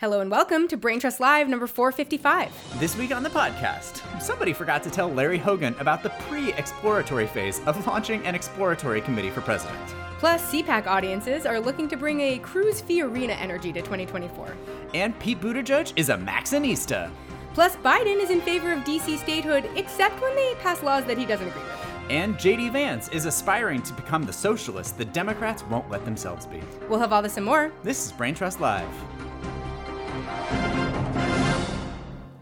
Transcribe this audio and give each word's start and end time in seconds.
Hello 0.00 0.20
and 0.20 0.30
welcome 0.30 0.66
to 0.68 0.78
Brain 0.78 0.98
Trust 0.98 1.20
Live 1.20 1.46
number 1.46 1.66
455. 1.66 2.80
This 2.80 2.96
week 2.96 3.14
on 3.14 3.22
the 3.22 3.28
podcast, 3.28 4.00
somebody 4.18 4.54
forgot 4.54 4.82
to 4.84 4.90
tell 4.90 5.12
Larry 5.12 5.36
Hogan 5.36 5.76
about 5.78 6.02
the 6.02 6.08
pre 6.20 6.54
exploratory 6.54 7.26
phase 7.26 7.60
of 7.66 7.86
launching 7.86 8.24
an 8.24 8.34
exploratory 8.34 9.02
committee 9.02 9.28
for 9.28 9.42
president. 9.42 9.78
Plus, 10.18 10.40
CPAC 10.50 10.86
audiences 10.86 11.44
are 11.44 11.60
looking 11.60 11.86
to 11.86 11.98
bring 11.98 12.18
a 12.22 12.38
cruise 12.38 12.80
fee 12.80 13.02
arena 13.02 13.34
energy 13.34 13.74
to 13.74 13.80
2024. 13.82 14.56
And 14.94 15.18
Pete 15.18 15.38
Buttigieg 15.38 15.92
is 15.96 16.08
a 16.08 16.16
Maxxinista. 16.16 17.10
Plus, 17.52 17.76
Biden 17.76 18.22
is 18.22 18.30
in 18.30 18.40
favor 18.40 18.72
of 18.72 18.78
DC 18.84 19.18
statehood, 19.18 19.68
except 19.76 20.18
when 20.22 20.34
they 20.34 20.54
pass 20.60 20.82
laws 20.82 21.04
that 21.04 21.18
he 21.18 21.26
doesn't 21.26 21.48
agree 21.48 21.60
with. 21.60 21.90
And 22.08 22.36
JD 22.36 22.72
Vance 22.72 23.10
is 23.10 23.26
aspiring 23.26 23.82
to 23.82 23.92
become 23.92 24.22
the 24.22 24.32
socialist 24.32 24.96
the 24.96 25.04
Democrats 25.04 25.62
won't 25.64 25.90
let 25.90 26.06
themselves 26.06 26.46
be. 26.46 26.62
We'll 26.88 27.00
have 27.00 27.12
all 27.12 27.20
this 27.20 27.36
and 27.36 27.44
more. 27.44 27.70
This 27.82 28.06
is 28.06 28.12
Brain 28.12 28.34
Trust 28.34 28.62
Live. 28.62 28.88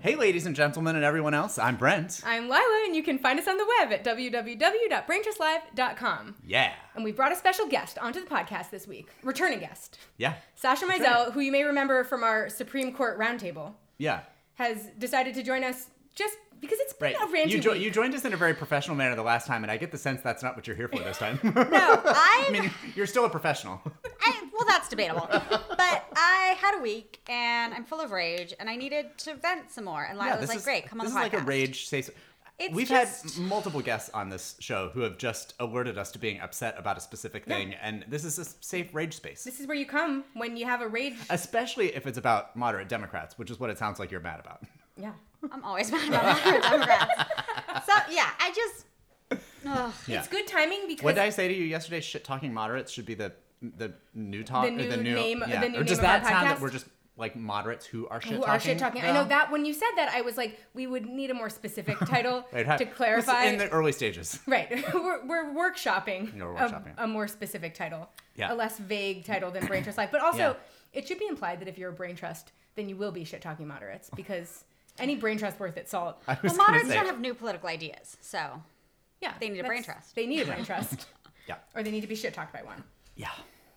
Hey, 0.00 0.14
ladies 0.14 0.46
and 0.46 0.54
gentlemen, 0.54 0.94
and 0.94 1.04
everyone 1.04 1.34
else, 1.34 1.58
I'm 1.58 1.76
Brent. 1.76 2.22
I'm 2.24 2.44
Lila, 2.44 2.82
and 2.86 2.94
you 2.94 3.02
can 3.02 3.18
find 3.18 3.36
us 3.38 3.48
on 3.48 3.58
the 3.58 3.66
web 3.80 3.92
at 3.92 4.04
www.braintrustlive.com. 4.04 6.36
Yeah. 6.46 6.72
And 6.94 7.02
we 7.04 7.10
brought 7.10 7.32
a 7.32 7.36
special 7.36 7.66
guest 7.66 7.98
onto 7.98 8.20
the 8.20 8.26
podcast 8.26 8.70
this 8.70 8.86
week, 8.86 9.08
returning 9.24 9.58
guest. 9.58 9.98
Yeah. 10.16 10.34
Sasha 10.54 10.86
That's 10.86 11.00
Mizell, 11.00 11.24
right. 11.24 11.32
who 11.32 11.40
you 11.40 11.50
may 11.50 11.64
remember 11.64 12.04
from 12.04 12.22
our 12.22 12.48
Supreme 12.48 12.92
Court 12.94 13.18
roundtable, 13.18 13.72
Yeah. 13.98 14.20
has 14.54 14.86
decided 14.98 15.34
to 15.34 15.42
join 15.42 15.64
us 15.64 15.88
just 16.14 16.36
because 16.60 16.78
it's 16.80 16.92
been 16.92 17.14
Right. 17.14 17.16
a 17.22 17.26
ranty 17.32 17.50
You, 17.50 17.60
jo- 17.60 17.72
week. 17.72 17.82
you 17.82 17.90
joined 17.90 18.14
us 18.14 18.24
in 18.24 18.32
a 18.32 18.36
very 18.36 18.54
professional 18.54 18.96
manner 18.96 19.14
the 19.14 19.22
last 19.22 19.46
time, 19.46 19.62
and 19.64 19.70
I 19.70 19.76
get 19.76 19.90
the 19.92 19.98
sense 19.98 20.20
that's 20.22 20.42
not 20.42 20.56
what 20.56 20.66
you're 20.66 20.76
here 20.76 20.88
for 20.88 20.98
this 20.98 21.18
time. 21.18 21.38
No, 21.54 21.54
I 22.04 22.44
I'm. 22.46 22.52
mean, 22.52 22.70
you're 22.94 23.06
still 23.06 23.24
a 23.24 23.30
professional. 23.30 23.80
I, 24.24 24.48
well, 24.52 24.66
that's 24.66 24.88
debatable. 24.88 25.26
But 25.30 26.04
I 26.16 26.56
had 26.60 26.78
a 26.78 26.82
week 26.82 27.20
and 27.28 27.72
I'm 27.72 27.84
full 27.84 28.00
of 28.00 28.10
rage 28.10 28.52
and 28.58 28.68
I 28.68 28.76
needed 28.76 29.16
to 29.18 29.34
vent 29.34 29.70
some 29.70 29.84
more. 29.84 30.04
And 30.04 30.18
Lila 30.18 30.38
was 30.38 30.48
like, 30.48 30.58
is, 30.58 30.64
"Great, 30.64 30.86
come 30.86 31.00
on 31.00 31.06
this 31.06 31.14
the 31.14 31.20
is 31.20 31.32
like 31.32 31.40
a 31.40 31.44
rage 31.44 31.86
safe. 31.86 32.10
It's 32.58 32.74
We've 32.74 32.88
just- 32.88 33.36
had 33.36 33.44
multiple 33.44 33.80
guests 33.80 34.10
on 34.12 34.30
this 34.30 34.56
show 34.58 34.88
who 34.92 35.02
have 35.02 35.16
just 35.16 35.54
alerted 35.60 35.96
us 35.96 36.10
to 36.10 36.18
being 36.18 36.40
upset 36.40 36.74
about 36.76 36.96
a 36.96 37.00
specific 37.00 37.44
thing, 37.44 37.74
and 37.74 38.04
this 38.08 38.24
is 38.24 38.36
a 38.40 38.44
safe 38.44 38.92
rage 38.92 39.14
space. 39.14 39.44
this 39.44 39.60
is 39.60 39.68
where 39.68 39.76
you 39.76 39.86
come 39.86 40.24
when 40.34 40.56
you 40.56 40.66
have 40.66 40.80
a 40.80 40.88
rage. 40.88 41.14
Especially 41.30 41.94
if 41.94 42.08
it's 42.08 42.18
about 42.18 42.56
moderate 42.56 42.88
Democrats, 42.88 43.38
which 43.38 43.48
is 43.52 43.60
what 43.60 43.70
it 43.70 43.78
sounds 43.78 44.00
like 44.00 44.10
you're 44.10 44.20
mad 44.20 44.40
about. 44.40 44.64
Yeah. 44.96 45.12
I'm 45.52 45.64
always 45.64 45.90
mad 45.92 46.08
about 46.08 46.24
moderate 46.44 46.62
Democrats. 46.62 47.12
So 47.86 47.92
yeah, 48.10 48.30
I 48.38 48.52
just. 48.54 48.84
Ugh. 49.66 49.92
Yeah. 50.06 50.18
It's 50.20 50.28
good 50.28 50.46
timing 50.46 50.80
because 50.88 51.04
What 51.04 51.16
did 51.16 51.24
I 51.24 51.30
say 51.30 51.48
to 51.48 51.54
you 51.54 51.64
yesterday? 51.64 52.00
Shit 52.00 52.24
talking 52.24 52.52
moderates 52.54 52.90
should 52.92 53.06
be 53.06 53.14
the 53.14 53.32
the 53.60 53.92
new 54.14 54.44
talk. 54.44 54.64
The 54.64 54.70
or 54.70 54.96
new 54.96 55.14
name- 55.14 55.44
yeah. 55.46 55.60
the 55.60 55.68
new 55.68 55.80
or 55.80 55.84
does 55.84 55.98
name 55.98 56.04
of 56.06 56.10
our 56.10 56.20
that 56.20 56.26
sound 56.26 56.46
that 56.50 56.60
we're 56.60 56.70
just 56.70 56.86
like 57.16 57.34
moderates 57.34 57.84
who 57.84 58.06
are 58.06 58.20
shit 58.20 58.30
who 58.34 58.36
talking? 58.38 58.50
are 58.54 58.60
shit 58.60 58.78
talking. 58.78 59.02
I 59.02 59.10
know 59.12 59.24
that 59.24 59.50
when 59.50 59.64
you 59.64 59.74
said 59.74 59.90
that, 59.96 60.10
I 60.14 60.20
was 60.20 60.36
like, 60.36 60.58
we 60.72 60.86
would 60.86 61.04
need 61.06 61.30
a 61.30 61.34
more 61.34 61.50
specific 61.50 61.98
title 62.06 62.46
Right, 62.52 62.64
ha- 62.64 62.76
to 62.76 62.86
clarify. 62.86 63.44
in 63.46 63.58
the 63.58 63.68
early 63.70 63.90
stages. 63.90 64.38
Right, 64.46 64.70
we're, 64.94 65.26
we're 65.26 65.44
workshopping, 65.52 66.36
Yeah, 66.36 66.44
we're 66.44 66.52
a- 66.54 66.60
workshopping. 66.60 66.92
A, 66.96 67.08
more 67.08 67.26
specific 67.26 67.74
title, 67.74 68.08
Yeah. 68.36 68.52
a 68.52 68.54
less 68.54 68.78
vague 68.78 69.24
title 69.24 69.50
than 69.50 69.66
Brain 69.66 69.82
Trust 69.82 69.98
Live. 69.98 70.12
But 70.12 70.20
also, 70.22 70.38
Yeah. 70.38 70.54
it 70.92 71.08
should 71.08 71.18
be 71.18 71.26
implied 71.26 71.58
that 71.60 71.66
if 71.66 71.76
you're 71.76 71.90
a 71.90 71.92
Brain 71.92 72.14
Trust, 72.14 72.52
then 72.76 72.88
you 72.88 72.94
will 72.96 73.10
be 73.10 73.24
shit 73.24 73.42
talking 73.42 73.66
moderates 73.66 74.08
because 74.14 74.62
any 75.00 75.16
Brain 75.16 75.38
Trust 75.38 75.58
worth 75.60 75.76
its 75.76 75.90
salt. 75.90 76.22
I 76.26 76.38
was 76.42 76.52
Well, 76.52 76.58
gonna 76.58 76.62
moderates 76.68 76.88
say- 76.88 76.94
don't 76.94 77.06
have 77.06 77.20
new 77.20 77.34
political 77.34 77.68
ideas, 77.68 78.16
so 78.20 78.62
Yeah, 79.20 79.34
They 79.40 79.48
need 79.48 79.60
a 79.60 79.64
brain 79.64 79.82
trust. 79.82 80.14
They 80.14 80.26
need 80.26 80.40
a 80.42 80.46
brain 80.46 80.64
trust, 80.70 81.06
Yeah. 81.48 81.56
or 81.74 81.82
they 81.82 81.90
need 81.90 82.02
to 82.02 82.06
be 82.06 82.14
shit 82.14 82.34
talked 82.34 82.52
by 82.52 82.62
one. 82.62 82.84
Yeah. 83.16 83.30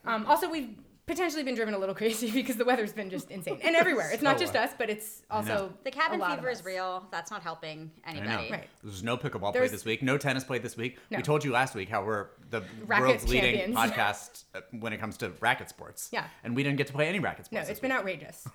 Um, 0.06 0.26
also, 0.28 0.50
we've 0.50 0.70
potentially 1.08 1.42
been 1.44 1.56
driven 1.56 1.74
a 1.74 1.78
little 1.80 1.96
crazy 1.96 2.30
because 2.40 2.58
the 2.58 2.64
weather's 2.64 2.94
been 2.94 3.10
just 3.10 3.32
insane, 3.32 3.60
and 3.64 3.76
everywhere. 3.76 4.12
It's 4.14 4.22
not 4.22 4.38
So, 4.38 4.44
just 4.46 4.56
uh, 4.56 4.60
us, 4.60 4.72
but 4.78 4.90
it's 4.92 5.24
also 5.32 5.74
the 5.84 5.90
cabin 5.92 6.20
a 6.20 6.22
lot 6.22 6.36
fever 6.36 6.48
of 6.50 6.54
is 6.54 6.60
us. 6.60 6.66
real. 6.66 7.08
That's 7.12 7.32
not 7.32 7.42
helping 7.42 7.90
I 8.06 8.14
know. 8.14 8.20
anybody. 8.22 8.52
Right. 8.52 8.70
There's 8.84 9.02
no 9.04 9.18
pickleball 9.18 9.52
There's- 9.52 9.70
play 9.70 9.76
this 9.78 9.84
week. 9.86 10.04
No 10.04 10.18
tennis 10.20 10.44
play 10.44 10.60
this 10.60 10.78
week. 10.78 11.00
No. 11.10 11.18
We 11.18 11.24
told 11.24 11.44
you 11.44 11.52
last 11.52 11.74
week 11.76 11.90
how 11.90 12.06
we're 12.06 12.28
the 12.52 12.64
Racket 12.86 13.08
world's 13.08 13.28
leading 13.28 13.56
champions. 13.58 13.76
podcast 13.92 14.44
uh, 14.54 14.62
when 14.80 14.94
it 14.94 15.00
comes 15.00 15.18
to 15.18 15.32
racket 15.40 15.70
sports. 15.70 16.10
Yeah. 16.12 16.26
And 16.44 16.56
we 16.56 16.62
didn't 16.64 16.78
get 16.78 16.88
to 16.88 16.94
play 16.94 17.08
any 17.08 17.20
racket 17.20 17.46
sports. 17.48 17.52
No, 17.52 17.58
sports. 17.62 17.70
it's 17.72 17.80
this 17.80 17.82
been 17.82 17.92
week. 18.06 18.22
outrageous. 18.22 18.48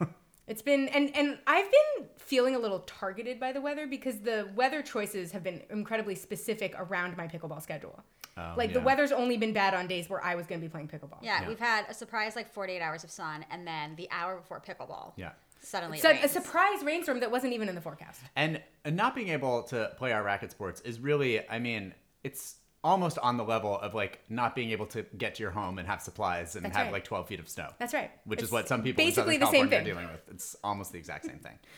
It's 0.47 0.62
been 0.62 0.89
and 0.89 1.15
and 1.17 1.39
I've 1.47 1.71
been 1.71 2.07
feeling 2.17 2.55
a 2.55 2.59
little 2.59 2.81
targeted 2.81 3.41
by 3.41 3.53
the 3.53 3.61
weather 3.61 3.87
because 3.87 4.21
the 4.21 4.49
weather 4.55 4.83
choices 4.83 5.33
have 5.33 5.43
been 5.43 5.62
incredibly 5.71 6.15
specific 6.15 6.75
around 6.79 7.17
my 7.17 7.27
pickleball 7.27 7.62
schedule. 7.62 8.03
Oh, 8.39 8.53
like 8.57 8.73
the 8.75 8.81
weather's 8.81 9.12
only 9.12 9.39
been 9.39 9.53
bad 9.55 9.73
on 9.73 9.87
days 9.87 10.11
where 10.11 10.23
I 10.23 10.34
was 10.34 10.47
going 10.47 10.61
to 10.61 10.67
be 10.67 10.71
playing 10.71 10.89
pickleball. 10.89 11.19
Yeah, 11.23 11.43
Yeah. 11.43 11.49
we've 11.49 11.59
had 11.59 11.87
a 11.89 11.95
surprise 11.95 12.37
like 12.37 12.53
48 12.53 12.81
hours 12.83 13.03
of 13.03 13.11
sun, 13.11 13.47
and 13.51 13.67
then 13.67 13.97
the 13.97 14.09
hour 14.11 14.37
before 14.37 14.61
pickleball, 14.61 15.15
Yeah. 15.17 15.31
suddenly 15.62 15.99
it 15.99 16.03
So 16.03 16.11
a 16.11 16.29
surprise 16.29 16.83
rainstorm 16.84 17.21
that 17.21 17.31
wasn't 17.31 17.55
even 17.55 17.69
in 17.71 17.75
the 17.75 17.81
forecast. 17.81 18.21
And 18.37 18.63
and 18.84 18.95
not 18.95 19.15
being 19.15 19.28
able 19.31 19.63
to 19.65 19.93
play 19.97 20.13
our 20.13 20.23
racket 20.23 20.51
sports 20.51 20.81
is 20.83 21.01
really, 21.01 21.49
I 21.49 21.59
mean, 21.59 21.95
it's 22.25 22.57
almost 22.87 23.19
on 23.19 23.37
the 23.37 23.45
level 23.45 23.79
of 23.81 23.95
like 23.95 24.21
not 24.31 24.55
being 24.55 24.71
able 24.71 24.87
to 24.87 25.03
get 25.19 25.35
to 25.35 25.43
your 25.43 25.51
home 25.51 25.79
and 25.79 25.89
have 25.89 26.01
supplies 26.01 26.55
and 26.57 26.65
That's 26.65 26.77
have 26.77 26.87
right. 26.87 26.93
like 26.93 27.05
12 27.05 27.27
feet 27.29 27.41
of 27.41 27.49
snow. 27.49 27.69
That's 27.79 27.93
right. 27.93 28.11
Which 28.25 28.39
It's 28.39 28.47
is 28.49 28.53
what 28.53 28.69
some 28.69 28.83
people 28.83 29.03
in 29.03 29.09
basically 29.09 29.35
Southern 29.35 29.41
the 29.41 29.59
same 29.59 29.69
thing. 29.69 29.81
are 29.81 29.85
dealing 29.85 30.07
with. 30.09 30.21
It's 30.31 30.57
almost 30.63 30.93
the 30.93 30.99
exact 30.99 31.27
same 31.27 31.39
thing. 31.41 31.59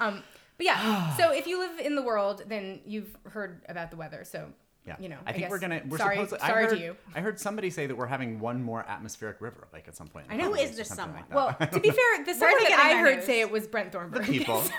Um, 0.00 0.22
but 0.56 0.66
yeah, 0.66 1.16
so 1.16 1.32
if 1.32 1.48
you 1.48 1.58
live 1.58 1.80
in 1.80 1.96
the 1.96 2.02
world, 2.02 2.44
then 2.46 2.78
you've 2.86 3.16
heard 3.24 3.62
about 3.68 3.90
the 3.90 3.96
weather. 3.96 4.22
So 4.24 4.48
Yeah. 4.86 4.94
you 5.00 5.08
know, 5.08 5.16
I 5.26 5.32
think 5.32 5.42
guess- 5.44 5.50
we're 5.50 5.58
gonna. 5.58 5.82
We're 5.88 5.98
sorry, 5.98 6.16
supposed. 6.24 6.40
sorry 6.40 6.64
I 6.66 6.68
heard, 6.68 6.76
to 6.78 6.84
you. 6.84 6.96
I 7.16 7.20
heard 7.20 7.40
somebody 7.40 7.70
say 7.70 7.86
that 7.88 7.96
we're 7.96 8.06
having 8.06 8.38
one 8.38 8.62
more 8.62 8.84
atmospheric 8.88 9.40
river, 9.40 9.66
like 9.72 9.88
at 9.88 9.96
some 9.96 10.06
point. 10.06 10.26
I 10.30 10.36
know. 10.36 10.44
coming 10.44 10.56
Who 10.58 10.62
is 10.62 10.68
weeks 10.76 10.88
this 10.88 10.96
someone? 10.96 11.24
like. 11.28 11.34
Well, 11.34 11.68
to 11.72 11.80
be 11.80 11.90
fair, 12.00 12.24
the 12.24 12.32
someone 12.34 12.62
that 12.64 12.78
I 12.78 13.00
heard 13.00 13.16
news? 13.16 13.26
say 13.26 13.40
it 13.40 13.50
was 13.50 13.66
Brent 13.66 13.90
Thornburg. 13.92 14.24
The 14.26 14.32
people, 14.38 14.60
So- 14.62 14.72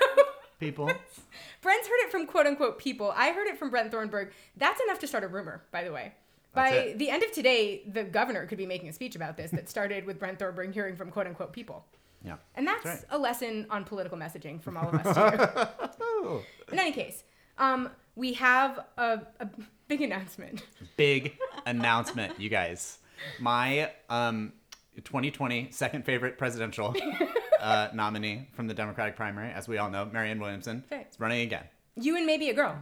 people. 0.60 0.86
Brent's 1.62 1.88
heard 1.88 1.98
it 2.06 2.10
from 2.10 2.26
quote 2.26 2.46
unquote 2.46 2.78
people. 2.78 3.12
I 3.16 3.32
heard 3.32 3.48
it 3.48 3.58
from 3.58 3.70
Brent 3.70 3.90
Thornburg. 3.90 4.32
That's 4.56 4.80
enough 4.82 4.98
to 5.00 5.06
start 5.06 5.24
a 5.24 5.28
rumor, 5.28 5.62
by 5.72 5.84
the 5.84 5.92
way. 5.92 6.12
By 6.52 6.70
it. 6.70 6.98
the 6.98 7.10
end 7.10 7.22
of 7.22 7.32
today, 7.32 7.82
the 7.86 8.04
governor 8.04 8.46
could 8.46 8.58
be 8.58 8.66
making 8.66 8.88
a 8.88 8.92
speech 8.92 9.14
about 9.14 9.36
this 9.36 9.50
that 9.52 9.68
started 9.68 10.04
with 10.04 10.18
Brent 10.18 10.38
Thornburg 10.38 10.72
hearing 10.72 10.96
from 10.96 11.10
quote 11.10 11.26
unquote 11.26 11.52
people. 11.52 11.84
Yeah. 12.24 12.36
And 12.54 12.66
that's 12.66 12.84
That's 12.84 13.02
right. 13.02 13.12
a 13.12 13.18
lesson 13.18 13.66
on 13.70 13.84
political 13.84 14.18
messaging 14.18 14.60
from 14.60 14.76
all 14.76 14.88
of 14.88 14.94
us 14.94 15.96
you. 16.00 16.42
In 16.72 16.78
any 16.78 16.92
case, 16.92 17.24
um, 17.58 17.88
we 18.14 18.34
have 18.34 18.80
a, 18.98 19.20
a 19.40 19.48
big 19.88 20.02
announcement. 20.02 20.62
Big 20.96 21.36
announcement, 21.66 22.38
you 22.38 22.50
guys. 22.50 22.98
My 23.38 23.90
um, 24.08 24.52
2020 24.96 25.68
second 25.70 26.04
favorite 26.04 26.36
presidential 26.38 26.94
uh, 27.60 27.88
nominee 27.94 28.48
from 28.52 28.66
the 28.66 28.74
Democratic 28.74 29.16
primary, 29.16 29.50
as 29.52 29.68
we 29.68 29.78
all 29.78 29.90
know, 29.90 30.04
Marianne 30.12 30.40
Williamson, 30.40 30.84
Right. 30.90 31.06
is 31.10 31.18
running 31.20 31.40
again. 31.42 31.64
You 31.96 32.16
and 32.16 32.26
maybe 32.26 32.48
a 32.50 32.54
girl. 32.54 32.76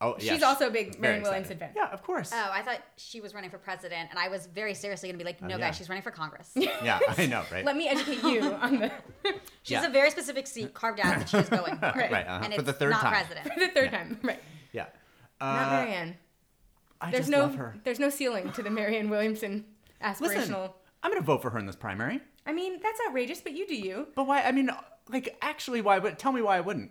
Oh, 0.00 0.16
She's 0.18 0.42
also 0.42 0.66
a 0.66 0.70
big 0.70 0.92
Very 0.98 1.00
Marianne. 1.00 1.22
Williamson 1.22 1.56
fan. 1.58 1.70
Yeah, 1.74 1.88
of 1.90 2.02
course. 2.02 2.30
Oh, 2.34 2.50
I 2.52 2.60
thought 2.62 2.80
she 2.96 3.20
was 3.22 3.32
running 3.32 3.48
for 3.48 3.56
president, 3.58 4.10
and 4.10 4.18
I 4.18 4.28
was 4.28 4.46
very 4.46 4.74
seriously 4.74 5.08
going 5.08 5.18
to 5.18 5.24
be 5.24 5.26
like, 5.26 5.40
no, 5.40 5.54
Oh, 5.54 5.58
yeah. 5.58 5.68
guys, 5.68 5.76
she's 5.76 5.88
running 5.88 6.02
for 6.02 6.10
Congress. 6.10 6.50
yeah, 6.56 6.98
I 7.16 7.24
know, 7.26 7.42
right? 7.50 7.64
Let 7.64 7.76
me 7.76 7.88
educate 7.88 8.22
you 8.22 8.42
on 8.54 8.80
the, 8.80 8.90
She's 9.62 9.70
Yeah. 9.72 9.86
a 9.86 9.90
very 9.90 10.10
specific 10.10 10.46
seat 10.46 10.74
carved 10.74 11.00
out 11.00 11.18
that 11.20 11.28
she's 11.28 11.48
going 11.48 11.76
for. 11.78 11.92
Right. 11.96 12.10
Right, 12.12 12.26
uh-huh, 12.26 12.40
And 12.44 12.52
for 12.54 12.60
it's 12.60 12.66
the 12.66 12.72
third 12.74 12.90
not 12.90 13.00
time. 13.02 13.12
president. 13.24 13.54
the 13.56 13.68
third 13.68 13.90
time. 13.92 14.18
Right. 14.22 14.42
yeah. 14.72 14.86
Not 15.40 15.62
Uh, 15.68 15.70
Marianne. 15.70 16.16
I 17.00 17.10
There's 17.10 17.20
just 17.22 17.30
no 17.30 17.38
love 17.40 17.54
her. 17.54 17.76
there's 17.84 18.00
no 18.00 18.10
ceiling 18.10 18.52
to 18.52 18.62
the 18.62 18.70
Marianne 18.70 19.08
Williamson 19.10 19.64
aspirational. 20.02 20.72
I'm 21.04 21.10
gonna 21.12 21.20
vote 21.24 21.42
for 21.42 21.50
her 21.50 21.58
in 21.60 21.66
this 21.66 21.76
primary. 21.76 22.20
I 22.46 22.52
mean, 22.52 22.80
that's 22.82 22.98
outrageous, 23.06 23.40
but 23.40 23.52
you 23.52 23.66
do 23.66 23.76
you. 23.76 24.08
But 24.16 24.26
why? 24.26 24.42
I 24.42 24.50
mean, 24.52 24.70
like, 25.10 25.36
actually, 25.42 25.80
why 25.82 25.98
would? 25.98 26.18
Tell 26.18 26.32
me 26.32 26.42
why 26.42 26.56
I 26.56 26.60
wouldn't. 26.60 26.90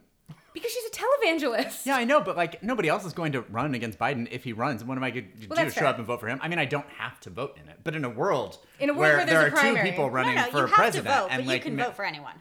Because 0.54 0.72
she's 0.72 0.84
a 0.86 0.92
televangelist. 0.92 1.86
Yeah, 1.88 1.96
I 1.96 2.04
know, 2.04 2.22
but 2.22 2.38
like 2.38 2.62
nobody 2.62 2.88
else 2.88 3.06
is 3.06 3.14
going 3.14 3.32
to 3.32 3.42
run 3.42 3.74
against 3.74 3.98
Biden 3.98 4.28
if 4.32 4.44
he 4.44 4.54
runs. 4.54 4.84
What 4.84 4.98
am 4.98 5.04
I 5.04 5.10
going 5.10 5.32
to 5.42 5.48
Well, 5.48 5.64
do? 5.66 5.72
Show 5.72 5.80
fair. 5.82 5.88
up 5.88 5.98
and 5.98 6.06
vote 6.06 6.20
for 6.20 6.28
him? 6.28 6.40
I 6.44 6.48
mean, 6.48 6.60
I 6.60 6.66
don't 6.66 6.88
have 7.00 7.20
to 7.22 7.32
vote 7.32 7.58
in 7.62 7.68
it, 7.70 7.80
but 7.84 7.96
in 7.96 8.06
a 8.06 8.10
world 8.10 8.60
In 8.80 8.90
a 8.90 8.94
world 8.94 9.00
where, 9.02 9.18
where 9.18 9.26
there 9.26 9.40
are 9.42 9.50
two 9.50 9.56
primary. 9.56 9.90
people 9.90 10.06
No, 10.06 10.12
running 10.12 10.36
no, 10.36 10.46
no, 10.46 10.52
for 10.52 10.58
you 10.60 10.66
have 10.68 10.72
president, 10.76 11.08
to 11.16 11.22
vote, 11.22 11.28
and 11.32 11.42
but 11.44 11.48
like 11.48 11.58
you 11.66 11.72
can 11.72 11.76
ma- 11.76 11.86
vote 11.86 11.96
for 11.96 12.06
anyone. 12.06 12.36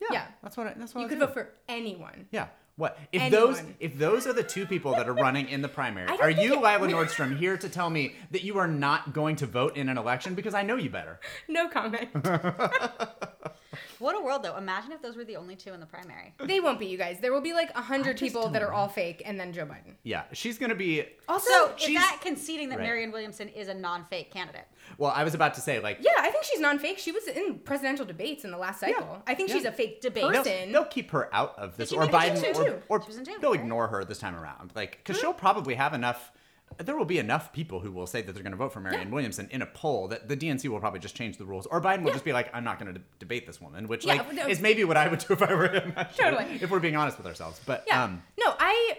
Yeah, 0.00 0.08
Yeah. 0.12 0.26
that's 0.42 0.56
what 0.58 0.66
I, 0.66 0.74
that's 0.76 0.94
what 0.94 1.00
You 1.00 1.04
I'll 1.06 1.08
could 1.08 1.18
do. 1.20 1.24
vote 1.26 1.32
for 1.34 1.48
anyone. 1.68 2.28
Yeah. 2.32 2.48
What 2.76 2.98
if 3.12 3.22
Anyone. 3.22 3.46
those 3.52 3.62
if 3.78 3.98
those 3.98 4.26
are 4.26 4.32
the 4.32 4.42
two 4.42 4.66
people 4.66 4.92
that 4.96 5.08
are 5.08 5.14
running 5.14 5.48
in 5.48 5.62
the 5.62 5.68
primary? 5.68 6.08
Are 6.20 6.30
you, 6.30 6.54
it- 6.54 6.58
Lila 6.58 6.88
Nordstrom, 6.88 7.36
here 7.36 7.56
to 7.56 7.68
tell 7.68 7.88
me 7.88 8.14
that 8.32 8.42
you 8.42 8.58
are 8.58 8.66
not 8.66 9.12
going 9.12 9.36
to 9.36 9.46
vote 9.46 9.76
in 9.76 9.88
an 9.88 9.96
election? 9.96 10.34
Because 10.34 10.54
I 10.54 10.62
know 10.62 10.76
you 10.76 10.90
better. 10.90 11.20
No 11.48 11.68
comment. 11.68 12.08
What 13.98 14.16
a 14.16 14.22
world, 14.22 14.42
though. 14.42 14.56
Imagine 14.56 14.92
if 14.92 15.02
those 15.02 15.16
were 15.16 15.24
the 15.24 15.36
only 15.36 15.56
two 15.56 15.72
in 15.72 15.80
the 15.80 15.86
primary. 15.86 16.34
they 16.42 16.60
won't 16.60 16.78
be, 16.78 16.86
you 16.86 16.98
guys. 16.98 17.18
There 17.20 17.32
will 17.32 17.40
be 17.40 17.52
like 17.52 17.70
a 17.76 17.82
hundred 17.82 18.18
people 18.18 18.48
that 18.48 18.62
are 18.62 18.72
all 18.72 18.88
fake, 18.88 19.22
and 19.24 19.38
then 19.38 19.52
Joe 19.52 19.66
Biden. 19.66 19.94
Yeah, 20.02 20.24
she's 20.32 20.58
gonna 20.58 20.74
be. 20.74 21.04
Also, 21.28 21.50
So 21.50 21.72
is 21.76 21.82
she's- 21.82 22.00
that 22.00 22.20
conceding 22.22 22.68
that 22.70 22.78
Right. 22.78 22.86
Marianne 22.86 23.12
Williamson 23.12 23.48
is 23.48 23.68
a 23.68 23.74
non-fake 23.74 24.30
candidate? 24.30 24.66
Well, 24.98 25.10
I 25.14 25.24
was 25.24 25.34
about 25.34 25.54
to 25.54 25.60
say 25.60 25.80
like. 25.80 25.98
yeah, 26.00 26.12
I 26.18 26.30
think 26.30 26.44
she's 26.44 26.60
non-fake. 26.60 26.98
She 26.98 27.12
was 27.12 27.26
in 27.28 27.58
presidential 27.60 28.04
debates 28.04 28.44
in 28.44 28.50
the 28.50 28.58
last 28.58 28.80
cycle. 28.80 29.00
Yeah. 29.00 29.18
I 29.26 29.34
think 29.34 29.48
Yeah. 29.48 29.54
she's 29.56 29.64
a 29.64 29.72
fake 29.72 30.00
Debate. 30.00 30.24
They'll, 30.30 30.42
person. 30.42 30.72
they'll 30.72 30.84
keep 30.84 31.10
her 31.12 31.34
out 31.34 31.58
of 31.58 31.76
this, 31.76 31.90
she 31.90 31.96
or 31.96 32.02
make 32.02 32.10
a 32.12 32.16
Biden, 32.16 32.34
decision 32.34 32.62
or, 32.62 32.64
too? 32.70 32.82
or 32.88 33.00
She 33.02 33.06
was 33.08 33.16
in 33.16 33.24
jail 33.24 33.36
they'll 33.40 33.54
for 33.54 33.60
ignore 33.60 33.88
her 33.88 34.04
this 34.04 34.18
time 34.18 34.36
around. 34.36 34.72
Like, 34.74 34.98
because 34.98 35.16
hmm. 35.16 35.20
she'll 35.22 35.34
probably 35.34 35.74
have 35.74 35.94
enough 35.94 36.32
there 36.78 36.96
will 36.96 37.04
be 37.04 37.18
enough 37.18 37.52
people 37.52 37.80
who 37.80 37.90
will 37.92 38.06
say 38.06 38.22
that 38.22 38.32
they're 38.32 38.42
going 38.42 38.52
to 38.52 38.56
vote 38.56 38.72
for 38.72 38.80
Marianne 38.80 39.10
Williamson 39.10 39.48
in 39.50 39.62
a 39.62 39.66
poll 39.66 40.08
that 40.08 40.28
the 40.28 40.36
DNC 40.36 40.68
will 40.68 40.80
probably 40.80 41.00
just 41.00 41.14
change 41.16 41.36
the 41.38 41.44
rules, 41.44 41.66
or 41.66 41.80
Biden 41.80 42.02
will 42.02 42.12
just 42.12 42.24
be 42.24 42.32
like, 42.32 42.50
"I'm 42.54 42.64
not 42.64 42.78
going 42.78 42.94
to 42.94 43.00
debate 43.18 43.46
this 43.46 43.60
woman," 43.60 43.88
which 43.88 44.04
Yeah, 44.04 44.14
like 44.14 44.32
no. 44.32 44.46
is 44.46 44.60
maybe 44.60 44.84
what 44.84 44.96
I 44.96 45.08
would 45.08 45.20
do 45.20 45.32
if 45.34 45.42
I 45.42 45.54
were 45.54 45.68
him. 45.68 45.94
Totally. 46.16 46.58
If 46.60 46.70
we're 46.70 46.80
being 46.80 46.96
honest 46.96 47.16
with 47.18 47.26
ourselves, 47.26 47.60
but 47.66 47.84
Yeah. 47.86 48.02
um, 48.04 48.22
no, 48.38 48.54
I 48.58 48.98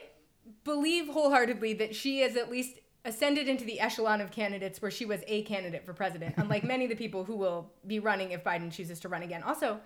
believe 0.63 1.07
wholeheartedly 1.09 1.73
that 1.75 1.95
she 1.95 2.19
has 2.21 2.35
at 2.35 2.49
least 2.51 2.79
ascended 3.03 3.47
into 3.47 3.63
the 3.65 3.79
echelon 3.79 4.19
of 4.21 4.31
candidates 4.31 4.81
where 4.81 4.89
she 4.91 5.05
was 5.05 5.21
a 5.27 5.43
candidate 5.43 5.85
for 5.85 5.93
president, 5.93 6.35
unlike 6.37 6.63
many 6.63 6.85
of 6.85 6.89
the 6.89 6.95
people 6.95 7.23
who 7.23 7.35
will 7.35 7.71
be 7.85 7.99
running 7.99 8.31
if 8.31 8.43
Biden 8.43 8.71
chooses 8.71 8.99
to 9.01 9.09
run 9.09 9.21
again. 9.21 9.43
Also, 9.43 9.79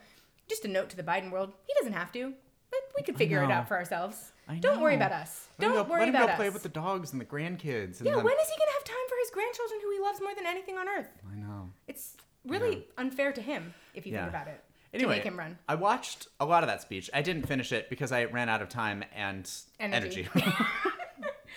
just 0.47 0.63
a 0.65 0.67
note 0.67 0.89
to 0.89 0.95
the 0.97 1.03
Biden 1.03 1.31
world: 1.31 1.51
he 1.67 1.73
doesn't 1.79 1.93
have 1.93 2.11
to. 2.13 2.33
But 2.71 2.79
we 2.95 3.03
could 3.03 3.17
figure 3.17 3.43
it 3.43 3.49
out 3.49 3.67
for 3.67 3.75
ourselves. 3.75 4.31
Don't 4.59 4.81
worry 4.81 4.95
about 4.95 5.11
us. 5.11 5.47
let 5.59 5.67
Don't 5.67 5.75
go, 5.75 5.83
worry 5.91 5.99
let 6.01 6.09
him 6.09 6.15
about 6.15 6.27
go 6.27 6.31
us. 6.33 6.37
play 6.37 6.49
with 6.49 6.63
the 6.63 6.69
dogs 6.69 7.11
and 7.11 7.21
the 7.21 7.25
grandkids. 7.25 7.97
And 7.99 8.07
yeah, 8.07 8.15
then- 8.15 8.23
when 8.25 8.33
is 8.39 8.49
he 8.49 8.57
gonna 8.57 8.71
have 8.73 8.83
time 8.83 9.07
for 9.07 9.15
his 9.19 9.29
grandchildren 9.31 9.79
who 9.83 9.91
he 9.91 9.99
loves 9.99 10.19
more 10.21 10.33
than 10.35 10.45
anything 10.45 10.77
on 10.77 10.87
earth? 10.89 11.09
I 11.31 11.35
know. 11.35 11.69
It's 11.87 12.15
really 12.45 12.87
unfair 12.97 13.31
to 13.33 13.41
him 13.41 13.73
if 13.93 14.05
you 14.07 14.13
Yeah. 14.13 14.21
think 14.21 14.29
about 14.29 14.47
it. 14.47 14.63
Anyway, 14.91 15.13
to 15.13 15.17
make 15.19 15.23
him 15.25 15.37
run. 15.37 15.59
I 15.67 15.75
watched 15.75 16.27
a 16.39 16.45
lot 16.45 16.63
of 16.63 16.67
that 16.67 16.81
speech. 16.81 17.11
I 17.13 17.21
didn't 17.21 17.45
finish 17.45 17.71
it 17.71 17.89
because 17.91 18.11
I 18.11 18.25
ran 18.25 18.49
out 18.49 18.61
of 18.63 18.69
time 18.69 19.03
and 19.15 19.47
Energy. 19.79 20.27
energy. 20.35 20.51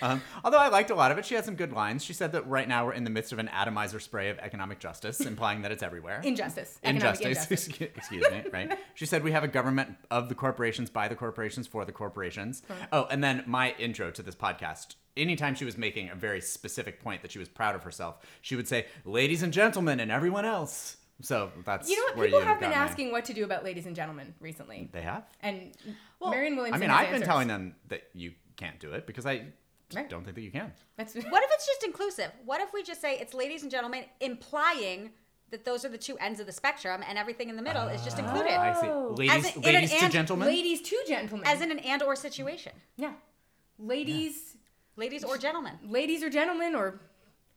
um, 0.03 0.21
although 0.43 0.57
I 0.59 0.67
liked 0.67 0.89
a 0.89 0.95
lot 0.95 1.11
of 1.11 1.17
it, 1.17 1.25
she 1.25 1.35
had 1.35 1.45
some 1.45 1.55
good 1.55 1.71
lines. 1.73 2.03
She 2.03 2.13
said 2.13 2.31
that 2.33 2.47
right 2.47 2.67
now 2.67 2.85
we're 2.85 2.93
in 2.93 3.03
the 3.03 3.09
midst 3.09 3.31
of 3.31 3.39
an 3.39 3.47
atomizer 3.49 3.99
spray 3.99 4.29
of 4.29 4.37
economic 4.39 4.79
justice, 4.79 5.19
implying 5.25 5.61
that 5.63 5.71
it's 5.71 5.81
everywhere. 5.83 6.21
Injustice. 6.23 6.79
Injustice, 6.83 7.25
injustice. 7.25 7.67
excuse 7.95 8.23
me, 8.31 8.43
right? 8.51 8.77
She 8.93 9.05
said 9.05 9.23
we 9.23 9.31
have 9.31 9.43
a 9.43 9.47
government 9.47 9.95
of 10.11 10.29
the 10.29 10.35
corporations, 10.35 10.89
by 10.89 11.07
the 11.07 11.15
corporations, 11.15 11.65
for 11.67 11.85
the 11.85 11.91
corporations. 11.91 12.61
Oh, 12.91 13.07
and 13.09 13.23
then 13.23 13.43
my 13.47 13.73
intro 13.79 14.11
to 14.11 14.21
this 14.21 14.35
podcast. 14.35 14.95
Anytime 15.15 15.53
she 15.55 15.63
was 15.65 15.77
making 15.77 16.09
a 16.09 16.15
very 16.15 16.41
specific 16.41 16.99
point 17.01 17.21
that 17.21 17.31
she 17.31 17.37
was 17.39 17.47
proud 17.47 17.75
of 17.75 17.83
herself, 17.83 18.17
she 18.41 18.55
would 18.55 18.67
say, 18.67 18.87
"Ladies 19.05 19.43
and 19.43 19.53
gentlemen, 19.53 19.99
and 19.99 20.11
everyone 20.11 20.43
else." 20.45 20.97
So 21.21 21.51
that's 21.63 21.87
You 21.87 21.95
know 21.97 22.03
what? 22.05 22.17
where 22.17 22.25
People 22.25 22.41
have 22.41 22.59
been 22.59 22.71
got 22.71 22.77
my- 22.79 22.83
asking 22.85 23.11
what 23.11 23.23
to 23.25 23.33
do 23.33 23.43
about 23.43 23.63
ladies 23.63 23.85
and 23.85 23.95
gentlemen 23.95 24.33
recently. 24.41 24.89
They 24.91 25.01
have. 25.03 25.23
And 25.41 25.71
Well, 26.19 26.31
Marianne 26.31 26.57
I 26.59 26.77
mean, 26.79 26.89
I've 26.89 27.05
been 27.07 27.13
answers. 27.13 27.27
telling 27.27 27.47
them 27.47 27.75
that 27.89 28.01
you 28.15 28.33
can't 28.57 28.79
do 28.79 28.91
it 28.93 29.05
because 29.05 29.25
I 29.27 29.43
Right. 29.95 30.09
don't 30.09 30.23
think 30.23 30.35
that 30.35 30.41
you 30.41 30.51
can. 30.51 30.71
That's 30.97 31.13
What 31.15 31.23
if 31.43 31.49
it's 31.53 31.65
just 31.65 31.83
inclusive? 31.83 32.31
What 32.45 32.61
if 32.61 32.73
we 32.73 32.83
just 32.83 33.01
say 33.01 33.17
it's 33.17 33.33
ladies 33.33 33.61
and 33.63 33.71
gentlemen, 33.71 34.05
implying 34.21 35.11
that 35.51 35.65
those 35.65 35.85
are 35.85 35.89
the 35.89 35.97
two 35.97 36.17
ends 36.17 36.39
of 36.39 36.45
the 36.47 36.51
spectrum 36.51 37.03
and 37.07 37.17
everything 37.17 37.47
in 37.49 37.55
the 37.55 37.61
middle 37.61 37.87
is 37.87 38.03
just 38.03 38.17
included? 38.19 38.53
Oh. 38.53 38.59
I 38.59 38.73
see. 38.81 38.87
Oh. 38.87 39.15
Ladies, 39.17 39.33
As 39.35 39.55
in- 39.55 39.63
in 39.63 39.69
an 39.69 39.73
ladies 39.75 39.89
to 39.91 40.03
ant- 40.03 40.13
gentlemen. 40.13 40.47
ladies 40.47 40.81
to 40.81 40.97
gentlemen. 41.07 41.47
As 41.47 41.61
in 41.61 41.71
an 41.71 41.79
and 41.79 42.01
or 42.03 42.15
situation. 42.15 42.71
yeah, 42.97 43.13
ladies, 43.79 44.57
Ladies 44.95 45.23
or 45.23 45.37
gentlemen. 45.37 45.73
ladies 45.87 46.21
or 46.23 46.29
gentlemen 46.29 46.75
or 46.75 46.99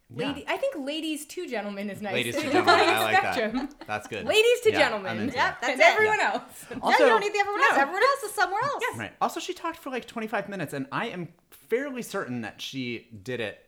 Yeah. 0.08 0.28
lady. 0.28 0.44
I 0.48 0.56
think 0.56 0.74
ladies 0.76 1.26
to 1.26 1.46
gentlemen 1.48 1.90
is 1.90 2.00
nice. 2.00 2.14
Ladies 2.14 2.36
to 2.36 2.42
gentlemen. 2.52 2.68
I 2.68 3.02
like 3.02 3.16
spectrum. 3.18 3.56
that. 3.56 3.86
That's 3.86 4.06
good. 4.08 4.24
Ladies 4.24 4.60
to 4.62 4.70
Yeah, 4.70 4.76
I'm 4.76 4.82
gentlemen. 4.84 5.18
into 5.20 5.34
Yep, 5.34 5.34
that. 5.34 5.60
that's 5.60 5.72
and 5.72 5.80
it. 5.80 5.84
everyone 5.86 6.20
else. 6.20 6.42
no, 6.70 6.78
Also- 6.82 7.04
you 7.04 7.10
don't 7.10 7.20
need 7.20 7.32
the 7.34 7.38
everyone 7.38 7.60
else. 7.62 7.72
No. 7.76 7.82
Everyone 7.82 8.02
else 8.02 8.22
is 8.22 8.32
somewhere 8.32 8.60
else. 8.62 8.84
Right. 8.96 9.12
Also, 9.20 9.40
she 9.40 9.52
talked 9.52 9.78
for 9.78 9.90
like 9.90 10.06
25 10.06 10.48
minutes, 10.48 10.72
and 10.72 10.86
I 10.92 11.08
am 11.08 11.28
fairly 11.68 12.02
certain 12.02 12.42
that 12.42 12.60
she 12.60 13.06
did 13.22 13.40
it 13.40 13.58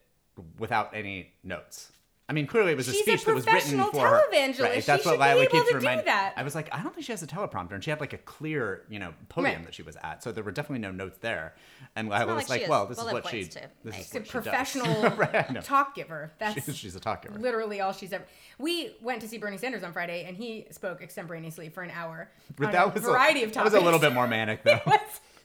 without 0.59 0.91
any 0.95 1.33
notes. 1.43 1.93
I 2.31 2.35
mean, 2.35 2.47
clearly 2.47 2.73
it 2.73 2.77
was 2.77 2.87
a 2.89 2.93
She's 2.93 3.01
a 3.01 3.05
speech 3.05 3.25
that 3.25 3.35
was 3.35 3.47
written 3.47 3.83
for 3.91 4.07
her. 4.07 4.21
Right, 4.31 4.85
that's 4.85 5.07
what 5.07 5.19
Lila 5.19 5.47
keeps 5.47 5.73
reminding. 5.73 6.05
that. 6.05 6.35
I 6.37 6.43
was 6.43 6.55
like, 6.55 6.69
I 6.75 6.83
don't 6.83 6.95
think 6.95 7.07
she 7.07 7.13
has 7.13 7.23
a 7.23 7.27
teleprompter, 7.27 7.73
and 7.73 7.83
she 7.83 7.89
had 7.89 8.01
like 8.01 8.13
a 8.13 8.19
clear, 8.19 8.83
you 8.91 8.99
know, 8.99 9.15
podium 9.31 9.55
Right. 9.57 9.65
that 9.65 9.75
she 9.75 9.81
was 9.83 9.97
at, 10.03 10.23
so 10.23 10.31
there 10.31 10.45
were 10.45 10.51
definitely 10.53 10.81
no 10.81 10.91
notes 10.91 11.17
there. 11.23 11.55
And 11.97 12.11
Lila 12.11 12.35
was 12.35 12.51
like 12.51 12.61
like, 12.61 12.69
well, 12.71 12.85
this 12.85 12.99
is 12.99 13.05
what 13.05 13.27
she, 13.29 13.45
to 13.45 13.61
this 13.83 13.93
make. 13.95 14.01
is 14.03 14.13
a 14.13 14.19
what 14.19 14.23
does. 14.25 14.31
professional 14.31 15.03
right, 15.17 15.65
talk 15.65 15.95
giver. 15.95 16.31
That's 16.39 16.67
She's, 16.67 16.77
she's 16.77 16.95
a 16.97 17.01
talk 17.01 17.23
giver. 17.23 17.39
literally 17.39 17.81
all 17.81 17.95
she's 17.95 18.13
ever. 18.13 18.25
We 18.59 18.91
went 19.01 19.23
to 19.23 19.29
see 19.29 19.39
Bernie 19.39 19.57
Sanders 19.57 19.83
on 19.83 19.95
Friday, 19.95 20.25
and 20.29 20.37
he 20.37 20.67
spoke 20.71 21.01
extemporaneously 21.01 21.71
for 21.71 21.83
an 21.83 21.91
hour 21.93 22.31
But 22.57 22.73
that 22.73 22.89
a 22.89 22.91
was 22.91 23.03
variety 23.05 23.41
a, 23.41 23.45
of 23.45 23.53
that 23.55 23.61
topics. 23.61 23.73
was 23.73 23.83
a 23.83 23.85
little 23.85 24.01
bit 24.01 24.13
more 24.13 24.27
manic, 24.27 24.63
though. 24.65 24.81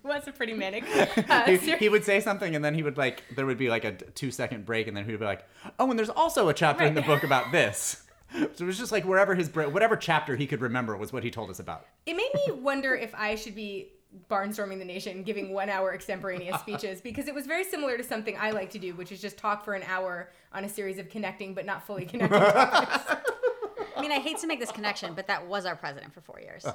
It 0.04 0.08
was, 0.08 0.20
was 0.20 0.28
a 0.28 0.32
pretty 0.32 0.54
manic. 0.54 0.84
Uh, 1.30 1.46
he, 1.46 1.76
he 1.78 1.90
would 1.90 2.04
say 2.04 2.20
something 2.20 2.56
and 2.56 2.64
then 2.64 2.74
he 2.74 2.84
would 2.84 2.98
like 2.98 3.24
there 3.36 3.46
would 3.46 3.58
be 3.58 3.70
like 3.70 3.86
a 3.86 3.92
two 3.92 4.30
second 4.32 4.66
break 4.66 4.88
and 4.88 4.96
then 4.96 5.06
he 5.06 5.12
would 5.12 5.20
be 5.20 5.26
like 5.26 5.48
oh 5.80 5.90
and 5.90 5.98
there's 5.98 6.10
also 6.10 6.50
a 6.50 6.54
chapter 6.54 6.84
in 6.84 6.94
the 6.94 7.02
book 7.02 7.24
about 7.24 7.52
this 7.52 8.04
so 8.34 8.42
it 8.42 8.62
was 8.62 8.78
just 8.78 8.92
like 8.92 9.06
wherever 9.06 9.36
his 9.36 9.48
bra- 9.50 9.70
whatever 9.70 9.96
chapter 9.96 10.36
he 10.36 10.46
could 10.48 10.62
remember 10.62 10.98
was 10.98 11.14
what 11.14 11.24
he 11.24 11.32
told 11.32 11.50
us 11.50 11.60
about 11.60 11.86
It 12.06 12.16
made 12.16 12.30
me 12.34 12.54
wonder 12.54 12.96
if 12.96 13.14
I 13.16 13.36
should 13.36 13.56
be 13.56 13.94
barnstorming 14.30 14.80
the 14.80 14.86
nation, 14.86 15.24
giving 15.24 15.54
one 15.54 15.70
hour 15.70 15.94
extemporaneous 15.94 16.60
speeches, 16.60 17.02
because 17.10 17.28
it 17.28 17.34
was 17.34 17.48
very 17.48 17.64
similar 17.64 17.98
to 17.98 18.04
something 18.04 18.38
I 18.40 18.52
like 18.52 18.70
to 18.72 18.80
do, 18.80 18.94
which 18.94 19.12
is 19.12 19.22
just 19.22 19.38
talk 19.38 19.64
for 19.66 19.74
an 19.74 19.84
hour 19.84 20.32
on 20.54 20.64
a 20.64 20.70
series 20.70 20.98
of 20.98 21.10
connecting 21.10 21.54
but 21.54 21.66
not 21.66 21.86
fully 21.86 22.06
connected 22.06 22.40
topics. 22.40 23.22
I 23.96 24.02
mean, 24.02 24.12
I 24.12 24.20
hate 24.20 24.38
to 24.40 24.48
make 24.48 24.60
this 24.60 24.72
connection, 24.72 25.14
but 25.14 25.28
that 25.28 25.48
was 25.48 25.66
our 25.66 25.76
president 25.76 26.14
for 26.14 26.22
four 26.22 26.40
years. 26.40 26.66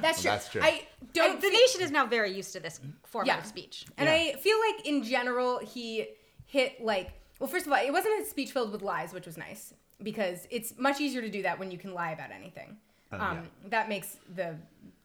That's 0.00 0.22
true. 0.22 0.30
that's 0.30 0.48
true. 0.48 0.62
I 0.62 0.86
don't. 1.12 1.32
And 1.34 1.42
the 1.42 1.48
feel- 1.48 1.60
nation 1.60 1.80
is 1.82 1.90
now 1.90 2.06
very 2.06 2.30
used 2.32 2.52
to 2.54 2.60
this 2.60 2.80
format 3.04 3.26
Yeah. 3.26 3.38
of 3.38 3.46
speech. 3.46 3.84
And 3.96 4.08
Yeah. 4.08 4.14
I 4.14 4.36
feel 4.36 4.58
like 4.60 4.86
in 4.86 5.02
general 5.02 5.58
he 5.58 6.08
hit 6.46 6.82
like 6.82 7.10
well 7.38 7.48
first 7.48 7.66
of 7.66 7.72
all 7.72 7.78
it 7.78 7.92
wasn't 7.92 8.20
a 8.20 8.24
speech 8.24 8.52
filled 8.52 8.72
with 8.72 8.82
lies 8.82 9.12
which 9.12 9.26
was 9.26 9.36
nice 9.36 9.74
because 10.02 10.46
it's 10.50 10.78
much 10.78 11.00
easier 11.00 11.20
to 11.22 11.28
do 11.30 11.42
that 11.42 11.58
when 11.58 11.70
you 11.70 11.78
can 11.78 11.92
lie 11.94 12.12
about 12.12 12.30
anything. 12.30 12.76
Oh, 13.12 13.18
um, 13.18 13.48
That 13.66 13.88
makes 13.88 14.16
the 14.34 14.56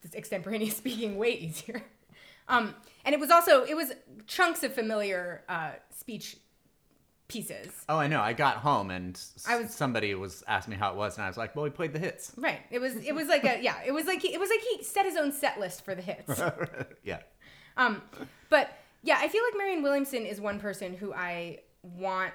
this 0.02 0.14
extemporaneous 0.14 0.76
speaking 0.82 1.16
way 1.16 1.30
easier. 1.32 1.82
Um, 2.48 2.74
and 3.04 3.14
it 3.14 3.20
was 3.20 3.30
also 3.30 3.64
it 3.64 3.74
was 3.74 3.92
chunks 4.26 4.62
of 4.62 4.74
familiar 4.74 5.42
uh, 5.48 5.72
speech 5.90 6.36
pieces. 7.34 7.68
oh 7.88 7.98
i 7.98 8.06
know 8.06 8.20
i 8.20 8.32
got 8.32 8.56
home 8.56 8.90
and 8.90 9.20
I 9.46 9.56
was- 9.60 9.74
somebody 9.74 10.14
was 10.14 10.42
asking 10.48 10.72
me 10.72 10.78
how 10.78 10.90
it 10.90 10.96
was 10.96 11.16
and 11.16 11.24
i 11.24 11.28
was 11.28 11.36
like 11.36 11.54
well 11.54 11.64
we 11.64 11.70
played 11.70 11.92
the 11.92 11.98
hits 11.98 12.32
Right. 12.36 12.60
It 12.70 12.78
was 12.80 12.96
it 12.96 13.12
was 13.14 13.28
like 13.28 13.44
a 13.44 13.62
yeah 13.62 13.76
it 13.86 13.92
was 13.92 14.06
like 14.06 14.22
he, 14.22 14.32
it 14.32 14.40
was 14.40 14.48
like 14.50 14.60
he 14.60 14.82
set 14.82 15.04
his 15.06 15.16
own 15.16 15.32
set 15.32 15.58
list 15.60 15.84
for 15.84 15.94
the 15.94 16.02
hits. 16.02 16.40
yeah 17.04 17.20
Um, 17.76 18.02
but 18.50 18.70
yeah, 19.02 19.18
I 19.20 19.28
feel 19.28 19.42
like 19.44 19.54
Marianne 19.58 19.82
Williamson 19.82 20.24
is 20.24 20.40
one 20.40 20.58
person 20.58 20.94
who 20.94 21.12
I 21.12 21.58
want 21.82 22.32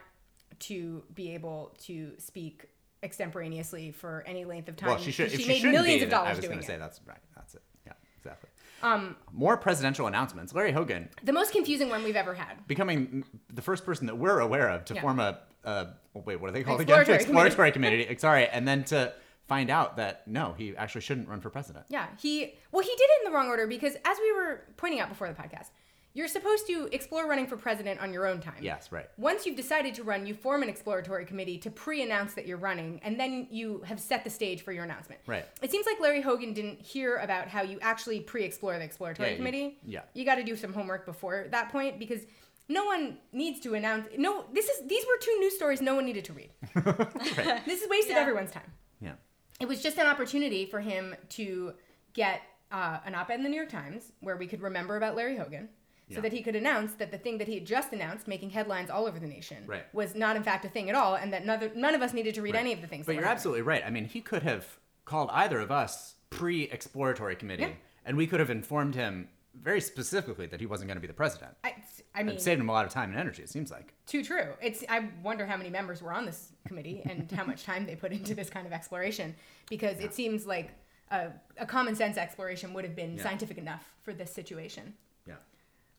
to 0.60 1.04
be 1.16 1.34
able 1.34 1.75
to 1.86 2.12
speak 2.19 2.66
extemporaneously 3.02 3.92
for 3.92 4.24
any 4.28 4.44
length 4.45 4.68
of 4.69 4.75
time. 4.75 4.90
well 4.90 4.98
she 5.00 5.12
should 5.12 5.31
if 5.34 5.40
she, 5.40 5.48
made 5.48 5.63
millions 5.63 6.00
be, 6.02 6.04
of 6.04 6.10
dollars 6.10 6.34
i 6.34 6.36
was 6.36 6.45
going 6.45 6.60
to 6.60 6.66
say 6.66 6.78
that's 6.78 7.00
right 7.07 7.18
that's 7.36 7.56
it 7.56 7.62
yeah 7.88 7.94
exactly 8.18 8.50
Um, 8.81 9.16
more 9.31 9.58
presidential 9.58 10.08
announcements. 10.08 10.54
Larry 10.54 10.72
hogan. 10.72 11.10
the 11.24 11.34
most 11.34 11.52
confusing 11.52 11.90
one 11.90 12.04
we've 12.04 12.16
ever 12.16 12.34
had. 12.34 12.66
becoming 12.68 13.24
the 13.54 13.62
first 13.62 13.86
person 13.86 14.08
that 14.08 14.18
we're 14.18 14.40
aware 14.40 14.70
of 14.70 14.86
to 14.86 14.94
Yeah. 14.96 15.02
form 15.02 15.20
a, 15.20 15.40
uh 15.66 15.86
wait 16.14 16.40
what 16.40 16.50
are 16.50 16.54
they 16.54 16.64
called 16.64 16.80
Exploratory 16.81 17.16
again 17.18 17.26
exploratory 17.28 17.72
committee. 17.72 18.16
Sorry. 18.18 18.48
And 18.48 18.68
then 18.68 18.84
to 18.86 19.14
find 19.48 19.70
out 19.70 19.98
that 19.98 20.28
no 20.28 20.54
he 20.58 20.76
actually 20.78 21.02
shouldn't 21.02 21.28
run 21.28 21.42
for 21.42 21.50
president. 21.50 21.86
Yeah, 21.90 22.08
he 22.20 22.54
well 22.72 22.81
he 22.84 22.90
did 22.90 23.02
it 23.04 23.26
in 23.26 23.31
the 23.31 23.36
wrong 23.36 23.48
order 23.48 23.68
because 23.68 23.95
as 24.06 24.18
we 24.19 24.31
were 24.33 24.62
pointing 24.78 25.00
out 25.02 25.09
before 25.09 25.28
the 25.28 25.33
podcast, 25.33 25.68
you're 26.13 26.28
supposed 26.28 26.66
to 26.68 26.89
explore 26.92 27.28
running 27.28 27.45
for 27.47 27.56
president 27.56 27.99
on 28.01 28.11
your 28.11 28.25
own 28.25 28.39
time. 28.42 28.56
yes 28.61 28.92
right 28.92 29.07
Once 29.18 29.45
you've 29.45 29.56
decided 29.56 29.94
to 29.95 30.04
run, 30.04 30.25
you 30.25 30.33
form 30.33 30.63
an 30.63 30.69
exploratory 30.69 31.25
committee 31.25 31.57
to 31.59 31.69
pre-announce 31.69 32.33
that 32.33 32.45
you're 32.47 32.57
running, 32.57 32.99
and 33.04 33.19
then 33.19 33.47
you 33.51 33.81
have 33.85 33.99
set 33.99 34.23
the 34.23 34.30
stage 34.30 34.61
for 34.63 34.71
your 34.71 34.83
announcement. 34.83 35.21
Right. 35.28 35.45
It 35.61 35.71
seems 35.71 35.85
like 35.85 35.99
Larry 35.99 36.21
Hogan 36.21 36.54
didn't 36.54 36.81
hear 36.81 37.18
about 37.18 37.47
how 37.47 37.61
you 37.61 37.78
actually 37.81 38.19
pre-explore 38.21 38.78
the 38.78 38.83
exploratory 38.83 39.30
Yeah, 39.30 39.31
you- 39.33 39.37
committee. 39.37 39.78
yeah. 39.85 40.01
You 40.13 40.25
got 40.25 40.35
to 40.35 40.44
do 40.44 40.56
some 40.56 40.73
homework 40.73 41.06
before 41.06 41.45
that 41.51 41.69
point 41.71 41.99
because 41.99 42.21
no 42.68 42.85
one 42.85 43.18
needs 43.31 43.59
to 43.61 43.73
announce. 43.75 44.07
No, 44.18 44.45
this 44.54 44.68
is 44.69 44.87
these 44.87 45.06
were 45.06 45.18
two 45.21 45.35
news 45.39 45.56
stories 45.56 45.81
no 45.81 45.95
one 45.95 46.06
needed 46.06 46.25
to 46.25 46.33
read. 46.33 46.49
right. 46.75 47.61
This 47.66 47.81
is 47.81 47.89
wasted 47.89 48.16
Yeah. 48.16 48.21
everyone's 48.21 48.51
time 48.51 48.71
yeah 49.01 49.13
it 49.59 49.68
was 49.68 49.81
just 49.81 49.97
an 49.97 50.07
opportunity 50.07 50.66
for 50.66 50.80
him 50.80 51.16
to 51.30 51.73
get 52.13 52.42
uh, 52.71 52.99
an 53.06 53.16
op-ed 53.16 53.35
in 53.35 53.44
the 53.44 53.49
New 53.49 53.56
York 53.56 53.69
Times 53.69 54.11
where 54.21 54.37
we 54.37 54.45
could 54.47 54.61
remember 54.61 54.95
about 54.97 55.16
Larry 55.16 55.35
Hogan, 55.37 55.68
so 56.09 56.16
Yeah. 56.16 56.21
that 56.21 56.33
he 56.33 56.42
could 56.42 56.56
announce 56.56 56.94
that 56.94 57.11
the 57.11 57.18
thing 57.18 57.37
that 57.37 57.47
he 57.47 57.56
had 57.56 57.66
just 57.66 57.94
announced, 57.94 58.28
making 58.28 58.49
headlines 58.49 58.89
all 58.89 59.06
over 59.06 59.19
the 59.19 59.28
nation, 59.28 59.63
Right. 59.68 59.85
was 59.94 60.16
not 60.16 60.35
in 60.35 60.44
fact 60.44 60.66
a 60.66 60.69
thing 60.69 60.89
at 60.89 60.95
all, 60.95 61.16
and 61.16 61.31
that 61.33 61.45
none, 61.45 61.71
none 61.75 61.94
of 61.95 62.01
us 62.01 62.13
needed 62.13 62.33
to 62.35 62.42
read 62.42 62.56
Right. 62.56 62.61
any 62.61 62.73
of 62.73 62.81
the 62.81 62.87
things. 62.87 63.06
But 63.06 63.13
that 63.16 63.21
you're 63.21 63.30
absolutely 63.30 63.61
right. 63.61 63.83
I 63.85 63.89
mean, 63.89 64.06
he 64.06 64.21
could 64.21 64.44
have 64.44 64.80
called 65.06 65.30
either 65.31 65.59
of 65.59 65.71
us 65.71 66.16
pre-exploratory 66.30 67.35
committee, 67.35 67.63
Yeah. 67.63 67.73
and 68.06 68.18
we 68.18 68.28
could 68.28 68.39
have 68.39 68.49
informed 68.49 68.95
him 68.95 69.30
very 69.54 69.81
specifically 69.81 70.45
that 70.47 70.59
he 70.59 70.66
wasn't 70.66 70.87
going 70.87 70.95
to 70.95 71.01
be 71.01 71.07
the 71.07 71.13
president. 71.13 71.56
I, 71.63 71.75
I 72.16 72.23
mean, 72.23 72.35
It 72.35 72.42
saved 72.42 72.61
him 72.61 72.69
a 72.69 72.71
lot 72.71 72.85
of 72.85 72.92
time 72.92 73.09
and 73.11 73.19
energy. 73.19 73.44
It 73.44 73.49
seems 73.49 73.71
like. 73.71 73.94
too 74.06 74.23
true. 74.23 74.54
It's. 74.61 74.83
I 74.89 75.09
wonder 75.23 75.45
how 75.45 75.57
many 75.57 75.69
members 75.69 76.01
were 76.01 76.13
on 76.13 76.25
this 76.25 76.51
committee 76.68 77.01
and 77.06 77.30
how 77.31 77.44
much 77.45 77.63
time 77.66 77.85
they 77.85 77.95
put 77.95 78.11
into 78.11 78.33
this 78.35 78.49
kind 78.49 78.66
of 78.66 78.73
exploration, 78.73 79.35
because 79.69 79.99
it 79.99 80.13
seems 80.13 80.45
like 80.47 80.71
a, 81.11 81.31
a 81.57 81.66
common 81.66 81.95
sense 81.95 82.18
exploration 82.18 82.73
would 82.73 82.83
have 82.85 82.95
been 82.95 83.18
Yeah. 83.18 83.23
scientific 83.23 83.57
enough 83.57 83.83
for 84.04 84.13
this 84.13 84.31
situation. 84.31 84.95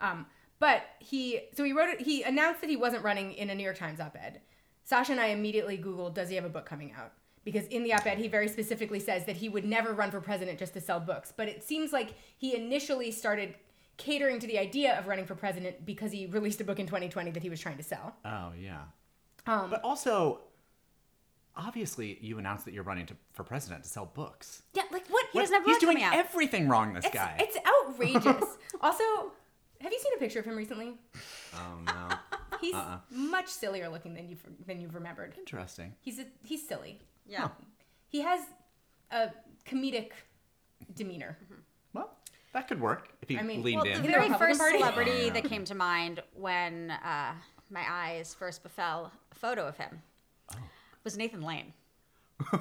Yeah. 0.00 0.11
Um, 0.11 0.26
but 0.59 0.83
he, 0.99 1.40
so 1.57 1.64
he 1.64 1.73
wrote 1.73 1.88
it, 1.88 2.00
he 2.02 2.23
announced 2.23 2.61
that 2.61 2.69
he 2.71 2.76
wasn't 2.76 3.02
running 3.04 3.33
in 3.33 3.49
a 3.50 3.54
New 3.54 3.62
York 3.64 3.78
Times 3.78 3.99
op 4.00 4.16
ed. 4.21 4.40
Sasha 4.85 5.12
and 5.12 5.21
I 5.21 5.26
immediately 5.28 5.78
Googled, 5.78 6.14
does 6.14 6.28
he 6.28 6.35
have 6.37 6.45
a 6.45 6.49
book 6.50 6.66
coming 6.66 6.92
out? 6.99 7.12
Because 7.45 7.64
in 7.69 7.83
the 7.85 7.95
op 7.95 8.04
ed, 8.07 8.19
he 8.19 8.28
very 8.28 8.49
specifically 8.49 9.00
says 9.00 9.25
that 9.25 9.37
he 9.37 9.49
would 9.49 9.64
never 9.64 9.95
run 9.95 10.11
for 10.11 10.21
president 10.21 10.59
just 10.59 10.75
to 10.75 10.80
sell 10.80 11.00
books. 11.00 11.33
But 11.35 11.49
it 11.49 11.62
seems 11.64 11.92
like 11.92 12.14
he 12.37 12.54
initially 12.54 13.11
started 13.11 13.54
catering 13.97 14.38
to 14.40 14.47
the 14.47 14.59
idea 14.59 14.99
of 14.99 15.07
running 15.07 15.25
for 15.25 15.35
president 15.35 15.87
because 15.87 16.12
he 16.12 16.26
released 16.26 16.61
a 16.61 16.64
book 16.64 16.78
in 16.78 16.87
2020 16.87 17.30
that 17.30 17.42
he 17.42 17.49
was 17.50 17.61
trying 17.61 17.76
to 17.78 17.83
sell. 17.83 18.14
Oh 18.25 18.52
yeah. 18.61 18.83
Um, 19.47 19.71
But 19.71 19.83
also, 19.83 20.40
obviously, 21.57 22.19
you 22.21 22.38
announced 22.38 22.64
that 22.66 22.75
you're 22.75 22.83
running 22.85 23.07
to, 23.07 23.14
for 23.33 23.45
president 23.45 23.85
to 23.85 23.88
sell 23.88 24.07
books. 24.07 24.62
yeah, 24.75 24.83
like 24.90 25.07
what? 25.09 25.26
He 25.33 25.38
doesn't 25.38 25.54
have 25.54 25.64
He's 25.64 25.76
book 25.76 25.80
doing 25.80 25.97
coming 25.97 26.04
out. 26.04 26.14
everything 26.14 26.69
wrong. 26.69 26.95
This 26.95 27.04
It's, 27.07 27.14
guy. 27.14 27.37
it's 27.38 27.57
outrageous. 27.66 28.45
also, 28.80 29.04
have 29.80 29.92
you 29.92 29.99
seen 29.99 30.12
a 30.16 30.18
picture 30.18 30.38
of 30.40 30.44
him 30.44 30.56
recently? 30.56 30.94
oh 31.54 31.78
no. 31.87 32.08
He's 32.60 32.75
Uh-uh. 32.75 32.99
much 33.10 33.49
sillier 33.49 33.88
looking 33.88 34.14
than 34.14 34.28
you've 34.28 34.42
than 34.66 34.80
you've 34.80 34.94
remembered. 34.94 35.34
Interesting. 35.38 35.94
He's 36.00 36.18
a, 36.18 36.26
he's 36.44 36.66
silly. 36.66 37.00
Yeah. 37.26 37.42
Huh. 37.42 37.49
He 38.08 38.20
has 38.20 38.40
a 39.10 39.30
comedic 39.66 40.10
demeanor. 40.94 41.38
Mm-hmm. 41.44 41.60
Well, 41.94 42.10
that 42.52 42.68
could 42.68 42.80
work 42.80 43.08
if 43.22 43.28
he 43.30 43.38
I 43.38 43.42
mean, 43.42 43.62
leaned 43.62 43.82
Well, 43.82 43.92
in. 43.92 44.02
the 44.02 44.08
very 44.08 44.28
first 44.34 44.60
Party? 44.60 44.78
celebrity 44.78 45.10
Oh, 45.12 45.25
yeah. 45.26 45.32
that 45.32 45.44
came 45.44 45.64
to 45.64 45.75
mind 45.75 46.22
when 46.34 46.90
uh, 46.90 47.32
my 47.70 47.84
eyes 47.88 48.34
first 48.34 48.62
befell 48.62 49.10
a 49.32 49.34
photo 49.34 49.66
of 49.66 49.76
him 49.78 50.02
Oh. 50.52 50.58
was 51.04 51.16
Nathan 51.16 51.40
Lane. 51.42 51.72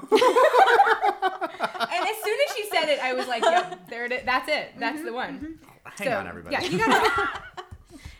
And 1.91 2.07
as 2.07 2.17
soon 2.23 2.38
as 2.47 2.55
she 2.55 2.65
said 2.69 2.89
it, 2.89 2.99
I 3.01 3.13
was 3.13 3.27
like, 3.27 3.41
"Yep, 3.43 3.89
there 3.89 4.05
it 4.05 4.11
is. 4.11 4.21
That's 4.25 4.47
it. 4.49 4.73
That's 4.77 4.97
mm-hmm. 4.97 5.05
the 5.05 5.13
one." 5.13 5.33
Mm-hmm. 5.39 5.68
Hang 5.98 6.08
So, 6.08 6.17
on, 6.17 6.27
everybody. 6.27 6.55
Yeah, 6.55 6.62
you 6.63 6.77
gotta. 6.86 7.41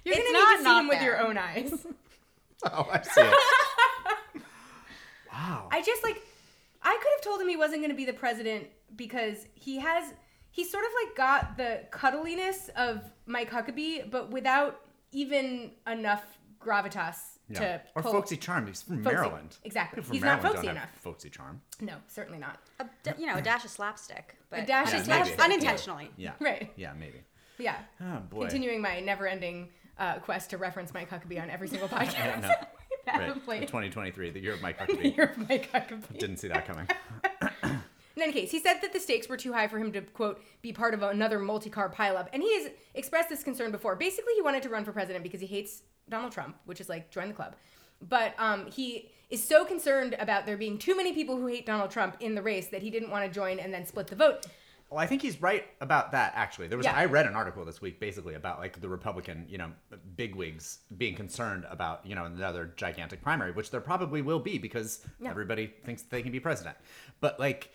You're 0.06 0.16
It's 0.18 0.32
gonna 0.32 0.40
not 0.40 0.50
need 0.50 0.58
to 0.58 0.58
see 0.60 0.64
not 0.64 0.82
him 0.84 0.88
with 0.90 1.02
your 1.02 1.20
own 1.20 1.38
eyes. 1.38 1.86
oh, 2.66 2.88
I 2.92 3.02
see 3.02 3.22
it. 3.22 4.42
wow. 5.32 5.68
I 5.72 5.82
just 5.82 6.04
like, 6.04 6.22
I 6.82 6.98
could 7.02 7.12
have 7.18 7.22
told 7.24 7.42
him 7.42 7.48
he 7.50 7.58
wasn't 7.58 7.82
gonna 7.82 7.94
be 7.94 8.06
the 8.06 8.14
president 8.14 8.68
because 8.96 9.46
he 9.54 9.78
has, 9.80 10.14
he 10.52 10.64
sort 10.64 10.86
of 10.86 10.92
like 11.06 11.16
got 11.16 11.58
the 11.58 11.82
cuddliness 11.92 12.70
of 12.76 13.04
Mike 13.26 13.52
Huckabee, 13.52 14.10
but 14.10 14.32
without 14.32 14.82
even 15.12 15.72
enough 15.88 16.24
gravitas 16.60 17.16
yeah. 17.50 17.60
to 17.60 17.82
Or 17.96 18.02
pull. 18.02 18.12
folksy 18.14 18.38
charm. 18.38 18.68
He's 18.68 18.82
from 18.82 19.04
Folksy. 19.04 19.16
Maryland. 19.16 19.58
Exactly. 19.64 20.02
From 20.04 20.14
He's 20.14 20.22
not 20.22 20.28
Maryland 20.42 20.44
folksy 20.54 20.68
don't 20.68 20.76
enough. 20.78 20.90
have 20.92 21.02
folksy 21.02 21.30
charm. 21.30 21.62
No, 21.82 21.94
certainly 22.08 22.38
not. 22.40 22.60
A, 22.80 22.86
d- 23.04 23.12
you 23.18 23.28
know, 23.28 23.36
a 23.36 23.42
dash 23.42 23.64
of 23.66 23.72
slapstick. 23.72 24.36
But 24.50 24.60
A 24.60 24.66
dash 24.66 24.94
of 24.94 25.00
uninten- 25.02 25.06
slapstick. 25.06 25.40
Unintentionally. 25.40 26.10
Yeah. 26.18 26.34
Right. 26.40 26.72
Yeah, 26.76 26.94
maybe. 27.00 27.22
Yeah. 27.60 27.76
Oh 28.02 28.20
boy. 28.30 28.42
Continuing 28.42 28.82
my 28.82 29.00
never-ending 29.02 29.70
uh, 29.98 30.20
quest 30.20 30.50
to 30.52 30.58
reference 30.58 30.94
Mike 30.94 31.10
Huckabee 31.10 31.42
on 31.42 31.50
every 31.50 31.68
single 31.68 31.88
podcast. 31.90 32.42
no. 32.42 32.48
I 33.08 33.18
Right. 33.18 33.22
haven't 33.28 33.44
played. 33.46 33.62
2023, 33.62 34.30
the 34.32 34.40
year 34.40 34.54
of 34.54 34.62
Mike 34.62 34.78
The 34.88 34.94
Huckabee. 34.94 35.16
year 35.18 35.26
of 35.36 35.50
Mike 35.50 35.72
Huckabee. 35.72 36.18
Didn't 36.20 36.38
see 36.38 36.48
that 36.48 36.66
coming. 36.68 36.88
In 38.16 38.24
any 38.24 38.34
case, 38.34 38.52
he 38.52 38.60
said 38.60 38.80
that 38.82 38.92
the 38.94 39.00
stakes 39.00 39.30
were 39.30 39.38
too 39.38 39.54
high 39.54 39.68
for 39.68 39.78
him 39.80 39.92
to, 39.94 40.02
quote, 40.02 40.44
be 40.62 40.74
part 40.74 40.94
of 40.94 41.02
another 41.04 41.40
multi 41.40 41.70
car 41.70 41.90
pileup. 41.90 42.28
And 42.34 42.44
he 42.44 42.54
has 42.62 42.72
expressed 42.94 43.30
this 43.30 43.44
concern 43.44 43.72
before. 43.72 43.96
Basically, 43.96 44.34
he 44.36 44.42
wanted 44.42 44.62
to 44.64 44.70
run 44.70 44.84
for 44.84 44.92
president 44.92 45.24
because 45.24 45.40
he 45.42 45.48
hates 45.48 45.84
Donald 46.10 46.32
Trump, 46.34 46.58
which 46.66 46.82
is 46.82 46.90
like, 46.90 47.10
join 47.12 47.30
the 47.30 47.34
club. 47.34 47.56
But 48.02 48.34
um, 48.38 48.68
he 48.70 49.10
is 49.30 49.42
so 49.44 49.64
concerned 49.66 50.16
about 50.20 50.46
there 50.46 50.58
being 50.58 50.78
too 50.78 50.96
many 50.98 51.14
people 51.14 51.38
who 51.38 51.48
hate 51.48 51.66
Donald 51.66 51.92
Trump 51.92 52.18
in 52.20 52.36
the 52.36 52.42
race 52.42 52.68
that 52.68 52.82
he 52.84 52.90
didn't 52.90 53.10
want 53.10 53.26
to 53.26 53.32
join 53.34 53.58
and 53.58 53.74
then 53.74 53.86
split 53.86 54.08
the 54.08 54.16
vote. 54.16 54.46
Well, 54.90 55.00
I 55.00 55.06
think 55.06 55.22
he's 55.22 55.40
right 55.42 55.66
about 55.82 56.12
that. 56.14 56.34
Actually, 56.36 56.68
there 56.68 56.78
was 56.78 56.86
Yeah. 56.86 56.96
I 56.96 57.06
read 57.06 57.28
an 57.28 57.36
article 57.36 57.64
this 57.64 57.80
week 57.80 58.00
basically 58.00 58.34
about 58.34 58.60
like 58.60 58.82
the 58.82 58.90
Republican, 58.90 59.46
you 59.48 59.58
know, 59.60 59.72
bigwigs 60.16 60.80
being 60.98 61.16
concerned 61.16 61.66
about 61.70 62.06
you 62.06 62.16
know 62.16 62.26
another 62.26 62.74
gigantic 62.76 63.22
primary, 63.22 63.52
which 63.52 63.70
there 63.72 63.82
probably 63.82 64.22
will 64.22 64.40
be 64.40 64.58
because 64.58 65.06
Yeah. 65.20 65.30
everybody 65.30 65.68
thinks 65.86 66.02
they 66.04 66.24
can 66.24 66.32
be 66.32 66.40
president. 66.40 66.76
But 67.20 67.40
like, 67.40 67.70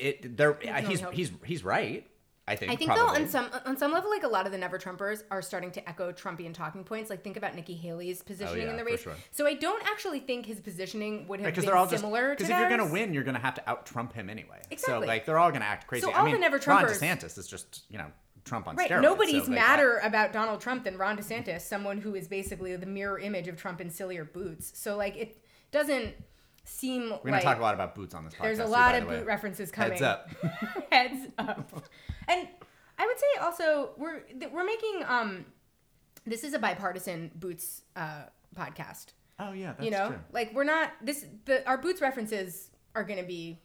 it 0.00 0.36
there 0.36 0.54
can 0.54 0.84
uh, 0.84 0.88
he's 0.88 1.00
hope. 1.00 1.12
he's 1.12 1.30
he's 1.44 1.64
right. 1.64 2.06
I 2.48 2.56
think. 2.56 2.72
I 2.72 2.76
think 2.76 2.90
probably. 2.90 3.18
though 3.18 3.22
on 3.24 3.28
some 3.28 3.46
on 3.66 3.76
some 3.76 3.92
level, 3.92 4.10
like 4.10 4.24
a 4.24 4.28
lot 4.28 4.46
of 4.46 4.52
the 4.52 4.58
Never 4.58 4.78
Trumpers 4.78 5.22
are 5.30 5.40
starting 5.42 5.70
to 5.72 5.88
echo 5.88 6.10
Trumpian 6.10 6.52
talking 6.52 6.82
points. 6.82 7.08
Like 7.08 7.22
think 7.22 7.36
about 7.36 7.54
Nikki 7.54 7.74
Haley's 7.74 8.20
oh, 8.20 8.24
positioning 8.26 8.62
Oh, 8.62 8.64
yeah, 8.64 8.70
in 8.70 8.76
the 8.76 8.84
race. 8.84 9.00
sure. 9.02 9.14
So 9.30 9.46
I 9.46 9.54
don't 9.54 9.82
actually 9.86 10.18
think 10.20 10.46
his 10.46 10.60
positioning 10.60 11.28
would 11.28 11.38
have 11.40 11.46
because 11.46 11.64
been 11.64 11.66
they're 11.70 11.76
all 11.76 11.88
similar 11.88 12.30
because 12.30 12.50
if 12.50 12.58
you're 12.58 12.68
gonna 12.68 12.90
win, 12.90 13.14
you're 13.14 13.22
gonna 13.22 13.38
have 13.38 13.54
to 13.54 13.70
out 13.70 13.86
Trump 13.86 14.12
him 14.12 14.28
anyway. 14.28 14.60
Exactly. 14.70 15.06
So 15.06 15.06
like 15.08 15.24
they're 15.24 15.38
all 15.38 15.52
gonna 15.52 15.64
act 15.64 15.86
crazy. 15.86 16.02
So 16.02 16.10
I 16.10 16.18
all 16.18 16.24
mean, 16.24 16.34
the 16.34 16.40
Never 16.40 16.58
Trumpers. 16.58 16.66
Ron 16.66 16.84
DeSantis 17.18 17.38
is 17.38 17.46
just 17.46 17.84
you 17.88 17.98
know 17.98 18.06
Trump 18.44 18.66
on 18.66 18.74
Right. 18.74 18.90
steroids. 18.90 19.02
Nobody's 19.02 19.44
so, 19.44 19.50
like, 19.50 19.60
madder 19.60 19.98
about 20.02 20.32
Donald 20.32 20.60
Trump 20.60 20.82
than 20.82 20.98
Ron 20.98 21.16
DeSantis, 21.16 21.60
someone 21.60 21.98
who 21.98 22.16
is 22.16 22.26
basically 22.26 22.74
the 22.74 22.86
mirror 22.86 23.20
image 23.20 23.46
of 23.46 23.56
Trump 23.56 23.80
in 23.80 23.88
sillier 23.88 24.24
boots. 24.24 24.72
So 24.74 24.96
like 24.96 25.16
it 25.16 25.38
doesn't 25.70 26.12
seem 26.64 27.10
We're 27.10 27.30
gonna 27.30 27.40
talk 27.40 27.58
a 27.58 27.62
lot 27.62 27.74
about 27.74 27.94
boots 27.94 28.14
on 28.16 28.24
this 28.24 28.34
podcast. 28.34 28.42
there's 28.42 28.58
a 28.58 28.66
lot 28.66 28.92
by 28.92 28.98
of 28.98 29.06
way. 29.06 29.18
boot 29.18 29.26
references 29.26 29.70
coming. 29.70 29.92
Heads 29.98 30.02
up. 30.02 30.28
Heads 30.90 31.26
up. 31.38 31.84
And 32.28 32.48
I 32.98 33.06
would 33.06 33.18
say 33.18 33.40
also 33.40 33.90
we're 33.96 34.22
we're 34.52 34.64
making 34.64 35.04
um 35.06 35.44
this 36.26 36.44
is 36.44 36.54
a 36.54 36.58
bipartisan 36.58 37.30
boots 37.34 37.82
uh 37.96 38.24
podcast. 38.56 39.06
Oh 39.38 39.52
yeah, 39.52 39.72
that's 39.72 39.84
you 39.84 39.90
know, 39.90 40.08
true. 40.08 40.18
like 40.32 40.54
we're 40.54 40.64
not 40.64 40.90
this 41.02 41.26
the 41.46 41.66
our 41.66 41.78
boots 41.78 42.00
references 42.00 42.70
are 42.94 43.04
going 43.04 43.18
to 43.18 43.26
be 43.26 43.58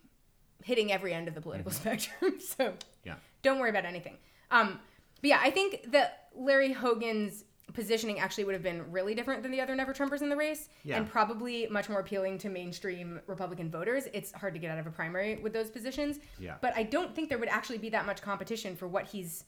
hitting 0.63 0.91
every 0.91 1.13
end 1.13 1.27
of 1.27 1.35
the 1.35 1.41
political 1.41 1.71
spectrum. 1.71 2.39
So 2.57 2.73
Yeah. 3.03 3.15
don't 3.43 3.59
worry 3.59 3.69
about 3.69 3.85
anything. 3.85 4.17
Um, 4.49 4.79
but 5.21 5.29
yeah, 5.29 5.39
I 5.41 5.51
think 5.51 5.91
that 5.91 6.29
Larry 6.35 6.71
Hogan's 6.73 7.43
positioning 7.73 8.19
actually 8.19 8.43
would 8.45 8.53
have 8.53 8.63
been 8.63 8.89
really 8.91 9.13
different 9.13 9.43
than 9.43 9.51
the 9.51 9.61
other 9.61 9.75
Never 9.75 9.93
Trumpers 9.93 10.21
in 10.21 10.29
the 10.29 10.35
race, 10.35 10.69
Yeah. 10.83 10.97
and 10.97 11.09
probably 11.09 11.67
much 11.67 11.89
more 11.89 11.99
appealing 11.99 12.37
to 12.39 12.49
mainstream 12.49 13.19
Republican 13.27 13.69
voters. 13.69 14.07
It's 14.13 14.31
hard 14.31 14.53
to 14.53 14.59
get 14.59 14.71
out 14.71 14.79
of 14.79 14.87
a 14.87 14.91
primary 14.91 15.35
with 15.37 15.53
those 15.53 15.69
positions. 15.69 16.19
Yeah. 16.39 16.55
But 16.61 16.75
I 16.75 16.83
don't 16.83 17.13
think 17.15 17.29
there 17.29 17.37
would 17.37 17.49
actually 17.49 17.77
be 17.77 17.89
that 17.89 18.05
much 18.05 18.21
competition 18.21 18.75
for 18.75 18.87
what 18.87 19.05
he's 19.05 19.43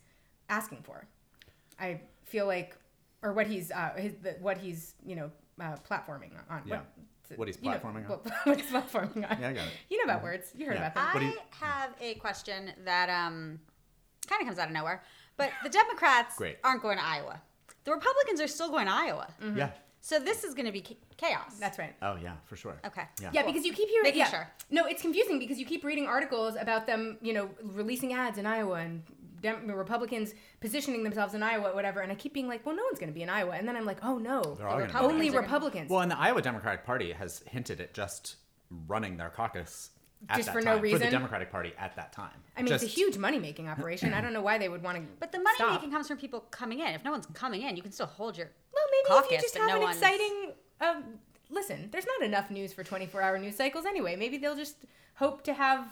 asking 0.50 0.84
for. 0.84 1.08
I 1.80 2.02
feel 2.24 2.46
like, 2.46 2.76
or 3.24 3.34
what 3.34 3.48
he's 3.48 3.72
uh, 3.72 3.92
his, 3.98 4.14
the, 4.22 4.32
what 4.42 4.58
he's 4.58 4.96
you 5.06 5.16
know 5.16 5.32
uh, 5.60 5.76
platforming 5.90 6.32
on. 6.50 6.62
Yeah. 6.66 6.82
What 7.36 7.48
he's 7.48 7.58
you 7.62 7.70
know, 7.72 7.78
platforming 7.78 8.04
on? 8.06 8.10
What, 8.10 8.26
what 8.46 8.60
he's 8.60 8.70
platforming 8.72 9.30
on. 9.30 9.38
Yeah, 9.40 9.50
I 9.50 9.54
got 9.54 9.68
it. 9.68 9.74
You 9.90 9.98
know 10.06 10.12
about 10.12 10.24
words. 10.24 10.52
You 10.56 10.66
heard 10.66 10.76
Yeah. 10.76 10.88
about 10.88 10.96
them. 10.96 11.06
What 11.14 11.20
do 11.20 11.26
I 11.26 11.30
you- 11.30 11.38
have 11.68 11.96
a 12.02 12.14
question 12.16 12.72
that 12.86 13.10
um, 13.10 13.60
kind 14.28 14.42
of 14.42 14.48
comes 14.48 14.58
out 14.60 14.68
of 14.68 14.74
nowhere, 14.74 15.04
but 15.38 15.52
the 15.64 15.70
Democrats 15.70 16.36
Great. 16.38 16.58
aren't 16.64 16.82
going 16.82 16.98
to 16.98 17.06
Iowa. 17.06 17.42
The 17.84 17.92
Republicans 17.92 18.42
are 18.42 18.48
still 18.48 18.70
going 18.70 18.88
to 18.88 18.94
Iowa. 18.94 19.28
Mm-hmm. 19.42 19.58
Yeah. 19.58 19.70
So 20.02 20.20
this 20.20 20.44
is 20.44 20.54
going 20.54 20.66
to 20.66 20.72
be 20.72 20.82
chaos. 21.18 21.56
That's 21.60 21.78
right. 21.78 21.94
Oh 22.02 22.18
yeah, 22.22 22.36
for 22.46 22.56
sure. 22.56 22.80
Okay. 22.86 23.04
Yeah. 23.22 23.32
Yeah, 23.34 23.46
because 23.46 23.66
you 23.66 23.74
keep 23.74 23.90
hearing. 23.90 24.04
Making 24.04 24.20
yeah. 24.20 24.30
sure. 24.30 24.48
No, 24.72 24.86
it's 24.86 25.02
confusing 25.02 25.40
because 25.40 25.60
you 25.60 25.66
keep 25.66 25.84
reading 25.84 26.08
articles 26.08 26.56
about 26.60 26.88
them, 26.88 27.18
you 27.22 27.34
know, 27.34 27.50
releasing 27.62 28.14
ads 28.14 28.38
in 28.38 28.46
Iowa 28.46 28.76
and 28.76 29.04
Dem- 29.42 29.70
Republicans 29.70 30.34
positioning 30.62 31.04
themselves 31.04 31.34
in 31.34 31.44
Iowa, 31.44 31.74
whatever. 31.74 32.00
And 32.00 32.12
I 32.12 32.16
keep 32.16 32.34
being 32.34 32.48
like, 32.48 32.66
well, 32.66 32.76
no 32.76 32.84
one's 32.84 33.00
going 33.00 33.10
to 33.10 33.14
be 33.14 33.24
in 33.24 33.30
Iowa. 33.30 33.56
And 33.56 33.68
then 33.68 33.76
I'm 33.76 33.86
like, 33.86 34.04
oh 34.04 34.18
no, 34.18 34.42
They're 34.42 34.68
all 34.68 34.78
gonna 34.78 34.86
be 34.86 34.94
Republicans 34.94 35.14
only 35.14 35.30
Republicans. 35.30 35.90
Well, 35.90 36.02
and 36.02 36.12
the 36.12 36.18
Iowa 36.18 36.42
Democratic 36.42 36.86
Party 36.86 37.12
has 37.12 37.44
hinted 37.48 37.82
at 37.82 37.94
just 37.94 38.38
running 38.88 39.18
their 39.18 39.30
caucus 39.30 39.90
at 39.96 39.99
Just 40.36 40.48
that 40.48 40.54
for 40.54 40.60
no 40.62 40.72
time, 40.72 40.80
for 40.80 40.88
the 40.88 40.94
reason? 40.94 41.12
Democratic 41.12 41.52
Party 41.52 41.74
at 41.80 41.96
that 41.96 42.12
time. 42.12 42.30
I 42.58 42.62
mean, 42.62 42.68
just, 42.68 42.84
it's 42.84 42.94
a 42.94 42.96
huge 42.96 43.18
money 43.18 43.40
making 43.40 43.70
operation. 43.70 44.14
I 44.14 44.20
don't 44.22 44.34
know 44.34 44.42
why 44.42 44.58
they 44.58 44.68
would 44.68 44.84
want 44.84 44.98
to. 44.98 45.04
But 45.20 45.32
the 45.32 45.38
money 45.40 45.56
stop. 45.56 45.74
making 45.74 45.92
comes 45.92 46.08
from 46.08 46.18
people 46.18 46.42
coming 46.52 46.80
in. 46.80 46.88
If 46.88 47.04
no 47.06 47.12
one's 47.12 47.26
coming 47.34 47.62
in, 47.62 47.76
you 47.78 47.82
can 47.82 47.92
still 47.94 48.06
hold 48.06 48.38
your 48.38 48.50
Well, 48.74 48.84
maybe 48.92 49.08
caucus, 49.16 49.26
if 49.28 49.32
you 49.32 49.42
just 49.42 49.58
have 49.58 49.68
no 49.68 49.76
an 49.78 49.82
one's- 49.84 49.98
exciting. 49.98 50.52
Um, 50.82 51.04
listen, 51.50 51.90
there's 51.92 52.06
not 52.06 52.28
enough 52.28 52.52
news 52.52 52.74
for 52.74 52.84
24 52.84 53.22
hour 53.22 53.38
news 53.40 53.56
cycles 53.56 53.86
anyway. 53.86 54.16
Maybe 54.18 54.38
they'll 54.38 54.56
just 54.58 54.76
hope 55.16 55.44
to 55.46 55.54
have 55.54 55.86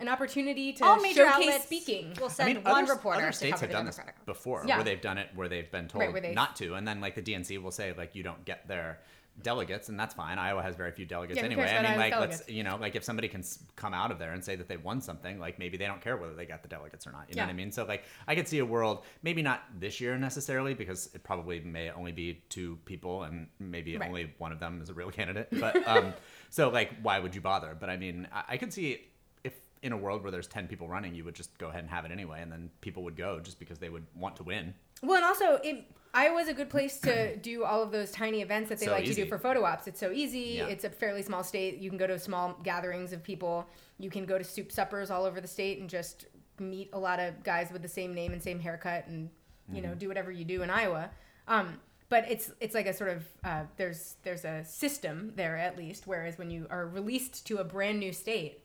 an 0.00 0.08
opportunity 0.08 0.72
to 0.72 0.84
all 0.84 1.00
major 1.00 1.24
showcase 1.26 1.34
outlets 1.48 1.64
speaking. 1.66 2.14
will 2.18 2.26
I 2.26 2.30
send 2.30 2.54
mean, 2.54 2.64
one 2.64 2.84
other, 2.84 2.94
reporter 2.94 3.18
other 3.20 3.30
to 3.30 3.32
states 3.36 3.52
cover 3.52 3.60
have 3.66 3.70
the 3.70 3.74
done 3.74 3.86
this 3.86 3.96
Democratic. 3.96 4.26
before, 4.26 4.64
Yeah. 4.66 4.76
where 4.76 4.84
they've 4.84 5.00
done 5.00 5.18
it, 5.18 5.28
where 5.36 5.48
they've 5.48 5.70
been 5.70 5.86
told 5.88 6.00
Right, 6.02 6.12
where 6.12 6.32
not 6.34 6.56
to, 6.56 6.74
and 6.74 6.88
then 6.88 7.00
like 7.00 7.14
the 7.14 7.22
DNC 7.22 7.62
will 7.62 7.70
say 7.70 7.92
like 7.96 8.14
you 8.16 8.22
don't 8.24 8.44
get 8.44 8.66
their 8.66 8.98
delegates, 9.42 9.88
and 9.88 9.98
that's 9.98 10.14
fine. 10.14 10.38
Iowa 10.38 10.62
has 10.62 10.74
very 10.76 10.92
few 10.92 11.04
delegates 11.04 11.38
Yeah, 11.38 11.44
anyway. 11.44 11.64
I 11.64 11.82
mean, 11.82 11.96
like 11.96 12.18
let's 12.18 12.48
you 12.48 12.62
know, 12.62 12.76
like 12.76 12.94
if 12.94 13.04
somebody 13.04 13.28
can 13.28 13.42
come 13.76 13.92
out 13.92 14.10
of 14.10 14.18
there 14.18 14.32
and 14.32 14.44
say 14.44 14.56
that 14.56 14.68
they 14.68 14.76
won 14.76 15.00
something, 15.00 15.38
like 15.38 15.58
maybe 15.58 15.76
they 15.76 15.86
don't 15.86 16.00
care 16.00 16.16
whether 16.16 16.34
they 16.34 16.46
got 16.46 16.62
the 16.62 16.68
delegates 16.68 17.06
or 17.06 17.12
not. 17.12 17.26
You 17.28 17.36
know 17.36 17.42
what 17.42 17.50
I 17.50 17.54
mean? 17.54 17.72
So 17.72 17.84
like 17.84 18.04
I 18.28 18.34
could 18.34 18.48
see 18.48 18.60
a 18.60 18.64
world, 18.64 19.04
maybe 19.22 19.42
not 19.42 19.62
this 19.78 20.00
year 20.00 20.16
necessarily, 20.16 20.74
because 20.74 21.10
it 21.14 21.22
probably 21.24 21.60
may 21.60 21.90
only 21.90 22.12
be 22.12 22.42
two 22.48 22.78
people, 22.84 23.24
and 23.24 23.48
maybe 23.58 23.96
Right. 23.96 24.08
only 24.08 24.32
one 24.38 24.52
of 24.52 24.60
them 24.60 24.80
is 24.82 24.90
a 24.90 24.94
real 24.94 25.10
candidate. 25.10 25.48
But 25.58 25.76
um, 25.88 26.14
so 26.50 26.68
like 26.70 26.90
why 27.02 27.18
would 27.18 27.34
you 27.34 27.40
bother? 27.40 27.76
But 27.78 27.90
I 27.90 27.96
mean, 27.96 28.28
I, 28.32 28.44
I 28.50 28.56
could 28.56 28.72
see 28.72 29.00
if 29.42 29.54
in 29.82 29.92
a 29.92 29.96
world 29.96 30.22
where 30.22 30.30
there's 30.30 30.46
10 30.48 30.68
people 30.68 30.88
running, 30.88 31.14
you 31.14 31.24
would 31.24 31.34
just 31.34 31.56
go 31.58 31.68
ahead 31.68 31.80
and 31.80 31.90
have 31.90 32.04
it 32.04 32.12
anyway, 32.12 32.40
and 32.40 32.50
then 32.50 32.70
people 32.80 33.02
would 33.02 33.16
go 33.16 33.40
just 33.40 33.58
because 33.58 33.78
they 33.78 33.88
would 33.88 34.06
want 34.14 34.36
to 34.36 34.42
win. 34.44 34.74
Well, 35.02 35.16
and 35.16 35.24
also, 35.24 35.60
it, 35.62 35.84
Iowa's 36.14 36.48
a 36.48 36.54
good 36.54 36.70
place 36.70 36.98
to 37.00 37.36
do 37.42 37.64
all 37.64 37.82
of 37.82 37.90
those 37.90 38.10
tiny 38.10 38.40
events 38.40 38.68
that 38.70 38.78
they 38.78 38.86
So 38.86 38.92
like 38.92 39.04
to 39.04 39.14
do 39.14 39.26
for 39.26 39.38
photo 39.38 39.64
ops. 39.64 39.86
It's 39.86 40.00
so 40.00 40.12
easy. 40.12 40.56
Yeah. 40.58 40.66
It's 40.68 40.84
a 40.84 40.90
fairly 40.90 41.22
small 41.22 41.42
state. 41.44 41.78
You 41.78 41.90
can 41.90 41.98
go 41.98 42.06
to 42.06 42.18
small 42.18 42.56
gatherings 42.62 43.12
of 43.12 43.22
people. 43.22 43.66
You 43.98 44.10
can 44.10 44.24
go 44.24 44.38
to 44.38 44.44
soup 44.44 44.72
suppers 44.72 45.10
all 45.10 45.24
over 45.24 45.40
the 45.40 45.48
state 45.48 45.78
and 45.80 45.90
just 45.90 46.26
meet 46.58 46.88
a 46.92 46.98
lot 46.98 47.18
of 47.20 47.42
guys 47.42 47.70
with 47.72 47.82
the 47.82 47.88
same 47.88 48.14
name 48.14 48.32
and 48.32 48.42
same 48.42 48.60
haircut, 48.60 49.06
and 49.08 49.28
you 49.68 49.80
Mm-hmm. 49.80 49.90
know 49.90 49.94
do 49.94 50.08
whatever 50.08 50.30
you 50.30 50.44
do 50.44 50.62
in 50.62 50.68
Iowa. 50.70 51.10
Um, 51.48 51.80
but 52.10 52.30
it's 52.30 52.52
it's 52.60 52.74
like 52.74 52.86
a 52.86 52.92
sort 52.92 53.10
of 53.10 53.24
uh, 53.42 53.62
there's 53.76 54.16
there's 54.22 54.44
a 54.44 54.62
system 54.64 55.32
there 55.36 55.56
at 55.56 55.76
least. 55.76 56.06
Whereas 56.06 56.38
when 56.38 56.50
you 56.50 56.66
are 56.70 56.86
released 56.86 57.46
to 57.46 57.56
a 57.58 57.64
brand 57.64 57.98
new 57.98 58.12
state, 58.12 58.60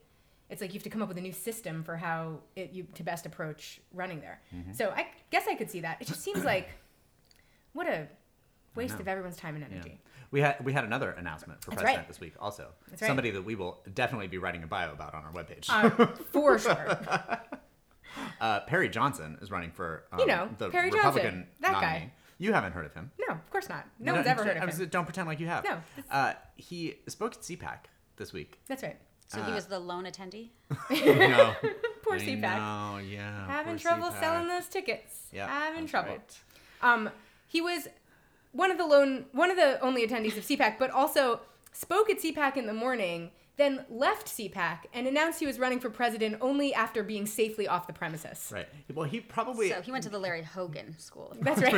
It's 0.50 0.62
like 0.62 0.72
you 0.74 0.80
have 0.80 0.84
to 0.84 0.90
come 0.90 1.02
up 1.02 1.08
with 1.08 1.18
a 1.18 1.22
new 1.22 1.32
system 1.32 1.84
for 1.84 1.96
how 1.96 2.40
it, 2.56 2.72
you 2.72 2.88
to 2.96 3.04
best 3.04 3.26
approach 3.26 3.80
running 3.94 4.20
there. 4.22 4.42
Mm-hmm. 4.56 4.74
So 4.74 4.90
I 4.90 5.08
guess 5.30 5.46
I 5.48 5.56
could 5.56 5.70
see 5.70 5.82
that. 5.82 5.98
It 6.02 6.08
just 6.08 6.22
seems 6.22 6.44
like 6.44 6.70
what 7.74 7.88
a 7.88 8.08
waste 8.76 9.00
of 9.00 9.08
everyone's 9.08 9.38
time 9.38 9.56
and 9.56 9.64
Yeah. 9.70 9.74
energy. 9.76 10.00
We 10.32 10.42
had 10.42 10.64
we 10.64 10.74
had 10.74 10.84
another 10.84 11.12
announcement 11.12 11.64
for 11.64 11.72
That's 11.72 11.82
president 11.82 12.04
right. 12.04 12.08
this 12.08 12.20
week 12.20 12.34
also. 12.40 12.68
That's 12.90 13.02
right. 13.02 13.08
Somebody 13.08 13.32
that 13.32 13.44
we 13.44 13.56
will 13.56 13.82
definitely 13.94 14.28
be 14.28 14.38
writing 14.38 14.64
a 14.64 14.68
bio 14.68 14.92
about 14.92 15.14
on 15.16 15.24
our 15.24 15.32
webpage. 15.32 15.70
Uh, 15.70 16.08
for 16.32 16.58
sure. 16.60 16.98
Uh, 18.42 18.62
Perry 18.62 18.90
Johnson 18.90 19.38
is 19.42 19.52
running 19.52 19.70
for 19.72 20.04
um, 20.12 20.20
You 20.22 20.26
know, 20.26 20.50
the 20.58 20.70
Perry 20.70 20.90
Republican 20.90 21.22
Johnson, 21.32 21.48
that 21.62 21.74
guy. 21.74 22.12
You 22.40 22.54
haven't 22.54 22.72
heard 22.72 22.86
of 22.86 22.94
him. 22.94 23.12
No, 23.20 23.36
of 23.36 23.50
course 23.52 23.70
not. 23.70 23.86
No, 24.00 24.14
one's 24.16 24.26
ever 24.28 24.44
heard 24.44 24.58
of 24.58 24.66
was- 24.66 24.80
him. 24.80 24.88
Don't 24.90 25.06
pretend 25.06 25.28
like 25.28 25.40
you 25.40 25.48
have. 25.48 25.64
No, 25.64 25.78
Uh, 26.10 26.34
he 26.56 26.96
spoke 27.08 27.34
at 27.36 27.42
CPAC 27.42 27.86
this 28.16 28.34
week. 28.34 28.60
That's 28.68 28.82
right. 28.82 28.98
So 29.30 29.42
he 29.44 29.52
was 29.54 29.66
the 29.68 29.80
lone 29.80 30.06
attendee. 30.06 30.50
no. 30.90 31.54
Poor 32.04 32.16
I 32.16 32.20
CPAC. 32.20 32.42
know, 32.42 32.98
yeah. 32.98 33.46
Having 33.48 33.78
trouble 33.78 34.08
CPAC. 34.10 34.20
selling 34.20 34.48
those 34.48 34.66
tickets. 34.68 35.28
Yeah, 35.32 35.48
Having 35.48 35.82
that's 35.82 35.92
trouble. 35.92 36.10
right. 36.12 36.40
Um, 36.82 37.10
he 37.48 37.62
was 37.62 37.88
one 38.52 38.72
of 38.72 38.78
the 38.80 38.86
lone, 38.88 39.26
one 39.32 39.52
of 39.52 39.58
the 39.58 39.80
only 39.82 40.06
attendees 40.08 40.36
of 40.38 40.44
CPAC, 40.46 40.80
but 40.80 40.90
also 40.90 41.42
spoke 41.72 42.10
at 42.10 42.18
CPAC 42.20 42.58
in 42.58 42.66
the 42.66 42.74
morning, 42.74 43.30
then 43.58 43.86
left 43.90 44.26
CPAC 44.28 44.80
and 44.94 45.06
announced 45.06 45.40
he 45.40 45.46
was 45.46 45.60
running 45.60 45.80
for 45.80 45.90
president 45.92 46.38
only 46.42 46.74
after 46.74 47.04
being 47.04 47.28
safely 47.28 47.68
off 47.68 47.86
the 47.86 47.94
premises. 47.94 48.50
Right. 48.52 48.68
Well, 48.96 49.06
he 49.06 49.20
probably. 49.20 49.70
So 49.70 49.82
he 49.82 49.92
went 49.92 50.04
to 50.06 50.10
the 50.10 50.18
Larry 50.18 50.42
Hogan 50.42 50.98
School. 50.98 51.36
That's 51.42 51.62
right. 51.62 51.74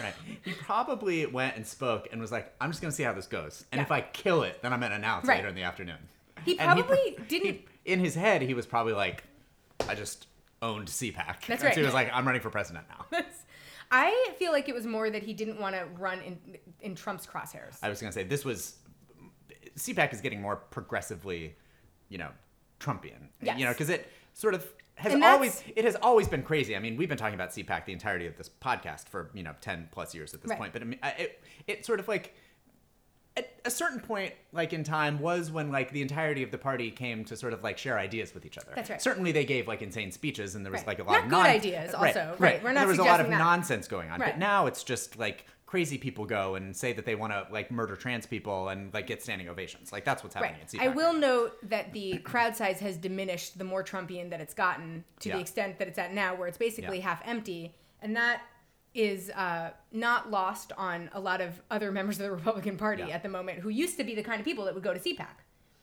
right. 0.00 0.14
He 0.44 0.52
probably 0.52 1.26
went 1.26 1.56
and 1.56 1.66
spoke 1.66 2.08
and 2.12 2.20
was 2.20 2.32
like, 2.32 2.54
"I'm 2.62 2.70
just 2.70 2.80
gonna 2.80 2.92
see 2.92 3.02
how 3.02 3.12
this 3.12 3.26
goes, 3.26 3.66
and 3.72 3.80
Yeah. 3.80 3.82
if 3.84 3.90
I 3.92 4.00
kill 4.00 4.42
it, 4.44 4.62
then 4.62 4.72
I'm 4.72 4.80
gonna 4.80 4.94
announce 4.94 5.26
Right. 5.26 5.36
later 5.38 5.48
in 5.48 5.54
the 5.56 5.64
afternoon." 5.64 5.98
He 6.44 6.54
probably 6.56 7.12
pro- 7.12 7.24
didn't- 7.26 7.44
he- 7.46 7.66
in 7.84 8.00
his 8.00 8.14
head, 8.14 8.42
he 8.42 8.54
was 8.54 8.66
probably 8.66 8.92
like, 8.94 9.24
"I 9.88 9.94
just 9.94 10.26
owned 10.62 10.88
CPAC." 10.88 11.46
That's 11.46 11.48
And 11.50 11.60
so 11.60 11.66
right. 11.66 11.76
he 11.76 11.82
was 11.82 11.94
like, 11.94 12.10
"I'm 12.12 12.26
running 12.26 12.40
for 12.40 12.50
president 12.50 12.86
now." 12.88 13.18
I 13.90 14.30
feel 14.38 14.50
like 14.52 14.68
it 14.68 14.74
was 14.74 14.86
more 14.86 15.10
that 15.10 15.22
he 15.22 15.34
didn't 15.34 15.60
want 15.60 15.74
to 15.76 15.84
run 15.98 16.20
in 16.22 16.38
in 16.80 16.94
Trump's 16.94 17.26
crosshairs. 17.26 17.76
I 17.82 17.88
was 17.88 18.00
gonna 18.00 18.12
say 18.12 18.24
this 18.24 18.44
was 18.44 18.76
CPAC 19.76 20.12
is 20.12 20.20
getting 20.20 20.40
more 20.40 20.56
progressively, 20.56 21.54
you 22.08 22.18
know, 22.18 22.30
Trumpian. 22.80 23.28
Yes. 23.42 23.58
You 23.58 23.64
know, 23.66 23.72
because 23.72 23.90
it 23.90 24.10
sort 24.32 24.54
of 24.54 24.66
has 24.96 25.14
always 25.22 25.62
it 25.76 25.84
has 25.84 25.96
always 25.96 26.28
been 26.28 26.42
crazy. 26.42 26.74
I 26.76 26.78
mean, 26.78 26.96
we've 26.96 27.08
been 27.08 27.18
talking 27.18 27.34
about 27.34 27.50
CPAC 27.50 27.84
the 27.84 27.92
entirety 27.92 28.26
of 28.26 28.36
this 28.36 28.48
podcast 28.48 29.08
for 29.08 29.30
you 29.34 29.42
know 29.42 29.54
ten 29.60 29.88
plus 29.92 30.14
years 30.14 30.32
at 30.34 30.40
this 30.42 30.50
Right. 30.50 30.58
point. 30.58 30.72
But 30.72 30.82
I 30.82 30.84
mean, 30.86 30.98
it 31.18 31.42
it 31.66 31.84
sort 31.86 32.00
of 32.00 32.08
like 32.08 32.34
at 33.36 33.52
a 33.64 33.70
certain 33.70 33.98
point, 33.98 34.32
like 34.52 34.72
in 34.72 34.84
time, 34.84 35.18
was 35.18 35.50
when 35.50 35.72
like 35.72 35.90
the 35.90 36.02
entirety 36.02 36.42
of 36.44 36.50
the 36.52 36.58
party 36.58 36.90
came 36.90 37.24
to 37.24 37.36
sort 37.36 37.52
of 37.52 37.64
like 37.64 37.78
share 37.78 37.98
ideas 37.98 38.32
with 38.32 38.46
each 38.46 38.58
other. 38.58 38.72
That's 38.76 38.90
right. 38.90 39.02
Certainly, 39.02 39.32
they 39.32 39.44
gave 39.44 39.66
like 39.66 39.82
insane 39.82 40.12
speeches, 40.12 40.54
and 40.54 40.64
there 40.64 40.70
was 40.72 40.82
Right. 40.82 40.86
like 40.86 40.98
a 41.00 41.02
lot 41.02 41.12
Not 41.12 41.18
of 41.24 41.30
good 41.30 41.36
non- 41.36 41.46
ideas 41.46 41.94
Right, 41.94 42.16
also, 42.16 42.30
right. 42.30 42.40
right. 42.40 42.62
We're 42.62 42.68
And 42.68 42.74
not 42.76 42.80
there 42.82 42.88
was 42.88 42.98
a 42.98 43.02
lot 43.04 43.20
of 43.20 43.28
that. 43.28 43.38
nonsense 43.38 43.88
going 43.88 44.10
on, 44.10 44.20
Right. 44.20 44.32
but 44.32 44.38
now 44.38 44.66
it's 44.66 44.84
just 44.84 45.18
like 45.18 45.46
crazy 45.66 45.98
people 45.98 46.24
go 46.24 46.54
and 46.54 46.76
say 46.76 46.92
that 46.92 47.04
they 47.04 47.16
want 47.16 47.32
to 47.32 47.44
like 47.50 47.72
murder 47.72 47.96
trans 47.96 48.24
people 48.26 48.68
and 48.68 48.94
like 48.94 49.08
get 49.08 49.20
standing 49.20 49.48
ovations. 49.48 49.90
Like 49.90 50.04
that's 50.04 50.22
what's 50.22 50.36
happening 50.36 50.60
Right. 50.72 50.82
I 50.82 50.88
will 50.88 51.12
note 51.14 51.56
that 51.68 51.92
the 51.92 52.18
crowd 52.18 52.54
size 52.54 52.78
has 52.78 52.96
diminished 52.96 53.58
the 53.58 53.64
more 53.64 53.82
Trumpian 53.82 54.30
that 54.30 54.40
it's 54.40 54.54
gotten 54.54 55.02
to 55.20 55.30
Yeah. 55.30 55.34
the 55.36 55.40
extent 55.40 55.80
that 55.80 55.88
it's 55.88 55.98
at 55.98 56.14
now, 56.14 56.36
where 56.36 56.46
it's 56.46 56.58
basically 56.58 56.98
Yeah. 56.98 57.04
half 57.08 57.22
empty, 57.26 57.74
and 58.00 58.14
that 58.14 58.42
is 58.94 59.30
uh, 59.30 59.70
not 59.92 60.30
lost 60.30 60.72
on 60.78 61.10
a 61.12 61.20
lot 61.20 61.40
of 61.40 61.60
other 61.70 61.90
members 61.90 62.18
of 62.20 62.24
the 62.24 62.30
Republican 62.30 62.76
Party 62.76 63.02
Yeah. 63.08 63.14
at 63.16 63.22
the 63.22 63.28
moment 63.28 63.58
who 63.58 63.68
used 63.68 63.96
to 63.98 64.04
be 64.04 64.14
the 64.14 64.22
kind 64.22 64.38
of 64.40 64.44
people 64.44 64.64
that 64.66 64.74
would 64.74 64.84
go 64.84 64.94
to 64.94 65.00
CPAC. 65.00 65.26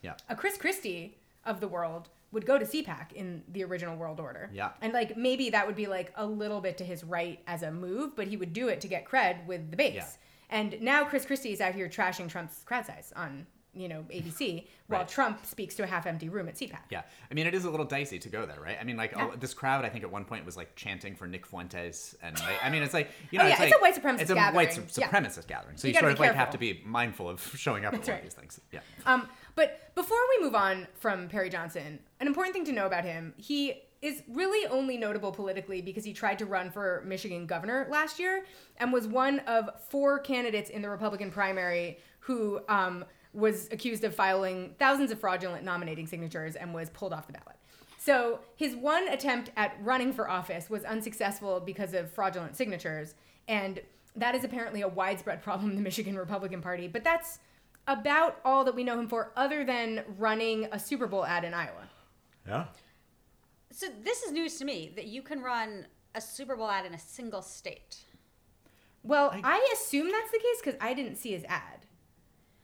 Yeah. 0.00 0.14
A 0.28 0.34
Chris 0.34 0.56
Christie 0.56 1.18
of 1.44 1.60
the 1.60 1.68
world 1.68 2.08
would 2.32 2.46
go 2.46 2.58
to 2.58 2.64
CPAC 2.64 3.12
in 3.12 3.42
the 3.52 3.62
original 3.64 3.94
world 3.96 4.18
order. 4.18 4.48
Yeah. 4.52 4.70
And 4.80 4.92
like 4.94 5.16
maybe 5.16 5.50
that 5.50 5.66
would 5.66 5.76
be 5.76 5.86
like 5.86 6.12
a 6.16 6.24
little 6.26 6.60
bit 6.62 6.78
to 6.78 6.84
his 6.84 7.04
right 7.04 7.40
as 7.46 7.62
a 7.62 7.70
move, 7.70 8.16
but 8.16 8.26
he 8.28 8.36
would 8.38 8.54
do 8.54 8.68
it 8.68 8.80
to 8.80 8.88
get 8.88 9.04
cred 9.04 9.44
with 9.46 9.70
the 9.70 9.76
base. 9.76 9.94
Yeah. 9.94 10.06
And 10.48 10.80
now 10.80 11.04
Chris 11.04 11.26
Christie 11.26 11.52
is 11.52 11.60
out 11.60 11.74
here 11.74 11.88
trashing 11.88 12.28
Trump's 12.28 12.62
crowd 12.64 12.86
size 12.86 13.12
on, 13.16 13.46
you 13.74 13.88
know, 13.88 14.04
ABC, 14.10 14.66
while 14.88 15.06
Trump 15.06 15.46
speaks 15.46 15.74
to 15.76 15.82
a 15.82 15.86
half 15.86 16.06
empty 16.06 16.28
room 16.28 16.46
at 16.48 16.56
CPAC. 16.56 16.78
Yeah, 16.90 17.02
I 17.30 17.34
mean, 17.34 17.46
it 17.46 17.54
is 17.54 17.64
a 17.64 17.70
little 17.70 17.86
dicey 17.86 18.18
to 18.18 18.28
go 18.28 18.44
there, 18.44 18.60
right? 18.60 18.76
I 18.78 18.84
mean, 18.84 18.96
like 18.98 19.12
Yeah. 19.12 19.30
this 19.38 19.54
crowd, 19.54 19.84
I 19.84 19.88
think 19.88 20.04
at 20.04 20.10
one 20.10 20.24
point 20.26 20.44
was 20.44 20.56
like 20.56 20.76
chanting 20.76 21.14
for 21.16 21.26
Nick 21.26 21.46
Fuentes, 21.46 22.14
and 22.22 22.38
like, 22.40 22.62
I 22.62 22.68
mean, 22.68 22.82
it's 22.82 22.92
like 22.92 23.10
you 23.30 23.38
know, 23.38 23.44
Oh, 23.44 23.48
yeah, 23.48 23.54
it's, 23.62 23.72
it's 23.72 23.76
a 23.76 23.80
white 23.80 23.94
supremacist 23.94 24.20
It's 24.20 24.30
a 24.30 24.34
white 24.34 24.68
gathering. 24.68 24.88
su- 24.88 25.00
Yeah. 25.00 25.10
gathering, 25.48 25.76
so 25.78 25.88
You 25.88 25.94
you, 25.94 26.00
sort 26.00 26.12
of 26.12 26.18
be 26.18 26.24
like 26.24 26.34
have 26.34 26.50
to 26.50 26.58
be 26.58 26.82
mindful 26.84 27.28
of 27.30 27.40
showing 27.56 27.84
up 27.86 27.94
at 27.94 28.06
right. 28.06 28.22
these 28.22 28.34
things. 28.34 28.60
Yeah, 28.72 28.80
Um, 29.06 29.28
but 29.54 29.94
before 29.94 30.18
we 30.36 30.44
move 30.44 30.54
on 30.54 30.86
from 30.98 31.28
Perry 31.28 31.48
Johnson, 31.48 31.98
an 32.20 32.26
important 32.26 32.52
thing 32.54 32.64
to 32.66 32.72
know 32.72 32.86
about 32.86 33.04
him, 33.04 33.32
he 33.38 33.82
is 34.02 34.22
really 34.28 34.66
only 34.66 34.96
notable 34.98 35.30
politically 35.32 35.80
because 35.80 36.04
he 36.04 36.12
tried 36.12 36.38
to 36.40 36.44
run 36.44 36.70
for 36.70 37.02
Michigan 37.06 37.46
governor 37.46 37.86
last 37.88 38.18
year 38.18 38.44
and 38.78 38.92
was 38.92 39.06
one 39.06 39.38
of 39.40 39.70
four 39.88 40.18
candidates 40.18 40.68
in 40.70 40.82
the 40.82 40.90
Republican 40.90 41.30
primary 41.30 41.98
who 42.20 42.60
um, 42.68 43.04
was 43.32 43.68
accused 43.72 44.04
of 44.04 44.14
filing 44.14 44.74
thousands 44.78 45.10
of 45.10 45.18
fraudulent 45.18 45.64
nominating 45.64 46.06
signatures 46.06 46.54
and 46.56 46.74
was 46.74 46.90
pulled 46.90 47.12
off 47.12 47.26
the 47.26 47.32
ballot. 47.32 47.56
So 47.98 48.40
his 48.56 48.74
one 48.74 49.08
attempt 49.08 49.50
at 49.56 49.76
running 49.80 50.12
for 50.12 50.28
office 50.28 50.68
was 50.68 50.84
unsuccessful 50.84 51.60
because 51.60 51.94
of 51.94 52.10
fraudulent 52.10 52.56
signatures, 52.56 53.14
and 53.48 53.80
that 54.16 54.34
is 54.34 54.44
apparently 54.44 54.82
a 54.82 54.88
widespread 54.88 55.42
problem 55.42 55.70
in 55.70 55.76
the 55.76 55.82
Michigan 55.82 56.18
Republican 56.18 56.60
Party. 56.60 56.88
But 56.88 57.04
that's 57.04 57.38
about 57.86 58.40
all 58.44 58.64
that 58.64 58.74
we 58.74 58.84
know 58.84 58.98
him 58.98 59.08
for, 59.08 59.32
other 59.36 59.64
than 59.64 60.04
running 60.18 60.68
a 60.72 60.78
Super 60.78 61.06
Bowl 61.06 61.24
ad 61.24 61.44
in 61.44 61.54
Iowa. 61.54 61.88
yeah. 62.46 62.64
So 63.70 63.86
this 64.04 64.22
is 64.22 64.32
news 64.32 64.58
to 64.58 64.66
me 64.66 64.92
that 64.96 65.06
you 65.06 65.22
can 65.22 65.40
run 65.40 65.86
a 66.14 66.20
Super 66.20 66.56
Bowl 66.56 66.68
ad 66.68 66.84
in 66.84 66.92
a 66.92 66.98
single 66.98 67.40
state. 67.40 67.98
Well, 69.02 69.30
I- 69.32 69.40
I, 69.42 69.70
assume 69.72 70.10
that's 70.10 70.30
the 70.30 70.38
case 70.38 70.60
because 70.62 70.74
I 70.80 70.92
didn't 70.92 71.16
see 71.16 71.32
his 71.32 71.44
ad. 71.44 71.81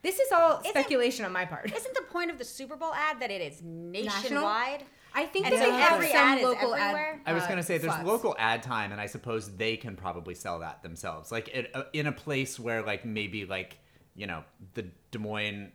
This 0.08 0.20
is 0.20 0.32
all 0.32 0.60
Isn't- 0.60 0.70
speculation 0.70 1.26
on 1.26 1.32
my 1.32 1.44
part. 1.44 1.70
Isn't 1.70 1.94
the 1.94 2.00
point 2.10 2.30
of 2.30 2.38
the 2.38 2.44
Super 2.44 2.76
Bowl 2.76 2.94
ad 2.94 3.20
that 3.20 3.30
it 3.30 3.42
is 3.42 3.60
nationwide? 3.62 4.84
I 5.14 5.26
think 5.26 5.44
And 5.46 5.54
that 5.54 5.60
they 5.60 5.70
have 5.70 5.92
every 5.92 6.08
some 6.08 6.16
ad 6.16 6.38
is 6.38 6.44
local 6.44 6.74
ad. 6.74 7.20
I 7.26 7.32
was 7.34 7.42
uh, 7.42 7.48
gonna 7.48 7.62
say 7.62 7.76
there's 7.76 7.92
slots. 7.92 8.06
local 8.08 8.34
ad 8.38 8.62
time, 8.62 8.90
and 8.92 9.00
I 9.00 9.06
suppose 9.06 9.54
they 9.56 9.76
can 9.76 9.96
probably 9.96 10.34
sell 10.34 10.60
that 10.60 10.82
themselves, 10.82 11.30
like 11.30 11.48
it, 11.48 11.70
uh, 11.74 11.84
in 11.92 12.06
a 12.06 12.12
place 12.12 12.58
where 12.58 12.82
like 12.82 13.04
maybe 13.04 13.44
like 13.44 13.78
you 14.14 14.26
know 14.26 14.44
the 14.74 14.86
Des 15.10 15.18
Moines 15.18 15.72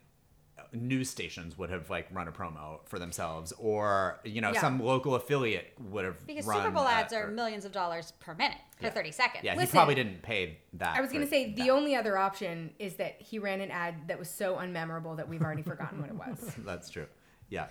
news 0.74 1.08
stations 1.08 1.56
would 1.56 1.70
have 1.70 1.88
like 1.90 2.08
run 2.12 2.28
a 2.28 2.32
promo 2.32 2.80
for 2.86 2.98
themselves, 2.98 3.52
or 3.58 4.20
you 4.24 4.40
know 4.40 4.52
Yeah. 4.52 4.60
some 4.60 4.82
local 4.82 5.14
affiliate 5.14 5.72
would 5.80 6.04
have 6.04 6.26
Because 6.26 6.44
Super 6.46 6.70
Bowl 6.70 6.84
uh, 6.86 6.90
ads 6.90 7.12
are 7.12 7.28
or- 7.28 7.30
millions 7.30 7.64
of 7.64 7.72
dollars 7.72 8.12
per 8.20 8.34
minute 8.34 8.58
for 8.76 8.84
Yeah. 8.86 8.90
30 8.90 9.10
seconds. 9.12 9.44
Yeah, 9.44 9.58
he 9.60 9.66
probably 9.66 9.94
didn't 9.94 10.22
pay 10.22 10.58
that. 10.74 10.96
I 10.96 11.00
was 11.00 11.10
going 11.10 11.24
to 11.24 11.30
say 11.30 11.52
the 11.52 11.70
only 11.70 11.94
other 11.96 12.18
option 12.18 12.72
is 12.78 12.94
that 12.96 13.20
he 13.20 13.38
ran 13.38 13.60
an 13.60 13.70
ad 13.70 14.08
that 14.08 14.18
was 14.18 14.28
so 14.30 14.56
unmemorable 14.56 15.16
that 15.16 15.28
we've 15.28 15.42
already 15.42 15.62
forgotten 15.72 16.00
what 16.00 16.10
it 16.10 16.16
was. 16.16 16.54
That's 16.58 16.90
true. 16.90 17.06
Yeah. 17.48 17.66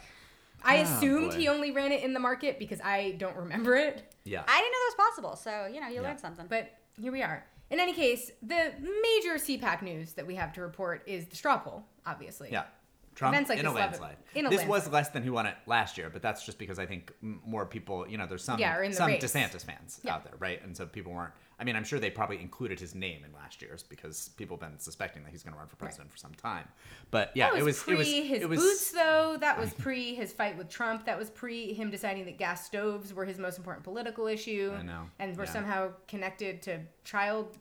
I 0.65 0.79
Oh, 0.79 0.81
assumed 0.83 1.31
boy. 1.31 1.37
he 1.37 1.47
only 1.49 1.71
ran 1.71 1.91
it 1.91 2.03
in 2.03 2.13
the 2.13 2.19
market 2.21 2.57
because 2.57 2.79
I 2.81 3.11
don't 3.17 3.35
remember 3.35 3.75
it. 3.75 4.13
Yeah. 4.23 4.43
I 4.47 4.57
didn't 4.61 4.71
know 4.71 4.77
that 4.79 4.93
was 4.97 5.11
possible. 5.11 5.35
So, 5.35 5.65
you 5.73 5.81
know, 5.81 5.87
you 5.89 5.95
Yeah. 5.95 6.01
learned 6.03 6.19
something. 6.21 6.45
But 6.47 6.71
here 6.99 7.11
we 7.11 7.21
are. 7.21 7.45
In 7.69 7.79
any 7.79 7.93
case, 7.93 8.31
the 8.41 8.71
major 8.79 9.37
CPAC 9.39 9.81
news 9.81 10.13
that 10.13 10.25
we 10.27 10.35
have 10.35 10.53
to 10.53 10.61
report 10.61 11.03
is 11.07 11.25
the 11.25 11.35
straw 11.35 11.57
poll, 11.57 11.83
obviously. 12.05 12.49
yeah. 12.51 12.65
Trump 13.15 13.33
Events 13.35 13.49
like 13.49 13.59
in 13.59 13.65
a 13.65 13.69
this 13.69 13.75
love 13.75 13.83
it. 13.93 14.01
landslide. 14.01 14.17
In 14.35 14.45
a 14.45 14.49
this 14.49 14.57
landslide. 14.59 14.83
was 14.83 14.91
less 14.91 15.09
than 15.09 15.23
who 15.23 15.33
won 15.33 15.45
it 15.45 15.55
last 15.67 15.97
year, 15.97 16.09
but 16.11 16.21
that's 16.21 16.45
just 16.45 16.57
because 16.57 16.79
I 16.79 16.85
think 16.85 17.13
more 17.21 17.65
people, 17.65 18.07
you 18.07 18.17
know, 18.17 18.25
there's 18.27 18.43
some 18.43 18.59
Yeah, 18.59 18.79
the 18.85 18.93
some 18.93 19.07
race. 19.07 19.23
DeSantis 19.23 19.63
fans 19.63 19.99
Yeah. 20.03 20.15
out 20.15 20.23
there, 20.23 20.33
right? 20.39 20.61
And 20.63 20.75
so 20.75 20.85
people 20.85 21.11
weren't. 21.13 21.33
I 21.59 21.65
mean, 21.65 21.75
I'm 21.75 21.83
sure 21.83 21.99
they 21.99 22.09
probably 22.09 22.41
included 22.41 22.79
his 22.79 22.95
name 22.95 23.23
in 23.23 23.31
last 23.31 23.61
year's 23.61 23.83
because 23.83 24.29
people 24.37 24.57
have 24.57 24.69
been 24.71 24.79
suspecting 24.79 25.23
that 25.23 25.29
he's 25.29 25.43
going 25.43 25.53
to 25.53 25.59
run 25.59 25.67
for 25.67 25.75
president 25.75 26.11
for 26.11 26.17
some 26.17 26.33
time. 26.33 26.67
But 27.11 27.31
yeah, 27.35 27.51
was, 27.51 27.59
it 27.61 27.63
was 27.63 27.79
pre 27.83 27.93
it 27.93 27.97
was 27.97 28.07
his 28.07 28.41
it 28.41 28.49
was 28.49 28.59
boots, 28.59 28.91
though. 28.91 29.37
That 29.39 29.59
was 29.59 29.71
pre 29.77 30.15
his 30.15 30.33
fight 30.33 30.57
with 30.57 30.67
Trump. 30.69 31.05
That 31.05 31.17
was 31.17 31.29
pre 31.29 31.71
him 31.73 31.91
deciding 31.91 32.25
that 32.25 32.37
gas 32.39 32.65
stoves 32.65 33.13
were 33.13 33.25
his 33.25 33.37
most 33.37 33.59
important 33.59 33.83
political 33.83 34.25
issue. 34.27 34.73
I 34.77 34.81
know. 34.81 35.03
And 35.19 35.37
were 35.37 35.45
Yeah. 35.45 35.51
somehow 35.51 35.91
connected 36.07 36.63
to 36.63 36.79
child 37.03 37.55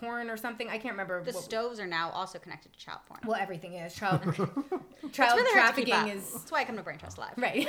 porn 0.00 0.30
or 0.30 0.36
something. 0.36 0.68
I 0.68 0.78
can't 0.78 0.94
remember. 0.94 1.22
the 1.22 1.32
what- 1.32 1.44
stoves 1.44 1.78
are 1.80 1.86
now 1.86 2.10
also 2.10 2.38
connected 2.38 2.72
to 2.72 2.78
child 2.78 3.00
porn. 3.06 3.20
well, 3.26 3.38
everything 3.40 3.74
is 3.74 3.94
child. 3.94 4.20
It's 5.02 5.16
child 5.16 5.38
really 5.38 5.58
hard 5.58 5.74
to 5.74 5.80
keep 5.82 5.88
trafficking 5.88 6.18
is 6.18 6.32
That's 6.32 6.52
why 6.52 6.60
I 6.60 6.64
come 6.64 6.76
to 6.76 6.82
Brain 6.82 6.98
Trust 6.98 7.18
Live. 7.18 7.32
right. 7.36 7.66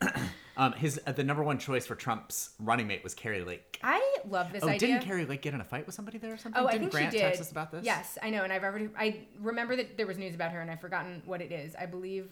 um 0.56 0.72
his 0.72 1.00
uh, 1.06 1.12
the 1.12 1.24
number 1.24 1.42
one 1.42 1.58
choice 1.58 1.86
for 1.86 1.94
Trump's 1.94 2.50
running 2.60 2.86
mate 2.86 3.02
was 3.02 3.14
Kari 3.14 3.42
Lake. 3.42 3.80
I 3.82 4.16
love 4.28 4.52
this 4.52 4.62
oh, 4.62 4.68
idea. 4.68 4.88
didn't 4.88 5.02
Kari 5.02 5.24
Lake 5.24 5.42
get 5.42 5.54
in 5.54 5.60
a 5.60 5.64
fight 5.64 5.86
with 5.86 5.94
somebody 5.94 6.18
there 6.18 6.34
or 6.34 6.36
something? 6.36 6.62
Oh, 6.62 6.66
I 6.66 6.72
didn't 6.72 6.90
think 6.90 6.92
Grant 6.92 7.12
she 7.12 7.18
did. 7.18 7.24
text 7.24 7.40
us 7.40 7.50
about 7.50 7.72
this? 7.72 7.84
Yes, 7.84 8.18
I 8.22 8.30
know, 8.30 8.44
and 8.44 8.52
I've 8.52 8.62
already. 8.62 8.88
I 8.96 9.26
remember 9.40 9.74
that 9.76 9.96
there 9.96 10.06
was 10.06 10.18
news 10.18 10.34
about 10.34 10.52
her, 10.52 10.60
and 10.60 10.70
I've 10.70 10.80
forgotten 10.80 11.22
what 11.24 11.40
it 11.40 11.50
is. 11.50 11.74
I 11.74 11.86
believe 11.86 12.28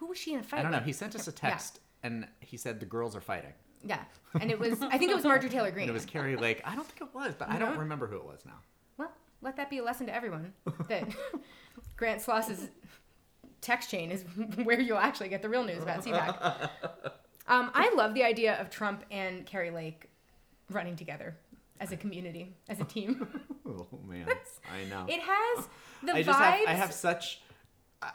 who 0.00 0.06
was 0.06 0.16
she 0.18 0.32
in 0.32 0.40
a 0.40 0.42
fight? 0.42 0.60
I 0.60 0.62
don't 0.62 0.72
know. 0.72 0.78
He 0.78 0.92
sent 0.92 1.14
us 1.14 1.28
a 1.28 1.30
Yeah. 1.30 1.50
text 1.50 1.80
and 2.02 2.26
he 2.40 2.56
said 2.56 2.80
the 2.80 2.86
girls 2.86 3.14
are 3.14 3.20
fighting. 3.20 3.52
Yeah, 3.84 4.02
and 4.40 4.50
it 4.50 4.58
was. 4.58 4.80
I 4.82 4.98
think 4.98 5.10
it 5.10 5.14
was 5.14 5.24
Marjorie 5.24 5.50
Taylor 5.50 5.70
Greene. 5.70 5.82
And 5.88 5.90
it 5.90 5.94
was 5.94 6.04
Kari 6.04 6.36
Lake. 6.36 6.60
I 6.64 6.74
don't 6.74 6.86
think 6.86 7.00
it 7.00 7.14
was, 7.14 7.34
but 7.38 7.48
I 7.48 7.58
don't 7.58 7.78
remember 7.78 8.06
who 8.06 8.16
it 8.16 8.24
was 8.24 8.44
now. 8.44 8.58
Well, 8.98 9.10
let 9.42 9.56
that 9.56 9.70
be 9.70 9.78
a 9.78 9.82
lesson 9.84 10.06
to 10.06 10.14
everyone 10.14 10.52
that 10.88 11.08
Grant 11.96 12.20
Sloss's 12.20 12.68
text 13.60 13.90
chain 13.90 14.10
is 14.10 14.22
where 14.64 14.80
you'll 14.80 14.98
actually 14.98 15.28
get 15.28 15.42
the 15.42 15.48
real 15.48 15.64
news 15.64 15.82
about 15.82 16.04
CPAC. 16.04 16.70
um, 17.48 17.70
I 17.74 17.92
love 17.94 18.14
the 18.14 18.22
idea 18.24 18.60
of 18.60 18.70
Trump 18.70 19.04
and 19.10 19.46
Kari 19.46 19.70
Lake 19.70 20.10
running 20.70 20.96
together 20.96 21.36
as 21.80 21.92
a 21.92 21.96
community, 21.96 22.54
as 22.68 22.80
a 22.80 22.84
team. 22.84 23.26
Oh 23.66 23.86
man, 24.06 24.26
I 24.72 24.84
know. 24.90 25.06
it 25.08 25.20
has 25.20 25.68
the 26.02 26.12
I 26.12 26.22
vibes. 26.22 26.24
just 26.26 26.38
have, 26.40 26.68
I 26.68 26.72
have 26.72 26.92
such. 26.92 27.40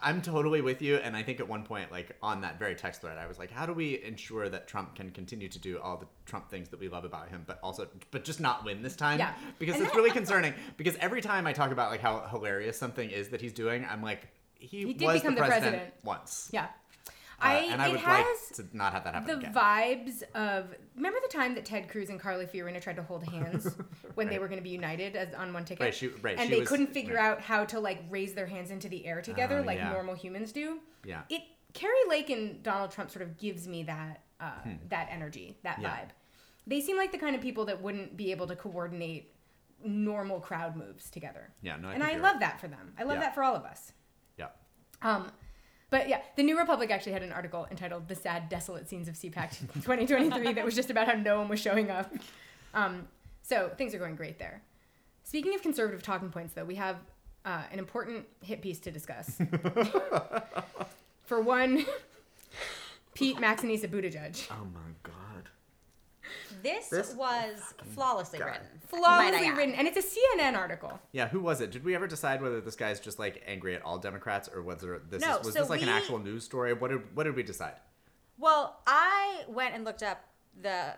I'm 0.01 0.21
totally 0.23 0.61
with 0.61 0.81
you, 0.81 0.95
and 0.95 1.15
I 1.15 1.21
think 1.21 1.39
at 1.39 1.47
one 1.47 1.61
point, 1.63 1.91
like 1.91 2.15
on 2.23 2.41
that 2.41 2.57
very 2.57 2.73
text 2.73 3.01
thread, 3.01 3.19
I 3.19 3.27
was 3.27 3.37
like, 3.37 3.51
"How 3.51 3.67
do 3.67 3.73
we 3.73 4.01
ensure 4.03 4.49
that 4.49 4.67
Trump 4.67 4.95
can 4.95 5.11
continue 5.11 5.47
to 5.47 5.59
do 5.59 5.79
all 5.79 5.97
the 5.97 6.07
Trump 6.25 6.49
things 6.49 6.69
that 6.69 6.79
we 6.79 6.89
love 6.89 7.05
about 7.05 7.29
him, 7.29 7.43
but 7.45 7.59
also, 7.61 7.87
but 8.09 8.23
just 8.23 8.39
not 8.39 8.65
win 8.65 8.81
this 8.81 8.95
time?" 8.95 9.19
Yeah. 9.19 9.33
because 9.59 9.75
And 9.75 9.83
it's 9.83 9.91
that- 9.93 9.97
really 9.97 10.09
concerning. 10.21 10.55
Because 10.77 10.95
every 10.95 11.21
time 11.21 11.45
I 11.45 11.53
talk 11.53 11.69
about 11.71 11.91
like 11.91 12.01
how 12.01 12.25
hilarious 12.31 12.77
something 12.79 13.09
is 13.11 13.29
that 13.29 13.41
he's 13.41 13.53
doing, 13.53 13.85
I'm 13.87 14.01
like, 14.01 14.27
he, 14.57 14.85
He 14.87 14.93
did 14.93 15.05
was 15.05 15.21
become 15.21 15.35
the 15.35 15.41
the 15.41 15.47
president, 15.47 15.73
president. 15.75 15.93
once, 16.03 16.49
yeah. 16.51 16.67
Uh, 17.41 17.45
I, 17.47 17.55
and 17.71 17.81
I 17.81 17.87
it 17.87 17.91
would 17.91 17.99
has 18.01 18.25
like 18.59 18.69
to 18.69 18.77
not 18.77 18.93
have 18.93 19.03
that 19.03 19.13
happen 19.13 19.27
the 19.27 19.47
again. 19.47 19.53
vibes 19.53 20.23
of 20.33 20.73
remember 20.95 21.19
the 21.21 21.37
time 21.37 21.53
that 21.55 21.65
Ted 21.65 21.89
Cruz 21.89 22.09
and 22.09 22.19
Carly 22.19 22.45
Fiorina 22.45 22.81
tried 22.81 22.95
to 22.95 23.03
hold 23.03 23.23
hands 23.27 23.75
when 24.15 24.29
they 24.29 24.39
were 24.39 24.47
going 24.47 24.59
to 24.59 24.63
be 24.63 24.69
united 24.69 25.15
as 25.17 25.33
on 25.33 25.51
one 25.53 25.65
ticket, 25.65 25.83
Right, 25.83 25.93
she- 25.93 26.07
right, 26.21 26.37
and 26.39 26.49
they 26.51 26.61
was- 26.61 26.69
couldn't 26.69 26.93
figure 26.93 27.15
right. 27.15 27.25
out 27.31 27.41
how 27.41 27.65
to 27.65 27.79
like 27.79 28.03
raise 28.09 28.33
their 28.33 28.45
hands 28.45 28.71
into 28.71 28.87
the 28.87 29.05
air 29.05 29.21
together 29.21 29.59
Oh, 29.59 29.65
like 29.65 29.77
yeah. 29.79 29.91
normal 29.91 30.15
humans 30.15 30.51
do. 30.51 30.79
Yeah. 31.03 31.23
It 31.29 31.41
Kari 31.73 31.93
Lake 32.07 32.29
and 32.29 32.63
Donald 32.63 32.91
Trump 32.91 33.11
sort 33.11 33.23
of 33.23 33.37
gives 33.37 33.67
me 33.67 33.83
that 33.83 34.21
uh, 34.39 34.51
that 34.89 35.09
energy, 35.11 35.57
that 35.63 35.75
Hmm. 35.77 35.81
Yeah. 35.83 35.89
vibe. 35.89 36.09
They 36.67 36.79
seem 36.81 36.95
like 36.97 37.11
the 37.11 37.17
kind 37.17 37.35
of 37.35 37.41
people 37.41 37.65
that 37.65 37.81
wouldn't 37.81 38.15
be 38.17 38.31
able 38.31 38.47
to 38.47 38.55
coordinate 38.55 39.33
normal 39.83 40.39
crowd 40.39 40.75
moves 40.75 41.09
together. 41.09 41.53
Yeah, 41.61 41.75
no, 41.75 41.89
I 41.89 41.93
and 41.93 42.03
I 42.03 42.13
love 42.17 42.23
right. 42.35 42.39
that 42.39 42.61
for 42.61 42.67
them. 42.69 42.93
I 42.97 43.03
love 43.03 43.15
Yeah. 43.17 43.23
that 43.23 43.35
for 43.35 43.43
all 43.43 43.55
of 43.55 43.65
us. 43.65 43.91
yeah. 44.37 44.47
Um, 45.01 45.29
but 45.95 46.09
yeah, 46.09 46.19
the 46.35 46.43
New 46.43 46.59
Republic 46.59 46.91
actually 46.91 47.13
had 47.13 47.23
an 47.23 47.31
article 47.31 47.65
entitled 47.71 48.09
"The 48.09 48.15
Sad, 48.15 48.49
Desolate 48.49 48.89
Scenes 48.89 49.07
of 49.07 49.15
CPAC 49.15 49.51
2023" 49.75 50.51
that 50.51 50.65
was 50.65 50.75
just 50.75 50.89
about 50.89 51.07
how 51.07 51.13
no 51.13 51.37
one 51.37 51.47
was 51.47 51.61
showing 51.61 51.89
up. 51.89 52.13
Um, 52.73 53.07
so 53.43 53.71
things 53.77 53.95
are 53.95 53.97
going 53.97 54.17
great 54.17 54.37
there. 54.37 54.61
Speaking 55.23 55.55
of 55.55 55.61
conservative 55.61 56.03
talking 56.03 56.31
points, 56.31 56.53
though, 56.53 56.65
we 56.65 56.75
have 56.75 56.97
uh, 57.45 57.63
an 57.71 57.79
important 57.79 58.25
hit 58.41 58.61
piece 58.61 58.79
to 58.79 58.91
discuss. 58.91 59.37
For 61.23 61.39
one, 61.39 61.85
Pete 63.13 63.37
Maxxinista 63.37 63.87
Buttigieg. 63.87 64.49
Oh 64.51 64.65
my 64.73 64.91
god. 65.01 65.13
This, 66.65 66.87
This- 66.89 67.13
was 67.13 67.61
flawlessly 67.93 68.39
God. 68.39 68.45
written. 68.47 68.67
Flawlessly 68.87 69.51
written, 69.51 69.75
and 69.75 69.87
it's 69.87 69.97
a 69.97 70.01
CNN 70.01 70.55
article. 70.57 70.99
Yeah, 71.11 71.27
who 71.27 71.39
was 71.39 71.61
it? 71.61 71.71
Did 71.71 71.83
we 71.83 71.93
ever 71.95 72.07
decide 72.07 72.41
whether 72.41 72.59
this 72.61 72.75
guy's 72.75 72.99
just 72.99 73.19
like 73.19 73.43
angry 73.45 73.75
at 73.75 73.81
all 73.83 73.97
Democrats, 73.97 74.49
or 74.53 74.61
was 74.61 74.81
there 74.81 74.99
this 75.09 75.21
No, 75.21 75.37
is, 75.39 75.45
was 75.45 75.53
so 75.53 75.61
this 75.61 75.69
like 75.69 75.81
an 75.81 75.89
actual 75.89 76.19
news 76.19 76.43
story? 76.43 76.73
What 76.73 76.91
did 76.91 77.15
what 77.15 77.23
did 77.25 77.35
we 77.35 77.43
decide? 77.43 77.73
Well, 78.37 78.79
I 78.87 79.43
went 79.47 79.75
and 79.75 79.83
looked 79.85 80.03
up 80.03 80.23
the 80.61 80.95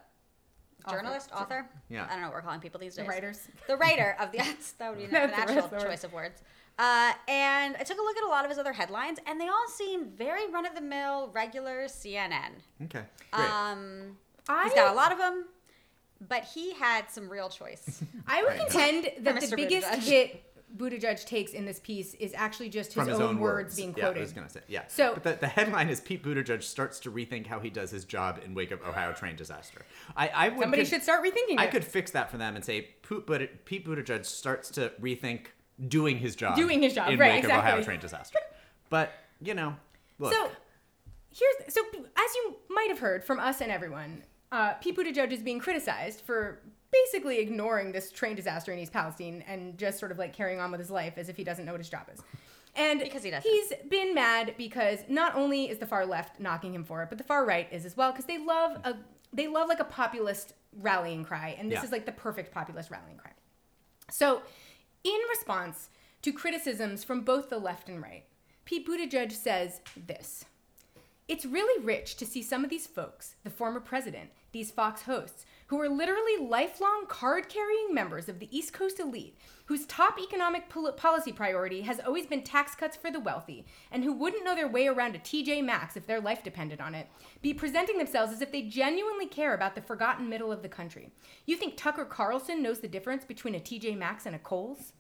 Author. 0.86 0.96
journalist, 0.98 1.32
author. 1.36 1.70
Yeah. 1.90 2.06
I 2.06 2.12
don't 2.14 2.22
know 2.22 2.28
what 2.28 2.36
we're 2.36 2.42
calling 2.42 2.60
people 2.62 2.80
these 2.80 2.96
The 2.96 3.02
days. 3.02 3.10
writers. 3.10 3.48
The 3.68 3.76
writer 3.78 4.16
of 4.20 4.32
the 4.32 4.38
yes, 4.44 4.74
that 4.80 4.90
would 4.90 5.00
be 5.00 5.06
the 5.08 5.12
That's 5.12 5.32
the- 5.36 5.40
actual 5.42 5.56
that's 5.56 5.68
the 5.70 5.76
word. 5.78 5.86
choice 5.86 6.04
of 6.04 6.14
words. 6.14 6.42
Uh, 6.80 7.12
and 7.28 7.76
I 7.76 7.84
took 7.84 7.98
a 7.98 8.02
look 8.02 8.16
at 8.18 8.24
a 8.24 8.28
lot 8.28 8.46
of 8.46 8.50
his 8.52 8.60
other 8.60 8.74
headlines, 8.74 9.18
and 9.26 9.42
they 9.42 9.48
all 9.48 9.68
seem 9.68 10.10
very 10.12 10.48
run 10.52 10.66
of 10.66 10.76
the 10.76 10.82
mill, 10.82 11.32
regular 11.34 11.86
CNN. 11.86 12.52
Okay, 12.84 13.02
great. 13.32 13.50
Um, 13.50 14.18
I, 14.48 14.66
he's 14.66 14.74
got 14.76 14.92
a 14.94 14.96
lot 14.96 15.12
of 15.12 15.18
them, 15.18 15.46
but 16.28 16.44
he 16.44 16.74
had 16.74 17.10
some 17.10 17.30
real 17.30 17.50
choice. 17.50 18.04
I 18.28 18.44
would 18.44 18.58
contend 18.58 19.10
that 19.22 19.40
the 19.40 19.48
Mr. 19.48 19.56
biggest 19.56 19.88
Buttigieg. 19.88 20.04
hit 20.04 20.44
Buttigieg 20.78 21.26
takes 21.26 21.54
in 21.54 21.66
this 21.66 21.80
piece 21.80 22.14
is 22.16 22.34
actually 22.36 22.68
just 22.70 22.90
his, 22.90 22.96
From 22.96 23.08
his 23.08 23.20
own, 23.20 23.36
own 23.36 23.40
words, 23.40 23.76
being 23.78 23.94
Yeah, 23.96 24.04
quoted. 24.06 24.20
I 24.20 24.22
was 24.24 24.34
gonna 24.34 24.50
say 24.50 24.60
yeah. 24.68 24.84
So- 24.88 25.14
but 25.14 25.24
the, 25.24 25.34
the 25.40 25.48
headline 25.48 25.90
is 25.90 26.02
Pete 26.02 26.24
Buttigieg 26.24 26.62
starts 26.62 27.00
to 27.02 27.12
rethink 27.12 27.48
how 27.48 27.60
he 27.60 27.70
does 27.70 27.90
his 27.92 28.04
job 28.04 28.42
in 28.44 28.54
wake 28.54 28.72
of 28.72 28.82
Ohio 28.84 29.14
train 29.14 29.36
disaster. 29.38 29.82
I, 30.16 30.28
I 30.28 30.50
would 30.50 30.60
Somebody 30.62 30.82
could- 30.84 30.90
should 30.90 31.04
start 31.04 31.24
rethinking 31.24 31.58
I 31.58 31.66
it. 31.66 31.72
could 31.72 31.86
fix 31.86 32.12
that 32.12 32.30
for 32.30 32.38
them 32.38 32.56
and 32.56 32.66
say 32.66 32.82
Pete, 33.08 33.26
Butt- 33.26 33.66
Pete 33.66 33.86
Buttigieg 33.88 34.26
starts 34.26 34.70
to 34.72 34.92
rethink 35.02 35.48
doing 35.88 36.18
his 36.18 36.36
job. 36.36 36.56
Doing 36.58 36.82
his 36.82 36.94
job, 36.94 37.10
in 37.12 37.20
right, 37.20 37.36
wake 37.36 37.44
of 37.46 37.52
Ohio 37.52 37.62
exactly. 37.78 37.84
train 37.86 38.00
disaster. 38.00 38.40
But 38.90 39.12
you 39.42 39.54
know, 39.54 39.76
look. 40.20 40.34
So 40.34 40.52
here's 41.30 41.74
so 41.74 41.82
as 41.94 42.36
you 42.36 42.56
might 42.70 42.90
have 42.90 43.00
heard 43.00 43.24
from 43.24 43.40
us 43.40 43.62
and 43.62 43.72
everyone, 43.72 44.24
uh, 44.52 44.74
Pete 44.76 44.96
Buttigieg 44.98 45.32
is 45.32 45.42
being 45.42 45.60
criticized 45.60 46.22
for 46.22 46.60
basically 46.92 47.40
ignoring 47.40 47.92
this 47.92 48.12
train 48.12 48.36
disaster 48.36 48.72
in 48.72 48.80
East 48.80 48.94
Palestine 48.94 49.44
and 49.48 49.78
just 49.78 50.00
sort 50.00 50.12
of 50.12 50.18
like 50.18 50.34
carrying 50.34 50.60
on 50.60 50.72
with 50.72 50.80
his 50.80 50.90
life 50.90 51.14
as 51.18 51.28
if 51.30 51.36
he 51.36 51.44
doesn't 51.44 51.66
know 51.66 51.74
what 51.74 51.82
his 51.82 51.90
job 51.90 52.08
is. 52.14 52.22
And 52.76 53.00
Because 53.00 53.24
he 53.24 53.32
doesn't. 53.32 53.50
he's 53.50 53.74
been 53.90 54.14
mad 54.14 54.54
because 54.58 55.00
not 55.10 55.36
only 55.36 55.70
is 55.70 55.80
the 55.80 55.88
far 55.88 56.06
left 56.06 56.40
knocking 56.40 56.74
him 56.76 56.84
for 56.84 57.02
it, 57.04 57.10
but 57.10 57.18
the 57.18 57.24
far 57.24 57.44
right 57.46 57.68
is 57.72 57.86
as 57.86 57.98
well 57.98 58.12
because 58.12 58.26
they 58.26 58.38
love 58.38 58.80
a 58.84 58.96
they 59.34 59.48
love 59.48 59.68
like 59.68 59.82
a 59.82 59.84
populist 59.86 60.54
rallying 60.80 61.26
cry, 61.26 61.56
and 61.60 61.70
this 61.70 61.80
Yeah. 61.80 61.84
is 61.86 61.92
like 61.92 62.06
the 62.06 62.12
perfect 62.14 62.54
populist 62.54 62.90
rallying 62.90 63.18
cry. 63.18 63.32
So, 64.10 64.42
in 65.04 65.20
response 65.30 65.90
to 66.22 66.32
criticisms 66.32 67.04
from 67.04 67.22
both 67.22 67.50
the 67.50 67.58
left 67.60 67.90
and 67.90 68.02
right, 68.02 68.24
Pete 68.64 68.88
Buttigieg 68.88 69.34
says 69.34 69.82
this 70.08 70.46
It's 71.28 71.46
really 71.46 71.84
rich 71.84 72.16
to 72.18 72.26
see 72.26 72.42
some 72.42 72.64
of 72.64 72.70
these 72.70 72.88
folks, 72.88 73.36
the 73.44 73.50
former 73.50 73.82
president, 73.82 74.30
these 74.54 74.72
Fox 74.72 75.02
hosts, 75.02 75.46
who 75.68 75.82
are 75.82 75.90
literally 75.90 76.38
lifelong 76.40 77.06
card 77.10 77.50
carrying 77.50 77.94
members 77.94 78.30
of 78.30 78.40
the 78.40 78.58
East 78.58 78.72
Coast 78.72 78.98
elite, 78.98 79.38
whose 79.66 79.86
top 79.88 80.18
economic 80.22 80.70
pol- 80.70 80.90
policy 80.94 81.34
priority 81.34 81.82
has 81.82 82.00
always 82.00 82.26
been 82.26 82.44
tax 82.44 82.76
cuts 82.76 82.96
for 82.96 83.12
the 83.12 83.20
wealthy, 83.20 83.66
and 83.92 84.06
who 84.06 84.14
wouldn't 84.14 84.46
know 84.46 84.56
their 84.56 84.70
way 84.70 84.88
around 84.88 85.16
a 85.16 85.20
TJ 85.20 85.66
Maxx 85.66 85.98
if 85.98 86.08
their 86.08 86.22
life 86.22 86.44
depended 86.44 86.80
on 86.80 86.96
it, 86.96 87.08
be 87.42 87.54
presenting 87.54 87.98
themselves 87.98 88.32
as 88.32 88.42
if 88.42 88.54
they 88.54 88.62
genuinely 88.62 89.28
care 89.28 89.54
about 89.54 89.76
the 89.76 89.82
forgotten 89.82 90.30
middle 90.30 90.54
of 90.54 90.62
the 90.62 90.70
country. 90.70 91.12
You 91.46 91.58
think 91.58 91.76
Tucker 91.76 92.06
Carlson 92.06 92.64
knows 92.64 92.80
the 92.80 92.88
difference 92.88 93.26
between 93.26 93.56
a 93.56 93.60
TJ 93.60 93.98
Maxx 93.98 94.26
and 94.26 94.36
a 94.36 94.40
Kohl's? 94.40 94.94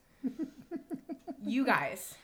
you 1.42 1.66
guys. 1.66 2.16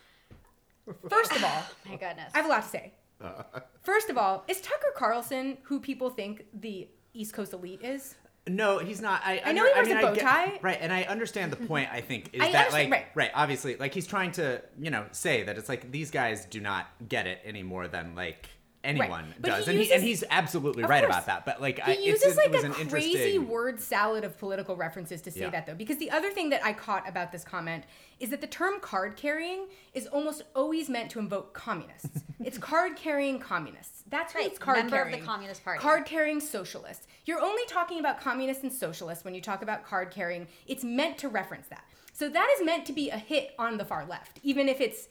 First 1.07 1.31
of 1.31 1.41
all, 1.41 1.63
My 1.89 1.95
goodness. 1.95 2.33
I 2.33 2.39
have 2.39 2.45
a 2.47 2.49
lot 2.49 2.63
to 2.63 2.69
say. 2.69 2.91
First 3.83 4.09
of 4.09 4.17
all, 4.17 4.43
is 4.47 4.61
Tucker 4.61 4.93
Carlson 4.95 5.57
who 5.63 5.79
people 5.79 6.09
think 6.09 6.45
the 6.53 6.87
East 7.13 7.33
Coast 7.33 7.53
elite 7.53 7.81
is? 7.83 8.15
No, 8.45 8.79
he's 8.79 8.99
not. 9.01 9.21
I, 9.23 9.41
I 9.45 9.51
know 9.53 9.65
he 9.65 9.71
wears 9.73 9.87
mean, 9.87 9.97
a 9.97 9.99
I 9.99 10.03
bow 10.03 10.15
get- 10.15 10.23
tie. 10.23 10.59
right? 10.61 10.77
And 10.81 10.91
I 10.91 11.03
understand 11.03 11.51
the 11.53 11.65
point. 11.65 11.89
I 11.91 12.01
think 12.01 12.29
is 12.33 12.41
I 12.43 12.51
that 12.51 12.73
like 12.73 13.11
right. 13.15 13.31
Obviously, 13.33 13.77
like 13.77 13.93
he's 13.93 14.05
trying 14.07 14.31
to 14.33 14.61
you 14.77 14.91
know 14.91 15.05
say 15.11 15.43
that 15.43 15.57
it's 15.57 15.69
like 15.69 15.91
these 15.91 16.11
guys 16.11 16.45
do 16.45 16.59
not 16.59 16.87
get 17.07 17.25
it 17.25 17.39
any 17.45 17.63
more 17.63 17.87
than 17.87 18.15
like 18.15 18.49
anyone 18.83 19.33
But 19.39 19.51
he 19.51 19.57
does, 19.57 19.67
and, 19.67 19.77
uses- 19.77 19.89
he, 19.91 19.95
and 19.95 20.03
he's 20.03 20.23
absolutely 20.29 20.83
right 20.83 21.03
course. 21.03 21.13
about 21.15 21.25
that. 21.27 21.45
But 21.45 21.61
like, 21.61 21.77
He 21.83 21.91
I, 21.91 21.95
it's 21.95 22.05
uses 22.23 22.31
an- 22.31 22.37
like 22.37 22.45
it 22.47 22.51
was 22.51 22.63
a 22.63 22.67
an 22.81 22.89
crazy 22.89 23.11
interesting. 23.13 23.47
word 23.49 23.79
salad 23.79 24.23
of 24.23 24.37
political 24.37 24.75
references 24.75 25.21
to 25.23 25.31
say 25.31 25.41
Yeah. 25.41 25.49
that 25.51 25.65
though, 25.65 25.75
because 25.75 25.97
the 25.97 26.11
other 26.11 26.29
thing 26.31 26.49
that 26.49 26.63
I 26.63 26.73
caught 26.73 27.07
about 27.07 27.31
this 27.31 27.43
comment 27.43 27.85
is 28.19 28.29
that 28.29 28.41
the 28.41 28.47
term 28.47 28.79
card 28.79 29.15
carrying 29.15 29.67
is 29.93 30.07
almost 30.07 30.43
always 30.55 30.89
meant 30.89 31.09
to 31.11 31.19
invoke 31.19 31.53
communists. 31.53 32.21
it's 32.43 32.57
card 32.57 32.95
carrying 32.95 33.39
communists. 33.39 34.03
That's 34.09 34.35
Right, 34.35 34.45
it's 34.47 34.59
card 34.59 34.77
member 34.77 35.01
of 35.01 35.11
the. 35.11 35.17
Communist 35.19 35.63
Party. 35.63 35.79
Card 35.79 36.05
carrying 36.05 36.39
socialists. 36.39 37.07
You're 37.25 37.39
only 37.41 37.65
talking 37.67 37.99
about 37.99 38.19
communists 38.19 38.63
and 38.63 38.71
socialists 38.71 39.23
when 39.23 39.33
you 39.33 39.41
talk 39.41 39.61
about 39.61 39.85
card 39.85 40.11
carrying. 40.11 40.47
It's 40.67 40.83
meant 40.83 41.17
to 41.19 41.29
reference 41.29 41.67
that. 41.67 41.83
So 42.11 42.29
that 42.29 42.55
is 42.59 42.65
meant 42.65 42.85
to 42.87 42.93
be 42.93 43.09
a 43.09 43.17
hit 43.17 43.55
on 43.57 43.77
the 43.77 43.85
far 43.85 44.05
left, 44.05 44.39
even 44.43 44.67
if 44.69 44.79
it's 44.81 45.07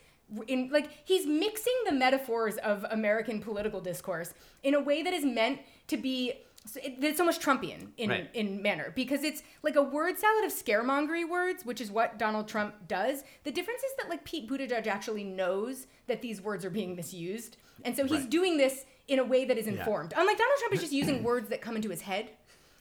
in 0.46 0.70
like 0.70 0.90
he's 1.04 1.26
mixing 1.26 1.74
the 1.86 1.92
metaphors 1.92 2.56
of 2.58 2.84
American 2.90 3.40
political 3.40 3.80
discourse 3.80 4.32
in 4.62 4.74
a 4.74 4.80
way 4.80 5.02
that 5.02 5.12
is 5.12 5.24
meant 5.24 5.60
to 5.88 5.96
be 5.96 6.32
so 6.64 6.78
it, 6.82 6.94
it's 7.02 7.18
almost 7.18 7.42
Trumpian 7.42 7.88
in 7.96 8.08
Right. 8.10 8.30
in 8.34 8.62
manner 8.62 8.92
because 8.94 9.24
it's 9.24 9.42
like 9.64 9.74
a 9.76 9.82
word 9.82 10.16
salad 10.16 10.44
of 10.44 10.52
scaremongery 10.52 11.28
words, 11.28 11.66
which 11.66 11.80
is 11.80 11.90
what 11.90 12.18
Donald 12.20 12.46
Trump 12.46 12.74
does. 12.86 13.24
The 13.42 13.50
difference 13.50 13.82
is 13.82 13.90
that 13.98 14.08
like 14.08 14.24
Pete 14.24 14.48
Buttigieg 14.48 14.86
actually 14.86 15.24
knows 15.24 15.86
that 16.06 16.22
these 16.22 16.40
words 16.40 16.64
are 16.64 16.70
being 16.70 16.94
misused, 16.94 17.56
and 17.84 17.96
so 17.96 18.04
he's 18.04 18.20
Right. 18.20 18.30
doing 18.30 18.56
this 18.58 18.84
in 19.08 19.18
a 19.18 19.24
way 19.24 19.44
that 19.44 19.58
is 19.58 19.66
informed. 19.66 20.14
Unlike 20.16 20.38
Donald 20.38 20.58
Trump 20.60 20.74
is 20.74 20.80
just 20.80 20.92
using 21.02 21.24
words 21.24 21.48
that 21.48 21.60
come 21.60 21.74
into 21.74 21.88
his 21.90 22.02
head. 22.02 22.30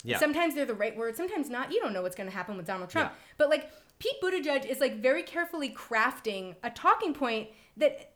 Yeah. 0.03 0.17
Sometimes 0.19 0.53
they're 0.55 0.65
the 0.65 0.73
right 0.75 0.95
words, 0.95 1.17
sometimes 1.17 1.49
not. 1.49 1.71
You 1.71 1.79
don't 1.79 1.93
know 1.93 2.01
what's 2.03 2.15
going 2.15 2.29
to 2.29 2.35
happen 2.35 2.57
with 2.57 2.65
Donald 2.67 2.89
Trump. 2.91 3.11
Yeah. 3.11 3.17
But 3.39 3.49
like 3.49 3.69
Pete 4.01 4.19
Buttigieg 4.19 4.65
is 4.65 4.79
like 4.79 4.95
very 4.99 5.21
carefully 5.21 5.69
crafting 5.69 6.55
a 6.63 6.71
talking 6.71 7.13
point 7.13 7.49
that 7.77 8.07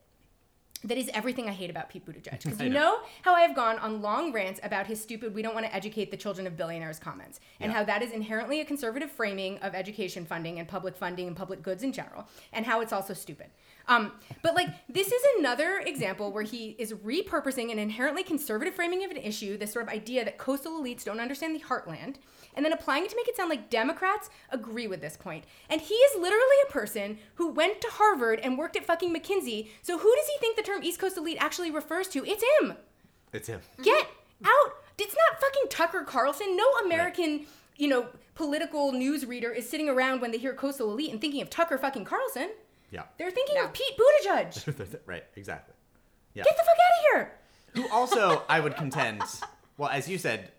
that 0.83 0.97
is 0.99 1.09
everything 1.15 1.47
I 1.47 1.51
hate 1.51 1.71
about 1.71 1.89
Pete 1.89 2.05
Buttigieg. 2.05 2.43
Because 2.43 2.59
you 2.59 2.69
know. 2.69 2.79
know 2.79 2.99
how 3.23 3.33
I 3.33 3.41
have 3.41 3.55
gone 3.55 3.79
on 3.79 4.01
long 4.01 4.31
rants 4.31 4.59
about 4.61 4.85
his 4.87 5.01
stupid 5.01 5.33
"we 5.33 5.41
don't 5.41 5.53
want 5.53 5.65
to 5.65 5.75
educate 5.75 6.11
the 6.11 6.17
children 6.17 6.45
of 6.47 6.57
billionaires" 6.57 6.99
comments, 6.99 7.39
and 7.59 7.71
Yeah. 7.71 7.77
how 7.79 7.83
that 7.85 8.01
is 8.01 8.11
inherently 8.11 8.61
a 8.61 8.65
conservative 8.65 9.11
framing 9.11 9.57
of 9.59 9.73
education 9.73 10.25
funding 10.25 10.59
and 10.59 10.67
public 10.67 10.95
funding 10.95 11.27
and 11.27 11.35
public 11.35 11.61
goods 11.63 11.81
in 11.83 11.91
general, 11.91 12.27
and 12.51 12.65
how 12.65 12.81
it's 12.81 12.93
also 12.93 13.13
stupid. 13.13 13.47
Um, 13.87 14.11
but 14.41 14.55
like 14.55 14.69
this 14.89 15.11
is 15.11 15.21
another 15.37 15.79
example 15.79 16.31
where 16.31 16.43
he 16.43 16.75
is 16.79 16.93
repurposing 16.93 17.71
an 17.71 17.79
inherently 17.79 18.23
conservative 18.23 18.73
framing 18.75 19.03
of 19.03 19.11
an 19.11 19.17
issue, 19.17 19.57
this 19.57 19.71
sort 19.73 19.85
of 19.85 19.89
idea 19.89 20.25
that 20.25 20.37
coastal 20.39 20.81
elites 20.81 21.03
don't 21.03 21.19
understand 21.19 21.55
the 21.55 21.59
heartland, 21.59 22.15
and 22.55 22.63
then 22.63 22.73
applying 22.73 23.05
it 23.05 23.09
to 23.09 23.15
make 23.15 23.27
it 23.27 23.35
sound 23.35 23.49
like 23.49 23.69
Democrats 23.71 24.29
agree 24.51 24.85
with 24.87 25.01
this 25.01 25.17
point. 25.17 25.45
And 25.69 25.81
he 25.81 25.95
is 25.95 26.21
literally 26.21 26.45
a 26.67 26.71
person 26.71 27.17
who 27.35 27.51
went 27.51 27.81
to 27.81 27.87
Harvard 27.89 28.39
and 28.41 28.57
worked 28.57 28.75
at 28.77 28.85
fucking 28.85 29.13
McKinsey. 29.13 29.69
So 29.81 29.97
who 29.97 30.15
does 30.15 30.27
he 30.27 30.37
think 30.39 30.55
the 30.55 30.61
term 30.61 30.75
term 30.75 30.83
East 30.83 30.99
Coast 30.99 31.17
elite 31.17 31.37
actually 31.39 31.71
refers 31.71 32.07
to. 32.09 32.25
It's 32.25 32.43
him. 32.59 32.73
It's 33.33 33.47
him. 33.47 33.61
Get 33.81 34.07
out. 34.43 34.71
It's 34.97 35.15
not 35.15 35.41
fucking 35.41 35.69
Tucker 35.69 36.03
Carlson. 36.03 36.55
No 36.55 36.65
American, 36.85 37.45
you 37.77 37.87
know, 37.87 38.07
political 38.33 38.91
news 38.91 39.25
reader 39.25 39.51
is 39.51 39.69
sitting 39.69 39.89
around 39.89 40.21
when 40.21 40.31
they 40.31 40.37
hear 40.37 40.53
coastal 40.53 40.91
elite 40.91 41.11
and 41.11 41.19
thinking 41.21 41.41
of 41.41 41.49
Tucker 41.49 41.77
fucking 41.77 42.05
Carlson. 42.05 42.49
Yeah. 42.91 43.03
They're 43.17 43.31
thinking 43.31 43.55
No. 43.55 43.65
of 43.65 43.73
Pete 43.73 43.97
Buttigieg. 43.97 44.97
right. 45.05 45.23
Exactly. 45.35 45.73
Yeah. 46.33 46.43
Get 46.43 46.55
the 46.57 46.63
fuck 46.63 46.75
out 46.75 46.99
of 46.99 47.27
here. 47.27 47.31
Who 47.73 47.89
also, 47.93 48.43
I 48.47 48.59
would 48.61 48.75
contend, 48.77 49.21
well, 49.77 49.89
as 49.89 50.07
you 50.07 50.17
said, 50.17 50.51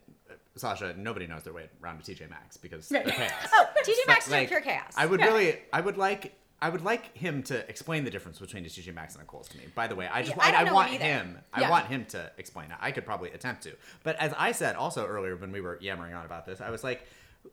Sasha, 0.56 0.94
nobody 0.96 1.26
knows 1.26 1.42
their 1.42 1.52
way 1.52 1.68
around 1.82 2.02
to 2.02 2.12
TJ 2.14 2.28
Maxx 2.30 2.56
because 2.56 2.88
they're 2.88 3.02
chaos. 3.04 3.30
Oh, 3.52 3.66
TJ 3.84 4.06
Maxx 4.06 4.26
is 4.26 4.32
Like, 4.32 4.48
pure 4.48 4.60
chaos. 4.60 4.92
I 4.96 5.06
would 5.06 5.20
Yeah. 5.20 5.26
really, 5.26 5.58
I 5.72 5.80
would 5.80 5.96
like, 5.96 6.34
I 6.62 6.70
would 6.70 6.82
like 6.82 7.14
him 7.16 7.42
to 7.44 7.68
explain 7.68 8.04
the 8.04 8.10
difference 8.10 8.38
between 8.38 8.64
a 8.64 8.68
TJ 8.68 8.94
Maxx 8.94 9.14
and 9.14 9.22
a 9.22 9.26
Kohl's 9.26 9.48
to 9.48 9.58
me. 9.58 9.64
By 9.74 9.86
the 9.86 9.94
way, 9.94 10.08
I 10.10 10.22
just, 10.22 10.36
Yeah, 10.36 10.42
I 10.44 10.64
I, 10.64 10.68
I 10.68 10.72
want 10.72 10.92
either. 10.92 11.04
him, 11.04 11.38
I 11.52 11.68
want 11.70 11.86
him 11.86 12.06
to 12.06 12.32
explain 12.38 12.70
it. 12.70 12.78
I 12.80 12.90
could 12.92 13.04
probably 13.04 13.30
attempt 13.32 13.62
to, 13.64 13.72
but 14.02 14.16
as 14.16 14.32
I 14.38 14.52
said 14.52 14.74
also 14.76 15.06
earlier 15.06 15.36
when 15.36 15.52
we 15.52 15.60
were 15.60 15.78
yammering 15.82 16.14
on 16.14 16.24
about 16.24 16.46
this, 16.46 16.60
I 16.60 16.70
was 16.70 16.82
like. 16.84 17.06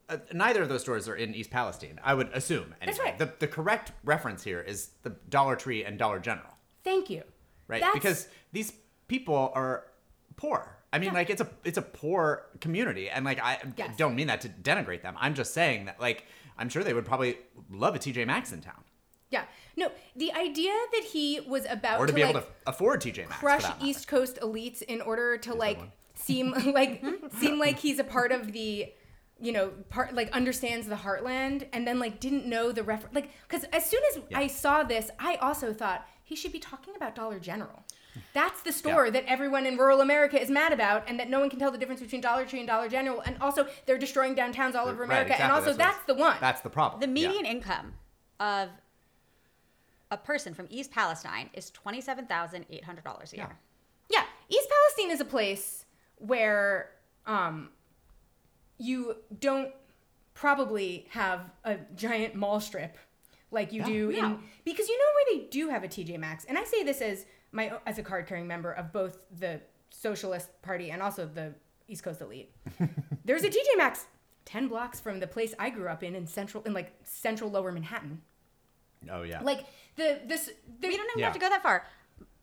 Uh, 0.09 0.17
neither 0.33 0.63
of 0.63 0.69
those 0.69 0.81
stores 0.81 1.07
are 1.07 1.13
in 1.15 1.35
East 1.35 1.51
Palestine. 1.51 1.99
I 2.03 2.15
would 2.15 2.29
assume. 2.33 2.73
Anyway. 2.81 2.85
That's 2.85 2.99
right. 2.99 3.15
The, 3.19 3.31
the 3.37 3.47
correct 3.47 3.91
reference 4.03 4.43
here 4.43 4.59
is 4.59 4.89
the 5.03 5.11
Dollar 5.29 5.55
Tree 5.55 5.85
and 5.85 5.99
Dollar 5.99 6.17
General 6.17 6.49
Thank 6.83 7.11
you. 7.11 7.21
right? 7.67 7.79
That's- 7.79 7.93
Because 7.93 8.27
these 8.53 8.73
people 9.07 9.51
are 9.53 9.85
poor. 10.35 10.75
I 10.93 10.99
mean, 10.99 11.13
like 11.13 11.29
it's 11.29 11.41
a 11.41 11.49
it's 11.65 11.77
a 11.77 11.81
poor 11.81 12.45
community, 12.61 13.09
and 13.09 13.25
like 13.25 13.39
I 13.41 13.59
Yes. 13.75 13.97
don't 13.97 14.15
mean 14.15 14.27
that 14.27 14.41
to 14.41 14.49
denigrate 14.49 15.01
them. 15.01 15.15
I'm 15.19 15.33
just 15.33 15.53
saying 15.53 15.85
that 15.85 15.99
like 15.99 16.25
I'm 16.57 16.69
sure 16.69 16.83
they 16.83 16.93
would 16.93 17.05
probably 17.05 17.37
love 17.71 17.95
a 17.95 17.99
TJ 17.99 18.25
Maxx 18.27 18.51
in 18.53 18.61
town, 18.61 18.83
Yeah. 19.31 19.45
No, 19.75 19.91
the 20.15 20.31
idea 20.33 20.71
that 20.93 21.03
he 21.11 21.39
was 21.47 21.65
about 21.67 21.99
or 21.99 22.05
to, 22.05 22.11
to, 22.11 22.15
be 22.15 22.21
like 22.21 22.29
able 22.35 22.41
to 22.41 22.47
afford 22.67 23.01
TJ 23.01 23.27
Maxx. 23.27 23.39
crush. 23.39 23.65
East 23.81 24.07
Coast 24.07 24.37
elites 24.41 24.83
in 24.83 25.01
order 25.01 25.35
to 25.39 25.53
like 25.55 25.79
seem 26.13 26.51
like 26.51 27.03
seem 27.39 27.57
like 27.57 27.79
he's 27.79 27.97
a 27.97 28.03
part 28.03 28.31
of 28.31 28.51
the 28.53 28.93
you 29.41 29.51
know 29.51 29.71
part 29.89 30.13
like 30.13 30.31
understands 30.31 30.85
the 30.87 30.95
heartland 30.95 31.67
and 31.73 31.87
then 31.87 31.97
like 31.97 32.19
didn't 32.19 32.45
know 32.45 32.71
the 32.71 32.83
reference 32.83 33.15
like 33.15 33.31
because 33.47 33.63
as 33.73 33.83
soon 33.89 34.01
as 34.15 34.21
Yeah. 34.29 34.37
I 34.37 34.45
saw 34.47 34.83
this 34.83 35.09
I 35.19 35.35
also 35.37 35.73
thought 35.73 36.07
he 36.23 36.35
should 36.35 36.51
be 36.53 36.59
talking 36.59 36.95
about 36.95 37.15
Dollar 37.15 37.39
General. 37.39 37.83
That's 38.33 38.61
the 38.61 38.71
store 38.71 39.05
Yeah. 39.05 39.11
that 39.11 39.25
everyone 39.27 39.65
in 39.65 39.77
rural 39.77 40.01
America 40.01 40.39
is 40.41 40.49
mad 40.49 40.71
about, 40.73 41.07
and 41.09 41.19
that 41.19 41.29
no 41.29 41.39
one 41.39 41.49
can 41.49 41.59
tell 41.59 41.71
the 41.71 41.77
difference 41.77 42.01
between 42.01 42.21
Dollar 42.21 42.45
Tree 42.45 42.59
and 42.59 42.67
Dollar 42.67 42.87
General. 42.89 43.21
And 43.21 43.37
also, 43.41 43.67
they're 43.85 43.97
destroying 43.97 44.35
downtowns 44.35 44.75
all 44.75 44.87
over 44.87 45.01
Right, 45.03 45.09
America. 45.09 45.41
And 45.41 45.51
also, 45.51 45.69
what- 45.69 45.77
that's, 45.77 46.03
the 46.05 46.13
one. 46.13 46.37
That's 46.39 46.61
the 46.61 46.69
problem. 46.69 46.99
The 47.01 47.07
Yeah. 47.07 47.27
median 47.27 47.45
income 47.45 47.95
of 48.39 48.69
a 50.11 50.17
person 50.17 50.53
from 50.53 50.67
East 50.69 50.91
Palestine 50.91 51.49
is 51.53 51.71
twenty-seven 51.71 52.27
thousand 52.27 52.65
eight 52.69 52.83
hundred 52.83 53.03
dollars 53.03 53.33
a 53.33 53.37
year. 53.37 53.57
Yeah, 54.09 54.23
East 54.49 54.69
Palestine 54.69 55.11
is 55.11 55.19
a 55.19 55.25
place 55.25 55.85
where 56.17 56.91
um, 57.25 57.69
you 58.77 59.15
don't 59.39 59.73
probably 60.33 61.07
have 61.11 61.49
a 61.63 61.77
giant 61.95 62.35
mall 62.35 62.59
strip 62.59 62.97
like 63.49 63.71
you 63.71 63.79
Yeah. 63.81 63.85
do 63.85 64.11
No. 64.11 64.17
in 64.25 64.43
because 64.65 64.87
you 64.89 64.97
know 64.97 65.05
where 65.15 65.25
they 65.39 65.45
do 65.47 65.69
have 65.69 65.83
a 65.83 65.87
TJ 65.87 66.17
Maxx, 66.19 66.45
and 66.45 66.57
I 66.57 66.63
say 66.63 66.83
this 66.83 67.01
as 67.01 67.25
my 67.53 67.71
as 67.85 67.97
a 67.99 68.03
card 68.03 68.27
carrying 68.27 68.47
member 68.47 68.71
of 68.73 68.91
both 68.91 69.19
the 69.39 69.61
Socialist 69.89 70.49
Party 70.61 70.91
and 70.91 71.01
also 71.01 71.25
the 71.25 71.53
East 71.87 72.03
Coast 72.03 72.19
Elite. 72.21 72.51
There's 73.25 73.43
a 73.43 73.49
TJ 73.49 73.77
Maxx 73.77 74.05
ten 74.43 74.67
blocks 74.67 74.99
from 74.99 75.19
the 75.21 75.27
place 75.27 75.53
I 75.57 75.69
grew 75.69 75.87
up 75.87 76.03
in 76.03 76.15
in 76.15 76.27
central 76.27 76.63
in 76.65 76.73
like 76.73 76.91
central 77.05 77.49
Lower 77.49 77.71
Manhattan. 77.71 78.21
Oh 79.09 79.21
yeah. 79.23 79.41
Like 79.41 79.65
the 79.95 80.19
this 80.25 80.49
the, 80.79 80.87
We 80.89 80.97
don't 80.97 81.05
even 81.11 81.19
Yeah. 81.19 81.25
have 81.25 81.33
to 81.33 81.39
go 81.39 81.49
that 81.49 81.63
far. 81.63 81.85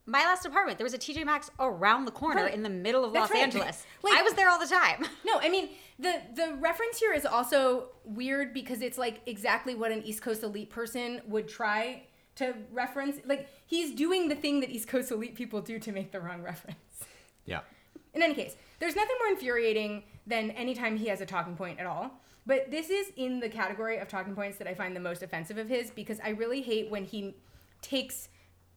My 0.07 0.21
last 0.21 0.45
apartment, 0.47 0.79
there 0.79 0.83
was 0.85 0.95
a 0.95 0.97
TJ 0.97 1.23
Maxx 1.25 1.51
around 1.59 2.05
the 2.05 2.11
corner 2.11 2.43
Right. 2.45 2.53
in 2.53 2.63
the 2.63 2.69
middle 2.69 3.05
of 3.05 3.13
That's 3.13 3.29
Los 3.29 3.31
right. 3.31 3.43
Angeles. 3.43 3.85
Like- 4.03 4.17
I 4.17 4.23
was 4.23 4.33
there 4.33 4.49
all 4.49 4.59
the 4.59 4.65
time. 4.67 5.05
No, 5.25 5.39
I 5.39 5.49
mean 5.49 5.69
the 5.99 6.21
the 6.35 6.55
reference 6.59 6.97
here 6.99 7.13
is 7.13 7.25
also 7.25 7.89
weird 8.03 8.53
because 8.53 8.81
it's 8.81 8.97
like 8.97 9.21
exactly 9.27 9.75
what 9.75 9.91
an 9.91 10.01
East 10.03 10.21
Coast 10.21 10.41
elite 10.43 10.69
person 10.69 11.21
would 11.27 11.47
try 11.47 12.03
to 12.35 12.55
reference. 12.71 13.17
Like 13.25 13.49
he's 13.65 13.93
doing 13.93 14.29
the 14.29 14.35
thing 14.35 14.59
that 14.61 14.69
East 14.69 14.87
Coast 14.87 15.11
elite 15.11 15.35
people 15.35 15.61
do 15.61 15.79
to 15.79 15.91
make 15.91 16.11
the 16.11 16.19
wrong 16.19 16.41
reference. 16.41 17.05
yeah. 17.45 17.61
In 18.13 18.21
any 18.21 18.33
case, 18.33 18.55
there's 18.79 18.95
nothing 18.95 19.15
more 19.19 19.29
infuriating 19.29 20.03
than 20.27 20.51
anytime 20.51 20.97
he 20.97 21.07
has 21.07 21.21
a 21.21 21.25
talking 21.25 21.55
point 21.55 21.79
at 21.79 21.85
all. 21.85 22.11
But 22.45 22.71
this 22.71 22.89
is 22.89 23.11
in 23.15 23.39
the 23.39 23.49
category 23.49 23.97
of 23.97 24.07
talking 24.07 24.35
points 24.35 24.57
that 24.57 24.67
I 24.67 24.73
find 24.73 24.95
the 24.95 24.99
most 24.99 25.21
offensive 25.23 25.57
of 25.57 25.69
his 25.69 25.91
because 25.91 26.19
I 26.23 26.29
really 26.29 26.61
hate 26.61 26.89
when 26.89 27.05
he 27.05 27.35
takes 27.81 28.29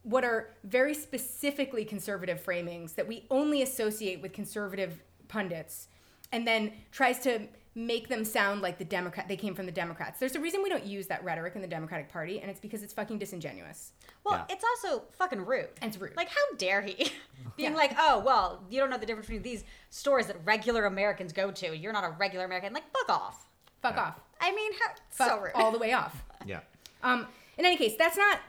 what 0.03 0.23
are 0.23 0.49
very 0.63 0.93
specifically 0.93 1.83
conservative 1.83 2.43
framings 2.43 2.93
that 2.95 3.07
we 3.07 3.25
only 3.31 3.63
associate 3.63 4.21
with 4.21 4.33
conservative 4.33 5.01
pundits 5.27 5.87
and 6.31 6.47
then 6.47 6.71
tries 6.91 7.19
to 7.19 7.47
make 7.77 8.07
them 8.07 8.23
sound 8.23 8.61
like 8.61 8.77
the 8.77 8.85
Democrat 8.85 9.27
they 9.27 9.35
came 9.35 9.53
from 9.53 9.65
the 9.65 9.71
Democrats. 9.71 10.17
There's 10.19 10.35
a 10.35 10.39
reason 10.39 10.63
we 10.63 10.69
don't 10.69 10.85
use 10.85 11.07
that 11.07 11.21
rhetoric 11.25 11.55
in 11.55 11.61
the 11.61 11.67
Democratic 11.67 12.07
Party 12.09 12.39
and 12.39 12.49
it's 12.49 12.59
because 12.59 12.81
it's 12.83 12.93
fucking 12.93 13.19
disingenuous. 13.19 13.91
Well, 14.23 14.45
Yeah. 14.49 14.55
it's 14.55 14.63
also 14.63 15.03
fucking 15.17 15.45
rude. 15.45 15.67
And 15.81 15.89
it's 15.93 16.01
rude. 16.01 16.15
Like, 16.15 16.29
how 16.29 16.55
dare 16.57 16.81
he? 16.81 16.95
Being 17.57 17.71
Yeah. 17.71 17.77
like, 17.77 17.91
oh, 17.99 18.19
well, 18.25 18.63
you 18.69 18.79
don't 18.79 18.89
know 18.89 18.97
the 18.97 19.05
difference 19.05 19.27
between 19.27 19.43
these 19.43 19.65
stores 19.89 20.27
that 20.27 20.37
regular 20.45 20.85
Americans 20.85 21.33
go 21.33 21.51
to. 21.51 21.75
You're 21.75 21.91
not 21.93 22.05
a 22.05 22.11
regular 22.11 22.45
American. 22.45 22.71
Like, 22.73 22.85
fuck 22.93 23.09
off. 23.09 23.45
Fuck 23.81 23.95
Yeah. 23.95 24.01
off. 24.03 24.19
I 24.39 24.53
mean, 24.55 24.71
how, 24.73 24.89
Fuck 25.09 25.29
so 25.29 25.39
rude. 25.39 25.51
all 25.55 25.71
the 25.71 25.79
way 25.79 25.91
off. 25.93 26.23
Yeah. 26.45 26.59
Um, 27.03 27.27
in 27.57 27.65
any 27.65 27.75
case, 27.77 27.95
that's 27.97 28.15
not 28.17 28.39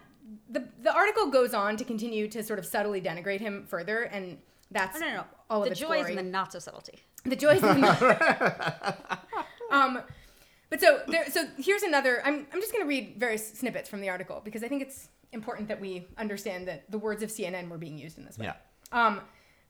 the 0.50 0.68
the 0.82 0.92
article 0.92 1.30
goes 1.30 1.54
on 1.54 1.76
to 1.78 1.84
continue 1.84 2.28
to 2.28 2.42
sort 2.42 2.58
of 2.58 2.66
subtly 2.66 3.00
denigrate 3.00 3.40
him 3.40 3.64
further, 3.66 4.02
and 4.02 4.38
that's 4.70 4.96
Oh, 4.96 5.00
no, 5.00 5.08
no, 5.08 5.14
no. 5.16 5.24
all 5.48 5.58
of 5.62 5.64
the 5.66 5.70
its 5.70 5.80
joys 5.80 5.88
glory. 5.88 6.10
and 6.10 6.18
the 6.18 6.22
not 6.24 6.52
so 6.52 6.58
subtlety. 6.58 7.02
The 7.26 7.36
joys 7.36 7.62
and 7.62 7.82
the 7.82 8.96
um 9.70 10.00
but 10.70 10.80
so 10.80 11.00
there 11.08 11.28
so 11.30 11.46
here's 11.58 11.82
another 11.82 12.22
I'm, 12.24 12.46
I'm 12.52 12.60
just 12.60 12.72
going 12.72 12.84
to 12.84 12.88
read 12.88 13.14
various 13.18 13.52
snippets 13.52 13.88
from 13.88 14.00
the 14.00 14.08
article 14.08 14.40
because 14.44 14.62
i 14.64 14.68
think 14.68 14.82
it's 14.82 15.08
important 15.32 15.68
that 15.68 15.80
we 15.80 16.06
understand 16.18 16.66
that 16.68 16.90
the 16.90 16.98
words 16.98 17.22
of 17.22 17.30
cnn 17.30 17.68
were 17.68 17.78
being 17.78 17.98
used 17.98 18.18
in 18.18 18.24
this 18.24 18.38
way 18.38 18.46
Yeah. 18.46 18.54
um 19.06 19.20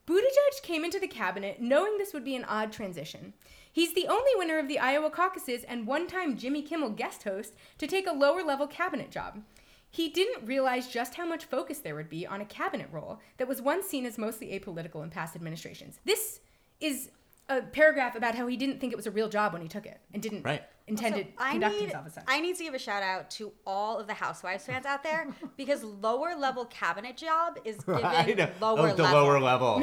Buttigieg 0.06 0.62
came 0.62 0.84
into 0.84 1.00
the 1.00 1.08
cabinet 1.08 1.60
knowing 1.60 1.98
this 1.98 2.12
would 2.14 2.24
be 2.24 2.36
an 2.36 2.44
odd 2.44 2.70
transition. 2.70 3.32
He's 3.72 3.92
the 3.92 4.06
only 4.06 4.30
winner 4.36 4.56
of 4.60 4.68
the 4.68 4.78
Iowa 4.78 5.10
caucuses 5.10 5.64
and 5.64 5.84
one 5.84 6.06
time 6.06 6.36
Jimmy 6.36 6.62
Kimmel 6.62 6.90
guest 6.90 7.24
host 7.24 7.54
to 7.78 7.88
take 7.88 8.06
a 8.06 8.12
lower 8.12 8.44
level 8.44 8.68
cabinet 8.68 9.10
job. 9.10 9.42
He 9.90 10.08
didn't 10.08 10.46
realize 10.46 10.86
just 10.86 11.16
how 11.16 11.26
much 11.26 11.46
focus 11.46 11.78
there 11.78 11.96
would 11.96 12.08
be 12.08 12.24
on 12.24 12.40
a 12.40 12.44
cabinet 12.44 12.88
role 12.92 13.18
that 13.38 13.48
was 13.48 13.60
once 13.60 13.86
seen 13.86 14.06
as 14.06 14.16
mostly 14.16 14.48
apolitical 14.56 15.02
in 15.02 15.10
past 15.10 15.34
administrations. 15.34 15.98
This 16.04 16.38
is 16.78 17.10
a 17.48 17.62
paragraph 17.62 18.16
about 18.16 18.34
how 18.34 18.46
he 18.46 18.56
didn't 18.56 18.80
think 18.80 18.92
it 18.92 18.96
was 18.96 19.06
a 19.06 19.10
real 19.10 19.28
job 19.28 19.52
when 19.52 19.62
he 19.62 19.68
took 19.68 19.86
it 19.86 20.00
and 20.12 20.22
didn't 20.22 20.42
Right. 20.42 20.62
intend 20.86 21.14
to 21.14 21.24
I 21.38 21.52
conduct 21.52 21.74
need, 21.74 21.80
himself 21.82 22.06
as 22.06 22.14
such. 22.14 22.24
I 22.26 22.40
need 22.40 22.56
to 22.56 22.64
give 22.64 22.74
a 22.74 22.78
shout 22.78 23.02
out 23.02 23.30
to 23.32 23.52
all 23.66 23.98
of 23.98 24.06
the 24.06 24.14
Housewives 24.14 24.64
fans 24.66 24.84
out 24.86 25.02
there 25.02 25.28
because 25.56 25.84
lower 25.84 26.34
level 26.36 26.64
cabinet 26.64 27.16
job 27.16 27.58
is 27.64 27.78
I 27.88 28.24
giving 28.24 28.44
know. 28.44 28.50
lower 28.60 28.88
oh, 28.90 28.94
the 28.94 29.02
level. 29.04 29.22
lower 29.22 29.40
level. 29.40 29.82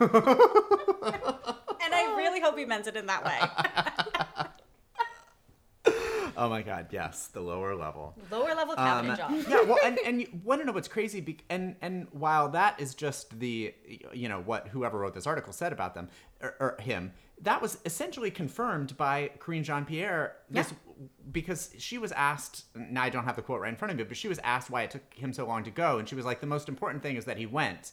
And 1.84 1.92
I 1.92 2.14
really 2.16 2.40
hope 2.40 2.56
he 2.56 2.64
meant 2.64 2.86
it 2.86 2.96
in 2.96 3.06
that 3.06 3.24
way. 3.24 4.46
Oh 6.36 6.48
my 6.48 6.62
God. 6.62 6.86
Yes, 6.90 7.26
the 7.28 7.40
lower 7.40 7.74
level. 7.74 8.14
lower 8.30 8.54
level 8.54 8.74
cabinet 8.74 9.20
Um, 9.20 9.38
job. 9.40 9.46
yeah, 9.48 9.62
well, 9.62 9.78
and, 9.84 9.98
and 10.04 10.20
you 10.20 10.28
want 10.44 10.60
to 10.60 10.66
know 10.66 10.72
what's 10.72 10.88
crazy? 10.88 11.20
Be- 11.20 11.38
and 11.50 11.76
and 11.82 12.06
while 12.12 12.48
that 12.50 12.80
is 12.80 12.94
just 12.94 13.38
the, 13.38 13.74
you 14.12 14.28
know, 14.28 14.40
what 14.40 14.68
whoever 14.68 14.98
wrote 14.98 15.14
this 15.14 15.26
article 15.26 15.52
said 15.52 15.72
about 15.72 15.94
them 15.94 16.08
or, 16.40 16.54
or 16.60 16.76
him, 16.80 17.12
that 17.42 17.60
was 17.60 17.78
essentially 17.84 18.30
confirmed 18.30 18.96
by 18.96 19.30
Karine 19.38 19.62
Jean-Pierre. 19.64 20.36
This 20.50 20.72
because 21.30 21.74
she 21.78 21.98
was 21.98 22.12
asked. 22.12 22.64
Now 22.74 23.02
I 23.02 23.10
don't 23.10 23.24
have 23.24 23.36
the 23.36 23.42
quote 23.42 23.60
right 23.60 23.68
in 23.70 23.76
front 23.76 23.92
of 23.92 23.98
me, 23.98 24.04
but 24.04 24.16
she 24.16 24.28
was 24.28 24.38
asked 24.44 24.70
why 24.70 24.82
it 24.82 24.90
took 24.90 25.14
him 25.14 25.32
so 25.32 25.46
long 25.46 25.64
to 25.64 25.70
go, 25.70 25.98
and 25.98 26.08
she 26.08 26.14
was 26.14 26.24
like, 26.24 26.40
the 26.40 26.46
most 26.46 26.68
important 26.68 27.02
thing 27.02 27.16
is 27.16 27.24
that 27.24 27.36
he 27.38 27.46
went. 27.46 27.92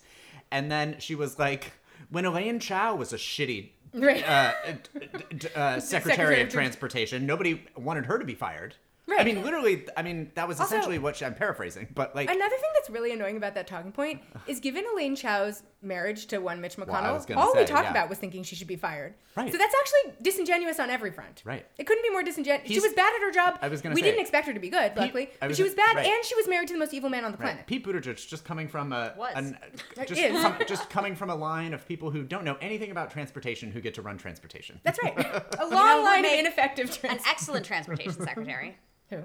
And 0.51 0.71
then 0.71 0.95
she 0.99 1.15
was 1.15 1.37
like, 1.39 1.73
when 2.09 2.25
Elaine 2.25 2.59
Chao 2.59 2.95
was 2.95 3.13
a 3.13 3.17
shitty. 3.17 3.71
Right. 3.93 4.27
Uh, 4.27 4.53
d- 4.93 5.07
d- 5.37 5.47
uh, 5.55 5.79
Secretary 5.79 6.15
Secretary 6.15 6.41
of 6.41 6.47
of 6.47 6.53
Transportation. 6.53 7.25
Nobody 7.25 7.63
wanted 7.75 8.05
her 8.05 8.19
to 8.19 8.25
be 8.25 8.35
fired. 8.35 8.75
I 9.17 9.23
mean, 9.23 9.43
literally. 9.43 9.85
I 9.97 10.03
mean, 10.03 10.31
that 10.35 10.47
was 10.47 10.59
Also- 10.59 10.75
essentially 10.75 10.99
what 10.99 11.15
she, 11.15 11.25
I'm 11.25 11.35
paraphrasing, 11.35 11.87
but 11.95 12.15
like, 12.15 12.29
Another 12.29 12.55
thing 12.55 12.69
that's 12.75 12.89
really 12.89 13.11
annoying 13.11 13.37
about 13.37 13.55
that 13.55 13.67
talking 13.67 13.91
point 13.91 14.21
is 14.47 14.59
given 14.59 14.83
Elaine 14.93 15.15
Chao's 15.15 15.63
marriage 15.81 16.25
to 16.27 16.39
one 16.39 16.59
Mitch 16.59 16.75
McConnell, 16.75 17.13
was 17.13 17.25
gonna 17.25 17.39
all 17.39 17.53
we 17.55 17.63
talked 17.63 17.85
yeah. 17.85 17.91
about 17.91 18.09
was 18.09 18.17
thinking 18.17 18.43
she 18.43 18.55
should 18.55 18.67
be 18.67 18.75
fired. 18.75 19.13
Right. 19.37 19.49
So 19.51 19.57
that's 19.57 19.73
actually 19.79 20.17
disingenuous 20.21 20.79
on 20.79 20.89
every 20.89 21.11
front. 21.11 21.41
Right. 21.45 21.65
It 21.77 21.85
couldn't 21.87 22.03
be 22.03 22.09
more 22.09 22.21
disingenuous. 22.23 22.69
She 22.69 22.79
was 22.81 22.91
bad 22.93 23.13
at 23.15 23.21
her 23.21 23.31
job. 23.31 23.59
I 23.61 23.69
was 23.69 23.81
gonna 23.81 23.95
we 23.95 24.01
say- 24.01 24.07
didn't 24.09 24.21
expect 24.21 24.47
her 24.47 24.53
to 24.53 24.59
be 24.59 24.69
good, 24.69 24.91
luckily. 24.97 25.27
I 25.27 25.29
but 25.41 25.47
was- 25.49 25.57
she 25.57 25.63
was 25.63 25.73
bad, 25.75 25.95
right. 25.95 26.05
and 26.05 26.25
she 26.25 26.35
was 26.35 26.47
married 26.47 26.67
to 26.67 26.73
the 26.73 26.79
most 26.79 26.93
evil 26.93 27.09
man 27.09 27.23
on 27.23 27.31
the 27.31 27.37
right. 27.37 27.45
planet. 27.51 27.67
Pete 27.67 27.85
Buttigieg 27.85 28.27
just 28.27 28.43
coming 28.43 28.67
from 28.67 28.91
a, 28.91 29.13
Was. 29.17 29.31
an, 29.35 29.57
just, 30.05 30.19
Is. 30.19 30.41
com- 30.41 30.57
just 30.67 30.89
coming 30.89 31.15
from 31.15 31.29
a 31.29 31.35
line 31.35 31.73
of 31.73 31.87
people 31.87 32.11
who 32.11 32.23
don't 32.23 32.43
know 32.43 32.57
anything 32.61 32.91
about 32.91 33.09
transportation 33.11 33.71
who 33.71 33.79
get 33.79 33.93
to 33.93 34.01
run 34.01 34.17
transportation. 34.17 34.79
That's 34.83 34.99
right. 35.01 35.17
A 35.59 35.65
long 35.65 35.71
know 35.71 36.03
line 36.03 36.19
of 36.19 36.23
made 36.23 36.39
ineffective 36.39 36.97
An 37.03 37.19
excellent 37.27 37.65
transportation 37.65 38.13
secretary, 38.13 38.77
Who? 39.09 39.17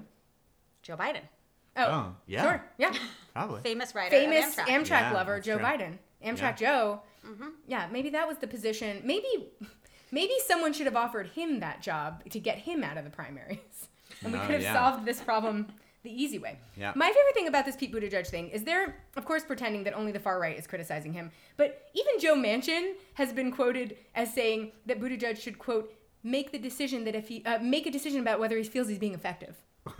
Joe 0.83 0.97
Biden. 0.97 1.21
Oh, 1.77 1.85
Oh, 1.85 2.17
yeah. 2.27 2.43
Sure. 2.43 2.65
Yeah. 2.79 2.93
Probably. 3.33 3.61
famous 3.63 3.95
writer, 3.95 4.11
famous 4.11 4.57
of 4.59 4.65
Amtrak, 4.67 4.69
Amtrak. 4.85 4.89
Yeah, 4.91 5.13
lover 5.13 5.41
Joe 5.41 5.57
true. 5.57 5.67
Biden. 5.67 5.99
Amtrak 6.25 6.39
Yeah. 6.41 6.53
Joe. 6.53 7.01
Mm-hmm. 7.27 7.49
Yeah, 7.67 7.89
maybe 7.91 8.11
that 8.11 8.29
was 8.29 8.39
the 8.39 8.47
position. 8.47 9.01
Maybe 9.05 9.27
maybe 10.13 10.33
someone 10.47 10.73
should 10.73 10.87
have 10.87 10.95
offered 10.97 11.29
him 11.29 11.61
that 11.61 11.81
job 11.83 12.23
to 12.31 12.39
get 12.39 12.59
him 12.59 12.85
out 12.85 12.97
of 12.97 13.05
the 13.05 13.11
primaries. 13.11 13.59
And 14.23 14.33
we 14.33 14.39
Oh, 14.39 14.43
could 14.43 14.53
have 14.53 14.63
yeah. 14.63 14.75
solved 14.75 15.05
this 15.07 15.21
problem 15.21 15.67
the 16.05 16.11
easy 16.23 16.39
way. 16.39 16.59
Yeah. 16.77 16.93
My 16.95 17.07
favorite 17.09 17.35
thing 17.35 17.49
about 17.49 17.65
this 17.65 17.75
Pete 17.75 17.93
Buttigieg 17.93 18.27
thing 18.29 18.49
is 18.51 18.63
they're, 18.63 18.95
of 19.17 19.25
course, 19.25 19.43
pretending 19.45 19.83
that 19.85 19.95
only 19.95 20.13
the 20.13 20.21
far 20.21 20.39
right 20.39 20.57
is 20.57 20.67
criticizing 20.69 21.13
him. 21.15 21.33
But 21.57 21.89
even 21.95 22.21
Joe 22.21 22.37
Manchin 22.37 22.93
has 23.15 23.33
been 23.33 23.51
quoted 23.51 23.97
as 24.15 24.33
saying 24.33 24.73
that 24.87 25.01
Buttigieg 25.01 25.41
should, 25.41 25.59
quote, 25.59 25.93
make 26.23 26.53
the 26.53 26.59
decision 26.59 27.05
that 27.05 27.15
if 27.17 27.27
he, 27.29 27.45
uh, 27.45 27.59
make 27.59 27.87
a 27.87 27.91
decision 27.91 28.21
about 28.21 28.39
whether 28.39 28.57
he 28.57 28.63
feels 28.65 28.87
he's 28.89 28.99
being 28.99 29.15
effective. 29.15 29.57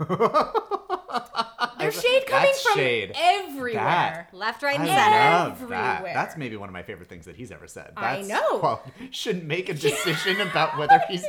There's 1.77 2.01
shade 2.01 2.25
coming 2.25 2.45
That's 2.47 2.61
from 2.63 2.73
shade. 2.75 3.11
everywhere. 3.15 4.27
That- 4.31 4.33
Left, 4.33 4.63
right, 4.63 4.79
I 4.79 4.83
and 4.83 4.87
center. 4.89 5.19
love 5.61 5.69
that. 5.69 5.93
Everywhere. 5.97 6.13
That's 6.13 6.37
maybe 6.37 6.55
one 6.57 6.69
of 6.69 6.73
my 6.73 6.81
favorite 6.83 7.09
things 7.09 7.25
that 7.25 7.35
he's 7.35 7.51
ever 7.51 7.67
said. 7.67 7.91
I 7.95 8.17
That's, 8.17 8.27
know. 8.27 8.59
Quote, 8.59 8.79
should 9.11 9.45
make 9.45 9.69
a 9.69 9.73
decision 9.75 10.41
about 10.41 10.77
whether 10.77 10.99
he's. 11.09 11.25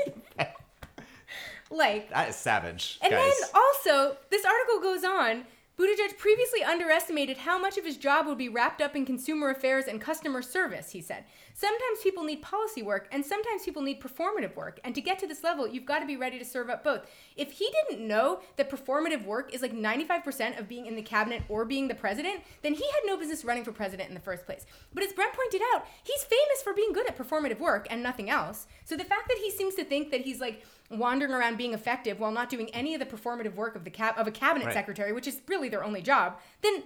Like, 1.68 2.10
That 2.10 2.28
is 2.28 2.36
savage, 2.36 2.98
And 3.02 3.10
guys. 3.10 3.32
then 3.40 3.50
also, 3.52 4.16
this 4.30 4.44
article 4.44 4.80
goes 4.80 5.02
on. 5.04 5.44
Buttigieg 5.76 6.16
previously 6.16 6.62
underestimated 6.62 7.38
how 7.38 7.58
much 7.58 7.76
of 7.76 7.84
his 7.84 7.96
job 7.98 8.26
would 8.26 8.38
be 8.38 8.48
wrapped 8.48 8.80
up 8.80 8.94
in 8.96 9.04
consumer 9.04 9.50
affairs 9.50 9.84
and 9.86 10.00
customer 10.00 10.40
service, 10.42 10.92
he 10.92 11.02
said. 11.02 11.24
Sometimes 11.58 12.02
people 12.02 12.22
need 12.22 12.42
policy 12.42 12.82
work, 12.82 13.08
and 13.10 13.24
sometimes 13.24 13.62
people 13.64 13.80
need 13.80 13.98
performative 13.98 14.54
work. 14.56 14.78
And 14.84 14.94
to 14.94 15.00
get 15.00 15.18
to 15.20 15.26
this 15.26 15.42
level, 15.42 15.66
you've 15.66 15.86
got 15.86 16.00
to 16.00 16.06
be 16.06 16.18
ready 16.18 16.38
to 16.38 16.44
serve 16.44 16.68
up 16.68 16.84
both. 16.84 17.06
If 17.34 17.52
he 17.52 17.66
didn't 17.88 18.06
know 18.06 18.40
that 18.56 18.68
performative 18.68 19.24
work 19.24 19.54
is 19.54 19.62
like 19.62 19.72
95% 19.72 20.60
of 20.60 20.68
being 20.68 20.84
in 20.84 20.96
the 20.96 21.02
cabinet 21.02 21.44
or 21.48 21.64
being 21.64 21.88
the 21.88 21.94
president, 21.94 22.42
then 22.60 22.74
he 22.74 22.84
had 22.84 23.00
no 23.06 23.16
business 23.16 23.42
running 23.42 23.64
for 23.64 23.72
president 23.72 24.10
in 24.10 24.14
the 24.14 24.20
first 24.20 24.44
place. 24.44 24.66
But 24.92 25.02
as 25.02 25.14
Brent 25.14 25.32
pointed 25.32 25.62
out, 25.74 25.86
he's 26.04 26.24
famous 26.24 26.62
for 26.62 26.74
being 26.74 26.92
good 26.92 27.08
at 27.08 27.16
performative 27.16 27.58
work 27.58 27.86
and 27.90 28.02
nothing 28.02 28.28
else. 28.28 28.66
So 28.84 28.94
the 28.94 29.04
fact 29.04 29.26
that 29.28 29.38
he 29.42 29.50
seems 29.50 29.74
to 29.76 29.84
think 29.84 30.10
that 30.10 30.20
he's 30.20 30.42
like 30.42 30.62
wandering 30.90 31.32
around 31.32 31.56
being 31.56 31.72
effective 31.72 32.20
while 32.20 32.32
not 32.32 32.50
doing 32.50 32.68
any 32.74 32.92
of 32.92 33.00
the 33.00 33.06
performative 33.06 33.54
work 33.54 33.76
of 33.76 33.84
the 33.84 33.90
cab- 33.90 34.18
of 34.18 34.26
a 34.26 34.30
cabinet 34.30 34.66
Right. 34.66 34.74
secretary, 34.74 35.12
which 35.14 35.26
is 35.26 35.40
really 35.48 35.70
their 35.70 35.82
only 35.82 36.02
job, 36.02 36.38
then 36.60 36.82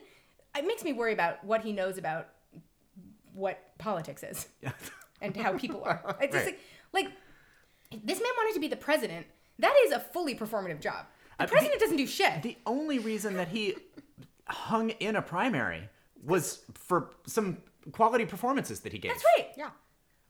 it 0.57 0.65
makes 0.65 0.85
me 0.85 0.93
worry 0.93 1.13
about 1.13 1.43
what 1.45 1.63
he 1.63 1.73
knows 1.73 1.99
about 1.99 2.29
what 3.35 3.77
politics 3.79 4.23
is 4.23 4.49
and 5.23 5.37
how 5.37 5.57
people 5.57 5.83
are. 5.85 6.17
It's 6.21 6.33
just 6.35 6.47
Right. 6.47 6.59
like, 6.93 7.05
like 7.93 8.05
this 8.05 8.19
man 8.21 8.31
wanted 8.37 8.55
to 8.55 8.61
be 8.61 8.69
the 8.69 8.77
president. 8.77 9.27
That 9.59 9.75
is 9.87 9.93
a 9.93 10.01
fully 10.01 10.35
performative 10.35 10.81
job. 10.81 11.07
The 11.39 11.45
Uh, 11.45 11.47
the- 11.47 11.53
president 11.53 11.81
doesn't 11.81 11.97
do 11.97 12.07
shit. 12.07 12.43
the 12.43 12.57
only 12.67 12.99
reason 12.99 13.35
that 13.35 13.49
he 13.49 13.77
hung 14.49 14.91
in 14.91 15.17
a 15.17 15.23
primary 15.23 15.89
was 16.25 16.65
for 16.75 17.11
some 17.27 17.59
quality 17.93 18.27
performances 18.27 18.81
that 18.81 18.93
he 18.93 18.99
gave. 18.99 19.13
That's 19.13 19.25
right. 19.37 19.49
Yeah. 19.57 19.71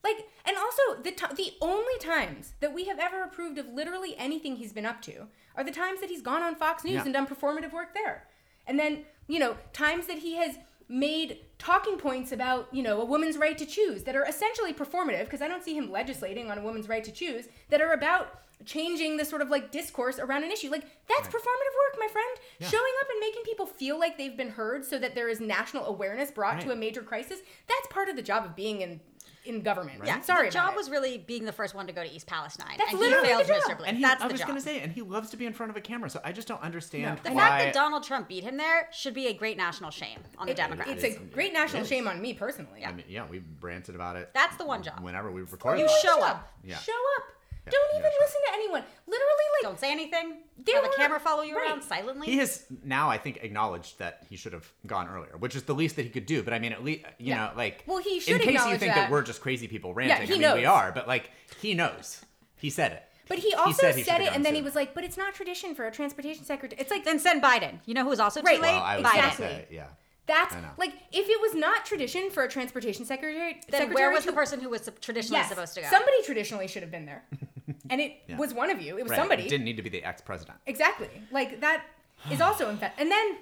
Like, 0.05 0.17
and 0.47 0.57
also 0.57 1.03
the 1.03 1.11
t- 1.13 1.35
the 1.35 1.53
only 1.61 1.99
times 2.01 2.55
that 2.61 2.73
we 2.73 2.85
have 2.87 2.99
ever 2.99 3.23
approved 3.23 3.59
of 3.59 3.67
literally 3.69 4.17
anything 4.17 4.57
he's 4.57 4.73
been 4.73 4.87
up 4.87 5.03
to 5.03 5.27
are 5.57 5.65
the 5.65 5.73
times 5.73 6.01
that 6.01 6.09
he's 6.09 6.23
gone 6.23 6.43
on 6.43 6.55
Fox 6.55 6.85
News 6.85 6.95
Yeah. 6.95 7.05
and 7.05 7.13
done 7.13 7.27
performative 7.27 7.73
work 7.73 7.93
there, 7.93 8.27
and 8.67 8.79
then 8.79 9.05
you 9.27 9.39
know 9.39 9.57
times 9.75 10.07
that 10.07 10.19
he 10.19 10.37
has 10.37 10.57
made 10.91 11.39
talking 11.59 11.97
points 11.97 12.33
about 12.33 12.67
you 12.73 12.83
know 12.83 13.01
a 13.01 13.05
woman's 13.05 13.39
right 13.39 13.57
to 13.57 13.65
choose 13.65 14.03
that 14.03 14.17
are 14.17 14.25
essentially 14.25 14.73
performative 14.75 15.25
because 15.25 15.41
I 15.41 15.47
don't 15.49 15.63
see 15.63 15.75
him 15.75 15.91
legislating 15.91 16.51
on 16.51 16.59
a 16.59 16.63
woman's 16.63 16.89
right 16.89 17.05
to 17.05 17.13
choose 17.13 17.47
that 17.69 17.81
are 17.81 17.93
about 17.93 18.41
changing 18.65 19.17
the 19.17 19.25
sort 19.25 19.41
of 19.41 19.49
like 19.49 19.71
discourse 19.71 20.19
around 20.19 20.45
an 20.45 20.51
issue. 20.51 20.69
Like 20.69 20.85
that's 21.09 21.29
performative 21.29 21.75
work 21.79 21.99
my 21.99 22.09
friend. 22.09 22.39
Showing 22.71 22.93
up 23.01 23.09
and 23.09 23.21
making 23.21 23.43
people 23.45 23.67
feel 23.67 23.99
like 23.99 24.19
they've 24.19 24.37
been 24.37 24.51
heard 24.51 24.85
so 24.85 24.99
that 24.99 25.15
there 25.15 25.29
is 25.29 25.41
national 25.41 25.87
awareness 25.87 26.31
brought 26.31 26.61
to 26.63 26.73
a 26.73 26.77
major 26.77 27.03
crisis 27.03 27.41
that's 27.69 27.87
part 27.89 28.09
of 28.09 28.17
the 28.17 28.23
job 28.23 28.45
of 28.45 28.57
being 28.57 28.81
in 28.81 29.01
in 29.45 29.63
government 29.63 30.01
Right? 30.01 30.07
Yeah, 30.09 30.21
sorry 30.21 30.49
The 30.49 30.53
job 30.55 30.65
about 30.65 30.73
it. 30.75 30.77
was 30.77 30.91
really 30.91 31.19
being 31.19 31.45
the 31.45 31.53
first 31.53 31.75
one 31.75 31.87
to 31.87 31.93
go 31.93 32.03
to 32.05 32.11
East 32.11 32.27
Palestine. 32.27 32.75
That's 32.79 32.91
and 32.93 33.01
literally 33.01 33.29
he 33.29 33.33
failed 33.35 33.45
the 33.45 33.49
job. 33.49 33.57
miserably. 33.63 33.89
And 33.89 33.97
he, 33.97 34.03
That's 34.03 34.23
I 34.23 34.29
the 34.29 34.33
was 34.35 34.43
going 34.43 34.55
to 34.57 34.61
say, 34.61 34.81
and 34.81 34.93
he 34.93 35.03
loves 35.03 35.31
to 35.31 35.37
be 35.37 35.47
in 35.47 35.53
front 35.53 35.71
of 35.71 35.77
a 35.77 35.81
camera, 35.81 36.11
so 36.11 36.21
I 36.25 36.33
just 36.33 36.47
don't 36.49 36.63
understand 36.63 37.19
the 37.23 37.31
why. 37.33 37.41
fact 37.41 37.65
that 37.65 37.75
Donald 37.75 38.03
Trump 38.05 38.29
beat 38.29 38.45
him 38.45 38.57
there 38.57 38.89
should 38.93 39.15
be 39.15 39.29
a 39.29 39.33
great 39.33 39.57
national 39.57 39.91
shame 39.91 40.19
on 40.39 40.47
the 40.47 40.55
Democrats. 40.55 41.03
it's 41.03 41.17
a 41.17 41.19
great 41.21 41.53
national 41.53 41.85
shame 41.85 42.07
on 42.09 42.21
me 42.21 42.35
personally 42.35 42.85
I 42.85 42.93
mean, 42.93 43.05
yeah, 43.09 43.25
we 43.31 43.43
ranted 43.61 43.95
about 43.95 44.17
it. 44.17 44.31
That's 44.35 44.57
the 44.57 44.67
one 44.67 44.83
job. 44.83 45.01
Whenever 45.01 45.31
we 45.31 45.43
record, 45.43 45.79
You 45.79 45.89
show 46.03 46.23
up. 46.23 46.49
Yeah. 46.65 46.77
show 46.77 46.93
up 47.19 47.25
Yeah, 47.73 47.79
don't 47.79 47.91
even 48.01 48.03
gotta 48.03 48.17
listen 48.21 48.41
to 48.49 48.53
anyone 48.55 48.83
literally 49.07 49.29
like 49.55 49.63
Don't 49.63 49.79
say 49.81 49.93
anything. 49.93 50.39
There 50.65 50.75
Have 50.77 50.85
were- 50.85 50.91
a 50.91 50.97
camera 50.97 51.21
follow 51.21 51.43
you 51.43 51.57
right. 51.57 51.69
around 51.71 51.83
silently. 51.83 52.27
He 52.27 52.39
has 52.39 52.65
now, 52.85 53.09
I 53.11 53.19
think, 53.19 53.39
acknowledged 53.43 53.99
that 53.99 54.25
he 54.29 54.37
should 54.37 54.53
have 54.53 54.71
gone 54.87 55.09
earlier, 55.09 55.37
which 55.39 55.55
is 55.57 55.63
the 55.65 55.75
least 55.75 55.97
that 55.97 56.03
he 56.03 56.11
could 56.11 56.27
do. 56.27 56.43
But 56.43 56.53
I 56.55 56.59
mean, 56.59 56.73
at 56.73 56.83
least 56.85 57.05
you 57.19 57.29
Yeah. 57.29 57.47
know, 57.47 57.53
like, 57.57 57.85
Well, 57.87 57.99
he 57.99 58.21
should. 58.21 58.41
in 58.41 58.41
case 58.41 58.55
you 58.67 58.79
think 58.79 58.95
that. 58.95 58.95
that. 58.95 59.11
we're 59.11 59.23
just 59.23 59.41
crazy 59.41 59.69
people 59.69 59.95
ranting. 59.95 60.27
he 60.27 60.33
I 60.35 60.37
mean, 60.37 60.43
knows. 60.43 60.57
we 60.57 60.65
are, 60.67 60.93
but 60.93 61.07
like, 61.09 61.31
he 61.61 61.75
knows. 61.75 62.23
He 62.57 62.71
said 62.71 62.93
it. 62.93 63.03
but 63.29 63.39
he 63.39 63.55
also 63.55 63.73
said 63.83 63.95
he 63.95 64.03
said, 64.03 64.21
it 64.21 64.33
and 64.35 64.45
then 64.45 64.55
he 64.57 64.61
was 64.63 64.75
like 64.75 64.93
but 64.93 65.05
it's 65.05 65.17
not 65.17 65.33
tradition 65.35 65.73
for 65.75 65.87
a 65.87 65.91
transportation 65.93 66.45
secretary 66.45 66.81
it's 66.81 66.91
like 66.91 67.05
then 67.05 67.19
send 67.19 67.41
Biden. 67.43 67.79
You 67.87 67.95
know 67.95 68.05
who's 68.05 68.19
also 68.21 68.43
Right. 68.43 68.57
too 68.57 68.63
late? 68.63 68.73
Well, 68.73 68.83
I 68.83 68.97
was 68.99 69.07
Exactly. 69.07 69.47
say, 69.47 69.67
yeah. 69.71 69.87
That's 70.27 70.55
like 70.79 70.93
if 71.13 71.29
it 71.29 71.41
was 71.41 71.55
not 71.55 71.85
tradition 71.85 72.31
for 72.31 72.43
a 72.45 72.49
transportation 72.49 73.05
secretary 73.05 73.55
Then 73.69 73.81
secretary 73.81 73.95
where 73.95 74.11
was 74.13 74.25
to- 74.25 74.31
the 74.31 74.37
person 74.37 74.61
who 74.61 74.69
was 74.71 74.89
traditionally 75.01 75.41
yes, 75.41 75.49
supposed 75.49 75.75
to 75.75 75.81
go? 75.81 75.89
somebody 75.91 76.23
traditionally 76.25 76.69
should 76.69 76.83
have 76.83 76.91
been 76.91 77.07
there 77.07 77.25
and 77.91 78.01
it 78.01 78.17
Yeah. 78.29 78.37
was 78.37 78.55
one 78.55 78.71
of 78.71 78.81
you 78.81 78.97
it 78.99 79.03
was 79.03 79.11
Right. 79.11 79.19
somebody 79.19 79.45
It 79.45 79.49
didn't 79.49 79.65
need 79.65 79.77
to 79.77 79.83
be 79.83 79.89
the 79.91 80.05
ex-president. 80.05 80.59
exactly 80.67 81.09
like 81.33 81.61
that 81.61 81.85
is 82.31 82.41
also 82.41 82.69
in 82.71 82.77
fact 82.77 83.01
and 83.01 83.11
then 83.11 83.39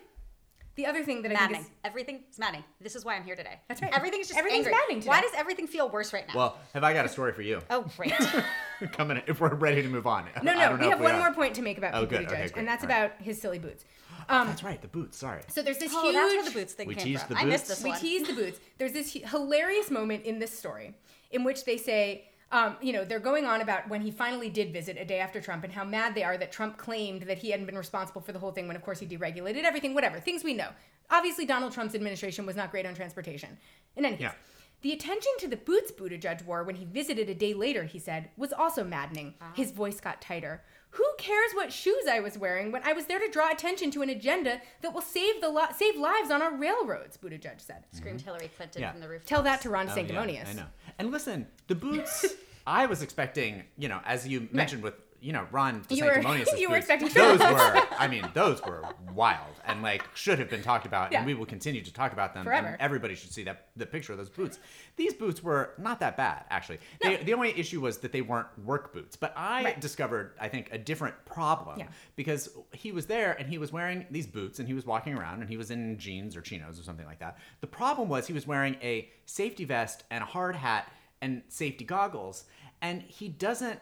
the 0.76 0.86
other 0.86 1.02
thing 1.02 1.22
that 1.22 1.32
I 1.32 1.34
think 1.34 1.40
maddening. 1.40 1.60
is 1.62 1.70
Everything's 1.84 2.38
maddening. 2.38 2.62
This 2.80 2.94
is 2.94 3.04
why 3.04 3.16
I'm 3.16 3.24
here 3.24 3.34
today. 3.34 3.58
That's 3.66 3.82
right. 3.82 3.92
Everything's 3.92 4.28
just 4.28 4.38
Everything's 4.38 4.66
angry. 4.66 4.78
maddening 4.80 5.00
today. 5.00 5.08
Why 5.10 5.20
does 5.22 5.32
everything 5.36 5.66
feel 5.66 5.88
worse 5.88 6.12
right 6.12 6.24
now? 6.28 6.34
Well, 6.36 6.58
have 6.72 6.84
I 6.84 6.92
got 6.94 7.04
a 7.04 7.08
story 7.08 7.32
for 7.32 7.42
you? 7.42 7.60
oh, 7.68 7.84
great. 7.96 8.12
Coming 8.92 9.20
if 9.26 9.40
we're 9.40 9.54
ready 9.56 9.82
to 9.82 9.88
move 9.88 10.06
on. 10.06 10.26
no 10.40 10.52
I 10.52 10.54
no 10.54 10.60
don't 10.68 10.78
we 10.78 10.84
know 10.84 10.90
have 10.90 11.00
if 11.00 11.04
one 11.04 11.14
are. 11.16 11.18
more 11.18 11.32
point 11.34 11.56
to 11.56 11.62
make 11.62 11.78
about 11.78 11.94
Oh, 11.94 12.02
Pete 12.02 12.10
good. 12.10 12.18
Buttigieg, 12.20 12.30
Okay, 12.30 12.36
great. 12.42 12.56
and 12.58 12.68
that's 12.68 12.84
All 12.84 12.88
right. 12.88 13.06
about 13.06 13.20
his 13.20 13.40
silly 13.40 13.58
boots 13.58 13.84
um, 14.28 14.46
That's 14.48 14.62
right. 14.62 14.80
The 14.80 14.88
boots. 14.88 15.18
Sorry. 15.18 15.42
so 15.48 15.62
there's 15.62 15.78
this 15.78 15.92
oh, 15.94 16.02
huge 16.02 16.14
that's 16.14 16.34
where 16.34 16.44
the 16.44 16.50
boots 16.50 16.72
thing 16.74 16.88
We 16.88 16.94
came 16.94 17.16
from. 17.18 17.34
the 17.34 17.40
I 17.40 17.44
missed 17.44 17.66
boots. 17.68 17.78
this 17.80 17.84
we 17.84 17.90
one. 17.90 18.00
tease 18.00 18.26
the 18.26 18.34
boots. 18.34 18.60
There's 18.78 18.92
this 18.92 19.12
hilarious 19.12 19.90
moment 19.90 20.24
in 20.24 20.38
this 20.38 20.56
story 20.56 20.94
in 21.30 21.44
which 21.44 21.64
they 21.64 21.76
say, 21.76 22.24
um, 22.50 22.76
you 22.80 22.92
know, 22.94 23.04
they're 23.04 23.18
going 23.20 23.44
on 23.44 23.60
about 23.60 23.88
when 23.90 24.00
he 24.00 24.10
finally 24.10 24.48
did 24.48 24.72
visit 24.72 24.96
a 24.98 25.04
day 25.04 25.18
after 25.20 25.40
Trump 25.40 25.64
and 25.64 25.72
how 25.72 25.84
mad 25.84 26.14
they 26.14 26.22
are 26.24 26.38
that 26.38 26.50
Trump 26.50 26.78
claimed 26.78 27.22
that 27.22 27.38
he 27.38 27.50
hadn't 27.50 27.66
been 27.66 27.76
responsible 27.76 28.20
for 28.22 28.32
the 28.32 28.38
whole 28.38 28.52
thing 28.52 28.66
when, 28.66 28.76
of 28.76 28.82
course, 28.82 28.98
he 29.00 29.06
deregulated 29.06 29.64
everything, 29.64 29.92
whatever. 29.94 30.18
Things 30.18 30.42
we 30.44 30.54
know. 30.54 30.70
Obviously, 31.10 31.44
Donald 31.44 31.72
Trump's 31.72 31.94
administration 31.94 32.46
was 32.46 32.56
not 32.56 32.70
great 32.70 32.86
on 32.86 32.94
transportation. 32.94 33.58
In 33.96 34.04
any 34.06 34.16
case, 34.16 34.22
Yeah. 34.24 34.32
the 34.80 34.92
attention 34.92 35.32
to 35.40 35.48
the 35.48 35.56
boots 35.58 35.92
Buttigieg 35.92 36.44
wore 36.46 36.64
when 36.64 36.76
he 36.76 36.86
visited 36.86 37.28
a 37.28 37.34
day 37.34 37.52
later, 37.52 37.84
he 37.84 37.98
said, 37.98 38.30
was 38.38 38.52
also 38.52 38.82
maddening. 38.84 39.34
His 39.54 39.70
voice 39.70 40.00
got 40.00 40.22
tighter. 40.22 40.62
Who 40.90 41.04
cares 41.18 41.52
what 41.54 41.72
shoes 41.72 42.06
I 42.10 42.20
was 42.20 42.38
wearing 42.38 42.72
when 42.72 42.82
I 42.82 42.92
was 42.92 43.06
there 43.06 43.18
to 43.18 43.28
draw 43.30 43.50
attention 43.50 43.90
to 43.92 44.02
an 44.02 44.08
agenda 44.08 44.60
that 44.80 44.94
will 44.94 45.02
save 45.02 45.40
the 45.40 45.48
li- 45.50 45.72
save 45.76 45.96
lives 45.96 46.30
on 46.30 46.40
our 46.40 46.54
railroads? 46.54 47.16
Buttigieg 47.16 47.60
said. 47.60 47.84
Screamed 47.92 48.20
mm-hmm. 48.20 48.26
Hillary 48.26 48.50
Clinton 48.56 48.82
Yeah. 48.82 48.92
from 48.92 49.00
the 49.00 49.08
roof. 49.08 49.24
Tell 49.26 49.42
that 49.42 49.60
to 49.62 49.70
Ron 49.70 49.86
Oh, 49.86 49.88
yeah, 49.88 49.94
Sanctimonious. 49.94 50.48
I 50.48 50.52
know. 50.54 50.66
And 50.98 51.10
listen, 51.10 51.46
the 51.66 51.74
boots. 51.74 52.26
I 52.66 52.86
was 52.86 53.02
expecting, 53.02 53.64
you 53.78 53.88
know, 53.88 54.00
as 54.04 54.28
you 54.28 54.48
mentioned 54.52 54.82
with, 54.82 54.94
you 55.20 55.32
know, 55.32 55.46
Ron 55.50 55.84
You 55.90 56.04
were- 56.04 56.12
DeSanctimonious' 56.12 56.58
you 56.60 56.70
were 56.70 56.76
expecting 56.76 57.08
those 57.08 57.38
were. 57.40 57.82
I 57.98 58.08
mean, 58.08 58.28
those 58.34 58.62
were 58.62 58.84
wild 59.14 59.54
and 59.66 59.82
like 59.82 60.04
should 60.14 60.38
have 60.38 60.48
been 60.48 60.62
talked 60.62 60.86
about, 60.86 61.10
Yeah. 61.12 61.18
and 61.18 61.26
we 61.26 61.34
will 61.34 61.46
continue 61.46 61.82
to 61.82 61.92
talk 61.92 62.12
about 62.12 62.34
them. 62.34 62.44
Forever. 62.44 62.68
And 62.68 62.80
everybody 62.80 63.14
should 63.14 63.32
see 63.32 63.42
that 63.44 63.68
the 63.76 63.86
picture 63.86 64.12
of 64.12 64.18
those 64.18 64.28
boots. 64.30 64.58
These 64.96 65.14
boots 65.14 65.42
were 65.42 65.74
not 65.78 66.00
that 66.00 66.16
bad, 66.16 66.44
actually. 66.50 66.78
They, 67.00 67.16
the 67.16 67.34
only 67.34 67.58
issue 67.58 67.80
was 67.80 67.98
that 67.98 68.12
they 68.12 68.20
weren't 68.22 68.46
work 68.64 68.92
boots. 68.92 69.16
But 69.16 69.32
I 69.36 69.64
Right. 69.64 69.80
discovered, 69.80 70.34
I 70.40 70.48
think, 70.48 70.68
a 70.72 70.78
different 70.78 71.14
problem 71.24 71.78
Yeah. 71.80 71.86
because 72.16 72.48
he 72.72 72.92
was 72.92 73.06
there 73.06 73.32
and 73.38 73.48
he 73.48 73.58
was 73.58 73.72
wearing 73.72 74.06
these 74.10 74.26
boots 74.26 74.58
and 74.58 74.68
he 74.68 74.74
was 74.74 74.86
walking 74.86 75.14
around 75.16 75.40
and 75.40 75.48
he 75.50 75.56
was 75.56 75.70
in 75.70 75.98
jeans 75.98 76.36
or 76.36 76.40
chinos 76.40 76.78
or 76.78 76.82
something 76.82 77.06
like 77.06 77.18
that. 77.20 77.38
The 77.60 77.66
problem 77.66 78.08
was 78.08 78.26
he 78.26 78.32
was 78.32 78.46
wearing 78.46 78.76
a 78.82 79.08
safety 79.26 79.64
vest 79.64 80.04
and 80.10 80.22
a 80.22 80.26
hard 80.26 80.54
hat 80.56 80.88
and 81.20 81.42
safety 81.48 81.84
goggles 81.84 82.44
and 82.80 83.02
he 83.02 83.28
doesn't 83.28 83.80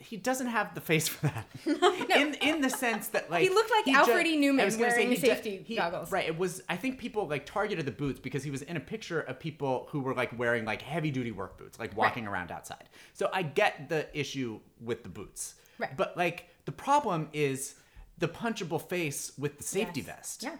he 0.00 0.16
doesn't 0.16 0.46
have 0.46 0.74
the 0.74 0.80
face 0.80 1.08
for 1.08 1.26
that. 1.26 1.46
no. 1.66 1.94
In 2.16 2.34
in 2.34 2.60
the 2.60 2.70
sense 2.70 3.08
that 3.08 3.30
like 3.30 3.42
He 3.42 3.48
looked 3.50 3.70
like 3.70 3.84
ju- 3.84 3.92
Alfred 3.92 4.26
E. 4.26 4.36
Neuman 4.40 4.78
wearing 4.78 5.08
he 5.10 5.16
ju- 5.16 5.20
safety 5.26 5.62
he- 5.66 5.76
goggles. 5.76 6.12
Right. 6.12 6.26
It 6.26 6.38
was 6.38 6.62
I 6.68 6.76
think 6.76 6.98
people 6.98 7.26
like 7.26 7.46
targeted 7.46 7.84
the 7.84 7.90
boots 7.92 8.20
because 8.20 8.44
he 8.44 8.50
was 8.50 8.62
in 8.62 8.76
a 8.76 8.80
picture 8.80 9.20
of 9.20 9.38
people 9.40 9.88
who 9.90 10.00
were 10.00 10.14
like 10.14 10.38
wearing 10.38 10.64
like 10.64 10.82
heavy 10.82 11.10
duty 11.10 11.32
work 11.32 11.58
boots, 11.58 11.78
like 11.78 11.96
walking 11.96 12.26
around 12.26 12.50
outside. 12.52 12.88
So 13.12 13.28
I 13.32 13.42
get 13.42 13.88
the 13.88 14.06
issue 14.18 14.60
with 14.80 15.02
the 15.02 15.08
boots. 15.08 15.54
Right. 15.78 15.96
But 15.96 16.16
like 16.16 16.48
the 16.64 16.72
problem 16.72 17.28
is 17.32 17.74
the 18.18 18.28
punchable 18.28 18.80
face 18.88 19.32
with 19.38 19.58
the 19.58 19.64
safety 19.64 20.00
Yes. 20.00 20.06
vest. 20.16 20.42
Yeah. 20.44 20.56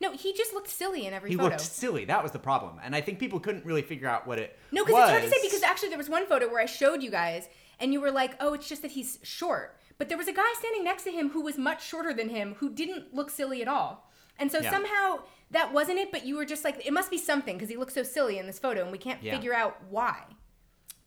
No, 0.00 0.12
he 0.12 0.32
just 0.34 0.52
looked 0.52 0.68
silly 0.68 1.06
in 1.06 1.14
every 1.14 1.30
He 1.30 1.36
photo. 1.36 1.50
looked 1.50 1.60
silly. 1.60 2.04
That 2.06 2.22
was 2.22 2.32
the 2.32 2.38
problem. 2.38 2.78
And 2.82 2.96
I 2.96 3.00
think 3.00 3.18
people 3.20 3.40
couldn't 3.40 3.64
really 3.64 3.80
figure 3.82 4.08
out 4.08 4.26
what 4.26 4.38
it 4.38 4.58
no, 4.72 4.84
because 4.84 5.02
it's 5.02 5.10
hard 5.10 5.22
to 5.22 5.30
say 5.30 5.36
because 5.42 5.62
actually 5.62 5.90
there 5.90 5.98
was 5.98 6.08
one 6.10 6.26
photo 6.26 6.48
where 6.48 6.60
I 6.60 6.66
showed 6.66 7.02
you 7.02 7.10
guys 7.10 7.48
and 7.80 7.92
you 7.92 8.00
were 8.00 8.10
like, 8.10 8.36
"Oh, 8.40 8.54
it's 8.54 8.68
just 8.68 8.82
that 8.82 8.92
he's 8.92 9.18
short." 9.22 9.78
But 9.98 10.08
there 10.08 10.18
was 10.18 10.28
a 10.28 10.32
guy 10.32 10.52
standing 10.58 10.82
next 10.84 11.04
to 11.04 11.10
him 11.10 11.30
who 11.30 11.40
was 11.42 11.56
much 11.56 11.84
shorter 11.86 12.12
than 12.12 12.28
him 12.28 12.54
who 12.58 12.70
didn't 12.70 13.14
look 13.14 13.30
silly 13.30 13.62
at 13.62 13.68
all. 13.68 14.10
And 14.38 14.50
so 14.50 14.58
Yeah. 14.58 14.70
somehow 14.70 15.20
that 15.52 15.72
wasn't 15.72 15.98
it, 16.00 16.10
but 16.10 16.26
you 16.26 16.36
were 16.36 16.44
just 16.44 16.64
like, 16.64 16.84
it 16.84 16.92
must 16.92 17.10
be 17.10 17.18
something 17.18 17.54
because 17.56 17.68
he 17.68 17.76
looks 17.76 17.94
so 17.94 18.02
silly 18.02 18.38
in 18.38 18.46
this 18.46 18.58
photo, 18.58 18.82
and 18.82 18.90
we 18.90 18.98
can't 18.98 19.22
Yeah. 19.22 19.34
figure 19.36 19.54
out 19.54 19.80
why. 19.88 20.24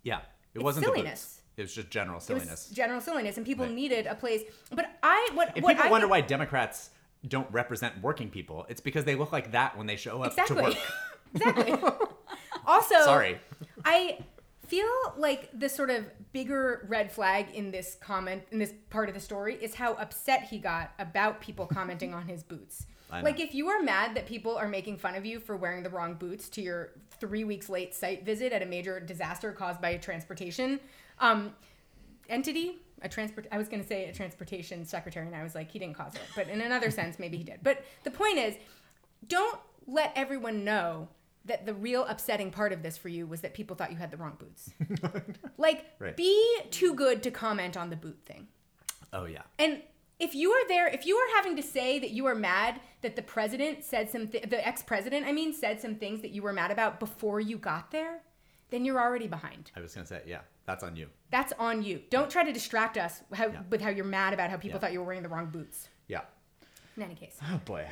Yeah. 0.03 0.20
It 0.20 0.24
It's 0.55 0.63
wasn't 0.63 0.86
silliness. 0.86 1.41
It 1.57 1.63
was 1.63 1.74
just 1.74 1.89
general 1.89 2.20
It 2.20 2.24
silliness. 2.24 2.70
general 2.70 3.01
silliness, 3.01 3.36
and 3.36 3.45
people 3.45 3.65
Right. 3.65 3.74
needed 3.76 4.07
a 4.07 4.15
place. 4.15 4.43
But 4.72 4.89
I, 5.03 5.30
what, 5.34 5.57
If 5.57 5.63
what 5.63 5.72
people 5.76 5.86
I 5.88 5.89
wonder 5.89 6.05
think- 6.05 6.11
why 6.11 6.22
Democrats 6.22 6.91
don't 7.28 7.51
represent 7.51 8.01
working 8.01 8.30
people, 8.30 8.65
it's 8.70 8.80
because 8.80 9.03
they 9.03 9.15
look 9.15 9.34
like 9.34 9.51
that 9.51 9.76
when 9.78 9.88
they 9.88 9.97
show 9.97 10.22
up 10.24 10.30
exactly, 10.32 10.55
to 10.57 10.63
work. 10.63 10.78
exactly. 11.36 11.74
also, 12.65 12.95
Sorry. 13.01 13.41
I 13.84 14.20
feel 14.68 14.88
like 15.18 15.49
the 15.57 15.68
sort 15.68 15.89
of 15.89 16.05
bigger 16.38 16.85
red 16.88 17.11
flag 17.11 17.47
in 17.55 17.71
this 17.71 17.97
comment 17.99 18.43
in 18.51 18.59
this 18.59 18.71
part 18.91 19.09
of 19.09 19.15
the 19.15 19.19
story 19.19 19.55
is 19.59 19.73
how 19.73 19.93
upset 19.93 20.43
he 20.43 20.59
got 20.59 20.91
about 20.99 21.41
people 21.41 21.65
commenting 21.73 22.13
on 22.13 22.27
his 22.27 22.43
boots. 22.43 22.85
Like 23.23 23.39
if 23.39 23.55
you 23.55 23.69
are 23.69 23.81
mad 23.81 24.15
that 24.15 24.27
people 24.27 24.55
are 24.55 24.67
making 24.67 24.99
fun 24.99 25.15
of 25.15 25.25
you 25.25 25.39
for 25.39 25.57
wearing 25.57 25.81
the 25.81 25.89
wrong 25.89 26.13
boots 26.13 26.47
to 26.49 26.61
your 26.61 26.91
three 27.19 27.43
weeks 27.43 27.69
late 27.69 27.95
site 27.95 28.23
visit 28.23 28.53
at 28.53 28.61
a 28.61 28.67
major 28.67 28.99
disaster 28.99 29.51
caused 29.51 29.81
by 29.81 29.89
a 29.89 29.97
transportation 29.97 30.79
um, 31.17 31.55
entity, 32.29 32.77
a 33.01 33.09
transport. 33.09 33.47
I 33.51 33.57
was 33.57 33.67
going 33.67 33.81
to 33.81 33.88
say 33.88 34.07
a 34.07 34.13
transportation 34.13 34.85
secretary, 34.85 35.25
and 35.25 35.35
I 35.35 35.41
was 35.41 35.55
like, 35.55 35.71
he 35.71 35.79
didn't 35.79 35.95
cause 35.95 36.13
it, 36.13 36.21
but 36.35 36.49
in 36.49 36.61
another 36.61 36.91
sense, 36.91 37.17
maybe 37.17 37.38
he 37.38 37.43
did. 37.43 37.61
But 37.63 37.83
the 38.03 38.11
point 38.11 38.38
is, 38.38 38.53
don't 39.27 39.59
let 39.88 40.11
everyone 40.15 40.63
know 40.63 41.07
that 41.47 41.65
the 41.65 41.73
real 41.73 42.05
upsetting 42.05 42.51
part 42.51 42.71
of 42.73 42.83
this 42.83 42.97
for 42.97 43.09
you 43.09 43.25
was 43.27 43.41
that 43.41 43.53
people 43.53 43.75
thought 43.75 43.91
you 43.91 43.97
had 43.97 44.11
the 44.11 44.17
wrong 44.17 44.37
boots. 44.39 44.69
like, 45.57 45.85
Right. 45.99 46.15
be 46.15 46.59
too 46.71 46.93
good 46.93 47.23
to 47.23 47.31
comment 47.31 47.75
on 47.77 47.89
the 47.89 47.95
boot 47.95 48.19
thing. 48.25 48.47
Oh 49.13 49.25
yeah. 49.25 49.43
And 49.59 49.81
if 50.19 50.33
you 50.35 50.51
are 50.51 50.67
there, 50.67 50.87
if 50.87 51.05
you 51.05 51.15
are 51.15 51.35
having 51.35 51.55
to 51.55 51.63
say 51.63 51.99
that 51.99 52.09
you 52.11 52.25
are 52.25 52.35
mad 52.35 52.79
that 53.01 53.15
the 53.15 53.21
president 53.21 53.83
said 53.83 54.09
some, 54.09 54.27
th- 54.27 54.49
the 54.49 54.65
ex-president, 54.67 55.25
I 55.27 55.31
mean, 55.31 55.53
said 55.53 55.79
some 55.79 55.95
things 55.95 56.21
that 56.21 56.31
you 56.31 56.41
were 56.41 56.53
mad 56.53 56.71
about 56.71 56.99
before 56.99 57.39
you 57.39 57.57
got 57.57 57.91
there, 57.91 58.21
then 58.69 58.83
you're 58.83 58.99
already 58.99 59.27
behind. 59.27 59.71
I 59.75 59.79
was 59.79 59.93
gonna 59.93 60.07
say, 60.07 60.21
yeah, 60.25 60.39
that's 60.65 60.83
on 60.83 60.95
you. 60.95 61.07
That's 61.29 61.53
on 61.59 61.83
you. 61.83 62.01
Don't 62.09 62.29
try 62.29 62.43
to 62.43 62.51
distract 62.51 62.97
us 62.97 63.21
how, 63.33 63.47
Yeah. 63.47 63.61
with 63.69 63.79
how 63.81 63.89
you're 63.89 64.05
mad 64.05 64.33
about 64.33 64.49
how 64.49 64.57
people 64.57 64.77
Yeah. 64.77 64.79
thought 64.81 64.91
you 64.93 64.99
were 64.99 65.05
wearing 65.05 65.23
the 65.23 65.29
wrong 65.29 65.47
boots. 65.51 65.87
Yeah. 66.07 66.21
In 66.97 67.03
any 67.03 67.15
case, 67.15 67.37
Oh 67.43 67.61
boy. 67.63 67.87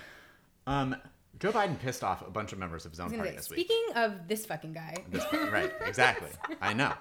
Um, 0.67 0.95
Joe 1.39 1.51
Biden 1.51 1.77
pissed 1.79 2.03
off 2.03 2.25
a 2.25 2.29
bunch 2.31 2.53
of 2.53 2.59
members 2.59 2.85
of 2.85 2.91
his 2.91 2.99
own 2.99 3.05
I 3.05 3.07
was 3.07 3.11
gonna 3.13 3.23
party 3.23 3.37
this 3.37 3.49
week. 3.49 3.59
speaking 3.59 3.85
of 3.95 4.27
this 4.27 4.45
fucking 4.45 4.73
guy, 4.73 4.95
This- 5.09 5.25
right, 5.51 5.71
exactly. 5.85 6.29
I 6.61 6.73
know. 6.73 6.93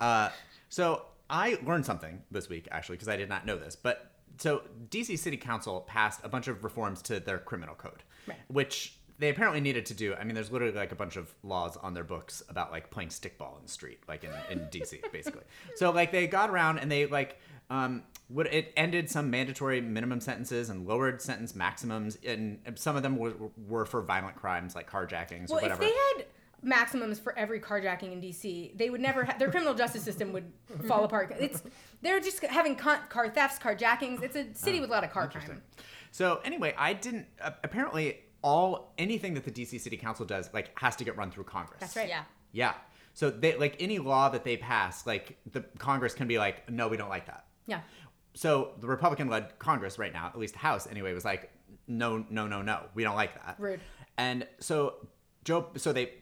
Uh, 0.00 0.30
so 0.68 1.04
I 1.28 1.58
learned 1.64 1.84
something 1.86 2.22
this 2.30 2.48
week 2.48 2.68
actually 2.70 2.96
because 2.96 3.08
I 3.08 3.16
did 3.16 3.28
not 3.28 3.44
know 3.46 3.56
this. 3.56 3.76
But 3.76 4.12
so 4.38 4.62
DC 4.90 5.18
City 5.18 5.36
Council 5.36 5.80
passed 5.82 6.20
a 6.24 6.28
bunch 6.28 6.48
of 6.48 6.64
reforms 6.64 7.02
to 7.02 7.20
their 7.20 7.38
criminal 7.38 7.74
code, 7.74 8.02
Right. 8.26 8.38
which 8.48 8.94
they 9.18 9.30
apparently 9.30 9.60
needed 9.60 9.84
to 9.86 9.94
do. 9.94 10.14
I 10.14 10.22
mean, 10.22 10.36
there's 10.36 10.52
literally 10.52 10.74
like 10.74 10.92
a 10.92 10.96
bunch 10.96 11.16
of 11.16 11.34
laws 11.42 11.76
on 11.76 11.92
their 11.92 12.04
books 12.04 12.42
about 12.48 12.70
like 12.70 12.88
playing 12.90 13.08
stickball 13.08 13.56
in 13.56 13.64
the 13.64 13.68
street, 13.68 13.98
like 14.06 14.22
in, 14.22 14.30
in 14.48 14.60
DC, 14.68 15.00
basically. 15.10 15.42
So 15.74 15.90
like 15.90 16.12
they 16.12 16.26
got 16.28 16.50
around 16.50 16.78
and 16.78 16.90
they 16.90 17.06
like 17.06 17.40
um 17.70 18.02
would 18.30 18.46
it 18.48 18.72
ended 18.76 19.08
some 19.10 19.30
mandatory 19.30 19.80
minimum 19.80 20.20
sentences 20.20 20.68
and 20.68 20.86
lowered 20.86 21.22
sentence 21.22 21.54
maximums, 21.54 22.18
and 22.24 22.58
some 22.74 22.94
of 22.94 23.02
them 23.02 23.16
were, 23.16 23.32
were 23.66 23.86
for 23.86 24.02
violent 24.02 24.36
crimes 24.36 24.74
like 24.74 24.90
carjackings 24.90 25.48
well, 25.48 25.60
or 25.60 25.62
whatever. 25.62 25.82
if 25.82 25.88
they 25.88 25.94
had 25.94 26.26
maximums 26.62 27.18
for 27.18 27.36
every 27.38 27.60
carjacking 27.60 28.12
in 28.12 28.20
DC, 28.20 28.76
they 28.76 28.90
would 28.90 29.00
never. 29.00 29.24
Ha- 29.24 29.36
their 29.38 29.50
criminal 29.50 29.74
justice 29.74 30.02
system 30.02 30.32
would 30.32 30.52
fall 30.86 31.04
apart. 31.04 31.34
It's 31.40 31.62
they're 32.02 32.20
just 32.20 32.44
having 32.44 32.76
con- 32.76 33.00
car 33.08 33.30
thefts, 33.30 33.58
carjackings. 33.58 34.22
It's 34.22 34.36
a 34.36 34.46
city 34.54 34.80
with 34.80 34.90
a 34.90 34.92
lot 34.92 35.04
of 35.04 35.10
car 35.10 35.28
crime. 35.28 35.62
So 36.10 36.40
anyway, 36.44 36.74
I 36.76 36.92
didn't. 36.92 37.26
Uh, 37.40 37.52
apparently, 37.64 38.20
all 38.42 38.92
anything 38.98 39.34
that 39.34 39.44
the 39.44 39.50
DC 39.50 39.80
City 39.80 39.96
Council 39.96 40.26
does 40.26 40.50
like 40.52 40.78
has 40.78 40.96
to 40.96 41.04
get 41.04 41.16
run 41.16 41.30
through 41.30 41.44
Congress. 41.44 41.80
That's 41.80 41.96
right. 41.96 42.08
Yeah. 42.08 42.24
Yeah. 42.52 42.74
So 43.14 43.30
they 43.30 43.56
like 43.56 43.76
any 43.80 43.98
law 43.98 44.28
that 44.28 44.44
they 44.44 44.56
pass, 44.56 45.06
like 45.06 45.38
the 45.50 45.62
Congress 45.78 46.14
can 46.14 46.28
be 46.28 46.38
like, 46.38 46.70
no, 46.70 46.88
we 46.88 46.96
don't 46.96 47.08
like 47.08 47.26
that. 47.26 47.46
Yeah. 47.68 47.82
So 48.34 48.72
the 48.80 48.88
Republican-led 48.88 49.58
Congress 49.58 49.98
right 49.98 50.12
now, 50.12 50.26
at 50.26 50.38
least 50.38 50.54
the 50.54 50.60
House 50.60 50.88
anyway, 50.88 51.12
was 51.12 51.24
like, 51.24 51.50
no, 51.86 52.24
no, 52.30 52.48
no, 52.48 52.62
no, 52.62 52.82
we 52.94 53.04
don't 53.04 53.16
like 53.16 53.34
that. 53.34 53.56
Rude. 53.58 53.80
And 54.16 54.46
so 54.58 54.94
Joe, 55.44 55.68
so 55.76 55.92
they 55.92 56.12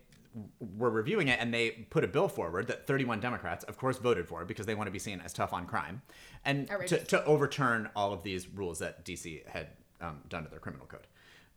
were 0.60 0.90
reviewing 0.90 1.28
it 1.28 1.40
and 1.40 1.52
they 1.52 1.70
put 1.70 2.04
a 2.04 2.06
bill 2.06 2.28
forward 2.28 2.66
that 2.68 2.86
31 2.86 3.20
Democrats, 3.20 3.64
of 3.64 3.78
course, 3.78 3.98
voted 3.98 4.28
for 4.28 4.44
because 4.44 4.66
they 4.66 4.74
want 4.74 4.86
to 4.86 4.92
be 4.92 4.98
seen 4.98 5.20
as 5.20 5.32
tough 5.32 5.52
on 5.52 5.66
crime, 5.66 6.02
and 6.44 6.68
to, 6.86 7.02
to 7.04 7.24
overturn 7.24 7.88
all 7.96 8.12
of 8.12 8.22
these 8.22 8.48
rules 8.48 8.78
that 8.80 9.04
DC 9.04 9.46
had 9.48 9.68
um, 10.00 10.20
done 10.28 10.44
to 10.44 10.50
their 10.50 10.58
criminal 10.58 10.86
code. 10.86 11.06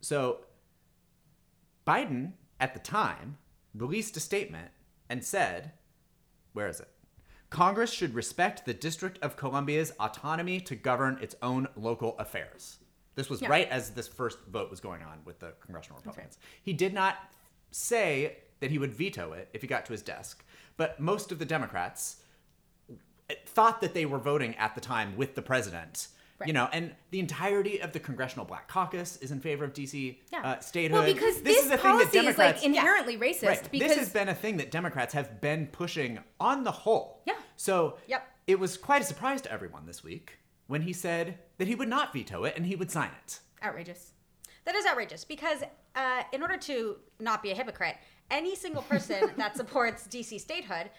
So 0.02 0.40
Biden, 1.86 2.34
at 2.60 2.74
the 2.74 2.80
time, 2.80 3.38
released 3.76 4.16
a 4.18 4.20
statement 4.20 4.70
and 5.10 5.24
said, 5.24 5.74
where 6.54 6.68
is 6.68 6.80
it? 6.80 6.90
Congress 7.50 7.92
should 7.92 8.14
respect 8.14 8.66
the 8.66 8.74
District 8.74 9.18
of 9.24 9.36
Columbia's 9.36 9.92
autonomy 10.00 10.60
to 10.62 10.76
govern 10.76 11.18
its 11.22 11.36
own 11.42 11.68
local 11.76 12.18
affairs. 12.20 12.78
This 13.16 13.30
was 13.30 13.42
Yeah. 13.42 13.50
right 13.50 13.68
as 13.70 13.92
this 13.92 14.08
first 14.08 14.40
vote 14.48 14.70
was 14.70 14.80
going 14.80 15.02
on 15.02 15.24
with 15.26 15.40
the 15.40 15.54
congressional 15.60 15.98
right. 15.98 16.06
Republicans. 16.06 16.38
He 16.62 16.74
did 16.74 16.94
not 16.94 17.18
say 17.72 18.38
that 18.60 18.72
he 18.72 18.78
would 18.78 18.94
veto 18.94 19.34
it 19.34 19.50
if 19.54 19.62
he 19.62 19.68
got 19.68 19.86
to 19.86 19.92
his 19.92 20.02
desk, 20.02 20.44
but 20.78 21.00
most 21.00 21.32
of 21.32 21.40
the 21.40 21.46
Democrats 21.46 22.18
thought 23.46 23.82
that 23.82 23.94
they 23.94 24.06
were 24.06 24.20
voting 24.20 24.56
at 24.56 24.76
the 24.76 24.82
time 24.82 25.16
with 25.18 25.36
the 25.36 25.42
president. 25.42 26.08
You 26.48 26.54
know, 26.54 26.70
and 26.72 26.94
the 27.12 27.20
entirety 27.20 27.82
of 27.82 27.92
the 27.92 28.00
Congressional 28.00 28.46
Black 28.46 28.68
Caucus 28.68 29.18
is 29.18 29.32
in 29.32 29.40
favor 29.40 29.66
of 29.66 29.74
DC 29.74 30.18
Yeah. 30.32 30.40
uh, 30.42 30.60
statehood. 30.60 31.04
Well, 31.04 31.14
because 31.14 31.42
this, 31.42 31.56
this, 31.56 31.64
is 31.66 31.70
the 31.72 31.78
thing 31.78 31.98
that 31.98 32.12
Democrats 32.12 32.62
like 32.62 32.66
inherently 32.66 33.18
racist. 33.18 33.48
Right. 33.48 33.72
Because 33.72 33.90
this 33.90 33.98
has 33.98 34.10
been 34.10 34.30
a 34.30 34.36
thing 34.36 34.58
that 34.58 34.72
Democrats 34.72 35.14
have 35.14 35.42
been 35.42 35.68
pushing 35.68 36.20
on 36.40 36.64
the 36.64 36.72
whole. 36.72 37.22
Yeah. 37.26 37.34
So 37.58 37.98
Yep. 38.08 38.28
it 38.48 38.60
was 38.60 38.78
quite 38.78 39.02
a 39.02 39.06
surprise 39.06 39.42
to 39.42 39.52
everyone 39.52 39.86
this 39.86 40.04
week 40.04 40.38
when 40.68 40.82
he 40.84 40.94
said 40.94 41.40
that 41.58 41.68
he 41.68 41.76
would 41.76 41.90
not 41.90 42.14
veto 42.14 42.44
it 42.46 42.54
and 42.56 42.66
he 42.66 42.76
would 42.76 42.92
sign 42.92 43.10
it. 43.26 43.40
outrageous. 43.64 44.12
That 44.66 44.76
is 44.76 44.86
outrageous 44.86 45.26
because 45.26 45.64
uh, 45.96 46.24
in 46.32 46.42
order 46.42 46.58
to 46.58 46.98
not 47.20 47.42
be 47.42 47.52
a 47.52 47.56
hypocrite, 47.56 47.96
any 48.30 48.56
single 48.56 48.84
person 48.84 49.32
that 49.38 49.58
supports 49.58 50.08
DC 50.08 50.40
statehood, 50.40 50.90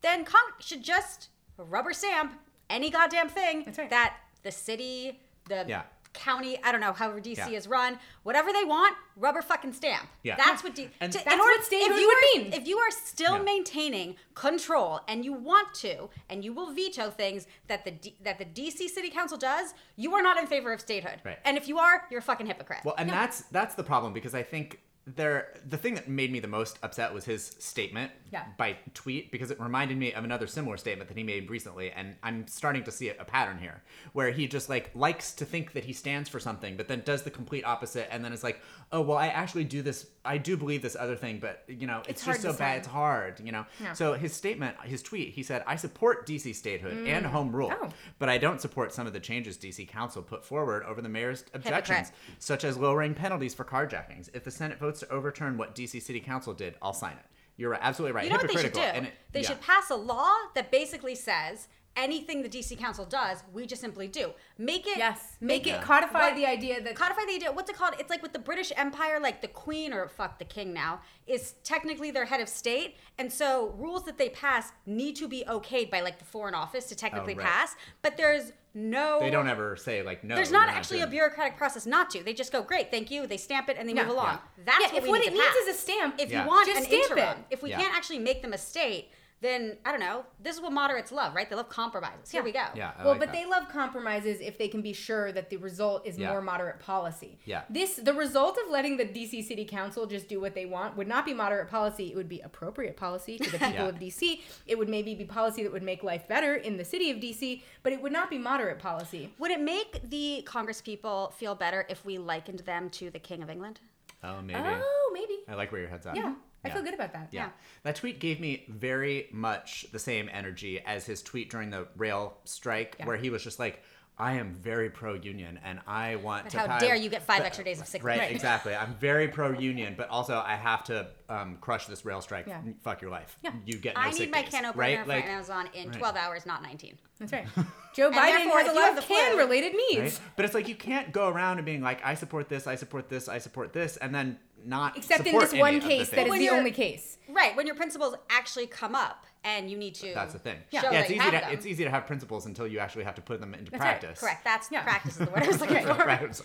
then 0.00 0.24
Congress 0.24 0.64
should 0.66 0.82
just 0.82 1.28
rubber 1.56 1.92
stamp 1.92 2.32
any 2.70 2.90
goddamn 2.90 3.28
thing 3.28 3.64
right. 3.76 3.90
that 3.90 4.16
the 4.42 4.50
city, 4.52 5.20
the 5.48 5.64
Yeah. 5.68 5.82
county, 6.14 6.58
I 6.64 6.72
don't 6.72 6.80
know, 6.80 6.92
however 6.94 7.20
DC 7.20 7.36
Yeah. 7.52 7.58
is 7.58 7.68
run, 7.68 7.98
whatever 8.24 8.52
they 8.52 8.64
want, 8.64 8.96
rubber 9.14 9.40
fucking 9.42 9.72
stamp. 9.72 10.08
Yeah. 10.24 10.36
That's 10.36 10.64
what 10.64 10.74
D- 10.74 10.90
And 11.00 11.12
to- 11.12 11.18
in 11.22 11.32
order- 11.32 11.42
what 11.42 11.64
statehood 11.64 11.92
if 11.92 12.00
you 12.00 12.06
would 12.08 12.16
are, 12.16 12.44
mean. 12.50 12.52
If 12.60 12.66
you 12.66 12.78
are 12.78 12.90
still 12.90 13.36
Yeah. 13.36 13.42
maintaining 13.42 14.16
control 14.34 15.00
and 15.06 15.24
you 15.24 15.32
want 15.32 15.74
to, 15.76 16.08
and 16.28 16.44
you 16.44 16.52
will 16.52 16.72
veto 16.72 17.10
things 17.10 17.46
that 17.68 17.84
the 17.84 17.90
D- 17.92 18.16
that 18.22 18.38
the 18.38 18.44
DC 18.46 18.88
City 18.88 19.10
Council 19.10 19.38
does, 19.38 19.74
you 19.96 20.14
are 20.14 20.22
not 20.22 20.38
in 20.38 20.46
favor 20.46 20.72
of 20.72 20.80
statehood. 20.80 21.20
Right. 21.24 21.38
And 21.44 21.56
if 21.56 21.68
you 21.68 21.78
are, 21.78 22.06
you're 22.10 22.20
a 22.20 22.22
fucking 22.22 22.46
hypocrite. 22.46 22.80
Well, 22.84 22.94
and 22.98 23.08
that's 23.10 23.42
that's 23.52 23.74
the 23.76 23.84
problem 23.84 24.12
because 24.12 24.34
I 24.34 24.42
think 24.42 24.80
there 25.16 25.54
the 25.66 25.76
thing 25.76 25.94
that 25.94 26.08
made 26.08 26.30
me 26.30 26.40
the 26.40 26.48
most 26.48 26.78
upset 26.82 27.12
was 27.14 27.24
his 27.24 27.54
statement 27.58 28.12
Yeah. 28.32 28.44
by 28.56 28.76
tweet 28.94 29.30
because 29.32 29.50
it 29.50 29.60
reminded 29.60 29.96
me 29.96 30.12
of 30.12 30.24
another 30.24 30.46
similar 30.46 30.76
statement 30.76 31.08
that 31.08 31.16
he 31.16 31.22
made 31.24 31.48
recently 31.50 31.90
and 31.90 32.16
I'm 32.22 32.46
starting 32.46 32.84
to 32.84 32.90
see 32.90 33.08
a, 33.08 33.24
pattern 33.24 33.58
here 33.58 33.82
where 34.12 34.30
he 34.30 34.46
just 34.46 34.68
like 34.68 34.90
likes 34.94 35.32
to 35.34 35.44
think 35.44 35.72
that 35.72 35.84
he 35.84 35.92
stands 35.92 36.28
for 36.28 36.38
something 36.40 36.76
but 36.76 36.88
then 36.88 37.02
does 37.04 37.22
the 37.22 37.30
complete 37.30 37.64
opposite 37.64 38.08
and 38.12 38.24
then 38.24 38.32
it's 38.32 38.42
like 38.42 38.60
oh 38.92 39.00
well 39.00 39.16
I 39.18 39.28
actually 39.28 39.64
do 39.64 39.82
this 39.82 40.06
I 40.24 40.36
do 40.38 40.56
believe 40.56 40.82
this 40.82 40.96
other 40.98 41.16
thing 41.16 41.38
but 41.38 41.62
you 41.68 41.86
know 41.86 41.98
it's, 42.00 42.10
It's 42.10 42.24
just 42.24 42.42
so 42.42 42.52
bad 42.52 42.78
it's 42.78 42.86
hard 42.88 43.40
you 43.40 43.52
know 43.52 43.64
Yeah. 43.82 43.92
so 43.94 44.12
his 44.14 44.32
statement 44.32 44.76
his 44.84 45.02
tweet 45.02 45.30
he 45.34 45.42
said 45.42 45.62
I 45.66 45.76
support 45.76 46.26
DC 46.26 46.54
statehood 46.54 47.06
and 47.06 47.24
home 47.26 47.54
rule 47.54 47.72
Oh. 47.80 47.88
but 48.18 48.28
I 48.28 48.38
don't 48.38 48.60
support 48.60 48.92
some 48.92 49.06
of 49.06 49.12
the 49.12 49.20
changes 49.20 49.56
DC 49.56 49.88
council 49.88 50.22
put 50.22 50.44
forward 50.44 50.82
over 50.84 51.00
the 51.00 51.08
mayor's 51.08 51.44
objections 51.54 52.08
Hypocrite. 52.08 52.14
such 52.38 52.64
as 52.64 52.76
lowering 52.76 53.14
penalties 53.14 53.54
for 53.54 53.64
carjackings. 53.64 54.28
If 54.34 54.44
the 54.44 54.50
Senate 54.50 54.78
votes 54.78 54.97
to 55.00 55.08
overturn 55.10 55.56
what 55.56 55.74
DC 55.74 56.00
City 56.02 56.20
Council 56.20 56.54
did, 56.54 56.74
I'll 56.82 56.92
sign 56.92 57.12
it. 57.12 57.26
You're 57.56 57.74
absolutely 57.74 58.12
right. 58.12 58.24
You 58.24 58.30
know 58.30 58.36
what 58.36 58.48
they 58.48 58.62
should 58.62 58.72
do? 58.72 58.80
It- 58.80 59.12
they 59.32 59.40
yeah. 59.40 59.48
should 59.48 59.60
pass 59.60 59.90
a 59.90 59.96
law 59.96 60.32
that 60.54 60.70
basically 60.70 61.14
says 61.14 61.68
anything 61.96 62.42
the 62.42 62.48
DC 62.48 62.78
Council 62.78 63.04
does, 63.04 63.42
we 63.52 63.66
just 63.66 63.80
simply 63.82 64.06
do. 64.06 64.30
Make 64.56 64.86
it 64.86 64.98
Yes. 64.98 65.36
Make 65.40 65.66
it 65.66 65.70
Yeah. 65.70 65.82
codify 65.82 66.28
What- 66.28 66.36
the 66.36 66.46
idea 66.46 66.80
that 66.80 66.94
codify 66.94 67.24
the 67.26 67.34
idea. 67.34 67.50
What's 67.50 67.68
it 67.68 67.76
called? 67.76 67.94
It's 67.98 68.08
like 68.08 68.22
with 68.22 68.32
the 68.32 68.38
British 68.38 68.72
Empire, 68.76 69.18
like 69.18 69.40
the 69.40 69.48
Queen 69.48 69.92
or 69.92 70.08
fuck 70.08 70.38
the 70.38 70.44
King 70.44 70.72
now 70.72 71.00
is 71.26 71.54
technically 71.64 72.12
their 72.12 72.26
head 72.26 72.40
of 72.40 72.48
state, 72.48 72.96
and 73.18 73.32
so 73.32 73.74
rules 73.76 74.04
that 74.04 74.16
they 74.16 74.28
pass 74.30 74.70
need 74.86 75.16
to 75.16 75.26
be 75.26 75.44
okayed 75.48 75.90
by 75.90 76.00
like 76.00 76.20
the 76.20 76.24
Foreign 76.24 76.54
Office 76.54 76.84
to 76.86 76.94
technically 76.94 77.34
oh, 77.34 77.38
right. 77.38 77.46
pass. 77.46 77.74
But 78.02 78.16
there's 78.16 78.52
no. 78.74 79.18
They 79.20 79.30
don't 79.30 79.48
ever 79.48 79.76
say 79.76 80.02
like 80.02 80.24
no. 80.24 80.34
There's 80.34 80.50
you're 80.50 80.60
not 80.60 80.68
actually 80.68 81.00
a 81.00 81.06
bureaucratic 81.06 81.56
process 81.56 81.86
not 81.86 82.10
to. 82.10 82.22
They 82.22 82.34
just 82.34 82.52
go, 82.52 82.62
great, 82.62 82.90
thank 82.90 83.10
you. 83.10 83.26
They 83.26 83.36
stamp 83.36 83.68
it 83.68 83.76
and 83.78 83.88
they 83.88 83.94
Yeah. 83.94 84.02
move 84.02 84.12
along. 84.12 84.26
Yeah. 84.58 84.64
That's 84.66 84.80
Yeah, 84.80 84.86
what 84.88 84.96
if 84.98 85.02
we 85.04 85.08
what 85.10 85.18
need 85.20 85.26
it 85.28 85.30
to 85.30 85.36
needs 85.36 85.46
pass. 85.46 85.56
is 85.56 85.76
a 85.76 85.78
stamp, 85.80 86.14
If 86.18 86.30
Yeah. 86.30 86.42
you 86.42 86.48
want 86.48 86.66
Just 86.68 86.80
an 86.80 86.86
stamp 86.86 87.02
interim, 87.04 87.28
it. 87.40 87.44
if 87.50 87.62
we 87.62 87.70
Yeah. 87.70 87.80
can't 87.80 87.94
actually 87.96 88.18
make 88.18 88.42
them 88.42 88.52
a 88.52 88.58
state, 88.58 89.10
then 89.40 89.76
I 89.86 89.90
don't 89.92 90.00
know. 90.00 90.24
This 90.40 90.56
is 90.56 90.60
what 90.62 90.72
moderates 90.72 91.12
love, 91.12 91.34
right? 91.34 91.48
They 91.48 91.54
love 91.54 91.68
compromises. 91.68 92.30
Here 92.30 92.40
Yeah. 92.40 92.44
we 92.44 92.52
go. 92.52 92.64
Yeah. 92.74 92.90
I 92.98 93.02
well, 93.02 93.12
like 93.12 93.20
but 93.20 93.26
that. 93.26 93.34
they 93.34 93.44
love 93.46 93.68
compromises 93.68 94.40
if 94.40 94.58
they 94.58 94.66
can 94.68 94.82
be 94.82 94.92
sure 94.92 95.30
that 95.32 95.48
the 95.50 95.56
result 95.58 96.06
is 96.06 96.18
Yeah. 96.18 96.30
more 96.30 96.40
moderate 96.42 96.80
policy. 96.80 97.38
Yeah. 97.44 97.62
This 97.70 97.96
the 97.96 98.14
result 98.14 98.58
of 98.58 98.70
letting 98.70 98.96
the 98.96 99.04
DC 99.04 99.42
City 99.42 99.64
Council 99.64 100.06
just 100.06 100.28
do 100.28 100.40
what 100.40 100.54
they 100.54 100.66
want 100.66 100.96
would 100.96 101.06
not 101.06 101.24
be 101.24 101.34
moderate 101.34 101.68
policy. 101.68 102.08
It 102.10 102.16
would 102.16 102.28
be 102.28 102.40
appropriate 102.40 102.96
policy 102.96 103.38
to 103.38 103.50
the 103.50 103.58
people 103.58 103.72
Yeah. 103.84 103.88
of 103.88 103.98
DC. 104.00 104.42
It 104.66 104.76
would 104.76 104.88
maybe 104.88 105.14
be 105.14 105.24
policy 105.24 105.62
that 105.62 105.72
would 105.72 105.82
make 105.84 106.02
life 106.02 106.26
better 106.26 106.54
in 106.56 106.76
the 106.76 106.84
city 106.84 107.10
of 107.10 107.18
DC, 107.18 107.62
but 107.82 107.92
it 107.92 108.02
would 108.02 108.12
not 108.12 108.30
be 108.30 108.38
moderate 108.38 108.78
policy. 108.80 109.32
Would 109.38 109.50
it 109.52 109.60
make 109.60 110.00
the 110.10 110.42
Congress 110.46 110.80
people 110.80 111.32
feel 111.36 111.54
better 111.54 111.86
if 111.88 112.04
we 112.04 112.18
likened 112.18 112.60
them 112.60 112.90
to 112.90 113.10
the 113.10 113.18
King 113.20 113.42
of 113.42 113.50
England? 113.50 113.78
Oh, 114.24 114.42
maybe. 114.42 114.58
Oh, 114.60 115.10
maybe. 115.14 115.38
I 115.46 115.54
like 115.54 115.70
where 115.70 115.80
your 115.80 115.90
head's 115.90 116.06
at. 116.06 116.16
Yeah. 116.16 116.34
I 116.64 116.68
Yeah. 116.68 116.74
feel 116.74 116.82
good 116.82 116.94
about 116.94 117.12
that. 117.12 117.28
Yeah. 117.30 117.50
That 117.84 117.96
tweet 117.96 118.18
gave 118.18 118.40
me 118.40 118.64
very 118.68 119.28
much 119.32 119.86
the 119.92 119.98
same 119.98 120.28
energy 120.32 120.80
as 120.80 121.06
his 121.06 121.22
tweet 121.22 121.50
during 121.50 121.70
the 121.70 121.86
rail 121.96 122.38
strike, 122.44 122.96
Yeah. 122.98 123.06
where 123.06 123.16
he 123.16 123.30
was 123.30 123.44
just 123.44 123.58
like, 123.58 123.82
I 124.20 124.32
am 124.32 124.52
very 124.52 124.90
pro 124.90 125.14
union 125.14 125.60
and 125.62 125.78
I 125.86 126.16
want 126.16 126.42
But 126.46 126.50
to. 126.50 126.58
how 126.58 126.66
pa- 126.66 126.78
dare 126.80 126.96
you 126.96 127.08
get 127.08 127.22
five 127.22 127.38
but- 127.38 127.46
extra 127.46 127.64
days 127.64 127.80
of 127.80 127.86
sick 127.86 128.02
leave? 128.02 128.06
Right, 128.06 128.18
Right. 128.18 128.30
exactly. 128.32 128.74
I'm 128.74 128.94
very 128.96 129.28
pro 129.28 129.52
union, 129.52 129.94
but 129.96 130.08
also 130.08 130.42
I 130.44 130.56
have 130.56 130.82
to 130.84 131.06
um, 131.28 131.58
crush 131.60 131.86
this 131.86 132.04
rail 132.04 132.20
strike. 132.20 132.48
Yeah. 132.48 132.60
Fuck 132.82 133.00
your 133.00 133.12
life. 133.12 133.36
Yeah. 133.42 133.52
You 133.64 133.78
get 133.78 133.94
no 133.94 134.00
I 134.00 134.10
sick 134.10 134.22
need 134.22 134.30
my 134.32 134.42
days, 134.42 134.50
can 134.50 134.64
opener 134.64 134.80
right? 134.80 134.98
from 134.98 135.08
Like, 135.08 135.24
Amazon 135.26 135.68
in 135.72 135.90
right. 135.90 135.98
12 135.98 136.16
hours, 136.16 136.46
not 136.46 136.62
19. 136.62 136.98
That's 137.20 137.32
right. 137.32 137.46
Joe 137.94 138.10
Biden 138.10 138.14
therefore, 138.14 138.58
has 138.60 138.68
a 138.68 138.72
lot 138.72 138.88
of 138.90 138.96
the 138.96 139.02
flu- 139.02 139.14
can 139.14 139.36
related 139.36 139.74
needs. 139.90 140.00
right? 140.18 140.20
But 140.34 140.44
it's 140.46 140.54
like 140.54 140.66
you 140.66 140.74
can't 140.74 141.12
go 141.12 141.28
around 141.28 141.58
and 141.58 141.66
being 141.66 141.82
like, 141.82 142.04
I 142.04 142.14
support 142.14 142.48
this, 142.48 142.66
I 142.66 142.74
support 142.74 143.08
this, 143.08 143.28
I 143.28 143.38
support 143.38 143.72
this, 143.72 143.96
and 143.98 144.12
then 144.12 144.38
not 144.64 144.96
Except 144.96 145.26
in 145.26 145.38
this 145.38 145.52
one 145.54 145.80
case, 145.80 146.08
that 146.10 146.16
things. 146.16 146.26
is 146.26 146.30
When 146.30 146.38
the 146.40 146.50
only 146.50 146.70
case. 146.72 147.18
Right, 147.28 147.54
when 147.56 147.66
your 147.66 147.76
principles 147.76 148.14
actually 148.30 148.66
come 148.66 148.94
up 148.94 149.26
and 149.44 149.70
you 149.70 149.76
need 149.76 149.94
to. 149.96 150.12
That's 150.14 150.32
the 150.32 150.38
thing. 150.38 150.56
Show 150.72 150.78
Yeah, 150.82 150.90
that 150.90 150.94
it's 151.02 151.10
you 151.10 151.16
easy 151.16 151.22
have 151.24 151.32
to 151.32 151.38
them. 151.46 151.54
it's 151.54 151.66
easy 151.66 151.84
to 151.84 151.90
have 151.90 152.06
principles 152.06 152.46
until 152.46 152.66
you 152.66 152.78
actually 152.78 153.04
have 153.04 153.14
to 153.16 153.20
put 153.22 153.40
them 153.40 153.54
into 153.54 153.70
That's 153.70 153.80
right. 153.82 154.00
practice. 154.00 154.20
Correct. 154.20 154.44
That's 154.44 154.68
Yeah. 154.72 154.82
practice 154.82 155.12
is 155.20 155.26
the 155.26 155.32
word 155.32 155.42
I 155.42 155.46
was 155.46 155.60
looking 155.62 155.86
for. 155.86 155.94
Practice. 155.94 156.42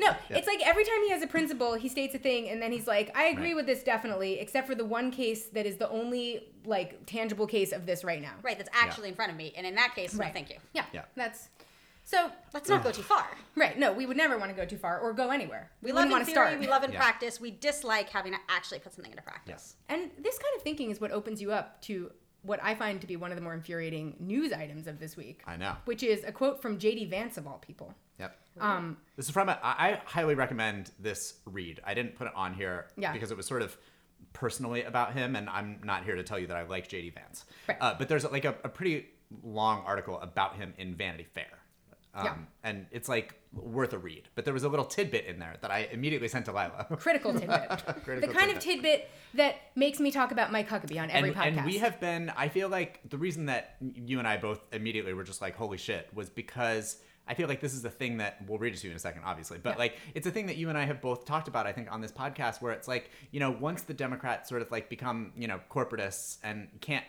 No, 0.00 0.14
it's 0.30 0.46
like 0.46 0.66
every 0.66 0.84
time 0.84 1.02
he 1.04 1.10
has 1.10 1.22
a 1.22 1.26
principle, 1.26 1.74
he 1.74 1.88
states 1.88 2.14
a 2.14 2.18
thing, 2.18 2.48
and 2.48 2.62
then 2.62 2.72
he's 2.72 2.86
like, 2.86 3.16
"I 3.16 3.24
agree 3.26 3.48
Right. 3.48 3.56
with 3.56 3.66
this 3.66 3.82
definitely," 3.82 4.40
except 4.40 4.66
for 4.66 4.74
the 4.74 4.84
one 4.84 5.10
case 5.10 5.46
that 5.48 5.66
is 5.66 5.76
the 5.76 5.88
only 5.90 6.48
like 6.64 7.04
tangible 7.06 7.46
case 7.46 7.72
of 7.72 7.86
this 7.86 8.04
right 8.04 8.22
now. 8.22 8.34
Right, 8.42 8.56
that's 8.56 8.70
actually 8.72 9.08
in 9.08 9.14
front 9.14 9.30
of 9.32 9.36
me. 9.36 9.52
And 9.56 9.66
in 9.66 9.74
that 9.74 9.94
case, 9.94 10.14
no, 10.14 10.20
Right. 10.20 10.32
thank 10.32 10.50
you. 10.50 10.56
Yeah. 10.72 10.84
Yeah. 10.92 11.02
That's 11.16 11.48
so 12.10 12.30
Let's 12.52 12.68
not 12.68 12.82
go 12.82 12.90
too 12.90 13.02
far. 13.02 13.26
right. 13.56 13.78
No, 13.78 13.92
we 13.92 14.04
would 14.06 14.16
never 14.16 14.36
want 14.38 14.50
to 14.50 14.56
go 14.56 14.64
too 14.64 14.76
far 14.78 14.98
or 14.98 15.12
go 15.12 15.30
anywhere. 15.30 15.70
We 15.82 15.86
We, 15.86 15.92
love 15.92 16.04
wouldn't 16.04 16.06
in 16.08 16.12
want 16.12 16.20
to 16.26 16.32
theory, 16.32 16.46
start. 16.48 16.60
we 16.60 16.66
love 16.66 16.84
in 16.84 16.92
Yeah. 16.92 16.98
practice. 16.98 17.40
We 17.40 17.50
dislike 17.52 18.08
having 18.08 18.32
to 18.32 18.38
actually 18.48 18.80
put 18.80 18.92
something 18.94 19.12
into 19.12 19.22
practice. 19.22 19.48
Yes. 19.48 19.76
and 19.88 20.10
this 20.18 20.36
kind 20.38 20.54
of 20.56 20.62
thinking 20.62 20.90
is 20.90 21.00
what 21.00 21.12
opens 21.12 21.40
you 21.40 21.52
up 21.52 21.80
to 21.82 22.10
what 22.42 22.58
I 22.62 22.74
find 22.74 23.00
to 23.02 23.06
be 23.06 23.16
one 23.16 23.30
of 23.32 23.36
the 23.36 23.42
more 23.42 23.52
infuriating 23.54 24.16
news 24.18 24.50
items 24.52 24.86
of 24.86 24.98
this 24.98 25.14
week. 25.16 25.42
I 25.46 25.56
know. 25.56 25.76
Which 25.84 26.02
is 26.02 26.24
a 26.24 26.32
quote 26.32 26.62
from 26.62 26.78
J.D. 26.78 27.04
Vance 27.04 27.36
of 27.36 27.46
all 27.46 27.58
people. 27.58 27.94
Yep. 28.18 28.36
Um, 28.60 28.96
This 29.16 29.26
is 29.26 29.30
from 29.30 29.48
a, 29.50 29.58
I 29.62 29.90
I 29.90 30.00
highly 30.06 30.34
recommend 30.34 30.90
this 30.98 31.34
read. 31.44 31.80
I 31.84 31.92
didn't 31.94 32.16
put 32.16 32.26
it 32.26 32.34
on 32.34 32.54
here 32.54 32.88
Yeah. 32.96 33.12
because 33.12 33.30
it 33.30 33.36
was 33.36 33.46
sort 33.46 33.60
of 33.62 33.76
personally 34.32 34.82
about 34.84 35.12
him, 35.12 35.36
and 35.36 35.48
I'm 35.50 35.80
not 35.84 36.04
here 36.04 36.14
to 36.16 36.22
tell 36.22 36.38
you 36.38 36.46
that 36.48 36.56
I 36.56 36.62
like 36.62 36.88
JD 36.88 37.10
Vance. 37.14 37.44
Right. 37.68 37.76
Uh, 37.80 37.94
but 37.98 38.08
there's 38.08 38.24
like 38.24 38.44
a, 38.46 38.54
a 38.64 38.68
pretty 38.68 39.06
long 39.42 39.82
article 39.86 40.18
about 40.20 40.56
him 40.56 40.72
in 40.78 40.94
Vanity 40.94 41.24
Fair. 41.24 41.46
Um, 42.14 42.24
Yeah. 42.24 42.34
And 42.64 42.86
it's 42.90 43.08
like 43.08 43.34
worth 43.52 43.92
a 43.92 43.98
read. 43.98 44.28
But 44.34 44.44
there 44.44 44.54
was 44.54 44.64
a 44.64 44.68
little 44.68 44.84
tidbit 44.84 45.26
in 45.26 45.38
there 45.38 45.56
that 45.60 45.70
I 45.70 45.88
immediately 45.92 46.28
sent 46.28 46.44
to 46.46 46.50
Lila. 46.52 46.86
A 46.90 46.96
critical 47.04 47.32
tidbit. 47.32 47.68
Critical 48.04 48.28
the 48.28 48.34
kind 48.38 48.50
of 48.50 48.58
tidbit. 48.58 48.64
tidbit 49.00 49.10
that 49.34 49.54
makes 49.76 49.98
me 50.00 50.10
talk 50.10 50.30
about 50.32 50.50
Mike 50.52 50.68
Huckabee 50.68 51.00
on 51.00 51.10
every 51.10 51.30
and, 51.30 51.38
podcast. 51.38 51.56
and 51.58 51.66
we 51.66 51.78
have 51.78 52.00
been 52.00 52.30
i 52.36 52.48
feel 52.48 52.68
like 52.68 53.00
the 53.08 53.16
reason 53.16 53.46
that 53.46 53.76
you 53.94 54.18
and 54.18 54.26
i 54.26 54.36
both 54.36 54.60
immediately 54.72 55.14
were 55.14 55.22
just 55.22 55.40
like 55.40 55.54
holy 55.56 55.78
shit 55.78 56.08
was 56.12 56.28
because 56.28 56.98
i 57.28 57.34
feel 57.34 57.46
like 57.46 57.60
this 57.60 57.72
is 57.74 57.82
the 57.82 57.90
thing 57.90 58.16
that 58.16 58.38
we'll 58.48 58.58
read 58.58 58.74
it 58.74 58.78
to 58.78 58.86
you 58.88 58.90
in 58.90 58.96
a 58.96 59.00
second 59.00 59.22
obviously 59.24 59.58
but 59.58 59.70
Yeah. 59.74 59.78
like 59.78 59.98
it's 60.14 60.26
a 60.26 60.30
thing 60.32 60.46
that 60.46 60.56
you 60.56 60.68
and 60.68 60.76
i 60.76 60.84
have 60.84 61.00
both 61.00 61.24
talked 61.26 61.46
about 61.46 61.64
i 61.66 61.72
think 61.72 61.90
on 61.92 62.00
this 62.00 62.10
podcast 62.10 62.60
where 62.60 62.72
it's 62.72 62.88
like 62.88 63.10
you 63.30 63.38
know 63.38 63.52
once 63.52 63.82
the 63.82 63.94
democrats 63.94 64.48
sort 64.48 64.62
of 64.62 64.70
like 64.72 64.88
become 64.88 65.32
you 65.36 65.46
know 65.46 65.60
corporatists 65.70 66.38
and 66.42 66.68
can't 66.80 67.04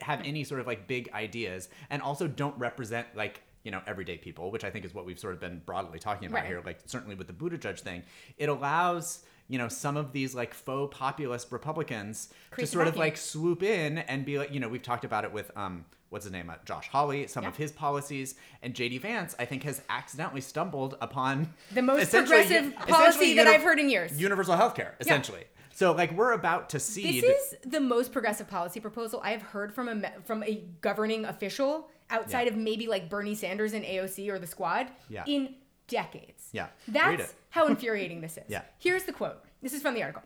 have 0.00 0.20
any 0.24 0.44
sort 0.44 0.60
of 0.60 0.66
like 0.66 0.86
big 0.86 1.10
ideas 1.14 1.70
and 1.88 2.02
also 2.02 2.28
don't 2.28 2.56
represent 2.58 3.06
like 3.16 3.40
you 3.64 3.70
know 3.70 3.80
everyday 3.86 4.16
people 4.18 4.50
which 4.50 4.64
i 4.64 4.70
think 4.70 4.84
is 4.84 4.92
what 4.94 5.04
we've 5.06 5.18
sort 5.18 5.34
of 5.34 5.40
been 5.40 5.60
broadly 5.64 5.98
talking 5.98 6.26
about 6.28 6.38
Right. 6.40 6.46
here 6.46 6.62
like 6.64 6.78
certainly 6.86 7.14
with 7.14 7.26
the 7.26 7.32
Buttigieg 7.32 7.78
thing 7.80 8.02
it 8.38 8.48
allows 8.48 9.22
you 9.48 9.58
know 9.58 9.68
some 9.68 9.96
of 9.96 10.12
these 10.12 10.34
like 10.34 10.54
faux 10.54 10.96
populist 10.96 11.52
republicans 11.52 12.28
Create 12.50 12.66
to 12.66 12.72
sort 12.72 12.88
of 12.88 12.96
like 12.96 13.16
swoop 13.16 13.62
in 13.62 13.98
and 13.98 14.24
be 14.24 14.38
like, 14.38 14.52
you 14.52 14.60
know, 14.60 14.68
we've 14.68 14.82
talked 14.82 15.04
about 15.04 15.24
it 15.24 15.32
with 15.32 15.50
um, 15.56 15.84
what's 16.10 16.24
his 16.24 16.32
name, 16.32 16.48
uh, 16.50 16.54
Josh 16.64 16.88
Hawley, 16.88 17.26
some 17.26 17.44
of 17.44 17.56
his 17.56 17.72
policies, 17.72 18.34
and 18.62 18.72
JD 18.74 19.00
Vance, 19.00 19.34
I 19.38 19.44
think, 19.46 19.62
has 19.64 19.82
accidentally 19.90 20.40
stumbled 20.42 20.96
upon 21.00 21.52
The 21.72 21.82
most 21.82 22.10
progressive 22.10 22.50
essentially 22.50 22.72
policy 22.92 23.34
that 23.34 23.44
uni- 23.46 23.56
I've 23.56 23.62
heard 23.62 23.78
in 23.78 23.88
years. 23.90 24.20
Universal 24.20 24.56
health 24.56 24.74
care, 24.74 24.94
essentially. 25.00 25.44
So 25.74 25.92
like 25.92 26.12
we're 26.12 26.32
about 26.32 26.68
to 26.70 26.78
see. 26.78 27.20
This 27.20 27.52
is 27.52 27.56
the 27.64 27.80
most 27.80 28.12
progressive 28.12 28.48
policy 28.48 28.78
proposal 28.78 29.20
I 29.24 29.30
have 29.32 29.42
heard 29.42 29.74
from 29.74 29.88
a 29.88 30.12
from 30.24 30.42
a 30.44 30.62
governing 30.82 31.24
official 31.24 31.88
outside 32.12 32.46
Yeah. 32.46 32.52
of 32.52 32.56
maybe 32.56 32.86
like 32.86 33.08
Bernie 33.08 33.34
Sanders 33.34 33.72
and 33.72 33.84
AOC 33.84 34.28
or 34.28 34.38
the 34.38 34.46
Squad 34.46 34.88
Yeah. 35.08 35.24
in 35.26 35.54
decades. 35.88 36.48
Yeah. 36.52 36.68
That's 36.86 37.34
how 37.50 37.66
infuriating 37.66 38.20
this 38.20 38.36
is. 38.36 38.44
Yeah. 38.48 38.62
Here's 38.78 39.04
the 39.04 39.12
quote. 39.12 39.42
This 39.62 39.72
is 39.72 39.82
from 39.82 39.94
the 39.94 40.02
article. 40.02 40.22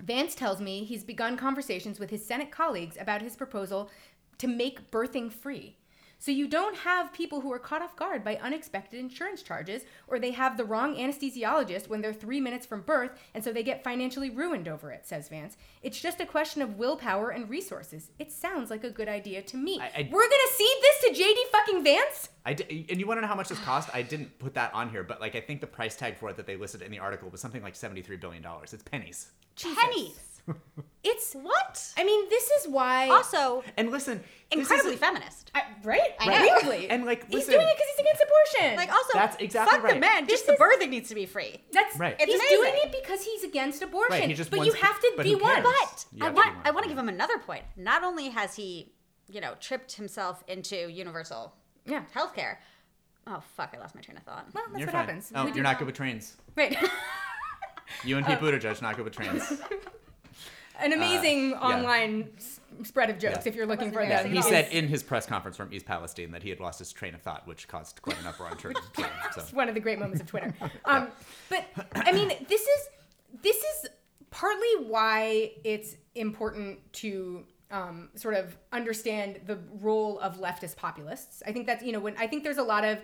Vance 0.00 0.34
tells 0.34 0.60
me 0.60 0.84
he's 0.84 1.04
begun 1.04 1.36
conversations 1.36 1.98
with 1.98 2.10
his 2.10 2.24
Senate 2.24 2.50
colleagues 2.50 2.96
about 3.00 3.22
his 3.22 3.34
proposal 3.34 3.90
to 4.38 4.46
make 4.46 4.90
birthing 4.90 5.32
free. 5.32 5.76
So 6.18 6.30
you 6.30 6.48
don't 6.48 6.76
have 6.78 7.12
people 7.12 7.42
who 7.42 7.52
are 7.52 7.58
caught 7.58 7.82
off 7.82 7.94
guard 7.94 8.24
by 8.24 8.36
unexpected 8.36 8.98
insurance 8.98 9.42
charges, 9.42 9.82
or 10.08 10.18
they 10.18 10.30
have 10.32 10.56
the 10.56 10.64
wrong 10.64 10.96
anesthesiologist 10.96 11.88
when 11.88 12.00
they're 12.00 12.12
three 12.14 12.40
minutes 12.40 12.64
from 12.66 12.80
birth, 12.80 13.12
and 13.34 13.44
so 13.44 13.52
they 13.52 13.62
get 13.62 13.84
financially 13.84 14.30
ruined 14.30 14.66
over 14.66 14.90
it, 14.90 15.06
says 15.06 15.28
Vance. 15.28 15.56
It's 15.82 16.00
just 16.00 16.20
a 16.20 16.26
question 16.26 16.62
of 16.62 16.78
willpower 16.78 17.30
and 17.30 17.48
resources. 17.50 18.10
It 18.18 18.32
sounds 18.32 18.70
like 18.70 18.82
a 18.82 18.90
good 18.90 19.08
idea 19.08 19.42
to 19.42 19.56
me. 19.56 19.78
I- 19.78 19.84
I- 19.94 20.08
We're 20.10 20.28
gonna 20.28 20.52
cede 20.54 20.76
this 20.82 21.00
to 21.02 21.22
JD 21.22 21.44
fucking 21.52 21.84
Vance? 21.84 22.28
I 22.46 22.54
di- 22.54 22.86
and 22.88 22.98
you 22.98 23.06
want 23.06 23.18
to 23.18 23.22
know 23.22 23.28
how 23.28 23.34
much 23.34 23.48
this 23.48 23.58
cost? 23.60 23.90
I 23.92 24.02
didn't 24.02 24.38
put 24.38 24.54
that 24.54 24.72
on 24.72 24.88
here, 24.88 25.02
but 25.02 25.20
like 25.20 25.34
I 25.34 25.40
think 25.40 25.60
the 25.60 25.66
price 25.66 25.96
tag 25.96 26.16
for 26.16 26.30
it 26.30 26.36
that 26.36 26.46
they 26.46 26.56
listed 26.56 26.80
in 26.82 26.90
the 26.90 26.98
article 26.98 27.28
was 27.28 27.40
something 27.40 27.62
like 27.62 27.76
seventy-three 27.76 28.16
billion 28.16 28.42
dollars. 28.42 28.72
It's 28.72 28.82
pennies. 28.82 29.30
Jesus. 29.54 29.76
Pennies. 29.78 30.35
It's 31.02 31.34
What? 31.34 31.92
I 31.96 32.02
mean, 32.04 32.28
this 32.28 32.50
is 32.50 32.68
why 32.68 33.08
Also, 33.08 33.62
And 33.76 33.90
listen, 33.92 34.18
this 34.50 34.58
is- 34.58 34.70
incredibly 34.70 34.96
feminist. 34.96 35.50
I, 35.54 35.62
right? 35.84 36.00
I 36.18 36.26
know. 36.26 36.40
Weirdly. 36.62 36.90
And, 36.90 37.04
like, 37.04 37.30
he's 37.30 37.46
doing 37.46 37.60
it 37.66 37.76
because 37.76 37.88
he's 37.96 38.00
against 38.00 38.22
abortion. 38.22 38.76
Like, 38.76 38.90
also, 38.92 39.10
That's 39.14 39.36
exactly 39.40 39.72
fuck 39.78 39.82
the 39.86 39.92
right. 39.94 40.00
men. 40.00 40.24
This 40.26 40.42
Just 40.42 40.46
the 40.46 40.52
is- 40.54 40.58
birthing 40.60 40.90
needs 40.90 41.08
to 41.10 41.14
be 41.14 41.26
free. 41.26 41.62
that's 41.72 41.96
Right. 41.96 42.16
It's 42.18 42.24
He's 42.24 42.40
amazing. 42.40 42.56
doing 42.56 42.74
it 42.84 42.92
because 43.02 43.22
he's 43.24 43.44
against 43.44 43.82
abortion. 43.82 44.18
Right, 44.18 44.28
he 44.28 44.34
just 44.34 44.50
but 44.50 44.58
wants- 44.58 44.74
you 44.74 44.82
have 44.82 44.98
to 45.00 45.12
but 45.16 45.22
be 45.24 45.34
one. 45.36 45.62
But 45.62 46.06
I 46.20 46.30
want, 46.30 46.56
I 46.64 46.70
want 46.72 46.84
to 46.84 46.88
give 46.88 46.98
him 46.98 47.08
another 47.08 47.38
point. 47.38 47.64
Not 47.76 48.02
only 48.02 48.28
has 48.30 48.56
he, 48.56 48.92
you 49.28 49.40
know, 49.40 49.54
tripped 49.60 49.92
himself 49.92 50.42
into 50.48 50.88
universal 50.90 51.54
yeah. 51.84 52.02
healthcare. 52.14 52.56
Oh 53.28 53.42
fuck! 53.56 53.74
I 53.76 53.80
lost 53.80 53.94
my 53.96 54.00
train 54.00 54.16
of 54.16 54.22
thought. 54.22 54.46
Well, 54.54 54.62
that's 54.68 54.78
You're 54.78 54.86
what 54.86 54.92
fine. 54.92 55.06
happens. 55.06 55.32
Oh, 55.34 55.44
We 55.46 55.52
you're 55.52 55.62
not 55.64 55.70
that. 55.70 55.78
good 55.80 55.86
with 55.86 55.96
trains. 55.96 56.36
Right. 56.54 56.76
You 58.04 58.16
and 58.18 58.26
Pete 58.26 58.38
oh. 58.40 58.44
Buttigieg 58.44 58.80
not 58.82 58.94
good 58.96 59.04
with 59.04 59.14
trains. 59.16 59.60
An 60.80 60.92
amazing 60.92 61.54
Uh, 61.54 61.56
yeah. 61.68 61.74
online 61.76 62.30
s- 62.36 62.60
spread 62.84 63.10
of 63.10 63.18
jokes 63.18 63.38
Yeah. 63.42 63.48
if 63.48 63.54
you're 63.54 63.66
looking 63.66 63.90
for 63.90 64.00
Wasn't 64.00 64.10
them. 64.24 64.32
very 64.32 64.36
He 64.36 64.42
said 64.42 64.72
in 64.72 64.88
his 64.88 65.02
press 65.02 65.26
conference 65.26 65.56
from 65.56 65.72
East 65.72 65.86
Palestine 65.86 66.30
that 66.32 66.42
he 66.42 66.50
had 66.50 66.60
lost 66.60 66.78
his 66.78 66.92
train 66.92 67.14
of 67.14 67.22
thought, 67.22 67.46
which 67.46 67.68
caused 67.68 68.02
quite 68.02 68.18
an 68.20 68.26
uproar 68.26 68.50
on 68.50 68.56
Twitter. 68.56 68.80
So. 69.34 69.40
It's 69.42 69.52
one 69.52 69.68
of 69.68 69.74
the 69.74 69.80
great 69.80 69.98
moments 69.98 70.20
of 70.20 70.26
Twitter. 70.26 70.54
Um, 70.84 71.08
but 71.48 71.64
I 71.94 72.12
mean, 72.12 72.28
this 72.48 72.60
is 72.62 72.88
this 73.42 73.56
is 73.56 73.86
partly 74.30 74.68
why 74.86 75.52
it's 75.64 75.96
important 76.14 76.78
to 76.94 77.44
um, 77.70 78.10
sort 78.14 78.34
of 78.34 78.56
understand 78.72 79.40
the 79.46 79.58
role 79.80 80.18
of 80.20 80.38
leftist 80.38 80.76
populists. 80.76 81.42
I 81.46 81.52
think 81.52 81.66
that's 81.66 81.82
you 81.82 81.92
know 81.92 82.00
when 82.00 82.16
I 82.16 82.26
think 82.26 82.44
there's 82.44 82.58
a 82.58 82.62
lot 82.62 82.84
of 82.84 82.98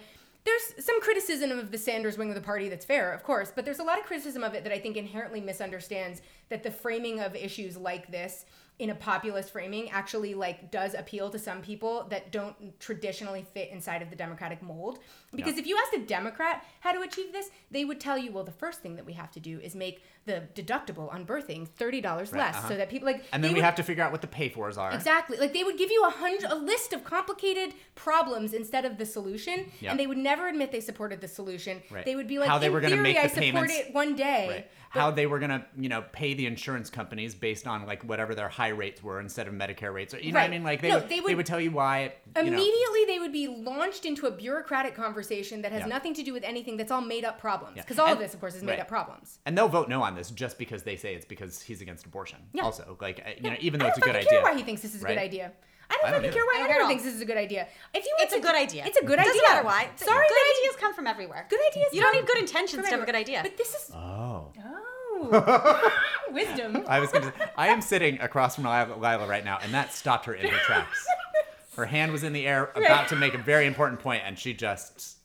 there's 0.44 0.84
some 0.84 1.00
criticism 1.00 1.52
of 1.52 1.70
the 1.70 1.78
Sanders 1.78 2.18
wing 2.18 2.30
of 2.30 2.34
the 2.34 2.40
party 2.40 2.68
that's 2.68 2.84
fair, 2.84 3.12
of 3.12 3.22
course, 3.22 3.52
but 3.54 3.64
there's 3.64 3.78
a 3.78 3.84
lot 3.84 3.98
of 3.98 4.04
criticism 4.04 4.42
of 4.42 4.54
it 4.54 4.64
that 4.64 4.72
I 4.72 4.78
think 4.78 4.96
inherently 4.96 5.40
misunderstands 5.40 6.20
that 6.48 6.62
the 6.62 6.70
framing 6.70 7.20
of 7.20 7.36
issues 7.36 7.76
like 7.76 8.10
this 8.10 8.44
in 8.78 8.90
a 8.90 8.94
populist 8.94 9.52
framing 9.52 9.90
actually 9.90 10.34
like 10.34 10.70
does 10.72 10.94
appeal 10.94 11.30
to 11.30 11.38
some 11.38 11.60
people 11.60 12.06
that 12.10 12.32
don't 12.32 12.56
traditionally 12.80 13.46
fit 13.54 13.70
inside 13.70 14.02
of 14.02 14.10
the 14.10 14.16
democratic 14.16 14.62
mold 14.62 14.98
because 15.34 15.54
Yeah. 15.54 15.60
if 15.60 15.66
you 15.66 15.78
asked 15.82 15.94
a 15.94 16.06
democrat 16.06 16.64
how 16.80 16.92
to 16.92 17.00
achieve 17.00 17.32
this 17.32 17.50
they 17.70 17.84
would 17.84 18.00
tell 18.00 18.18
you 18.18 18.32
well 18.32 18.44
the 18.44 18.50
first 18.52 18.80
thing 18.80 18.96
that 18.96 19.06
we 19.06 19.12
have 19.14 19.30
to 19.32 19.40
do 19.40 19.58
is 19.60 19.74
make 19.74 20.02
the 20.24 20.42
deductible 20.54 21.12
on 21.12 21.26
birthing 21.26 21.66
$30 21.68 22.02
less 22.32 22.54
uh-huh. 22.54 22.68
so 22.68 22.76
that 22.76 22.88
people 22.88 23.06
like 23.06 23.24
And 23.32 23.42
then 23.42 23.50
we 23.52 23.56
would- 23.56 23.64
have 23.64 23.74
to 23.76 23.82
figure 23.82 24.04
out 24.04 24.12
what 24.12 24.20
the 24.20 24.28
pay 24.28 24.48
fors 24.48 24.78
are. 24.78 24.92
Exactly. 24.92 25.36
Like 25.36 25.52
they 25.52 25.64
would 25.64 25.76
give 25.78 25.90
you 25.90 26.04
a 26.06 26.10
hundred 26.10 26.44
a 26.50 26.54
list 26.54 26.92
of 26.92 27.02
complicated 27.02 27.74
problems 27.96 28.52
instead 28.52 28.84
of 28.84 28.98
the 28.98 29.06
solution, 29.06 29.72
Yep. 29.80 29.90
and 29.90 29.98
they 30.00 30.06
would 30.06 30.18
never 30.18 30.46
admit 30.48 30.70
they 30.70 30.80
supported 30.80 31.20
the 31.20 31.26
solution. 31.28 31.82
Right. 31.90 32.04
They 32.04 32.14
would 32.14 32.28
be 32.28 32.38
like, 32.38 32.48
How 32.48 32.58
they 32.58 32.66
"In 32.66 32.72
were 32.72 32.80
gonna 32.80 32.94
theory, 32.96 33.02
make 33.02 33.16
I 33.16 33.22
the 33.24 33.28
support 33.30 33.42
payments- 33.42 33.74
it 33.78 33.92
one 33.94 34.14
day." 34.14 34.48
Right. 34.48 34.70
How 34.90 35.10
they 35.10 35.26
were 35.26 35.38
gonna, 35.38 35.64
you 35.76 35.88
know, 35.88 36.04
pay 36.12 36.34
the 36.34 36.44
insurance 36.46 36.90
companies 36.90 37.34
based 37.34 37.66
on 37.66 37.86
like 37.86 38.02
whatever 38.04 38.34
their 38.34 38.50
high 38.50 38.68
rates 38.68 39.02
were 39.02 39.20
instead 39.20 39.48
of 39.48 39.54
Medicare 39.54 39.92
rates. 39.92 40.12
Or, 40.12 40.18
you 40.18 40.32
know 40.32 40.38
what 40.38 40.44
I 40.44 40.48
mean? 40.48 40.62
Like 40.62 40.82
they, 40.82 40.90
No, 40.90 40.96
would, 40.98 41.08
they 41.08 41.14
they, 41.16 41.20
would, 41.22 41.36
would- 41.38 41.46
tell 41.46 41.60
you 41.60 41.70
why. 41.70 42.12
You 42.36 42.42
know, 42.44 42.48
Immediately, 42.52 43.04
they 43.06 43.18
would 43.18 43.32
be 43.32 43.48
launched 43.48 44.04
into 44.04 44.26
a 44.26 44.30
bureaucratic 44.30 44.94
conversation 44.94 45.21
that 45.62 45.72
has 45.72 45.80
Yeah. 45.80 45.86
nothing 45.86 46.14
to 46.14 46.22
do 46.22 46.32
with 46.32 46.44
anything. 46.44 46.76
That's 46.76 46.90
all 46.90 47.00
made 47.00 47.24
up 47.24 47.38
problems. 47.38 47.76
Yeah. 47.76 47.82
Because 47.82 47.98
all 47.98 48.12
of 48.12 48.18
this, 48.18 48.34
of 48.34 48.40
course, 48.40 48.54
is 48.54 48.62
made 48.62 48.72
right. 48.72 48.80
up 48.80 48.88
problems. 48.88 49.38
and 49.46 49.56
they'll 49.56 49.68
vote 49.68 49.88
no 49.88 50.02
on 50.02 50.14
this 50.14 50.30
just 50.30 50.58
because 50.58 50.82
they 50.82 50.96
say 50.96 51.14
it's 51.14 51.24
because 51.26 51.62
he's 51.62 51.80
against 51.80 52.06
abortion. 52.06 52.38
Yeah. 52.52 52.62
Also, 52.64 52.96
like 53.00 53.20
uh, 53.24 53.30
you 53.40 53.50
know, 53.50 53.56
even 53.60 53.80
though 53.80 53.86
I 53.86 53.88
it's 53.90 53.98
don't 53.98 54.08
a 54.08 54.12
good 54.12 54.14
fucking 54.22 54.28
idea. 54.28 54.40
care 54.40 54.52
why 54.52 54.56
he 54.56 54.62
thinks 54.64 54.82
this 54.82 54.94
is 54.94 55.02
a 55.02 55.04
right? 55.04 55.14
good 55.14 55.22
idea. 55.22 55.52
I 55.90 55.94
don't 55.96 56.04
I 56.06 56.10
don't 56.12 56.20
fucking 56.20 56.32
care 56.32 56.44
why 56.46 56.52
I 56.54 56.58
don't 56.58 56.66
care 56.68 56.74
at 56.76 56.78
anyone 56.80 56.88
thinks 56.90 57.04
this 57.04 57.14
is 57.14 57.20
a 57.20 57.26
good 57.26 57.36
idea. 57.36 57.66
If 57.92 58.04
you 58.06 58.14
It's 58.20 58.32
a 58.34 58.40
good 58.40 58.54
idea. 58.54 58.84
It's 58.86 58.96
a 58.98 59.04
good 59.04 59.18
idea. 59.18 59.32
Doesn't 59.32 59.48
matter 59.48 59.64
why. 59.66 59.90
Sorry, 59.96 60.26
good 60.26 60.34
that 60.34 60.54
he- 60.54 60.66
ideas 60.68 60.76
come 60.80 60.94
from 60.94 61.06
everywhere. 61.06 61.46
Good 61.50 61.60
ideas. 61.70 61.88
You 61.92 62.00
don't 62.00 62.14
need 62.14 62.26
good 62.26 62.38
intentions 62.38 62.84
to 62.84 62.90
have 62.90 63.02
a 63.02 63.06
good 63.06 63.14
idea. 63.14 63.40
But 63.42 63.56
this 63.58 63.74
is 63.74 63.90
Oh. 63.94 64.52
oh 64.64 65.92
wisdom. 66.32 66.82
I 66.88 66.98
was 67.00 67.10
gonna. 67.12 67.26
Say, 67.26 67.44
I 67.56 67.68
am 67.68 67.80
sitting 67.82 68.20
across 68.20 68.54
from 68.56 68.64
Lila, 68.64 68.96
Lila 68.98 69.26
right 69.26 69.44
now, 69.44 69.58
and 69.62 69.72
that 69.74 69.92
stopped 69.92 70.24
her 70.26 70.34
in 70.34 70.46
her 70.50 70.58
tracks. 70.60 71.06
Her 71.76 71.86
hand 71.86 72.12
was 72.12 72.22
in 72.22 72.32
the 72.32 72.46
air, 72.46 72.70
about 72.74 73.08
to 73.08 73.16
make 73.16 73.34
a 73.34 73.38
very 73.38 73.66
important 73.66 74.00
point, 74.00 74.22
and 74.26 74.38
she 74.38 74.52
just 74.52 75.16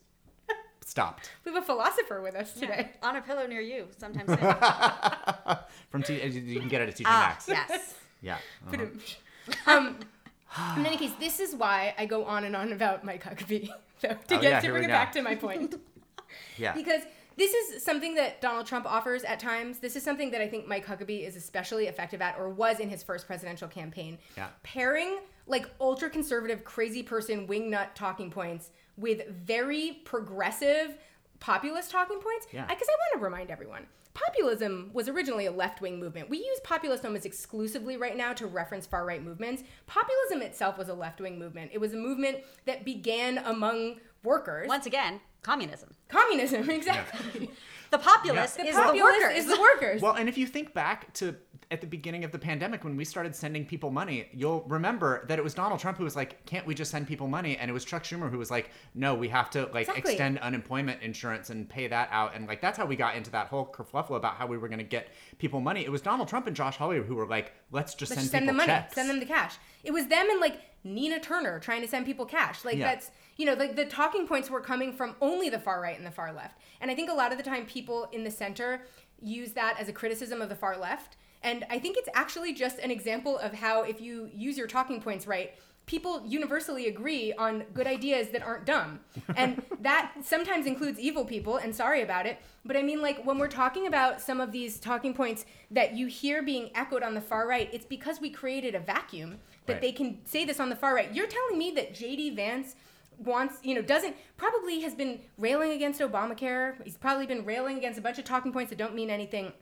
stopped. 0.86 1.32
We 1.46 1.54
have 1.54 1.62
a 1.64 1.66
philosopher 1.66 2.22
with 2.22 2.36
us 2.36 2.54
today. 2.54 2.92
On 3.04 3.16
a 3.16 3.22
pillow 3.22 3.48
near 3.48 3.62
you, 3.62 3.88
sometimes. 3.98 4.30
From 5.90 6.04
T, 6.04 6.22
you 6.22 6.60
can 6.60 6.70
get 6.70 6.82
it 6.82 6.90
at 6.90 6.96
TJ 6.96 7.04
ah, 7.06 7.28
Maxx. 7.30 7.48
yes. 7.48 7.96
Yeah. 8.22 8.38
uh-huh. 8.68 8.86
um, 9.78 10.00
in 10.78 10.86
any 10.86 10.98
case, 10.98 11.12
this 11.20 11.40
is 11.40 11.56
why 11.56 11.94
I 11.98 12.06
go 12.06 12.26
on 12.26 12.44
and 12.44 12.56
on 12.56 12.74
about 12.74 13.04
Mike 13.04 13.24
Huckabee. 13.24 13.70
So 14.00 14.10
to 14.10 14.16
Oh, 14.16 14.42
get 14.42 14.44
yeah, 14.44 14.60
to 14.60 14.72
bring 14.72 14.84
it 14.84 14.90
back 14.90 15.12
to 15.14 15.22
my 15.22 15.36
point. 15.36 15.76
Yeah. 16.58 16.74
because 16.74 17.02
this 17.38 17.54
is 17.54 17.84
something 17.84 18.16
that 18.16 18.42
Donald 18.42 18.66
Trump 18.66 18.86
offers 18.86 19.24
at 19.24 19.40
times. 19.40 19.80
This 19.80 19.96
is 19.96 20.04
something 20.04 20.32
that 20.32 20.42
I 20.42 20.48
think 20.48 20.68
Mike 20.68 20.86
Huckabee 20.86 21.26
is 21.26 21.36
especially 21.36 21.88
effective 21.88 22.22
at, 22.22 22.38
or 22.38 22.50
was 22.50 22.80
in 22.80 22.90
his 22.90 23.04
first 23.04 23.28
presidential 23.28 23.68
campaign. 23.68 24.18
Yeah. 24.36 24.48
Pairing 24.64 25.20
like 25.48 25.70
ultra 25.80 26.10
conservative, 26.10 26.64
crazy 26.64 27.04
person 27.04 27.48
wingnut 27.48 27.94
talking 27.96 28.30
points 28.30 28.72
with 28.98 29.28
very 29.28 30.02
progressive 30.04 30.98
populist 31.40 31.92
talking 31.92 32.20
points. 32.20 32.48
Yeah. 32.52 32.66
Because 32.66 32.88
I, 32.88 32.92
want 32.92 33.20
to 33.20 33.24
remind 33.24 33.52
everyone. 33.52 33.88
Populism 34.14 34.90
was 34.94 35.08
originally 35.08 35.46
a 35.46 35.52
left 35.52 35.80
wing 35.80 36.00
movement. 36.00 36.30
We 36.30 36.40
use 36.40 36.60
populist 36.64 37.06
almost 37.06 37.26
exclusively 37.26 37.98
right 37.98 38.18
now 38.18 38.34
to 38.34 38.48
reference 38.48 38.88
far 38.88 39.06
right 39.06 39.24
movements. 39.24 39.64
Populism 39.86 40.42
itself 40.42 40.78
was 40.78 40.90
a 40.90 40.94
left 40.94 41.22
wing 41.22 41.38
movement. 41.38 41.70
It 41.72 41.78
was 41.78 41.94
a 41.94 41.98
movement 41.98 42.40
that 42.66 42.84
began 42.84 43.38
among 43.38 44.00
workers. 44.24 44.68
Once 44.68 44.88
again, 44.88 45.22
communism. 45.44 45.94
Communism, 46.10 46.70
exactly. 46.70 47.52
The 47.92 47.98
populace 48.00 48.54
The 48.54 48.66
is 48.66 48.76
populace 48.76 49.00
the 49.00 49.04
workers. 49.04 49.38
is 49.38 49.46
the 49.48 49.60
workers. 49.62 50.02
Well, 50.02 50.14
and 50.14 50.28
if 50.30 50.38
you 50.38 50.46
think 50.48 50.74
back 50.74 51.14
to 51.16 51.36
at 51.70 51.82
the 51.82 51.88
beginning 51.88 52.24
of 52.24 52.32
the 52.32 52.40
pandemic 52.40 52.86
when 52.86 52.96
we 52.96 53.04
started 53.04 53.36
sending 53.36 53.66
people 53.66 53.92
money, 53.92 54.30
you'll 54.32 54.62
remember 54.70 55.26
that 55.28 55.38
it 55.38 55.44
was 55.44 55.54
Donald 55.54 55.82
Trump 55.82 55.98
who 55.98 56.06
was 56.06 56.16
like, 56.16 56.46
"Can't 56.46 56.66
we 56.66 56.74
just 56.74 56.92
send 56.92 57.08
people 57.08 57.28
money?" 57.28 57.58
And 57.58 57.70
it 57.70 57.74
was 57.74 57.84
Chuck 57.84 58.04
Schumer 58.06 58.30
who 58.32 58.38
was 58.38 58.50
like, 58.50 58.70
"No, 58.96 59.16
we 59.16 59.28
have 59.30 59.50
to 59.50 59.64
like 59.74 59.88
Exactly. 59.90 60.14
extend 60.14 60.40
unemployment 60.40 61.02
insurance 61.02 61.50
and 61.50 61.68
pay 61.68 61.88
that 61.88 62.08
out." 62.12 62.36
And 62.36 62.48
like 62.48 62.62
that's 62.62 62.78
how 62.78 62.86
we 62.86 62.96
got 62.96 63.16
into 63.16 63.32
that 63.32 63.48
whole 63.48 63.66
kerfluffle 63.66 64.16
about 64.16 64.36
how 64.36 64.48
we 64.48 64.58
were 64.58 64.70
going 64.70 64.80
to 64.80 64.86
get 64.86 65.10
people 65.40 65.60
money. 65.60 65.84
It 65.84 65.92
was 65.92 66.02
Donald 66.02 66.30
Trump 66.30 66.48
and 66.48 66.56
Josh 66.56 66.78
Hawley 66.78 67.00
who 67.04 67.16
were 67.16 67.28
like, 67.28 67.52
"Let's 67.72 67.96
just 67.96 68.12
Let's 68.12 68.22
send 68.22 68.24
just 68.24 68.32
send 68.32 68.44
people 68.46 68.48
them 68.60 68.68
money. 68.68 68.68
checks." 68.68 68.96
Send 68.96 69.10
them 69.10 69.20
the 69.20 69.26
cash. 69.26 69.56
It 69.84 69.92
was 69.92 70.08
them 70.08 70.30
and 70.30 70.40
like 70.40 70.62
Nina 70.86 71.20
Turner 71.20 71.60
trying 71.60 71.82
to 71.82 71.88
send 71.90 72.06
people 72.06 72.26
cash. 72.26 72.64
Like 72.64 72.78
Yeah. 72.78 72.94
that's 72.94 73.12
you 73.38 73.46
know 73.46 73.54
like 73.54 73.76
the 73.76 73.86
talking 73.86 74.28
points 74.28 74.50
were 74.50 74.62
coming 74.62 74.92
from 74.92 75.16
only 75.22 75.50
the 75.50 75.60
far 75.60 75.82
right 75.82 75.98
and 75.98 76.06
the 76.06 76.12
far 76.12 76.34
left. 76.34 76.60
And 76.82 76.92
I 76.92 76.96
think 76.96 77.10
a 77.10 77.14
lot 77.14 77.32
of 77.32 77.38
the 77.38 77.44
time 77.44 77.66
people 77.66 78.10
in 78.12 78.24
the 78.24 78.32
center 78.32 78.82
use 79.22 79.54
that 79.54 79.80
as 79.80 79.88
a 79.88 79.94
criticism 79.94 80.42
of 80.42 80.50
the 80.50 80.56
far 80.56 80.78
left. 80.78 81.18
And 81.44 81.66
I 81.70 81.80
think 81.80 81.98
it's 81.98 82.10
actually 82.14 82.54
just 82.54 82.80
an 82.80 82.92
example 82.92 83.38
of 83.38 83.54
how 83.54 83.84
if 83.84 84.02
you 84.02 84.30
use 84.34 84.58
your 84.58 84.68
talking 84.68 85.02
points 85.02 85.28
right, 85.28 85.54
people 85.86 86.22
universally 86.26 86.88
agree 86.88 87.32
on 87.34 87.64
good 87.74 87.88
ideas 87.88 88.30
that 88.30 88.44
aren't 88.44 88.66
dumb. 88.66 89.00
And 89.36 89.62
that 89.82 90.12
sometimes 90.24 90.66
includes 90.66 91.00
evil 91.00 91.24
people, 91.24 91.58
and 91.58 91.74
sorry 91.74 92.02
about 92.02 92.26
it. 92.26 92.40
But 92.66 92.76
I 92.76 92.82
mean, 92.82 93.02
like, 93.02 93.24
when 93.24 93.38
we're 93.38 93.48
talking 93.48 93.88
about 93.88 94.20
some 94.20 94.42
of 94.42 94.52
these 94.52 94.80
talking 94.80 95.14
points 95.14 95.46
that 95.72 95.96
you 95.96 96.08
hear 96.08 96.44
being 96.44 96.72
echoed 96.76 97.04
on 97.04 97.14
the 97.14 97.22
far 97.22 97.48
right, 97.48 97.70
it's 97.72 97.86
because 97.86 98.20
we 98.20 98.30
created 98.30 98.76
a 98.76 98.80
vacuum 98.80 99.38
that 99.68 99.74
Right. 99.74 99.82
they 99.82 99.92
can 99.94 100.18
say 100.26 100.44
this 100.44 100.60
on 100.60 100.70
the 100.70 100.76
far 100.76 100.94
right. 100.94 101.14
You're 101.14 101.28
telling 101.28 101.58
me 101.58 101.72
that 101.72 101.94
JD 101.94 102.36
Vance 102.36 102.76
wants, 103.18 103.58
you 103.64 103.76
know, 103.76 103.82
doesn't, 103.82 104.16
probably 104.38 104.82
has 104.82 104.94
been 104.96 105.20
railing 105.38 105.72
against 105.72 106.00
Obamacare. 106.02 106.82
He's 106.84 106.98
probably 106.98 107.26
been 107.26 107.46
railing 107.46 107.78
against 107.78 108.00
a 108.00 108.02
bunch 108.02 108.18
of 108.20 108.26
talking 108.26 108.52
points 108.52 108.70
that 108.70 108.78
don't 108.78 108.96
mean 108.96 109.10
anything. 109.10 109.54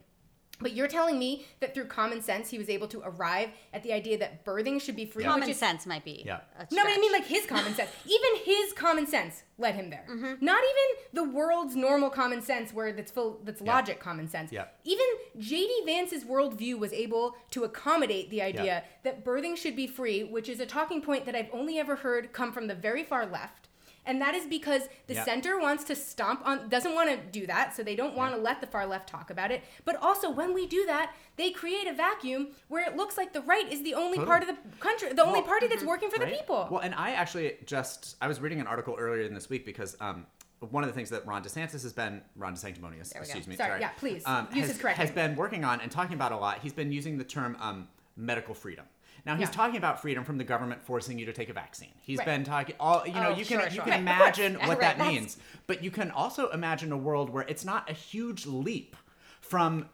But 0.62 0.74
you're 0.74 0.88
telling 0.88 1.20
me 1.20 1.46
that 1.60 1.74
through 1.74 1.86
common 1.86 2.22
sense, 2.22 2.50
he 2.50 2.58
was 2.58 2.70
able 2.70 2.88
to 2.88 3.02
arrive 3.04 3.50
at 3.74 3.84
the 3.84 3.92
idea 3.92 4.18
that 4.20 4.46
birthing 4.46 4.80
should 4.82 4.96
be 4.96 5.06
free. 5.06 5.24
Yeah. 5.24 5.30
which 5.30 5.34
Common 5.42 5.50
is- 5.50 5.58
sense 5.58 5.86
might 5.86 6.06
be. 6.06 6.24
Yeah. 6.26 6.40
a 6.58 6.64
no, 6.74 6.84
but 6.84 6.92
I 6.94 6.98
mean 6.98 7.12
like 7.12 7.26
his 7.26 7.46
common 7.46 7.74
sense. 7.74 7.90
Even 8.06 8.44
his 8.46 8.74
common 8.74 9.06
sense 9.08 9.44
led 9.58 9.76
him 9.76 9.90
there. 9.90 10.06
Mm-hmm. 10.10 10.44
Not 10.46 10.64
even 10.64 11.06
the 11.14 11.24
world's 11.24 11.76
normal 11.76 12.10
common 12.10 12.42
sense, 12.42 12.74
where 12.74 12.92
that's 12.94 13.12
full, 13.12 13.40
that's 13.44 13.62
Yeah. 13.62 13.74
logic 13.74 14.00
common 14.00 14.28
sense. 14.28 14.52
Yeah. 14.52 14.66
Even 14.84 15.06
J.D. 15.38 15.82
Vance's 15.86 16.24
worldview 16.26 16.78
was 16.78 16.92
able 16.94 17.36
to 17.52 17.64
accommodate 17.64 18.30
the 18.30 18.42
idea 18.42 18.64
Yeah. 18.66 18.82
that 19.04 19.24
birthing 19.26 19.56
should 19.58 19.76
be 19.76 19.88
free, 19.88 20.24
which 20.24 20.50
is 20.50 20.60
a 20.60 20.66
talking 20.66 21.02
point 21.02 21.26
that 21.26 21.36
I've 21.36 21.50
only 21.54 21.78
ever 21.80 21.96
heard 21.98 22.34
come 22.34 22.52
from 22.52 22.68
the 22.68 22.76
very 22.76 23.04
far 23.04 23.26
left. 23.26 23.65
And 24.06 24.22
that 24.22 24.36
is 24.36 24.46
because 24.48 24.84
the 25.08 25.16
Yeah. 25.16 25.24
center 25.26 25.60
wants 25.60 25.84
to 25.86 25.96
stomp 25.96 26.42
on, 26.46 26.70
doesn't 26.70 26.94
want 26.94 27.10
to 27.10 27.18
do 27.18 27.48
that, 27.48 27.76
so 27.76 27.84
they 27.84 27.96
don't 27.96 28.16
want 28.16 28.34
to 28.34 28.40
let 28.40 28.62
the 28.62 28.68
far 28.68 28.86
left 28.86 29.10
talk 29.10 29.30
about 29.30 29.52
it. 29.52 29.64
But 29.84 29.96
also, 29.98 30.30
when 30.30 30.54
we 30.54 30.68
do 30.68 30.86
that, 30.86 31.14
they 31.36 31.52
create 31.52 31.88
a 31.88 31.94
vacuum 31.94 32.50
where 32.68 32.86
it 32.88 32.96
looks 32.96 33.18
like 33.18 33.34
the 33.34 33.42
right 33.42 33.72
is 33.72 33.84
the 33.84 33.94
only 33.94 34.20
part 34.20 34.42
of 34.44 34.48
the 34.50 34.58
country, 34.80 35.12
the 35.14 35.24
only 35.24 35.42
party 35.42 35.68
that's 35.68 35.84
working 35.84 36.10
for 36.10 36.20
the 36.20 36.28
people. 36.28 36.68
Well, 36.72 36.82
and 36.82 36.94
I 36.96 37.12
actually 37.12 37.58
just 37.66 38.16
I 38.22 38.28
was 38.28 38.40
reading 38.40 38.60
an 38.60 38.68
article 38.68 38.96
earlier 38.98 39.24
in 39.24 39.34
this 39.34 39.50
week 39.50 39.66
because 39.66 39.98
um 40.00 40.28
one 40.60 40.84
of 40.84 40.90
the 40.90 40.94
things 40.94 41.10
that 41.10 41.26
Ron 41.28 41.44
DeSantis 41.44 41.84
has 41.84 41.94
been 41.94 42.22
Ron 42.36 42.56
DeSanctimonious, 42.56 43.14
we 43.14 43.16
go. 43.16 43.20
excuse 43.22 43.48
me, 43.48 43.56
Sorry, 43.56 43.70
sorry, 43.72 43.82
yeah, 43.82 43.90
please, 43.98 44.24
um, 44.26 44.48
use 44.52 44.62
has, 44.62 44.70
his 44.72 44.82
correct 44.82 44.98
has 44.98 45.12
been 45.12 45.36
working 45.36 45.64
on 45.64 45.82
and 45.82 45.92
talking 45.92 46.14
about 46.16 46.32
a 46.32 46.38
lot. 46.38 46.60
He's 46.60 46.74
been 46.74 46.92
using 46.92 47.18
the 47.18 47.24
term 47.24 47.58
um, 47.60 47.88
medical 48.16 48.54
freedom. 48.56 48.86
Now 49.26 49.36
he's 49.36 49.48
Yeah. 49.48 49.54
talking 49.54 49.78
about 49.78 50.02
freedom 50.02 50.24
from 50.24 50.38
the 50.38 50.44
government 50.44 50.84
forcing 50.86 51.18
you 51.18 51.26
to 51.26 51.34
take 51.34 51.50
a 51.50 51.54
vaccine. 51.54 51.94
He's 52.02 52.20
Right. 52.20 52.26
been 52.26 52.44
talking 52.44 52.76
all 52.80 53.06
you 53.08 53.14
know. 53.14 53.30
Oh, 53.30 53.36
you 53.36 53.44
sure, 53.44 53.60
can 53.62 53.70
you 53.70 53.76
sure. 53.76 53.84
can 53.84 53.92
Right, 53.94 54.00
imagine 54.00 54.54
Yeah, 54.54 54.60
what 54.60 54.70
right, 54.70 54.80
that 54.82 54.98
that's- 54.98 55.08
means, 55.14 55.38
but 55.68 55.84
you 55.84 55.90
can 55.92 56.12
also 56.12 56.50
imagine 56.52 56.92
a 56.92 56.98
world 56.98 57.30
where 57.32 57.44
it's 57.48 57.66
not 57.66 57.90
a 57.90 57.94
huge 57.94 58.46
leap 58.46 58.96
from 59.42 59.90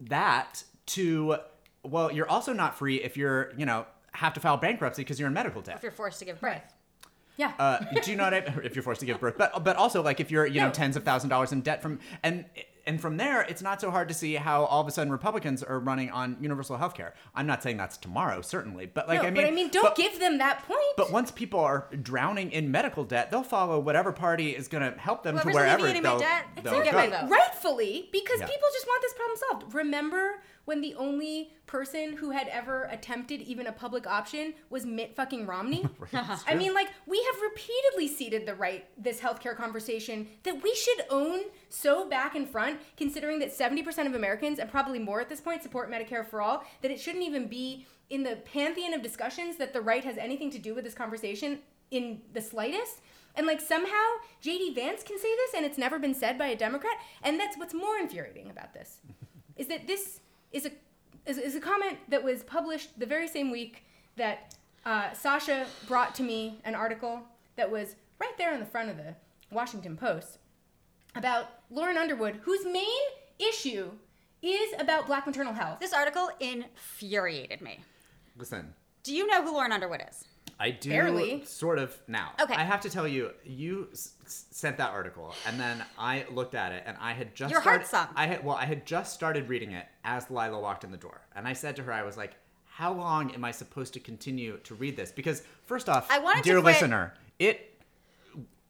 that 0.00 0.64
to 0.86 1.36
well, 1.82 2.12
you're 2.12 2.28
also 2.28 2.52
not 2.52 2.76
free 2.76 2.96
if 3.02 3.16
you're 3.16 3.52
you 3.56 3.64
know 3.66 3.86
have 4.12 4.32
to 4.34 4.40
file 4.40 4.56
bankruptcy 4.56 5.02
because 5.02 5.18
you're 5.20 5.28
in 5.28 5.34
medical 5.34 5.62
debt. 5.62 5.76
if 5.76 5.82
you're 5.82 5.92
forced 5.92 6.18
to 6.18 6.24
give 6.24 6.40
birth. 6.40 6.50
Right. 6.52 6.62
Yeah. 7.36 7.52
Uh, 7.58 7.78
do 8.02 8.10
you 8.10 8.16
know 8.16 8.24
what 8.24 8.34
I 8.34 8.38
If 8.64 8.74
you're 8.76 8.82
forced 8.82 9.00
to 9.00 9.06
give 9.06 9.20
birth, 9.20 9.36
but 9.38 9.62
but 9.64 9.76
also 9.76 10.02
like 10.02 10.20
if 10.20 10.30
you're 10.30 10.46
you 10.46 10.60
know 10.60 10.66
No. 10.68 10.72
tens 10.72 10.96
of 10.96 11.04
thousand 11.04 11.30
dollars 11.30 11.52
in 11.52 11.60
debt 11.60 11.80
from 11.82 12.00
and 12.22 12.44
and 12.86 13.00
from 13.00 13.16
there, 13.16 13.42
it's 13.42 13.62
not 13.62 13.80
so 13.80 13.90
hard 13.90 14.08
to 14.08 14.14
see 14.14 14.34
how 14.34 14.64
all 14.64 14.80
of 14.80 14.88
a 14.88 14.90
sudden 14.90 15.12
Republicans 15.12 15.62
are 15.62 15.78
running 15.78 16.10
on 16.10 16.36
universal 16.40 16.76
health 16.76 16.94
care. 16.94 17.14
I'm 17.34 17.46
not 17.46 17.62
saying 17.62 17.76
that's 17.76 17.96
tomorrow, 17.96 18.40
certainly, 18.42 18.86
but 18.86 19.08
like 19.08 19.22
no, 19.22 19.28
I 19.28 19.30
mean, 19.30 19.42
but 19.42 19.48
I 19.48 19.50
mean, 19.50 19.68
don't 19.70 19.82
but- 19.82 19.96
give 19.96 20.18
them 20.18 20.38
that 20.38 20.62
point. 20.66 20.80
But 20.96 21.10
once 21.12 21.30
people 21.30 21.60
are 21.60 21.86
drowning 22.02 22.52
in 22.52 22.70
medical 22.70 23.04
debt, 23.04 23.30
they'll 23.30 23.42
follow 23.42 23.78
whatever 23.80 24.12
party 24.12 24.50
is 24.56 24.68
going 24.68 24.82
to 24.92 24.98
help 24.98 25.22
them 25.22 25.34
Whoever's 25.36 25.52
to 25.52 25.58
wherever 25.58 25.78
alleviating 25.84 26.02
my 26.02 26.08
they'll, 26.10 26.18
debt, 26.18 26.44
they'll 26.62 26.72
they'll 26.74 26.84
get 26.84 26.92
go. 26.92 26.98
my 26.98 27.06
vote. 27.20 27.30
rightfully, 27.30 28.08
because 28.12 28.40
Yeah. 28.40 28.46
people 28.46 28.68
just 28.72 28.86
want 28.86 29.02
this 29.02 29.14
problem 29.14 29.38
solved. 29.50 29.74
Remember 29.74 30.42
when 30.64 30.80
the 30.80 30.94
only 30.94 31.52
person 31.66 32.16
who 32.16 32.30
had 32.30 32.48
ever 32.48 32.84
attempted 32.84 33.40
even 33.42 33.66
a 33.66 33.72
public 33.72 34.06
option 34.06 34.54
was 34.68 34.86
Mitt 34.86 35.14
fucking 35.14 35.46
Romney? 35.46 35.86
Uh-huh. 36.12 36.36
I 36.46 36.54
mean, 36.54 36.74
like, 36.74 36.88
we 37.06 37.22
have 37.22 37.40
repeatedly 37.40 38.08
ceded 38.08 38.44
the 38.44 38.54
right, 38.54 38.84
this 38.98 39.20
healthcare 39.20 39.56
conversation 39.56 40.26
that 40.42 40.60
we 40.62 40.74
should 40.74 41.04
own 41.08 41.42
so 41.68 42.08
back 42.08 42.34
and 42.34 42.48
front, 42.48 42.80
considering 42.96 43.38
that 43.38 43.56
70% 43.56 44.06
of 44.06 44.14
Americans, 44.14 44.58
and 44.58 44.68
probably 44.68 44.98
more 44.98 45.20
at 45.20 45.28
this 45.28 45.40
point, 45.40 45.62
support 45.62 45.90
Medicare 45.90 46.26
for 46.26 46.42
all, 46.42 46.64
that 46.82 46.90
it 46.90 47.00
shouldn't 47.00 47.24
even 47.24 47.46
be 47.46 47.86
in 48.10 48.24
the 48.24 48.36
pantheon 48.52 48.92
of 48.92 49.02
discussions 49.02 49.56
that 49.56 49.72
the 49.72 49.80
right 49.80 50.04
has 50.04 50.18
anything 50.18 50.50
to 50.50 50.58
do 50.58 50.74
with 50.74 50.84
this 50.84 50.94
conversation 50.94 51.60
in 51.90 52.20
the 52.32 52.42
slightest. 52.42 53.00
And 53.36 53.46
like 53.46 53.60
somehow 53.60 54.04
JD 54.42 54.74
Vance 54.74 55.02
can 55.02 55.18
say 55.18 55.34
this 55.36 55.54
and 55.56 55.64
it's 55.64 55.78
never 55.78 55.98
been 55.98 56.14
said 56.14 56.36
by 56.36 56.48
a 56.48 56.56
Democrat. 56.56 56.96
And 57.22 57.38
that's 57.38 57.56
what's 57.56 57.74
more 57.74 57.96
infuriating 57.96 58.50
about 58.50 58.74
this 58.74 58.98
is 59.56 59.68
that 59.68 59.86
this 59.86 60.20
is 60.52 60.66
a 60.66 60.70
is, 61.26 61.38
is 61.38 61.54
a 61.54 61.60
comment 61.60 61.98
that 62.08 62.22
was 62.22 62.42
published 62.42 62.98
the 62.98 63.06
very 63.06 63.28
same 63.28 63.50
week 63.50 63.84
that 64.16 64.54
uh, 64.84 65.12
Sasha 65.12 65.66
brought 65.86 66.14
to 66.16 66.22
me 66.22 66.60
an 66.64 66.74
article 66.74 67.20
that 67.56 67.70
was 67.70 67.96
right 68.18 68.36
there 68.38 68.54
in 68.54 68.60
the 68.60 68.66
front 68.66 68.88
of 68.90 68.96
the 68.96 69.14
Washington 69.50 69.96
Post 69.96 70.38
about 71.14 71.46
Lauren 71.70 71.96
Underwood, 71.96 72.36
whose 72.42 72.64
main 72.64 72.84
issue 73.38 73.90
is 74.42 74.72
about 74.78 75.06
black 75.06 75.26
maternal 75.26 75.52
health. 75.52 75.80
This 75.80 75.92
article 75.92 76.30
infuriated 76.40 77.60
me. 77.60 77.80
Listen, 78.38 78.74
Do 79.02 79.14
you 79.14 79.26
know 79.26 79.42
who 79.42 79.52
Lauren 79.52 79.72
Underwood 79.72 80.02
is? 80.08 80.24
I 80.62 80.70
do 80.70 80.90
Barely. 80.90 81.42
sort 81.46 81.78
of 81.78 81.98
now. 82.06 82.32
Okay. 82.40 82.54
I 82.54 82.64
have 82.64 82.82
to 82.82 82.90
tell 82.90 83.08
you, 83.08 83.30
you 83.44 83.88
s- 83.92 84.12
s- 84.26 84.44
sent 84.50 84.76
that 84.76 84.90
article, 84.90 85.34
and 85.46 85.58
then 85.58 85.82
I 85.98 86.26
looked 86.30 86.54
at 86.54 86.72
it, 86.72 86.82
and 86.86 86.96
I 87.00 87.12
had 87.14 87.34
just 87.34 87.50
Your 87.50 87.60
heart 87.62 87.86
started, 87.86 88.08
sunk. 88.08 88.18
I 88.20 88.26
had 88.26 88.44
well, 88.44 88.56
I 88.56 88.66
had 88.66 88.84
just 88.84 89.14
started 89.14 89.48
reading 89.48 89.72
it 89.72 89.86
as 90.04 90.30
Lila 90.30 90.60
walked 90.60 90.84
in 90.84 90.90
the 90.90 90.98
door, 90.98 91.22
and 91.34 91.48
I 91.48 91.54
said 91.54 91.76
to 91.76 91.82
her, 91.84 91.92
I 91.92 92.02
was 92.02 92.18
like, 92.18 92.34
how 92.66 92.92
long 92.92 93.32
am 93.34 93.42
I 93.44 93.50
supposed 93.52 93.94
to 93.94 94.00
continue 94.00 94.58
to 94.64 94.74
read 94.74 94.96
this? 94.96 95.10
Because 95.10 95.42
first 95.64 95.88
off, 95.88 96.06
I 96.10 96.18
wanted 96.18 96.44
to 96.44 96.50
dear 96.50 96.60
quit- 96.60 96.74
listener, 96.74 97.14
it 97.38 97.80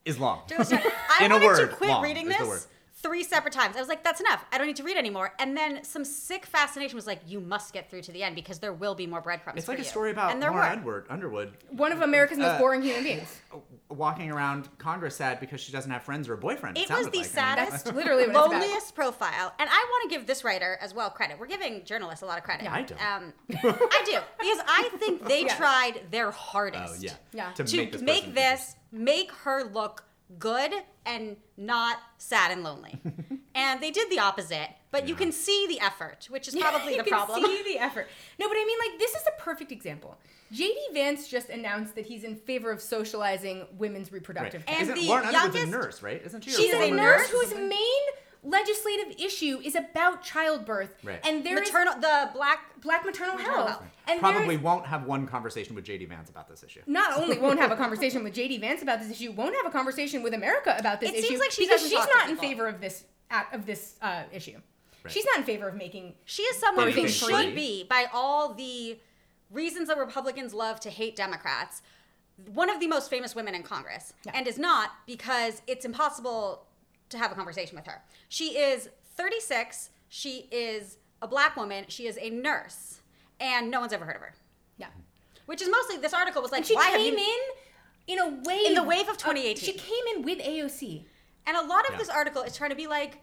is 0.04 0.18
long. 0.18 0.42
I 0.56 1.18
In 1.24 1.32
a 1.32 1.34
wanted 1.34 1.46
word, 1.46 1.70
to 1.70 1.76
quit 1.76 1.90
long 1.90 2.02
reading 2.04 2.30
is 2.30 2.38
the 2.38 2.46
word. 2.46 2.58
this 2.60 2.68
three 3.02 3.22
separate 3.24 3.52
times. 3.52 3.76
I 3.76 3.80
was 3.80 3.88
like, 3.88 4.04
that's 4.04 4.20
enough. 4.20 4.44
I 4.52 4.58
don't 4.58 4.66
need 4.66 4.76
to 4.76 4.82
read 4.82 4.96
anymore. 4.96 5.32
And 5.38 5.56
then 5.56 5.82
some 5.84 6.04
sick 6.04 6.46
fascination 6.46 6.96
was 6.96 7.06
like, 7.06 7.20
you 7.26 7.40
must 7.40 7.72
get 7.72 7.90
through 7.90 8.02
to 8.02 8.12
the 8.12 8.22
end 8.22 8.34
because 8.34 8.58
there 8.58 8.72
will 8.72 8.94
be 8.94 9.06
more 9.06 9.20
breadcrumbs. 9.20 9.58
It's 9.58 9.66
for 9.66 9.72
like 9.72 9.78
a 9.80 9.82
you. 9.82 9.88
story 9.88 10.10
about 10.10 10.32
and 10.32 10.42
there 10.42 10.50
Laura 10.50 10.62
were. 10.66 10.72
Edward, 10.72 11.06
Underwood 11.08 11.52
One 11.70 11.92
of 11.92 12.02
America's 12.02 12.38
most 12.38 12.48
Uh, 12.48 12.58
boring 12.58 12.82
human 12.82 13.02
beings. 13.04 13.40
walking 13.88 14.30
around 14.30 14.68
Congress 14.78 15.16
sad 15.16 15.40
because 15.40 15.60
she 15.60 15.72
doesn't 15.72 15.90
have 15.90 16.02
friends 16.02 16.28
or 16.28 16.34
a 16.34 16.38
boyfriend. 16.38 16.76
It 16.78 16.82
was 16.82 16.88
sounded 16.88 17.12
the 17.12 17.18
like. 17.18 17.26
I 17.38 17.56
mean, 17.56 17.70
saddest, 17.70 17.94
literally 17.94 18.26
what 18.28 18.30
about. 18.30 18.50
loneliest 18.50 18.94
profile. 18.94 19.52
And 19.58 19.68
I 19.70 19.86
want 19.90 20.10
to 20.10 20.16
give 20.16 20.26
this 20.26 20.44
writer 20.44 20.78
as 20.80 20.94
well 20.94 21.10
credit. 21.10 21.38
We're 21.40 21.46
giving 21.46 21.84
journalists 21.84 22.22
a 22.22 22.26
lot 22.26 22.38
of 22.38 22.44
credit. 22.44 22.64
Yeah, 22.64 22.74
I 22.74 22.82
don't. 22.82 23.00
Um, 23.00 23.32
I 23.64 24.02
do 24.04 24.18
because 24.38 24.64
I 24.68 24.90
think 24.98 25.26
they 25.26 25.44
Yeah. 25.46 25.56
tried 25.56 26.00
their 26.10 26.30
hardest. 26.30 26.94
Oh 26.96 26.96
yeah. 27.00 27.12
Yeah. 27.32 27.52
To, 27.52 27.64
to 27.64 27.76
make 27.76 27.92
this, 27.92 28.02
make 28.02 28.34
this, 28.34 28.76
make 28.92 29.32
her 29.32 29.64
look 29.64 30.04
good 30.38 30.72
and 31.06 31.36
not 31.56 31.98
sad 32.18 32.52
and 32.52 32.62
lonely. 32.62 33.00
and 33.54 33.80
they 33.80 33.90
did 33.90 34.10
the 34.10 34.18
opposite, 34.18 34.68
but 34.90 35.08
you 35.08 35.14
can 35.14 35.32
see 35.32 35.66
the 35.68 35.80
effort, 35.80 36.26
which 36.30 36.46
is 36.48 36.54
probably 36.60 36.96
the 36.96 37.04
problem. 37.04 37.40
you 37.40 37.46
can. 37.46 37.56
See 37.64 37.72
the 37.74 37.78
effort. 37.78 38.06
No, 38.38 38.48
but 38.48 38.56
I 38.56 38.64
mean, 38.64 38.78
like, 38.90 38.98
this 38.98 39.10
is 39.12 39.22
a 39.26 39.40
perfect 39.42 39.72
example. 39.72 40.18
JD 40.52 40.74
Vance 40.92 41.28
just 41.28 41.48
announced 41.48 41.94
that 41.94 42.06
he's 42.06 42.24
in 42.24 42.34
favor 42.36 42.70
of 42.72 42.80
socializing 42.80 43.66
women's 43.78 44.10
reproductive 44.12 44.62
Right. 44.62 44.66
care. 44.66 44.78
And 44.80 44.82
Isn't 44.90 44.94
the 45.02 45.08
Lauren 45.08 45.26
Underwood's 45.26 45.54
a 45.54 45.58
youngest- 45.58 45.72
nurse, 45.72 46.02
right? 46.02 46.22
Isn't 46.24 46.42
she? 46.44 46.50
She's 46.50 46.74
a 46.74 46.82
a 46.82 46.90
nurse 46.90 47.30
nurse 47.30 47.30
whose 47.30 47.54
main 47.54 48.02
legislative 48.42 49.14
issue 49.20 49.60
is 49.62 49.74
about 49.74 50.22
childbirth, 50.22 50.94
Right. 51.04 51.20
and 51.26 51.44
there 51.44 51.62
is 51.62 51.68
Maternal, 51.70 51.94
the 52.00 52.30
black. 52.32 52.80
black 52.80 53.04
maternal, 53.04 53.34
Maternal 53.36 53.56
health, 53.66 53.68
health. 53.80 53.82
and 54.08 54.20
Probably 54.20 54.46
there's- 54.56 54.62
won't 54.62 54.86
have 54.86 55.04
one 55.04 55.26
conversation 55.26 55.74
with 55.74 55.84
JD 55.84 56.06
Vance 56.06 56.30
about 56.30 56.48
this 56.48 56.62
issue. 56.62 56.80
not 56.86 57.18
only 57.18 57.38
won't 57.38 57.58
have 57.58 57.70
a 57.70 57.76
conversation 57.84 58.24
with 58.24 58.34
JD 58.34 58.58
Vance 58.58 58.80
about 58.82 59.00
this 59.00 59.10
issue, 59.10 59.32
won't 59.32 59.54
have 59.54 59.66
a 59.66 59.70
conversation 59.70 60.22
with 60.22 60.32
America 60.32 60.74
about 60.78 61.00
this 61.00 61.10
It 61.10 61.16
issue 61.16 61.26
seems 61.28 61.40
like 61.40 61.50
she 61.50 61.64
because 61.64 61.82
doesn't 61.82 61.90
she's 61.90 61.98
talk 62.06 62.08
to 62.12 62.18
not 62.18 62.30
in 62.30 62.36
favor 62.36 62.66
of 62.66 62.80
this 62.80 63.04
of 63.52 63.64
this 63.66 63.94
uh, 64.02 64.24
issue. 64.32 64.58
Right. 65.04 65.12
She's 65.12 65.24
not 65.26 65.38
in 65.38 65.44
favor 65.44 65.68
of 65.68 65.76
making. 65.76 66.14
She 66.24 66.42
is 66.42 66.56
someone 66.58 66.90
who 66.90 67.06
should 67.08 67.54
be, 67.54 67.84
by 67.84 68.06
all 68.12 68.54
the 68.54 68.98
reasons 69.50 69.88
that 69.88 69.96
Republicans 69.98 70.52
love 70.52 70.80
to 70.80 70.90
hate 70.90 71.14
Democrats, 71.14 71.80
one 72.52 72.68
of 72.68 72.80
the 72.80 72.86
most 72.88 73.08
famous 73.08 73.34
women 73.34 73.54
in 73.54 73.62
Congress, 73.62 74.12
Yeah. 74.24 74.32
and 74.34 74.46
is 74.48 74.58
not 74.58 74.90
because 75.06 75.62
it's 75.68 75.84
impossible 75.84 76.66
to 77.10 77.18
have 77.18 77.30
a 77.30 77.34
conversation 77.34 77.76
with 77.76 77.86
her. 77.86 78.02
She 78.28 78.56
is 78.58 78.88
36. 79.16 79.90
She 80.08 80.48
is 80.50 80.96
a 81.22 81.28
black 81.28 81.56
woman. 81.56 81.84
She 81.88 82.06
is 82.06 82.18
a 82.20 82.30
nurse, 82.30 83.00
and 83.38 83.70
no 83.70 83.80
one's 83.80 83.92
ever 83.92 84.04
heard 84.04 84.16
of 84.16 84.22
her. 84.22 84.34
Yeah. 84.78 84.86
Which 85.46 85.60
is 85.62 85.68
mostly 85.70 85.98
this 85.98 86.14
article 86.14 86.40
was 86.42 86.52
like, 86.52 86.60
And 86.60 86.66
she 86.66 86.74
why 86.74 86.86
have 86.86 87.00
came 87.00 87.14
you? 87.18 87.24
in 88.06 88.14
in 88.14 88.18
a 88.18 88.28
wave 88.44 88.66
In 88.68 88.74
the 88.74 88.82
wave 88.82 89.08
of 89.08 89.18
2018. 89.18 89.56
she 89.56 89.72
came 89.72 90.16
in 90.16 90.22
with 90.22 90.38
AOC. 90.38 91.04
And 91.46 91.56
a 91.56 91.62
lot 91.62 91.84
of 91.86 91.92
Yeah. 91.92 91.98
this 91.98 92.08
article 92.08 92.42
is 92.42 92.56
trying 92.56 92.70
to 92.70 92.76
be 92.76 92.86
like, 92.86 93.18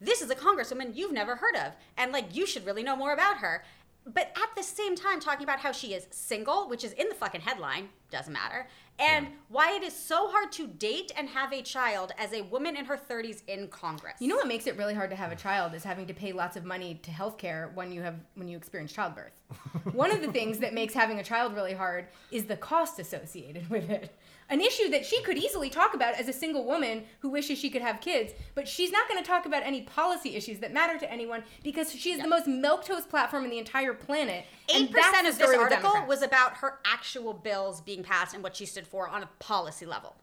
this 0.00 0.22
is 0.22 0.30
a 0.30 0.34
congresswoman 0.34 0.96
you've 0.96 1.12
never 1.12 1.36
heard 1.36 1.54
of, 1.56 1.72
and 1.96 2.10
like 2.12 2.34
you 2.34 2.46
should 2.46 2.66
really 2.66 2.82
know 2.82 2.96
more 2.96 3.12
about 3.12 3.38
her. 3.38 3.64
But 4.06 4.32
at 4.36 4.54
the 4.56 4.62
same 4.62 4.96
time, 4.96 5.18
talking 5.20 5.44
about 5.44 5.60
how 5.60 5.72
she 5.72 5.94
is 5.94 6.06
single, 6.10 6.68
which 6.68 6.84
is 6.84 6.92
in 6.92 7.08
the 7.08 7.14
fucking 7.14 7.40
headline, 7.42 7.88
doesn't 8.10 8.32
matter, 8.32 8.66
and 8.98 9.26
Yeah. 9.26 9.32
why 9.48 9.72
it 9.76 9.82
is 9.82 9.94
so 9.94 10.28
hard 10.28 10.52
to 10.52 10.66
date 10.66 11.10
and 11.16 11.28
have 11.28 11.52
a 11.52 11.62
child 11.62 12.12
as 12.18 12.32
a 12.32 12.42
woman 12.42 12.76
in 12.76 12.84
her 12.84 12.96
30s 12.96 13.42
in 13.46 13.68
Congress. 13.68 14.14
You 14.20 14.28
know 14.28 14.36
what 14.36 14.46
makes 14.46 14.66
it 14.66 14.76
really 14.76 14.94
hard 14.94 15.10
to 15.10 15.16
have 15.16 15.32
a 15.32 15.36
child 15.36 15.74
is 15.74 15.82
having 15.84 16.06
to 16.06 16.14
pay 16.14 16.32
lots 16.32 16.56
of 16.56 16.64
money 16.64 16.94
to 17.02 17.10
healthcare 17.10 17.72
when 17.74 17.90
you 17.92 18.02
have 18.02 18.14
when 18.34 18.48
you 18.48 18.56
experience 18.56 18.92
childbirth. 18.92 19.32
One 19.92 20.10
of 20.10 20.20
the 20.22 20.30
things 20.32 20.58
that 20.58 20.74
makes 20.74 20.94
having 20.94 21.18
a 21.18 21.24
child 21.24 21.54
really 21.54 21.74
hard 21.74 22.06
is 22.30 22.44
the 22.44 22.56
cost 22.56 22.98
associated 22.98 23.68
with 23.70 23.90
it. 23.90 24.14
An 24.50 24.60
issue 24.60 24.90
that 24.90 25.06
she 25.06 25.22
could 25.22 25.38
easily 25.38 25.70
talk 25.70 25.94
about 25.94 26.14
as 26.14 26.28
a 26.28 26.32
single 26.32 26.64
woman 26.64 27.04
who 27.20 27.30
wishes 27.30 27.58
she 27.58 27.70
could 27.70 27.82
have 27.82 28.00
kids, 28.00 28.32
but 28.54 28.68
she's 28.68 28.92
not 28.92 29.08
going 29.08 29.22
to 29.22 29.26
talk 29.26 29.46
about 29.46 29.62
any 29.64 29.82
policy 29.82 30.36
issues 30.36 30.58
that 30.58 30.72
matter 30.72 30.98
to 30.98 31.10
anyone 31.10 31.42
because 31.62 31.92
she 31.92 32.12
is 32.12 32.20
the 32.20 32.28
most 32.28 32.46
milquetoast 32.46 33.08
platform 33.08 33.44
in 33.44 33.50
the 33.50 33.58
entire 33.58 33.94
planet. 33.94 34.44
Eight 34.68 34.92
percent 34.92 35.26
of 35.26 35.38
this 35.38 35.56
article 35.56 35.92
was 36.06 36.22
about 36.22 36.58
her 36.58 36.78
actual 36.84 37.32
bills 37.32 37.80
being 37.80 38.02
passed 38.02 38.34
and 38.34 38.42
what 38.42 38.54
she 38.54 38.66
stood 38.66 38.86
for 38.86 39.08
on 39.08 39.22
a 39.22 39.28
policy 39.38 39.86
level. 39.86 40.14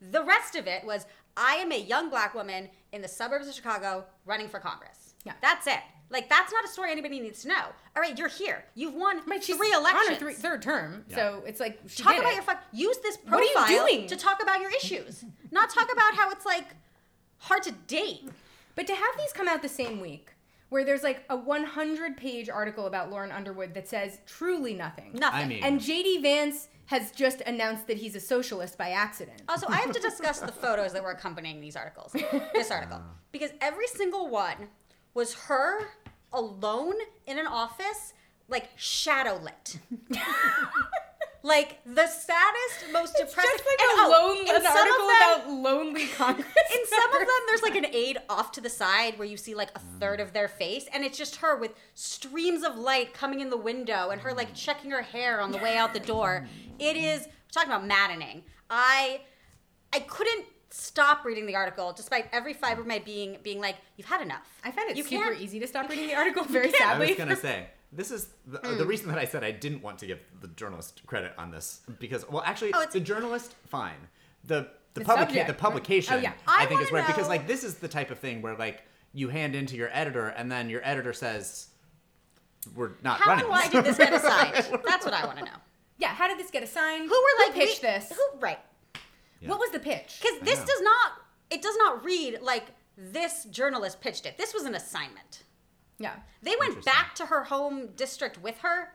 The 0.00 0.24
rest 0.24 0.56
of 0.56 0.66
it 0.66 0.84
was 0.84 1.06
I 1.36 1.54
am 1.54 1.70
a 1.72 1.78
young 1.78 2.10
black 2.10 2.34
woman 2.34 2.68
in 2.92 3.02
the 3.02 3.08
suburbs 3.08 3.48
of 3.48 3.54
Chicago 3.54 4.06
running 4.24 4.48
for 4.48 4.60
Congress. 4.60 5.14
Yeah. 5.24 5.34
That's 5.42 5.66
it. 5.66 5.80
Like 6.10 6.28
that's 6.28 6.52
not 6.52 6.64
a 6.64 6.68
story 6.68 6.90
anybody 6.90 7.20
needs 7.20 7.42
to 7.42 7.48
know. 7.48 7.64
All 7.96 8.02
right, 8.02 8.16
you're 8.18 8.28
here. 8.28 8.64
You've 8.74 8.94
won 8.94 9.20
Right, 9.26 9.42
she's 9.44 9.56
three 9.56 9.68
on 9.74 9.84
her 9.84 9.90
elections. 9.90 10.18
three, 10.18 10.32
third 10.34 10.62
term, 10.62 11.04
Yeah. 11.10 11.16
so 11.16 11.42
it's 11.46 11.60
like 11.60 11.78
she 11.86 12.02
talk 12.02 12.12
did 12.12 12.20
about 12.20 12.32
it. 12.32 12.36
your 12.36 12.42
fuck. 12.44 12.62
Use 12.72 12.96
this 12.98 13.18
What 13.24 13.40
are 13.40 13.44
you 13.44 13.52
profile 13.54 13.86
doing? 13.86 14.06
to 14.08 14.16
talk 14.16 14.42
about 14.42 14.60
your 14.60 14.70
issues, 14.70 15.24
not 15.50 15.68
talk 15.70 15.92
about 15.92 16.14
how 16.14 16.30
it's 16.30 16.46
like 16.46 16.66
hard 17.38 17.62
to 17.64 17.72
date. 17.86 18.28
But 18.74 18.86
to 18.86 18.94
have 18.94 19.16
these 19.18 19.32
come 19.32 19.48
out 19.48 19.60
the 19.62 19.68
same 19.68 20.00
week, 20.00 20.30
where 20.68 20.84
there's 20.84 21.02
like 21.02 21.24
a 21.28 21.36
100 21.36 22.16
page 22.16 22.48
article 22.48 22.86
about 22.86 23.10
Lauren 23.10 23.32
Underwood 23.32 23.74
that 23.74 23.88
says 23.88 24.18
truly 24.26 24.74
nothing. 24.74 25.12
Nothing. 25.14 25.40
I 25.40 25.44
mean, 25.46 25.62
And 25.64 25.80
JD 25.80 26.22
Vance 26.22 26.68
has 26.86 27.10
just 27.10 27.40
announced 27.42 27.86
that 27.86 27.98
he's 27.98 28.14
a 28.14 28.20
socialist 28.20 28.78
by 28.78 28.90
accident. 28.90 29.42
Also, 29.48 29.66
I 29.68 29.76
have 29.76 29.92
to 29.92 30.00
discuss 30.00 30.38
the 30.40 30.52
photos 30.52 30.92
that 30.94 31.02
were 31.02 31.10
accompanying 31.10 31.60
these 31.60 31.76
articles. 31.76 32.12
This 32.54 32.70
article. 32.70 32.98
Ah. 33.04 33.14
Because 33.30 33.50
every 33.60 33.86
single 33.88 34.28
one 34.28 34.68
was 35.18 35.34
her 35.34 35.80
alone 36.32 36.94
in 37.26 37.40
an 37.40 37.46
office, 37.48 38.14
like 38.46 38.70
shadow 38.76 39.36
lit. 39.42 39.80
like 41.42 41.80
the 41.84 42.06
saddest, 42.06 42.92
most 42.92 43.16
It's 43.18 43.30
depressing. 43.34 43.50
just 43.52 43.66
like 43.66 43.80
and, 43.80 43.98
a 43.98 44.02
oh, 44.04 44.36
lone, 44.38 44.56
an 44.56 44.64
article 44.64 45.06
them, 45.08 45.16
about 45.16 45.50
lonely 45.50 46.06
Congress. 46.06 46.46
in 46.72 46.86
some 46.86 47.12
of 47.14 47.18
them, 47.18 47.36
there's 47.48 47.62
like 47.62 47.74
an 47.74 47.86
aide 47.86 48.18
off 48.28 48.52
to 48.52 48.60
the 48.60 48.70
side 48.70 49.18
where 49.18 49.26
you 49.26 49.36
see 49.36 49.56
like 49.56 49.70
a 49.74 49.80
third 49.98 50.20
of 50.20 50.32
their 50.32 50.46
face, 50.46 50.86
and 50.94 51.04
it's 51.04 51.18
just 51.18 51.34
her 51.36 51.56
with 51.56 51.72
streams 51.94 52.62
of 52.62 52.76
light 52.78 53.12
coming 53.12 53.40
in 53.40 53.50
the 53.50 53.56
window 53.56 54.10
and 54.10 54.20
her 54.20 54.32
like 54.32 54.54
checking 54.54 54.92
her 54.92 55.02
hair 55.02 55.40
on 55.40 55.50
the 55.50 55.58
way 55.58 55.76
out 55.76 55.94
the 55.94 56.00
door. 56.00 56.46
It 56.78 56.96
is 56.96 57.22
we're 57.26 57.50
talking 57.52 57.70
about 57.72 57.88
maddening. 57.88 58.44
I 58.70 59.22
I 59.92 59.98
couldn't 59.98 60.44
stop 60.70 61.24
reading 61.24 61.46
the 61.46 61.56
article 61.56 61.92
despite 61.92 62.26
every 62.32 62.52
fiber 62.52 62.80
of 62.82 62.86
my 62.86 62.98
being 62.98 63.38
being 63.42 63.60
like, 63.60 63.76
you've 63.96 64.06
had 64.08 64.20
enough. 64.20 64.46
I 64.64 64.70
found 64.70 64.90
it 64.90 64.96
You 64.96 65.04
super 65.04 65.24
can't- 65.30 65.40
easy 65.40 65.58
to 65.60 65.66
stop 65.66 65.88
reading 65.88 66.06
the 66.08 66.14
article, 66.14 66.44
very 66.48 66.70
sadly 66.70 67.06
I 67.06 67.10
was 67.10 67.18
gonna 67.18 67.36
say 67.36 67.66
this 67.92 68.10
is 68.10 68.28
the, 68.46 68.58
Hmm. 68.58 68.76
the 68.78 68.84
reason 68.86 69.08
that 69.08 69.18
I 69.18 69.24
said 69.24 69.42
I 69.42 69.50
didn't 69.50 69.82
want 69.82 69.98
to 70.00 70.06
give 70.06 70.20
the 70.40 70.48
journalist 70.48 71.02
credit 71.06 71.32
on 71.38 71.50
this 71.50 71.80
because 71.98 72.28
well 72.28 72.42
actually 72.44 72.72
Oh, 72.74 72.78
it's- 72.80 72.92
the 72.92 73.00
journalist 73.00 73.54
fine 73.66 74.08
the 74.44 74.68
the, 74.94 75.00
The 75.00 75.04
publica- 75.06 75.26
subject, 75.28 75.46
the 75.46 75.52
right? 75.52 75.60
publication 75.60 76.14
Oh, 76.14 76.18
yeah. 76.18 76.32
I, 76.46 76.64
I 76.64 76.66
think 76.66 76.80
is 76.80 76.90
wanna 76.90 77.04
weird 77.04 77.06
because 77.14 77.28
like 77.28 77.46
this 77.46 77.62
is 77.64 77.76
the 77.76 77.88
type 77.88 78.10
of 78.10 78.18
thing 78.18 78.42
where 78.42 78.56
like 78.56 78.82
you 79.14 79.28
hand 79.28 79.54
into 79.54 79.76
your 79.76 79.90
editor 79.92 80.28
and 80.28 80.50
then 80.50 80.68
your 80.68 80.80
editor 80.84 81.12
says 81.12 81.68
we're 82.74 82.90
not 83.02 83.20
How 83.20 83.30
running 83.30 83.46
do 83.46 83.52
I 83.52 83.68
did 83.68 83.84
this 83.84 83.96
get 83.96 84.12
assigned? 84.20 84.54
That's 84.86 85.04
what 85.04 85.14
I 85.14 85.24
want 85.24 85.38
to 85.38 85.44
know. 85.44 85.50
yeah, 85.98 86.08
how 86.08 86.26
did 86.28 86.38
this 86.38 86.50
get 86.50 86.62
assigned? 86.62 87.08
Who 87.08 87.14
were 87.14 87.46
like 87.46 87.54
pitched 87.54 87.82
we- 87.82 87.88
this? 87.88 88.12
Who 88.12 88.38
right? 88.40 88.58
Yeah. 89.40 89.50
What 89.50 89.60
was 89.60 89.70
the 89.70 89.78
pitch? 89.78 90.18
Because 90.20 90.40
this 90.40 90.58
does 90.58 90.82
not 90.82 91.12
it 91.50 91.62
does 91.62 91.76
not 91.78 92.04
read 92.04 92.40
like 92.42 92.66
this 92.96 93.44
journalist 93.44 94.00
pitched 94.00 94.26
it. 94.26 94.36
This 94.36 94.52
was 94.52 94.64
an 94.64 94.74
assignment. 94.74 95.44
Yeah, 96.00 96.14
They 96.42 96.54
went 96.60 96.84
back 96.84 97.16
to 97.16 97.26
her 97.26 97.42
home 97.44 97.88
district 97.96 98.40
with 98.40 98.58
her. 98.58 98.90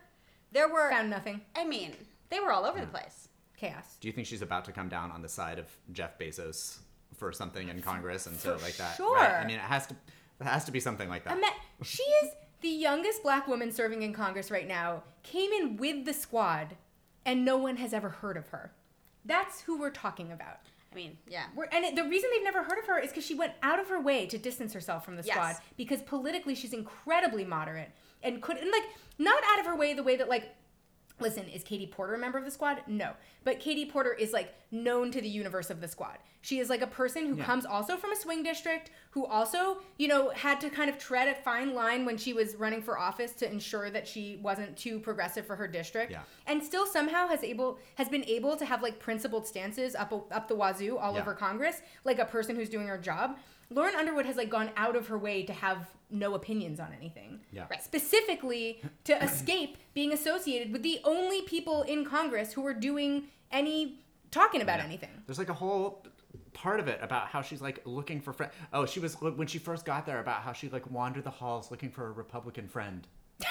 There 0.52 0.68
were 0.68 0.90
found 0.90 1.10
nothing. 1.10 1.42
I 1.54 1.64
mean, 1.64 1.92
they 2.30 2.40
were 2.40 2.50
all 2.50 2.64
over 2.64 2.80
the 2.80 2.86
place. 2.86 3.28
Chaos. 3.56 3.96
do 4.00 4.08
you 4.08 4.12
think 4.12 4.26
she's 4.26 4.42
about 4.42 4.64
to 4.64 4.72
come 4.72 4.88
down 4.88 5.12
on 5.12 5.22
the 5.22 5.28
side 5.28 5.58
of 5.58 5.66
Jeff 5.92 6.18
Bezos 6.18 6.78
for 7.16 7.32
something 7.32 7.68
in 7.68 7.80
Congress 7.80 8.26
and 8.26 8.36
so 8.36 8.58
like 8.60 8.76
that 8.76 8.96
sure. 8.96 9.16
right? 9.16 9.44
I 9.44 9.46
mean 9.46 9.56
it 9.56 9.62
has 9.62 9.86
to 9.86 9.94
it 10.40 10.44
has 10.44 10.64
to 10.64 10.72
be 10.72 10.80
something 10.80 11.08
like 11.08 11.24
that 11.24 11.34
I 11.34 11.40
met, 11.40 11.52
she 11.82 12.02
is 12.02 12.30
the 12.64 12.68
youngest 12.68 13.22
black 13.22 13.46
woman 13.46 13.70
serving 13.70 14.02
in 14.02 14.14
Congress 14.14 14.50
right 14.50 14.66
now, 14.66 15.02
came 15.22 15.52
in 15.52 15.76
with 15.76 16.06
the 16.06 16.14
squad, 16.14 16.76
and 17.26 17.44
no 17.44 17.58
one 17.58 17.76
has 17.76 17.92
ever 17.92 18.08
heard 18.08 18.38
of 18.38 18.48
her. 18.48 18.72
That's 19.24 19.60
who 19.62 19.78
we're 19.78 19.90
talking 19.90 20.32
about. 20.32 20.60
I 20.92 20.96
mean, 20.96 21.18
yeah. 21.28 21.46
We're, 21.56 21.64
and 21.72 21.84
it, 21.84 21.96
the 21.96 22.04
reason 22.04 22.30
they've 22.32 22.44
never 22.44 22.62
heard 22.62 22.78
of 22.78 22.86
her 22.86 22.98
is 23.00 23.10
because 23.10 23.26
she 23.26 23.34
went 23.34 23.52
out 23.62 23.80
of 23.80 23.88
her 23.88 24.00
way 24.00 24.26
to 24.26 24.38
distance 24.38 24.72
herself 24.72 25.04
from 25.04 25.16
the 25.16 25.24
Yes. 25.24 25.34
squad 25.34 25.56
because 25.76 26.02
politically 26.02 26.54
she's 26.54 26.72
incredibly 26.72 27.44
moderate 27.44 27.90
and 28.22 28.40
could 28.40 28.58
and 28.58 28.70
like 28.70 28.84
not 29.18 29.42
out 29.52 29.58
of 29.58 29.66
her 29.66 29.74
way 29.76 29.92
the 29.94 30.04
way 30.04 30.14
that 30.16 30.28
like 30.28 30.54
listen 31.18 31.48
is 31.48 31.64
Katie 31.64 31.86
Porter 31.86 32.14
a 32.14 32.18
member 32.18 32.38
of 32.38 32.44
the 32.44 32.50
squad 32.50 32.82
no 32.86 33.12
but 33.42 33.58
Katie 33.58 33.86
Porter 33.86 34.12
is 34.12 34.32
like 34.32 34.54
known 34.70 35.10
to 35.10 35.20
the 35.20 35.28
universe 35.28 35.68
of 35.68 35.80
the 35.80 35.88
squad. 35.88 36.18
She 36.44 36.58
is 36.58 36.68
like 36.68 36.82
a 36.82 36.86
person 36.86 37.24
who 37.24 37.36
Yeah. 37.36 37.44
comes 37.46 37.64
also 37.64 37.96
from 37.96 38.12
a 38.12 38.16
swing 38.16 38.42
district, 38.42 38.90
who 39.12 39.24
also, 39.24 39.78
you 39.96 40.08
know, 40.08 40.28
had 40.28 40.60
to 40.60 40.68
kind 40.68 40.90
of 40.90 40.98
tread 40.98 41.26
a 41.26 41.34
fine 41.34 41.72
line 41.72 42.04
when 42.04 42.18
she 42.18 42.34
was 42.34 42.54
running 42.56 42.82
for 42.82 42.98
office 42.98 43.32
to 43.36 43.50
ensure 43.50 43.88
that 43.88 44.06
she 44.06 44.38
wasn't 44.42 44.76
too 44.76 44.98
progressive 45.00 45.46
for 45.46 45.56
her 45.56 45.66
district. 45.66 46.10
Yeah. 46.12 46.20
And 46.46 46.62
still 46.62 46.84
somehow 46.84 47.28
has 47.28 47.42
able 47.42 47.78
has 47.94 48.10
been 48.10 48.24
able 48.26 48.58
to 48.58 48.66
have 48.66 48.82
like 48.82 48.98
principled 48.98 49.46
stances 49.46 49.94
up 49.94 50.12
up 50.30 50.46
the 50.48 50.54
wazoo 50.54 50.98
all 50.98 51.14
Yeah. 51.14 51.22
over 51.22 51.32
Congress, 51.32 51.80
like 52.04 52.18
a 52.18 52.26
person 52.26 52.56
who's 52.56 52.68
doing 52.68 52.88
her 52.88 52.98
job. 52.98 53.38
Lauren 53.70 53.94
Underwood 53.94 54.26
has 54.26 54.36
like 54.36 54.50
gone 54.50 54.68
out 54.76 54.96
of 54.96 55.06
her 55.06 55.16
way 55.16 55.44
to 55.44 55.52
have 55.54 55.88
no 56.10 56.34
opinions 56.34 56.78
on 56.78 56.92
anything 56.92 57.40
Yeah. 57.52 57.64
Right. 57.70 57.82
specifically 57.82 58.82
to 59.04 59.14
escape 59.28 59.78
being 59.94 60.12
associated 60.12 60.72
with 60.74 60.82
the 60.82 61.00
only 61.04 61.40
people 61.40 61.80
in 61.84 62.04
Congress 62.04 62.52
who 62.52 62.66
are 62.66 62.74
doing 62.74 63.28
any 63.50 64.00
talking 64.30 64.60
about 64.60 64.80
Yeah. 64.80 64.84
anything. 64.84 65.22
There's 65.26 65.38
like 65.38 65.48
a 65.48 65.54
whole 65.54 66.04
part 66.54 66.80
of 66.80 66.88
it 66.88 66.98
about 67.02 67.26
how 67.26 67.42
she's 67.42 67.60
like 67.60 67.80
looking 67.84 68.20
for 68.20 68.32
friends. 68.32 68.52
Oh, 68.72 68.86
she 68.86 69.00
was 69.00 69.14
when 69.20 69.46
she 69.46 69.58
first 69.58 69.84
got 69.84 70.06
there 70.06 70.20
about 70.20 70.40
how 70.42 70.52
she 70.52 70.68
like 70.70 70.90
wandered 70.90 71.24
the 71.24 71.30
halls 71.30 71.70
looking 71.70 71.90
for 71.90 72.06
a 72.06 72.12
Republican 72.12 72.68
friend. 72.68 73.06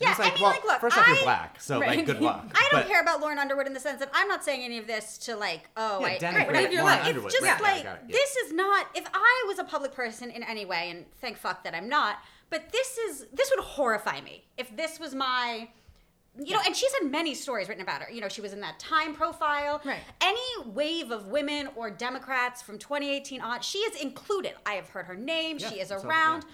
Yeah, 0.00 0.10
it's 0.10 0.18
like, 0.18 0.32
I 0.32 0.34
mean, 0.34 0.42
well, 0.42 0.50
like, 0.50 0.64
look, 0.64 0.80
first 0.80 0.98
off, 0.98 1.06
you're 1.06 1.22
black, 1.22 1.60
so 1.60 1.78
Right. 1.80 1.96
like, 1.98 2.04
good 2.04 2.20
luck. 2.20 2.44
I 2.56 2.68
don't 2.72 2.80
But- 2.80 2.88
care 2.88 3.00
about 3.00 3.20
Lauren 3.20 3.38
Underwood 3.38 3.68
in 3.68 3.72
the 3.74 3.78
sense 3.78 4.00
that 4.00 4.10
I'm 4.12 4.26
not 4.26 4.42
saying 4.44 4.62
any 4.64 4.76
of 4.78 4.88
this 4.88 5.16
to 5.18 5.36
like, 5.36 5.68
oh, 5.76 6.00
Yeah, 6.00 6.06
I, 6.06 6.18
denigrate 6.18 6.56
I- 6.56 6.68
your 6.68 6.82
Lauren. 6.82 6.98
Underwood. 6.98 7.26
It's 7.32 7.34
just 7.40 7.44
Right, 7.44 7.60
got 7.60 7.60
it, 7.60 7.62
like 7.76 7.84
got 7.84 7.96
it, 7.98 8.02
yeah. 8.08 8.12
this 8.16 8.34
is 8.38 8.52
not. 8.52 8.88
If 8.96 9.06
I 9.14 9.44
was 9.46 9.60
a 9.60 9.64
public 9.64 9.94
person 9.94 10.32
in 10.32 10.42
any 10.42 10.64
way, 10.64 10.90
and 10.90 11.04
thank 11.20 11.36
fuck 11.38 11.62
that 11.62 11.76
I'm 11.76 11.88
not, 11.88 12.16
but 12.50 12.70
this 12.72 12.98
is 12.98 13.26
this 13.32 13.52
would 13.54 13.64
horrify 13.64 14.20
me 14.20 14.42
if 14.58 14.76
this 14.76 14.98
was 14.98 15.14
my. 15.14 15.68
You 16.38 16.54
know, 16.54 16.60
and 16.66 16.74
she's 16.74 16.92
had 17.00 17.10
many 17.10 17.34
stories 17.34 17.68
written 17.68 17.82
about 17.82 18.02
her. 18.02 18.10
You 18.12 18.20
know, 18.20 18.28
she 18.28 18.40
was 18.40 18.52
in 18.52 18.60
that 18.60 18.78
Time 18.80 19.14
profile. 19.14 19.80
Right. 19.84 20.00
Any 20.20 20.40
wave 20.70 21.10
of 21.12 21.28
women 21.28 21.68
or 21.76 21.90
Democrats 21.90 22.60
from 22.60 22.78
2018 22.78 23.40
on, 23.40 23.60
she 23.60 23.78
is 23.78 24.00
included. 24.02 24.52
I 24.66 24.72
have 24.72 24.88
heard 24.88 25.06
her 25.06 25.14
name. 25.14 25.58
Yeah, 25.60 25.70
she 25.70 25.80
is 25.80 25.88
so, 25.88 25.96
around. 26.02 26.42
yeah. 26.44 26.50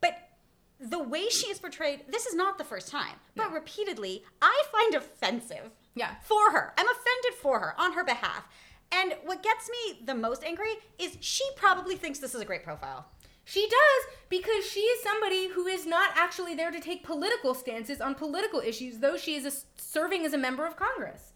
But 0.00 0.88
the 0.88 0.98
way 1.02 1.28
she 1.28 1.46
is 1.48 1.58
portrayed, 1.60 2.04
this 2.08 2.26
is 2.26 2.34
not 2.34 2.58
the 2.58 2.64
first 2.64 2.88
time, 2.88 3.14
but 3.36 3.52
repeatedly, 3.52 4.24
I 4.42 4.64
find 4.72 4.94
offensive 4.94 5.70
Yeah. 5.94 6.14
for 6.22 6.50
her. 6.52 6.72
I'm 6.76 6.86
offended 6.88 7.34
for 7.40 7.60
her 7.60 7.74
on 7.80 7.92
her 7.92 8.02
behalf. 8.04 8.48
And 8.92 9.14
what 9.24 9.42
gets 9.44 9.70
me 9.70 10.00
the 10.04 10.14
most 10.16 10.42
angry 10.42 10.72
is 10.98 11.16
she 11.20 11.44
probably 11.54 11.94
thinks 11.94 12.18
this 12.18 12.34
is 12.34 12.40
a 12.40 12.44
great 12.44 12.64
profile. 12.64 13.06
She 13.50 13.66
does 13.68 14.14
because 14.28 14.64
she 14.64 14.78
is 14.78 15.02
somebody 15.02 15.48
who 15.48 15.66
is 15.66 15.84
not 15.84 16.10
actually 16.14 16.54
there 16.54 16.70
to 16.70 16.78
take 16.78 17.02
political 17.02 17.52
stances 17.52 18.00
on 18.00 18.14
political 18.14 18.60
issues, 18.60 18.98
though 18.98 19.16
she 19.16 19.34
is 19.34 19.44
a, 19.44 19.50
serving 19.76 20.24
as 20.24 20.32
a 20.32 20.38
member 20.38 20.64
of 20.64 20.76
Congress. 20.76 21.32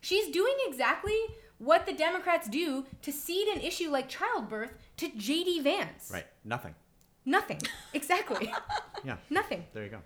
She's 0.00 0.30
doing 0.30 0.54
exactly 0.66 1.18
what 1.58 1.84
the 1.84 1.92
Democrats 1.92 2.48
do 2.48 2.86
to 3.02 3.12
cede 3.12 3.48
an 3.48 3.60
issue 3.60 3.90
like 3.90 4.08
childbirth 4.08 4.72
to 4.96 5.10
J.D. 5.14 5.60
Vance. 5.60 6.10
Right. 6.10 6.24
Nothing. 6.42 6.74
Nothing. 7.26 7.60
Exactly. 7.92 8.52
Yeah. 9.04 9.16
Nothing. 9.30 9.64
There 9.74 9.84
you 9.84 9.90
go. 9.90 10.00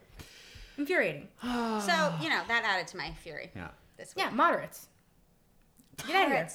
Infuriating. 0.76 1.28
So, 1.40 2.14
you 2.20 2.28
know, 2.28 2.42
that 2.46 2.62
added 2.62 2.88
to 2.88 2.98
my 2.98 3.10
fury. 3.22 3.50
Yeah. 3.56 3.68
This 3.96 4.14
week. 4.14 4.24
Yeah, 4.26 4.30
moderates. 4.30 4.88
Get 6.06 6.16
out 6.16 6.26
of 6.26 6.32
here. 6.32 6.48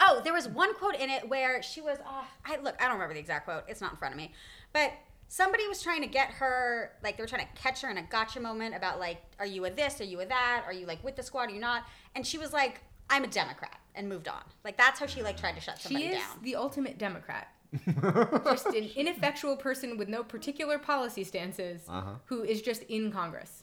Oh, 0.00 0.20
there 0.24 0.32
was 0.32 0.48
one 0.48 0.74
quote 0.74 0.94
in 0.96 1.10
it 1.10 1.28
where 1.28 1.62
she 1.62 1.80
was. 1.80 1.98
Uh, 1.98 2.22
I 2.44 2.56
look. 2.62 2.74
I 2.80 2.84
don't 2.84 2.94
remember 2.94 3.14
the 3.14 3.20
exact 3.20 3.44
quote. 3.44 3.64
It's 3.68 3.80
not 3.80 3.92
in 3.92 3.96
front 3.98 4.14
of 4.14 4.18
me, 4.18 4.32
but 4.72 4.92
somebody 5.28 5.66
was 5.68 5.82
trying 5.82 6.02
to 6.02 6.08
get 6.08 6.28
her. 6.32 6.92
Like 7.02 7.16
they 7.16 7.22
were 7.22 7.28
trying 7.28 7.46
to 7.46 7.52
catch 7.60 7.80
her 7.82 7.90
in 7.90 7.98
a 7.98 8.02
gotcha 8.02 8.40
moment 8.40 8.74
about 8.74 8.98
like, 9.00 9.22
are 9.38 9.46
you 9.46 9.64
a 9.64 9.70
this? 9.70 10.00
Are 10.00 10.04
you 10.04 10.20
a 10.20 10.26
that? 10.26 10.62
Are 10.66 10.72
you 10.72 10.86
like 10.86 11.02
with 11.04 11.16
the 11.16 11.22
squad? 11.22 11.48
Are 11.50 11.52
you 11.52 11.60
not? 11.60 11.84
And 12.14 12.26
she 12.26 12.38
was 12.38 12.52
like, 12.52 12.80
I'm 13.10 13.24
a 13.24 13.28
Democrat, 13.28 13.78
and 13.94 14.08
moved 14.08 14.28
on. 14.28 14.42
Like 14.64 14.76
that's 14.76 14.98
how 15.00 15.06
she 15.06 15.22
like 15.22 15.36
tried 15.38 15.54
to 15.54 15.60
shut 15.60 15.78
somebody 15.80 16.06
She 16.06 16.10
is 16.12 16.18
down. 16.18 16.38
the 16.42 16.56
ultimate 16.56 16.98
Democrat. 16.98 17.48
just 18.44 18.66
an 18.66 18.90
ineffectual 18.96 19.56
person 19.56 19.96
with 19.96 20.06
no 20.08 20.22
particular 20.22 20.78
policy 20.78 21.24
stances 21.24 21.82
Uh-huh. 21.88 22.10
who 22.26 22.42
is 22.42 22.60
just 22.60 22.82
in 22.84 23.10
Congress. 23.10 23.62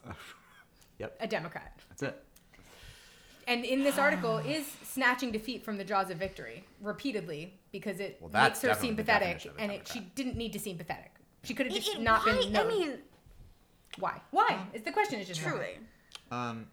Yep. 0.97 1.16
A 1.20 1.28
Democrat. 1.28 1.74
That's 1.89 2.04
it. 2.04 2.24
And 3.50 3.66
in 3.66 3.84
this 3.84 3.97
article 3.97 4.38
is 4.45 4.66
snatching 4.84 5.32
defeat 5.32 5.64
from 5.66 5.78
the 5.78 5.84
jaws 5.84 6.10
of 6.10 6.18
victory 6.18 6.64
repeatedly 6.82 7.54
because 7.72 8.00
it 8.00 8.18
Well, 8.22 8.30
makes 8.32 8.62
her 8.62 8.70
definitely 8.70 8.88
seem 8.89 8.95
pathetic 8.95 9.28
definition 9.28 9.52
of 9.52 9.58
a 9.58 9.62
and 9.62 9.72
it, 9.74 9.88
she 9.88 10.00
didn't 10.16 10.38
need 10.38 10.54
to 10.54 10.60
seem 10.60 10.78
pathetic. 10.78 11.12
She 11.43 11.54
could 11.54 11.66
have 11.68 11.76
just 11.76 11.95
it- 11.95 12.02
not 12.02 12.26
why? 12.26 12.34
been 12.41 12.52
known. 12.54 12.66
I 12.66 12.70
mean, 12.70 12.93
why? 13.97 14.22
Why? 14.32 14.60
Is 14.74 14.84
the 14.84 14.91
question 14.91 15.20
is 15.20 15.28
just 15.28 15.43
why. 15.43 15.50
truly. 15.52 15.80
Um, 16.32 16.68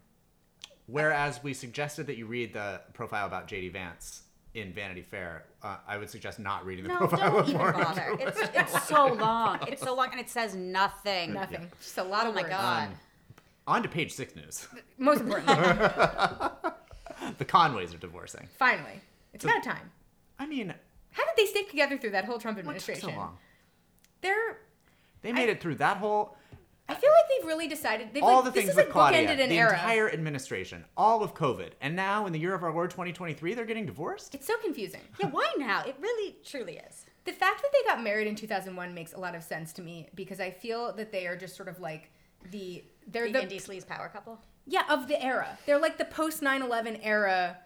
whereas 0.87 1.43
we 1.43 1.55
suggested 1.55 2.07
that 2.09 2.16
you 2.16 2.27
read 2.27 2.53
the 2.53 2.81
profile 2.93 3.27
about 3.27 3.49
JD 3.49 3.72
Vance 3.72 4.22
in 4.55 4.72
Vanity 4.72 5.03
Fair, 5.03 5.45
uh, 5.62 5.77
I 5.87 5.99
would 5.99 6.09
suggest 6.11 6.39
not 6.39 6.64
reading 6.64 6.85
the 6.85 6.89
No, 6.91 6.97
profile 6.99 7.31
don't 7.31 7.41
of 7.41 7.49
even 7.49 7.61
Lauren. 7.61 7.74
bother. 7.83 8.16
It's, 8.20 8.41
it's 8.55 8.89
so 8.89 9.07
long. 9.20 9.59
It's 9.68 9.83
so 9.83 9.95
long, 9.95 10.09
and 10.12 10.20
it 10.20 10.31
says 10.31 10.55
nothing. 10.55 11.35
Nothing. 11.35 11.70
Just 11.81 11.99
a 11.99 12.03
lot 12.03 12.24
Oh 12.27 12.31
of 12.31 12.35
my 12.35 12.43
words. 12.43 12.53
god. 12.55 12.89
On 13.67 13.83
to 13.83 13.89
page 13.89 14.12
six 14.12 14.37
news. 14.37 14.67
Most 14.99 15.21
importantly, 15.23 15.55
the 17.39 17.45
Conways 17.45 17.93
are 17.95 17.99
divorcing. 17.99 18.49
finally, 18.59 19.01
it's 19.33 19.45
about 19.45 19.62
time. 19.62 19.91
I 20.39 20.47
mean, 20.47 20.73
How 21.11 21.25
did 21.25 21.33
they 21.37 21.47
stick 21.47 21.71
together 21.71 21.99
through 21.99 22.11
that 22.11 22.25
whole 22.27 22.39
Trump 22.39 22.57
what 22.59 22.62
took 22.62 22.71
administration? 22.71 23.11
so 23.11 23.17
long? 23.17 23.39
They're. 24.21 24.59
They 25.23 25.33
made 25.33 25.49
it 25.49 25.61
through 25.61 25.77
that 25.77 25.97
whole 25.97 26.37
I 26.89 26.95
feel 26.95 27.11
like 27.11 27.25
they've 27.29 27.47
really 27.49 27.67
decided. 27.67 28.11
They've 28.12 28.23
all 28.23 28.37
like, 28.37 28.45
the 28.45 28.51
this 28.53 28.61
things 28.61 28.71
is 28.71 28.77
with 28.77 28.87
like 28.87 28.93
Claudia, 28.93 29.27
bookended 29.27 29.43
an 29.43 29.49
the 29.49 29.59
era. 29.59 29.73
entire 29.73 30.09
administration, 30.09 30.85
all 30.97 31.23
of 31.23 31.35
COVID, 31.35 31.71
and 31.81 31.97
now 31.97 32.27
in 32.27 32.33
the 32.33 32.39
year 32.39 32.55
of 32.55 32.62
our 32.62 32.73
Lord 32.73 32.91
2023, 32.91 33.55
they're 33.55 33.64
getting 33.64 33.87
divorced. 33.87 34.35
It's 34.35 34.47
so 34.47 34.57
confusing. 34.59 35.01
Yeah, 35.21 35.29
why 35.31 35.53
now? 35.59 35.83
It 35.85 35.97
really, 36.01 36.37
truly 36.45 36.79
is. 36.89 37.07
The 37.25 37.33
fact 37.33 37.62
that 37.62 37.71
they 37.73 37.89
got 37.89 38.05
married 38.05 38.29
in 38.29 38.37
2001 38.37 38.95
makes 38.95 39.14
a 39.14 39.19
lot 39.19 39.35
of 39.35 39.43
sense 39.43 39.73
to 39.75 39.83
me 39.83 40.09
because 40.14 40.39
I 40.39 40.53
feel 40.53 40.93
that 40.93 41.11
they 41.11 41.27
are 41.27 41.37
just 41.37 41.57
sort 41.57 41.69
of 41.69 41.81
like 41.81 42.12
the 42.51 42.85
they're 43.07 43.27
The, 43.27 43.33
the, 43.33 43.47
indie 43.47 43.63
sleaze 43.63 43.87
power 43.87 44.09
couple. 44.09 44.39
yeah 44.67 44.83
of 44.89 45.07
the 45.09 45.23
era. 45.23 45.59
They're 45.67 45.79
like 45.81 45.97
the 45.99 46.05
post 46.07 46.41
9/11 46.43 47.01
era. 47.03 47.59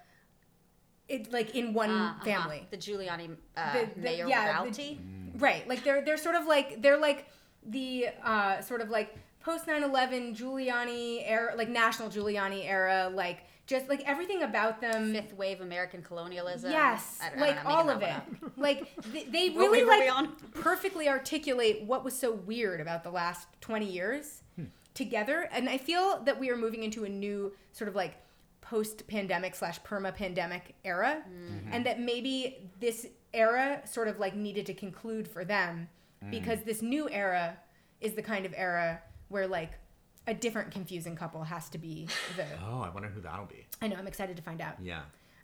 It 1.08 1.32
like 1.32 1.56
in 1.56 1.74
one 1.74 1.90
Uh, 1.90 1.94
uh-huh. 2.10 2.24
family. 2.24 2.66
The 2.70 2.76
Giuliani 2.76 3.36
uh, 3.56 3.72
The- 3.72 3.86
the- 3.94 4.00
mayor 4.00 4.28
yeah, 4.28 4.64
the-. 4.64 4.98
Right. 5.36 5.66
Like 5.68 5.82
they're 5.84 6.02
they're 6.04 6.16
sort 6.16 6.36
of 6.36 6.46
like 6.46 6.80
they're 6.82 6.98
like 6.98 7.26
the 7.64 8.08
uh, 8.22 8.60
sort 8.60 8.80
of 8.80 8.90
like 8.90 9.14
post 9.40 9.66
9/11 9.66 10.36
Giuliani 10.36 11.22
era, 11.26 11.54
like 11.56 11.68
national 11.68 12.10
Giuliani 12.10 12.64
era, 12.68 13.10
like 13.12 13.38
just 13.66 13.88
like 13.88 14.02
everything 14.06 14.42
about 14.42 14.80
them. 14.80 15.12
Fifth 15.12 15.32
wave 15.34 15.60
American 15.60 16.02
colonialism. 16.02 16.70
Yes, 16.70 17.18
I 17.22 17.36
I 17.36 17.40
like 17.40 17.64
know, 17.64 17.70
all 17.70 17.88
of 17.90 18.02
it. 18.02 18.14
Like 18.56 18.94
they, 19.12 19.24
they 19.24 19.48
really 19.50 19.82
wave 19.84 19.88
are 19.88 20.22
we 20.22 20.28
like 20.28 20.52
perfectly 20.54 21.08
articulate 21.08 21.82
what 21.84 22.04
was 22.04 22.16
so 22.16 22.30
weird 22.32 22.80
about 22.80 23.02
the 23.04 23.10
last 23.10 23.48
20 23.62 23.86
years. 23.86 24.42
Together 24.94 25.48
and 25.52 25.68
I 25.68 25.78
feel 25.78 26.20
that 26.24 26.38
we 26.40 26.50
are 26.50 26.56
moving 26.56 26.82
into 26.82 27.04
a 27.04 27.08
new 27.08 27.52
sort 27.72 27.88
of 27.88 27.94
like 27.94 28.16
post-pandemic 28.60 29.54
slash 29.54 29.80
perma-pandemic 29.82 30.74
era 30.84 31.22
Mm-hmm. 31.28 31.72
and 31.72 31.86
that 31.86 32.00
maybe 32.00 32.70
this 32.80 33.06
era 33.32 33.82
sort 33.84 34.08
of 34.08 34.18
like 34.18 34.34
needed 34.34 34.66
to 34.66 34.74
conclude 34.74 35.26
for 35.28 35.44
them 35.44 35.88
Hmm. 36.22 36.30
because 36.30 36.58
this 36.64 36.82
new 36.82 37.08
era 37.08 37.56
is 38.02 38.12
the 38.14 38.22
kind 38.22 38.44
of 38.44 38.52
era 38.56 39.00
where 39.28 39.46
like 39.46 39.72
a 40.26 40.34
different 40.34 40.70
confusing 40.70 41.16
couple 41.16 41.42
has 41.44 41.70
to 41.70 41.78
be 41.78 42.08
the 42.36 42.44
Oh, 42.68 42.80
I 42.82 42.90
wonder 42.90 43.08
who 43.08 43.22
that'll 43.22 43.46
be. 43.46 43.64
I 43.80 43.88
know 43.88 43.96
I'm 43.96 44.06
excited 44.06 44.36
to 44.36 44.42
find 44.42 44.60
out. 44.60 44.74
Yeah. 44.82 45.00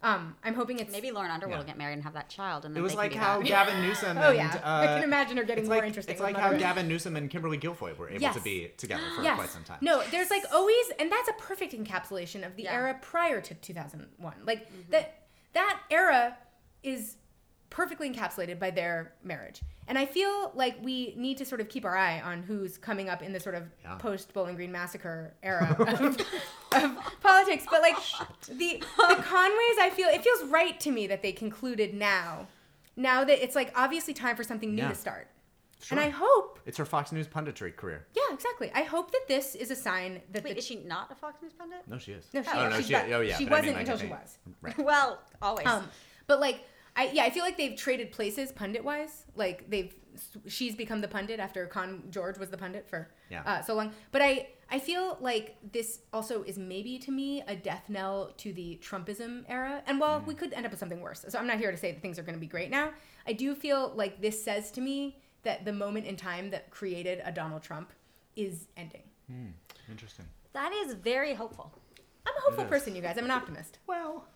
Um 0.06 0.36
I'm 0.44 0.54
hoping 0.54 0.78
it's 0.78 0.92
Maybe 0.92 1.10
Lauren 1.10 1.30
Underwood 1.30 1.52
Yeah. 1.54 1.58
will 1.58 1.66
get 1.66 1.76
married 1.78 1.94
and 1.94 2.02
have 2.04 2.14
that 2.14 2.28
child, 2.28 2.64
and 2.64 2.74
then 2.74 2.80
It 2.80 2.82
was 2.82 2.92
they 2.92 2.98
like 2.98 3.12
how 3.14 3.38
happy. 3.38 3.48
Gavin 3.48 3.80
Newsom 3.86 4.16
Oh 4.18 4.28
and 4.30 4.36
yeah, 4.36 4.60
uh, 4.64 4.80
I 4.82 4.86
can 4.86 5.02
imagine 5.02 5.36
her 5.36 5.44
getting 5.44 5.66
more 5.66 5.76
like, 5.76 5.84
interesting. 5.86 6.12
It's 6.14 6.22
like 6.22 6.36
how 6.36 6.48
Mother. 6.48 6.58
Gavin 6.58 6.86
Newsom 6.88 7.16
and 7.16 7.28
Kimberly 7.28 7.58
Guilfoyle 7.58 7.96
were 7.98 8.08
able 8.08 8.20
Yes. 8.22 8.34
to 8.36 8.40
be 8.40 8.70
together 8.76 9.02
for 9.16 9.22
yes. 9.22 9.36
quite 9.36 9.50
some 9.50 9.64
time. 9.64 9.78
No, 9.80 10.02
there's 10.12 10.30
like 10.30 10.44
always, 10.52 10.86
and 10.98 11.10
that's 11.10 11.28
a 11.28 11.32
perfect 11.34 11.72
encapsulation 11.74 12.46
of 12.46 12.56
the 12.56 12.64
Yeah. 12.64 12.74
era 12.74 12.98
prior 13.02 13.40
to 13.40 13.54
2001. 13.54 14.34
Like 14.44 14.66
Mm-hmm. 14.68 14.90
that 14.92 15.22
that 15.54 15.80
era 15.90 16.36
is 16.82 17.16
perfectly 17.76 18.10
encapsulated 18.10 18.58
by 18.58 18.70
their 18.70 19.12
marriage. 19.22 19.60
And 19.86 19.98
I 19.98 20.06
feel 20.06 20.50
like 20.54 20.78
we 20.82 21.12
need 21.14 21.36
to 21.36 21.44
sort 21.44 21.60
of 21.60 21.68
keep 21.68 21.84
our 21.84 21.94
eye 21.94 22.22
on 22.22 22.42
who's 22.42 22.78
coming 22.78 23.10
up 23.10 23.22
in 23.22 23.34
the 23.34 23.38
sort 23.38 23.54
of 23.54 23.64
Yeah. 23.84 23.96
post 23.96 24.32
Bowling 24.32 24.56
Green 24.56 24.72
massacre 24.72 25.34
era 25.42 25.76
of, 26.00 26.16
of 26.72 26.96
politics. 27.20 27.66
But 27.70 27.82
like 27.82 27.96
the 28.48 28.82
the 29.08 29.16
Conways, 29.22 29.78
I 29.78 29.90
feel 29.94 30.08
it 30.08 30.24
feels 30.24 30.44
right 30.44 30.80
to 30.80 30.90
me 30.90 31.06
that 31.08 31.20
they 31.20 31.32
concluded 31.32 31.92
now. 31.92 32.46
Now 32.96 33.24
that 33.24 33.44
it's 33.44 33.54
like 33.54 33.72
obviously 33.76 34.14
time 34.14 34.36
for 34.36 34.42
something 34.42 34.74
new 34.74 34.82
Yeah. 34.82 34.88
to 34.88 34.94
start. 34.94 35.28
Sure. 35.82 35.98
And 35.98 36.06
I 36.06 36.08
hope, 36.08 36.58
It's 36.64 36.78
her 36.78 36.86
Fox 36.86 37.12
News 37.12 37.28
punditry 37.28 37.76
career. 37.76 38.06
yeah, 38.14 38.22
exactly. 38.32 38.72
I 38.74 38.84
hope 38.84 39.10
that 39.12 39.28
this 39.28 39.54
is 39.54 39.70
a 39.70 39.76
sign 39.76 40.22
that 40.32 40.42
Wait, 40.42 40.54
the 40.54 40.58
is 40.60 40.66
she 40.66 40.76
not 40.76 41.12
a 41.12 41.14
Fox 41.14 41.42
News 41.42 41.52
pundit? 41.52 41.80
No, 41.86 41.98
she 41.98 42.12
is. 42.12 42.24
No, 42.32 42.42
she 42.42 42.48
oh, 42.54 42.64
is. 42.64 42.70
no, 42.70 42.76
She's 42.78 42.86
she, 42.86 42.92
not- 42.94 43.12
oh, 43.12 43.20
yeah. 43.20 43.36
she 43.36 43.44
but 43.44 43.52
I 43.58 43.60
mean, 43.60 43.74
wasn't 43.74 43.76
like, 43.76 43.80
until 43.86 43.98
she 43.98 44.06
was. 44.06 44.38
Right. 44.62 44.78
Well, 44.78 45.20
always. 45.42 45.66
Um, 45.66 45.86
but 46.26 46.40
like, 46.40 46.60
I 46.96 47.10
yeah, 47.12 47.24
I 47.24 47.30
feel 47.30 47.44
like 47.44 47.56
they've 47.56 47.76
traded 47.76 48.10
places 48.10 48.50
pundit 48.52 48.82
wise. 48.84 49.24
Like 49.34 49.68
they've 49.70 49.94
she's 50.46 50.74
become 50.74 51.02
the 51.02 51.08
pundit 51.08 51.38
after 51.38 51.66
Con 51.66 52.04
George 52.10 52.38
was 52.38 52.48
the 52.48 52.56
pundit 52.56 52.88
for 52.88 53.10
Yeah. 53.30 53.42
uh, 53.44 53.62
so 53.62 53.74
long. 53.74 53.92
But 54.12 54.22
I 54.22 54.48
I 54.70 54.78
feel 54.78 55.18
like 55.20 55.56
this 55.72 56.00
also 56.12 56.42
is 56.42 56.56
maybe 56.58 56.98
to 57.00 57.12
me 57.12 57.42
a 57.46 57.54
death 57.54 57.84
knell 57.88 58.32
to 58.38 58.52
the 58.52 58.80
Trumpism 58.82 59.44
era. 59.48 59.82
And 59.86 60.00
while 60.00 60.20
we 60.26 60.34
could 60.34 60.52
end 60.54 60.64
up 60.64 60.72
with 60.72 60.80
something 60.80 61.00
worse, 61.02 61.24
so 61.28 61.38
I'm 61.38 61.46
not 61.46 61.58
here 61.58 61.70
to 61.70 61.76
say 61.76 61.92
that 61.92 62.00
things 62.02 62.18
are 62.18 62.22
going 62.22 62.34
to 62.34 62.40
be 62.40 62.46
great 62.48 62.70
now. 62.70 62.90
I 63.26 63.32
do 63.34 63.54
feel 63.54 63.92
like 63.94 64.20
this 64.22 64.42
says 64.42 64.70
to 64.72 64.80
me 64.80 65.18
that 65.42 65.64
the 65.64 65.72
moment 65.72 66.06
in 66.06 66.16
time 66.16 66.50
that 66.50 66.70
created 66.70 67.20
a 67.24 67.30
Donald 67.30 67.62
Trump 67.62 67.92
is 68.34 68.66
ending. 68.76 69.02
Interesting. 69.90 70.24
That 70.52 70.72
is 70.72 70.94
very 70.94 71.34
hopeful. 71.34 71.72
I'm 72.26 72.34
a 72.36 72.40
hopeful 72.40 72.64
person, 72.64 72.96
you 72.96 73.02
guys. 73.02 73.16
I'm 73.18 73.24
an 73.24 73.30
optimist. 73.30 73.78
Well, 73.86 74.26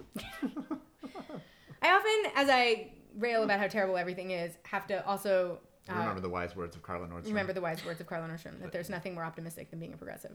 I 1.83 1.91
often, 1.93 2.33
as 2.35 2.49
I 2.49 2.93
rail 3.17 3.43
about 3.43 3.59
how 3.61 3.67
terrible 3.69 3.97
everything 3.97 4.31
is, 4.31 4.53
have 4.65 4.87
to 4.89 5.05
also 5.07 5.59
uh, 5.89 5.95
remember 5.95 6.21
the 6.21 6.29
wise 6.29 6.55
words 6.55 6.77
of 6.77 6.83
Carla 6.83 7.07
Nordstrom. 7.07 7.27
remember 7.29 7.53
the 7.53 7.61
wise 7.61 7.85
words 7.85 8.01
of 8.01 8.07
Carla 8.07 8.29
Nordstrom 8.29 8.61
that 8.61 8.71
there's 8.71 8.91
nothing 8.91 9.15
more 9.15 9.25
optimistic 9.25 9.71
than 9.71 9.79
being 9.81 9.93
a 9.93 9.97
progressive. 9.97 10.33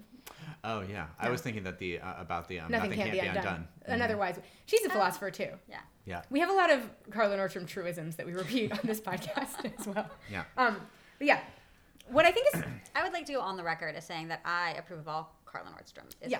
Oh 0.64 0.82
yeah, 0.82 1.08
I 1.20 1.30
was 1.30 1.42
thinking 1.42 1.64
that 1.64 1.78
the 1.80 2.00
uh, 2.00 2.14
about 2.18 2.48
the 2.48 2.60
um, 2.60 2.72
Nothing, 2.72 2.92
can't, 2.92 3.12
be 3.12 3.20
undone. 3.20 3.68
Another 3.86 4.18
wise. 4.18 4.40
She's 4.66 4.84
a 4.86 4.90
philosopher 4.90 5.32
too. 5.32 5.50
Yeah. 5.70 5.80
Yeah. 6.06 6.22
We 6.30 6.40
have 6.40 6.50
a 6.50 6.54
lot 6.54 6.72
of 6.72 6.90
Carla 7.12 7.38
Nordstrom 7.38 7.68
truisms 7.68 8.16
that 8.18 8.26
we 8.26 8.34
repeat 8.34 8.72
on 8.72 8.80
this 8.84 9.00
podcast 9.10 9.72
as 9.80 9.88
well. 9.88 10.10
Yeah. 10.32 10.44
Um, 10.58 10.78
but 11.18 11.28
yeah, 11.28 11.40
what 12.10 12.26
I 12.26 12.32
think 12.32 12.48
is, 12.54 12.62
I 12.96 13.04
would 13.04 13.14
like 13.14 13.26
to 13.28 13.34
go 13.34 13.42
on 13.42 13.58
the 13.58 13.64
record 13.64 13.96
as 13.96 14.06
saying 14.06 14.28
that 14.28 14.42
I 14.46 14.72
approve 14.78 15.00
of 15.00 15.08
all 15.08 15.36
Carla 15.46 15.70
Nordstrom 15.70 16.08
isms. 16.22 16.32
Yeah. 16.32 16.40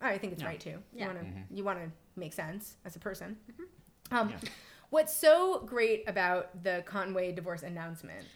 I 0.00 0.18
think 0.18 0.32
it's 0.32 0.44
right 0.44 0.60
too. 0.60 0.70
You 0.70 0.80
Yeah. 0.94 1.06
want 1.06 1.20
to 1.20 1.26
you 1.54 1.64
want 1.64 1.78
to 1.80 1.90
make 2.16 2.32
sense 2.32 2.76
as 2.84 2.96
a 2.96 2.98
person. 2.98 3.36
Mm-hmm. 3.52 3.64
Um, 4.10 4.30
Yeah. 4.30 4.36
What's 4.90 5.14
so 5.14 5.60
great 5.66 6.04
about 6.08 6.62
the 6.64 6.82
Conway 6.86 7.32
divorce 7.32 7.62
announcement 7.62 8.26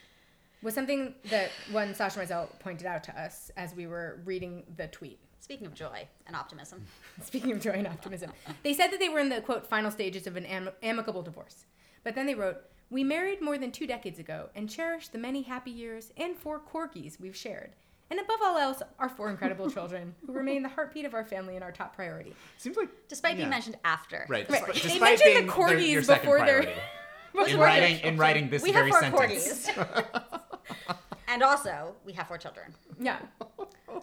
was 0.63 0.75
something 0.75 1.15
that 1.31 1.51
one 1.71 1.95
Sasha 1.95 2.19
Mazel 2.19 2.49
pointed 2.59 2.87
out 2.87 3.03
to 3.05 3.21
us 3.21 3.51
as 3.57 3.75
we 3.75 3.87
were 3.87 4.21
reading 4.27 4.65
the 4.77 4.87
tweet. 4.89 5.19
Speaking 5.41 5.67
of 5.67 5.75
joy 5.75 6.07
and 6.27 6.37
optimism, 6.37 6.85
Speaking 7.23 7.53
of 7.53 7.61
joy 7.61 7.73
and 7.73 7.87
optimism, 7.87 8.33
they 8.63 8.75
said 8.75 8.89
that 8.93 9.01
they 9.01 9.09
were 9.09 9.19
in 9.19 9.29
the 9.31 9.41
quote 9.41 9.67
final 9.67 9.91
stages 9.91 10.27
of 10.27 10.37
an 10.37 10.45
am- 10.47 10.71
amicable 10.83 11.23
divorce. 11.23 11.65
But 12.05 12.15
then 12.15 12.27
they 12.27 12.35
wrote, 12.35 12.59
"We 12.91 13.03
married 13.03 13.41
more 13.41 13.57
than 13.59 13.73
two 13.73 13.87
decades 13.87 14.19
ago 14.19 14.51
and 14.55 14.69
cherish 14.69 15.09
the 15.09 15.19
many 15.19 15.43
happy 15.43 15.71
years 15.71 16.13
and 16.19 16.37
four 16.37 16.61
corgis 16.61 17.19
we've 17.19 17.35
shared." 17.37 17.73
And 18.13 18.21
above 18.21 18.41
all 18.43 18.59
else, 18.59 18.83
our 18.99 19.09
four 19.09 19.31
incredible 19.31 19.71
children, 19.71 20.15
who 20.27 20.33
remain 20.43 20.63
the 20.63 20.69
heartbeat 20.69 21.07
of 21.07 21.15
our 21.15 21.25
family 21.25 21.55
and 21.55 21.65
our 21.65 21.73
top 21.73 21.97
priority. 21.97 22.35
Seems 22.59 22.77
like 22.77 22.91
despite 23.09 23.37
being 23.37 23.47
Yeah. 23.47 23.51
mentioned 23.51 23.77
after. 23.87 24.27
right. 24.29 24.47
Right. 24.51 24.63
Despite, 24.75 24.83
They 24.83 24.99
mentioned 24.99 25.19
the 25.19 25.25
being 25.25 25.47
their- 25.47 25.57
corgis 25.57 25.91
your 25.91 26.01
before 26.03 26.39
their- 26.41 26.63
priority. 26.63 26.73
Before 27.33 27.47
in 27.49 27.59
writing 27.59 27.93
in 27.93 27.99
children. 28.01 28.19
writing 28.19 28.51
this 28.51 28.63
We 28.63 28.73
very 28.73 28.91
have 28.91 29.11
four 29.11 29.27
sentence. 29.27 29.67
corgis. 29.71 30.31
and 31.29 31.43
also, 31.43 31.95
we 32.05 32.13
have 32.13 32.29
four 32.29 32.37
children 32.37 32.75
Yeah, 33.01 33.17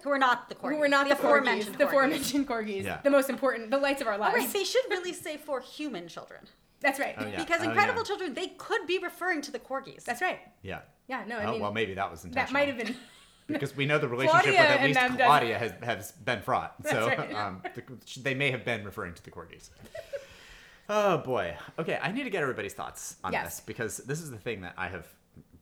who 0.04 0.10
are 0.10 0.18
not 0.18 0.50
the 0.50 0.56
corgis. 0.56 0.70
who 0.74 0.78
were 0.78 0.88
not 0.88 1.08
the, 1.08 1.14
corgis, 1.14 1.20
aforementioned 1.20 1.76
the 1.76 1.84
corgis. 1.84 1.88
aforementioned 1.90 2.48
corgis, 2.48 2.84
Yeah. 2.86 3.02
the 3.04 3.12
most 3.12 3.30
important, 3.30 3.70
the 3.70 3.78
lights 3.78 4.02
of 4.02 4.08
our 4.08 4.16
Oh, 4.16 4.18
lives. 4.18 4.36
right, 4.36 4.52
they 4.52 4.64
should 4.64 4.82
really 4.90 5.14
say 5.14 5.38
four 5.38 5.60
human 5.62 6.08
children. 6.08 6.48
That's 6.80 6.98
right. 7.00 7.14
Oh, 7.20 7.28
yeah. 7.28 7.38
Because 7.38 7.62
Oh, 7.62 7.66
incredible 7.66 8.00
yeah. 8.02 8.06
children, 8.08 8.34
they 8.34 8.48
could 8.58 8.88
be 8.88 8.98
referring 8.98 9.42
to 9.44 9.52
the 9.52 9.60
corgis. 9.60 10.04
That's 10.06 10.24
right. 10.24 10.40
Yeah. 10.64 10.80
Yeah, 11.08 11.24
no, 11.28 11.38
I 11.38 11.46
oh 11.46 11.52
mean, 11.52 11.62
well, 11.62 11.72
maybe 11.72 11.94
that 11.94 12.10
was 12.10 12.24
intentional. 12.26 12.48
that 12.48 12.52
might 12.52 12.68
have 12.68 12.78
been. 12.84 12.96
Because 13.50 13.76
we 13.76 13.86
know 13.86 13.98
the 13.98 14.08
relationship 14.08 14.54
Claudia 14.54 14.62
with 14.62 14.98
at 14.98 15.06
least 15.08 15.18
Claudia 15.18 15.58
has, 15.58 15.72
has 15.84 16.12
been 16.14 16.42
fraught. 16.42 16.76
so 16.90 17.08
right. 17.08 17.34
um, 17.34 17.62
the, 17.76 17.84
they 18.22 18.34
may 18.34 18.52
have 18.52 18.64
been 18.64 18.86
referring 18.86 19.14
to 19.14 19.24
the 19.24 19.32
corgis. 19.32 19.70
Oh 20.90 21.20
boy. 21.20 21.56
Okay, 21.78 22.00
I 22.02 22.12
need 22.12 22.24
to 22.24 22.30
get 22.30 22.42
everybody's 22.42 22.74
thoughts 22.74 23.18
on 23.24 23.32
Yes. 23.32 23.46
this 23.46 23.60
because 23.66 23.98
this 23.98 24.22
is 24.22 24.32
the 24.32 24.38
thing 24.38 24.62
that 24.62 24.74
I 24.78 24.88
have 24.88 25.08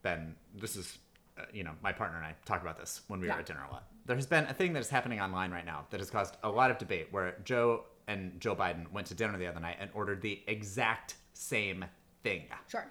been. 0.02 0.36
This 0.56 0.76
is, 0.76 0.98
uh, 1.38 1.44
you 1.54 1.64
know, 1.64 1.72
my 1.84 1.92
partner 1.92 2.18
and 2.18 2.26
I 2.26 2.36
talk 2.46 2.62
about 2.62 2.78
this 2.78 3.02
when 3.08 3.20
we 3.20 3.28
were 3.28 3.34
Yeah. 3.34 3.40
at 3.40 3.46
dinner 3.46 3.66
a 3.70 3.74
lot. 3.74 3.88
There 4.06 4.16
has 4.16 4.26
been 4.26 4.46
a 4.46 4.54
thing 4.54 4.72
that 4.74 4.80
is 4.80 4.90
happening 4.90 5.20
online 5.20 5.52
right 5.52 5.66
now 5.66 5.86
that 5.90 6.00
has 6.00 6.10
caused 6.10 6.38
a 6.44 6.50
lot 6.50 6.72
of 6.72 6.78
debate. 6.78 7.08
Where 7.12 7.36
Joe 7.44 7.84
and 8.08 8.40
Joe 8.40 8.56
Biden 8.56 8.90
went 8.94 9.08
to 9.08 9.14
dinner 9.16 9.38
the 9.38 9.48
other 9.48 9.60
night 9.60 9.76
and 9.82 9.90
ordered 9.94 10.22
the 10.22 10.42
exact 10.48 11.16
same 11.34 11.84
thing. 12.24 12.44
Sure. 12.70 12.90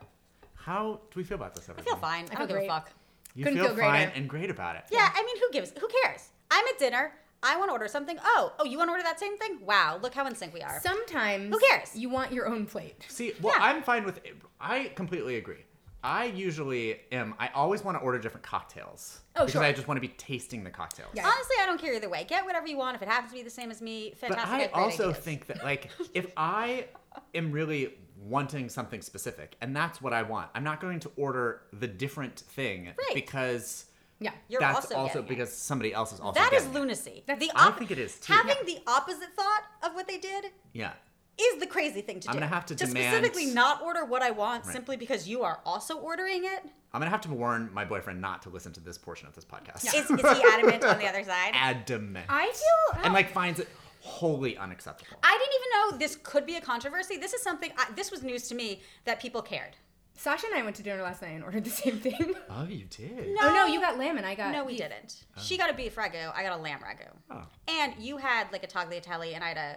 How 0.54 1.00
do 1.10 1.18
we 1.18 1.24
feel 1.24 1.36
about 1.36 1.54
this? 1.54 1.68
I 1.68 1.72
Everybody? 1.72 1.90
feel 1.90 2.00
fine. 2.00 2.24
I, 2.24 2.28
feel 2.28 2.38
don't 2.40 2.48
give 2.48 2.56
great. 2.56 2.66
a 2.66 2.68
fuck. 2.68 2.90
You 3.36 3.44
Couldn't 3.44 3.58
feel 3.58 3.68
feel 3.68 3.76
fine 3.76 4.06
greater. 4.06 4.12
and 4.18 4.28
great 4.28 4.50
about 4.50 4.76
it. 4.76 4.84
Yeah, 4.90 5.10
I 5.14 5.22
mean, 5.22 5.36
who 5.38 5.46
gives? 5.52 5.70
Who 5.78 5.86
cares? 6.02 6.30
I'm 6.50 6.64
at 6.66 6.78
dinner. 6.78 7.12
I 7.42 7.56
want 7.58 7.68
to 7.68 7.72
order 7.72 7.86
something. 7.86 8.18
Oh, 8.24 8.52
oh, 8.58 8.64
you 8.64 8.78
want 8.78 8.88
to 8.88 8.92
order 8.92 9.02
that 9.04 9.20
same 9.20 9.36
thing? 9.36 9.58
Wow, 9.62 9.98
look 10.02 10.14
how 10.14 10.26
in 10.26 10.34
sync 10.34 10.54
we 10.54 10.62
are. 10.62 10.80
Sometimes. 10.82 11.50
Who 11.54 11.60
cares? 11.68 11.94
You 11.94 12.08
want 12.08 12.32
your 12.32 12.48
own 12.48 12.64
plate. 12.66 13.04
See, 13.08 13.34
well, 13.42 13.54
Yeah. 13.56 13.64
I'm 13.64 13.82
fine 13.82 14.04
with. 14.04 14.20
I 14.58 14.90
completely 14.96 15.36
agree. 15.36 15.64
I 16.02 16.26
usually 16.26 17.00
am. 17.12 17.34
I 17.38 17.48
always 17.54 17.84
want 17.84 17.98
to 17.98 18.02
order 18.02 18.18
different 18.18 18.46
cocktails 18.46 19.20
Oh, 19.34 19.40
because 19.40 19.52
sure. 19.52 19.62
I 19.62 19.72
just 19.72 19.86
want 19.88 19.96
to 19.98 20.00
be 20.00 20.14
tasting 20.16 20.64
the 20.64 20.70
cocktails. 20.70 21.10
Yeah. 21.14 21.26
Honestly, 21.26 21.56
I 21.60 21.66
don't 21.66 21.80
care 21.80 21.92
either 21.94 22.08
way. 22.08 22.24
Get 22.28 22.44
whatever 22.44 22.68
you 22.68 22.78
want. 22.78 22.94
If 22.96 23.02
it 23.02 23.08
happens 23.08 23.32
to 23.32 23.36
be 23.38 23.42
the 23.42 23.50
same 23.50 23.70
as 23.70 23.82
me, 23.82 24.12
fantastic. 24.16 24.72
But. 24.72 24.78
I 24.78 24.82
also 24.82 25.10
ideas. 25.10 25.24
think 25.24 25.46
that 25.46 25.62
like 25.62 25.90
if 26.14 26.26
I 26.38 26.86
am 27.34 27.52
really 27.52 27.98
wanting 28.18 28.68
something 28.68 29.02
specific 29.02 29.56
and 29.60 29.74
that's 29.76 30.00
what 30.00 30.12
I 30.12 30.22
want, 30.22 30.50
I'm 30.54 30.64
not 30.64 30.80
going 30.80 31.00
to 31.00 31.10
order 31.16 31.62
the 31.72 31.86
different 31.86 32.40
thing 32.40 32.86
Right. 32.86 33.14
because 33.14 33.86
Yeah. 34.18 34.30
You're 34.48 34.60
that's 34.60 34.76
also 34.76 34.94
also, 34.96 35.08
getting 35.14 35.24
it. 35.26 35.28
because 35.28 35.52
somebody 35.52 35.92
else 35.92 36.12
is 36.12 36.20
also 36.20 36.40
that 36.40 36.52
is 36.54 36.62
getting 36.62 36.76
it. 36.76 36.80
lunacy. 36.80 37.24
That's- 37.26 37.46
the 37.46 37.52
I 37.54 37.70
think 37.72 37.90
it 37.90 37.98
is, 37.98 38.18
too. 38.18 38.32
Having 38.32 38.56
Yeah. 38.66 38.74
the 38.74 38.82
opposite 38.90 39.34
thought 39.36 39.62
of 39.82 39.94
what 39.94 40.08
they 40.08 40.16
did 40.18 40.46
Yeah. 40.72 40.92
is 41.38 41.60
the 41.60 41.66
crazy 41.66 42.00
thing 42.00 42.20
to 42.20 42.28
do. 42.28 42.30
I'm 42.30 42.36
gonna 42.36 42.46
have 42.46 42.64
to 42.66 42.74
to 42.74 42.86
demand- 42.86 43.14
specifically 43.26 43.52
not 43.52 43.82
order 43.82 44.06
what 44.06 44.22
I 44.22 44.30
want 44.30 44.64
Right. 44.64 44.72
simply 44.72 44.96
because 44.96 45.28
you 45.28 45.42
are 45.42 45.60
also 45.66 45.98
ordering 45.98 46.44
it. 46.46 46.64
I'm 46.94 47.00
gonna 47.00 47.10
have 47.10 47.20
to 47.22 47.30
warn 47.30 47.68
my 47.74 47.84
boyfriend 47.84 48.22
not 48.22 48.40
to 48.42 48.48
listen 48.48 48.72
to 48.72 48.80
this 48.80 48.96
portion 48.96 49.28
of 49.28 49.34
this 49.34 49.44
podcast. 49.44 49.84
Is, 49.84 49.94
is 49.94 50.08
he 50.08 50.44
adamant 50.54 50.82
on 50.82 50.96
the 50.98 51.06
other 51.06 51.22
side? 51.24 51.50
Adamant. 51.54 52.24
I 52.30 52.46
feel. 52.46 53.02
and 53.02 53.10
oh. 53.10 53.14
like 53.14 53.30
finds 53.32 53.60
it 53.60 53.68
wholly 54.06 54.56
unacceptable. 54.56 55.18
I 55.22 55.32
didn't 55.38 55.54
even 55.54 55.70
know 55.92 55.98
this 55.98 56.16
could 56.22 56.46
be 56.46 56.56
a 56.56 56.60
controversy. 56.60 57.16
This 57.16 57.32
is 57.34 57.42
something. 57.42 57.70
I, 57.76 57.86
this 57.94 58.10
was 58.10 58.22
news 58.22 58.48
to 58.48 58.54
me 58.54 58.82
that 59.04 59.20
people 59.20 59.42
cared. 59.42 59.76
Sasha 60.18 60.46
and 60.46 60.54
I 60.58 60.62
went 60.62 60.76
to 60.76 60.82
dinner 60.82 61.02
last 61.02 61.20
night 61.20 61.32
and 61.32 61.44
ordered 61.44 61.64
the 61.64 61.70
same 61.70 61.98
thing. 61.98 62.34
Oh, 62.48 62.64
you 62.64 62.86
did. 62.86 63.28
No. 63.34 63.48
Oh 63.50 63.54
no, 63.54 63.66
you 63.66 63.80
got 63.80 63.98
lamb 63.98 64.16
and 64.16 64.24
I 64.24 64.34
got. 64.34 64.50
No, 64.52 64.64
we 64.64 64.72
beef. 64.72 64.80
didn't. 64.82 65.24
Oh. 65.36 65.42
She 65.42 65.58
got 65.58 65.68
a 65.68 65.74
beef 65.74 65.94
ragu. 65.96 66.32
I 66.34 66.42
got 66.42 66.58
a 66.58 66.62
lamb 66.62 66.78
ragu. 66.80 67.08
Oh. 67.30 67.42
And 67.68 67.92
you 67.98 68.16
had 68.16 68.50
like 68.52 68.64
a 68.64 68.66
tagliatelle, 68.66 69.34
and 69.34 69.44
I 69.44 69.48
had 69.48 69.56
a 69.58 69.70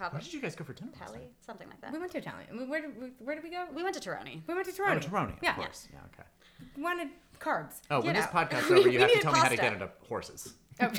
Where 0.00 0.10
cava 0.10 0.20
did 0.20 0.32
you 0.32 0.40
guys 0.40 0.56
go 0.56 0.64
for 0.64 0.72
dinner? 0.72 0.90
last 1.00 1.14
something 1.46 1.68
like 1.68 1.80
that. 1.82 1.92
We 1.92 1.98
went 2.00 2.10
to 2.12 2.18
Italian. 2.18 2.48
We- 2.58 2.64
Where 2.66 2.80
did 2.80 3.00
we, 3.00 3.08
where 3.18 3.34
did 3.36 3.44
we 3.44 3.50
go? 3.50 3.66
We 3.72 3.82
went 3.84 3.94
to 4.00 4.00
Tironi. 4.10 4.40
We 4.48 4.54
went 4.54 4.66
to 4.66 4.72
Oh, 4.72 4.76
Toronto. 4.76 5.08
Tironi, 5.08 5.36
of 5.36 5.42
Yeah. 5.42 5.54
course. 5.54 5.86
Yeah, 5.92 5.98
okay. 6.12 6.28
We 6.76 6.82
wanted 6.82 7.08
carbs. 7.38 7.74
Oh, 7.92 7.98
when 8.00 8.06
You 8.06 8.12
this 8.14 8.24
know. 8.32 8.40
podcast's 8.40 8.70
over, 8.72 8.88
you 8.88 8.98
have 8.98 9.08
to 9.08 9.14
needed 9.14 9.22
tell 9.22 9.32
me 9.34 9.38
how 9.38 9.48
to 9.48 9.56
get 9.56 9.72
into 9.74 9.88
horses. 10.08 10.54
Oh. 10.80 10.90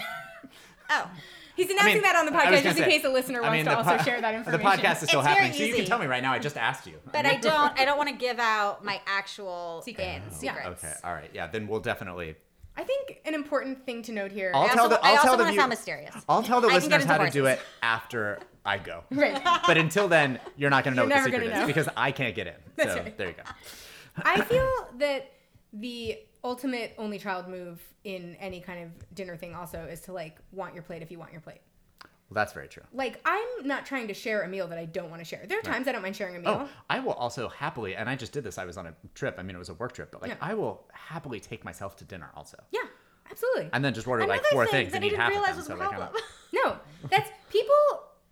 Oh, 0.89 1.09
He's 1.55 1.69
announcing 1.69 1.95
mean, 1.95 2.03
that 2.03 2.15
on 2.15 2.25
the 2.25 2.31
podcast 2.31 2.63
just 2.63 2.77
in 2.77 2.83
say- 2.85 2.89
case 2.89 3.03
a 3.03 3.09
listener 3.09 3.39
I 3.39 3.49
wants 3.49 3.53
mean, 3.57 3.65
to 3.65 3.71
the 3.71 3.77
also 3.77 3.97
po- 3.97 4.03
share 4.03 4.21
that 4.21 4.33
information. 4.33 4.51
The 4.63 4.65
information. 4.71 4.85
podcast 4.91 5.03
is 5.03 5.09
still 5.09 5.19
It's 5.19 5.27
very 5.27 5.39
happening, 5.39 5.57
so 5.57 5.63
you 5.65 5.73
can 5.73 5.81
easy. 5.81 5.89
tell 5.89 5.99
me 5.99 6.05
right 6.05 6.23
now. 6.23 6.31
I 6.31 6.39
just 6.39 6.55
asked 6.55 6.87
you. 6.87 6.93
but 7.11 7.25
I 7.25 7.35
don't. 7.35 7.77
I 7.77 7.83
don't 7.83 7.97
want 7.97 8.07
to 8.09 8.15
give 8.15 8.39
out 8.39 8.85
my 8.85 9.01
actual 9.05 9.81
Secret. 9.85 10.05
in 10.07 10.21
Oh, 10.25 10.33
secrets. 10.33 10.67
Okay, 10.83 10.93
all 11.03 11.13
right. 11.13 11.29
Yeah, 11.33 11.47
then 11.47 11.67
we'll 11.67 11.81
definitely. 11.81 12.35
I 12.77 12.83
think 12.85 13.19
an 13.25 13.33
important 13.33 13.85
thing 13.85 14.03
to 14.03 14.13
note 14.13 14.31
here. 14.31 14.53
I'll 14.55 14.61
I 14.63 14.67
tell 14.69 14.83
also, 14.85 14.89
the. 14.95 15.05
I 15.05 15.09
I'll 15.09 15.15
also 15.17 15.27
tell 15.27 15.37
the 15.37 15.43
want 15.43 15.47
to 15.47 15.51
view- 15.51 15.59
sound 15.59 15.69
mysterious. 15.69 16.15
I'll 16.29 16.43
tell 16.43 16.61
the 16.61 16.67
I 16.67 16.79
can 16.79 16.89
listeners 16.89 17.03
how 17.03 17.17
to 17.17 17.29
do 17.29 17.45
it 17.47 17.59
after 17.83 18.39
I 18.65 18.77
go. 18.77 19.03
Right. 19.11 19.37
But 19.67 19.77
until 19.77 20.07
then, 20.07 20.39
you're 20.55 20.69
not 20.69 20.85
going 20.85 20.93
to 20.95 21.01
know 21.01 21.07
You're 21.13 21.23
what 21.23 21.25
the 21.25 21.31
never 21.31 21.43
secret 21.43 21.55
is 21.57 21.59
know. 21.61 21.67
because 21.67 21.89
I 21.97 22.13
can't 22.13 22.35
get 22.35 22.47
in. 22.47 22.53
That's 22.77 22.93
so 22.93 22.99
right. 23.01 23.17
there 23.17 23.27
you 23.27 23.33
go. 23.33 23.43
I 24.23 24.41
feel 24.43 24.87
that 24.99 25.29
the 25.73 26.19
ultimate 26.43 26.93
only 26.97 27.19
child 27.19 27.47
move 27.47 27.81
in 28.03 28.35
any 28.39 28.61
kind 28.61 28.83
of 28.83 29.15
dinner 29.15 29.35
thing 29.35 29.55
also 29.55 29.85
is 29.85 29.99
to 30.01 30.13
like 30.13 30.37
want 30.51 30.73
your 30.73 30.83
plate 30.83 31.01
if 31.01 31.11
you 31.11 31.19
want 31.19 31.31
your 31.31 31.41
plate. 31.41 31.61
Well, 32.01 32.35
that's 32.35 32.53
very 32.53 32.67
true. 32.67 32.83
Like 32.93 33.19
I'm 33.25 33.65
not 33.65 33.85
trying 33.87 34.07
to 34.09 34.13
share 34.13 34.43
a 34.43 34.47
meal 34.47 34.67
that 34.67 34.77
I 34.77 34.85
don't 34.85 35.09
want 35.09 35.19
to 35.19 35.25
share. 35.25 35.41
There 35.47 35.57
are 35.57 35.63
times 35.63 35.87
I 35.87 35.91
don't 35.91 36.03
mind 36.03 36.15
sharing 36.15 36.35
a 36.35 36.39
meal. 36.39 36.61
Oh, 36.63 36.69
I 36.89 36.99
will 36.99 37.13
also 37.13 37.49
happily, 37.49 37.95
and 37.95 38.07
I 38.07 38.15
just 38.15 38.31
did 38.31 38.43
this. 38.43 38.57
I 38.59 38.65
was 38.65 38.77
on 38.77 38.85
a 38.87 38.93
trip. 39.15 39.35
I 39.39 39.43
mean, 39.43 39.55
it 39.55 39.59
was 39.59 39.69
a 39.69 39.73
work 39.73 39.93
trip, 39.93 40.11
but 40.11 40.21
like 40.21 40.31
Yeah. 40.31 40.37
I 40.39 40.53
will 40.53 40.85
happily 40.93 41.39
take 41.39 41.65
myself 41.65 41.95
to 41.97 42.03
dinner 42.05 42.29
also, 42.35 42.57
Yeah, 42.71 42.81
absolutely. 43.31 43.69
and 43.73 43.83
then 43.83 43.93
just 43.95 44.07
order 44.07 44.27
like 44.27 44.41
Another 44.41 44.51
four 44.51 44.65
thing 44.65 44.71
things 44.73 44.91
that 44.91 44.97
and 44.97 45.05
I 45.05 45.07
eat 45.07 45.09
didn't 45.11 45.21
half 45.23 45.31
realize 45.31 45.49
of 45.51 45.57
was 45.57 45.67
them. 45.67 45.81
a 45.81 45.83
So 45.85 45.89
like, 45.89 45.97
I'm- 45.99 46.01
problem. 46.11 46.23
no, 46.53 46.77
that's 47.09 47.29
people 47.49 47.73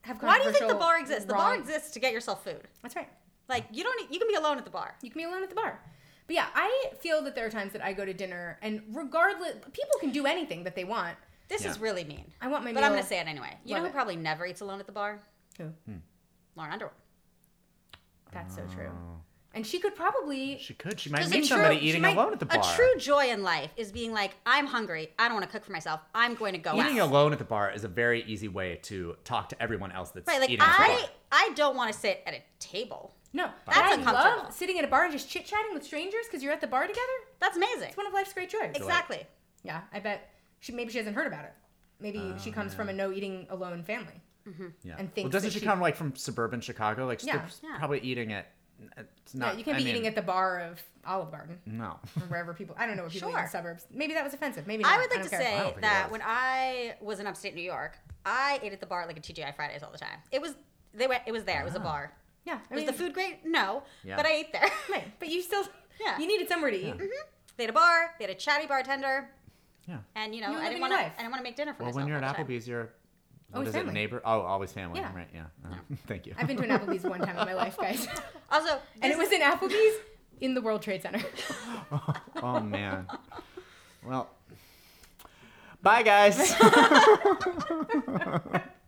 have. 0.02 0.22
Why 0.22 0.38
do 0.38 0.44
you 0.46 0.52
think 0.52 0.68
the 0.68 0.74
controversial, 0.76 0.80
bar 0.80 1.00
exists? 1.00 1.26
The 1.26 1.34
bar 1.34 1.52
wrong- 1.54 1.60
exists 1.60 1.92
to 1.92 2.00
get 2.00 2.14
yourself 2.14 2.44
food. 2.44 2.68
That's 2.84 2.96
right. 2.96 3.10
Like 3.50 3.66
you 3.72 3.84
don't. 3.84 4.12
You 4.14 4.20
can 4.20 4.28
be 4.28 4.36
alone 4.36 4.60
at 4.60 4.66
the 4.66 4.70
bar. 4.72 4.96
You 5.02 5.10
can 5.10 5.18
be 5.18 5.24
alone 5.26 5.42
at 5.42 5.50
the 5.50 5.56
bar. 5.56 5.82
But 6.28 6.36
yeah, 6.36 6.48
I 6.54 6.92
feel 7.00 7.22
that 7.24 7.36
there 7.36 7.46
are 7.46 7.50
times 7.50 7.72
that 7.74 7.82
I 7.84 7.94
go 7.94 8.04
to 8.06 8.14
dinner 8.14 8.60
and 8.62 8.82
regardless, 8.92 9.54
people 9.72 9.98
can 10.00 10.12
do 10.12 10.26
anything 10.26 10.64
that 10.66 10.76
they 10.76 10.84
want. 10.84 11.18
This 11.48 11.64
is 11.66 11.80
really 11.80 12.04
mean. 12.04 12.26
I 12.42 12.48
want 12.50 12.66
my 12.66 12.72
But 12.74 12.82
meal. 12.82 12.86
I'm 12.90 12.92
gonna 12.96 13.04
say 13.06 13.20
it 13.20 13.28
anyway. 13.28 13.58
You 13.64 13.74
Love 13.76 13.80
know 13.84 13.88
who 13.88 13.92
it. 13.92 13.94
probably 13.94 14.16
never 14.18 14.46
eats 14.46 14.60
alone 14.62 14.80
at 14.82 14.86
the 14.86 14.92
bar? 14.92 15.20
Who? 15.58 15.64
Hmm. 15.86 15.98
Lauren 16.58 16.74
Underwood. 16.74 16.94
That's 18.34 18.56
so 18.56 18.64
true. 18.74 18.90
Oh. 18.92 19.22
And 19.54 19.66
she 19.66 19.80
could 19.80 19.96
probably. 19.96 20.58
She 20.60 20.74
could. 20.74 21.00
She 21.00 21.10
might 21.10 21.20
Just 21.20 21.32
meet 21.32 21.38
true- 21.40 21.48
somebody 21.48 21.80
she 21.80 21.86
eating 21.88 22.02
might- 22.02 22.16
alone 22.18 22.34
at 22.34 22.40
the 22.40 22.46
bar. 22.46 22.60
A 22.60 22.76
true 22.76 22.94
joy 23.00 23.28
in 23.30 23.42
life 23.42 23.72
is 23.78 23.92
being 23.92 24.12
like, 24.12 24.36
I'm 24.46 24.68
hungry. 24.68 25.10
I 25.18 25.28
don't 25.30 25.36
want 25.36 25.46
to 25.46 25.52
cook 25.52 25.64
for 25.66 25.72
myself. 25.72 26.02
I'm 26.14 26.36
going 26.36 26.54
to 26.54 26.60
go 26.60 26.78
Eating 26.80 27.00
out. 27.00 27.10
alone 27.10 27.32
at 27.32 27.40
the 27.40 27.46
bar 27.46 27.72
is 27.72 27.84
a 27.84 27.88
very 27.88 28.24
easy 28.26 28.50
way 28.50 28.80
to 28.84 29.16
talk 29.24 29.50
to 29.50 29.62
everyone 29.64 29.92
else 29.94 30.12
that's 30.12 30.28
Right, 30.28 30.40
like 30.42 30.50
eating 30.52 30.62
at 30.64 30.78
the 30.78 30.84
I, 30.84 30.88
bar. 30.98 31.10
I 31.32 31.52
don't 31.56 31.76
want 31.76 31.92
to 31.92 31.98
sit 31.98 32.22
at 32.28 32.34
a 32.36 32.44
table 32.60 33.16
No, 33.34 33.44
That's 33.46 33.54
but 33.66 33.76
I 33.78 33.94
uncomfortable. 33.94 34.44
love 34.44 34.54
sitting 34.54 34.80
at 34.80 34.86
a 34.86 34.88
bar 34.88 35.04
and 35.04 35.12
just 35.12 35.30
chit 35.30 35.46
chatting 35.46 35.74
with 35.74 35.84
strangers 35.84 36.26
because 36.28 36.42
you're 36.42 36.54
at 36.54 36.62
the 36.62 36.68
bar 36.68 36.84
together. 36.88 37.02
That's 37.40 37.58
amazing. 37.58 37.90
It's 37.90 37.98
one 37.98 38.08
of 38.08 38.14
life's 38.14 38.34
great 38.34 38.50
joys. 38.50 38.72
Exactly. 38.76 39.26
Yeah, 39.64 39.82
I 39.94 40.00
bet 40.00 40.30
she 40.60 40.72
maybe 40.72 40.92
she 40.92 40.98
hasn't 40.98 41.16
heard 41.16 41.28
about 41.28 41.46
it. 41.46 41.54
Maybe 42.00 42.34
she 42.42 42.52
comes 42.52 42.74
from 42.74 42.90
a 42.90 42.94
no 42.94 43.12
eating 43.12 43.48
alone 43.50 43.84
family. 43.84 44.22
Yeah. 44.84 44.94
And 44.98 45.08
well, 45.08 45.08
thinks 45.14 45.32
doesn't 45.32 45.48
that 45.50 45.54
she 45.54 45.60
she- 45.60 45.66
come 45.66 45.82
like 45.82 45.96
from 45.98 46.16
suburban 46.16 46.62
Chicago? 46.62 47.06
Like 47.06 47.20
she's 47.20 47.28
Yeah, 47.28 47.42
yeah. 47.64 47.78
probably 47.80 48.00
eating 48.00 48.32
it. 48.32 48.46
It's 48.98 49.34
not. 49.34 49.54
yeah, 49.54 49.58
you 49.58 49.64
can't 49.66 49.76
I 49.76 49.80
be 49.80 49.86
mean, 49.86 49.96
eating 49.96 50.08
at 50.08 50.16
the 50.16 50.22
bar 50.22 50.60
of 50.62 50.82
Olive 51.06 51.32
Garden 51.32 51.60
No. 51.66 52.00
or 52.16 52.28
wherever 52.28 52.54
people. 52.54 52.76
I 52.80 52.86
don't 52.88 52.96
know 52.96 53.04
what 53.04 53.12
people 53.12 53.30
eat 53.30 53.32
in 53.34 53.38
Sure. 53.40 53.46
the 53.46 53.52
suburbs. 53.52 53.88
Maybe 53.92 54.14
that 54.14 54.24
was 54.24 54.34
offensive. 54.36 54.68
Maybe 54.68 54.84
not. 54.84 54.94
I 54.94 54.98
would 55.00 55.10
like 55.10 55.20
don't 55.20 55.24
to 55.24 55.30
care. 55.30 55.40
I 55.42 55.44
don't 55.44 55.54
say 55.54 55.64
think 55.66 55.78
it 55.78 55.82
that 55.82 56.04
was. 56.06 56.12
when 56.12 56.22
I 56.24 56.96
was 57.02 57.20
in 57.20 57.28
upstate 57.28 57.56
New 57.56 57.62
York, 57.64 57.98
I 58.26 58.60
ate 58.62 58.72
at 58.72 58.80
the 58.80 58.86
bar 58.86 59.06
like 59.08 59.18
a 59.18 59.22
TGI 59.22 59.54
Fridays 59.56 59.82
all 59.84 59.92
the 59.92 59.98
time. 59.98 60.20
It 60.32 60.42
was 60.42 60.54
they 60.94 61.08
went. 61.08 61.24
It 61.26 61.32
was 61.34 61.44
there. 61.44 61.62
It 61.62 61.66
was 61.66 61.76
a 61.76 61.80
Ah. 61.80 61.84
bar. 61.84 62.14
Yeah, 62.48 62.60
I 62.72 62.74
Was 62.74 62.78
mean, 62.78 62.86
the 62.88 62.94
food 62.94 63.14
great? 63.14 63.46
No, 63.46 63.84
Yeah. 64.04 64.16
but 64.16 64.26
I 64.26 64.32
ate 64.32 64.54
there. 64.54 64.70
right, 64.90 65.04
but 65.20 65.28
you 65.30 65.42
still. 65.42 65.64
Yeah. 66.00 66.18
You 66.18 66.26
needed 66.28 66.48
somewhere 66.48 66.72
to 66.72 66.78
eat. 66.78 66.96
they 67.58 67.64
had 67.64 67.70
a 67.70 67.74
bar. 67.74 68.16
They 68.18 68.24
had 68.26 68.32
a 68.32 68.36
chatty 68.40 68.68
bartender, 68.68 69.30
Yeah. 69.88 69.98
and 70.16 70.34
you 70.34 70.42
know 70.42 70.52
You're 70.52 70.62
I 70.62 70.68
didn't 70.70 70.80
want 70.82 70.94
to. 70.94 71.00
I 71.00 71.10
didn't 71.18 71.32
want 71.32 71.40
to 71.40 71.44
make 71.44 71.56
dinner 71.58 71.74
for 71.74 71.80
Well, 71.84 71.88
myself. 71.88 71.96
when 72.04 72.08
you're 72.08 72.18
at 72.18 72.24
all 72.24 72.30
the 72.32 72.38
time. 72.38 72.46
Applebee's, 72.48 72.68
you're. 72.68 72.90
What 73.50 73.60
Always 73.60 73.70
is 73.70 73.76
it? 73.76 73.88
Neighbor? 73.94 74.22
Oh, 74.26 74.42
always 74.42 74.72
family. 74.74 75.00
Yeah. 75.00 75.14
Right. 75.16 75.28
Yeah. 75.34 75.46
Uh, 75.66 75.76
Thank 76.08 76.26
you. 76.26 76.36
I've 76.38 76.48
been 76.48 76.58
to 76.58 76.64
an 76.64 76.70
Applebee's 76.70 77.04
one 77.04 77.20
time 77.22 77.38
in 77.38 77.46
my 77.46 77.54
life, 77.54 77.78
guys, 77.78 78.06
Also, 78.52 78.78
and 79.02 79.12
it 79.12 79.18
was 79.18 79.32
in 79.32 79.42
Applebee's 79.42 79.96
in 80.42 80.54
the 80.54 80.62
World 80.62 80.82
Trade 80.82 81.02
Center. 81.02 81.22
oh 82.44 82.60
man. 82.60 83.08
Well. 84.06 84.30
Bye, 85.82 86.04
guys. 86.04 86.38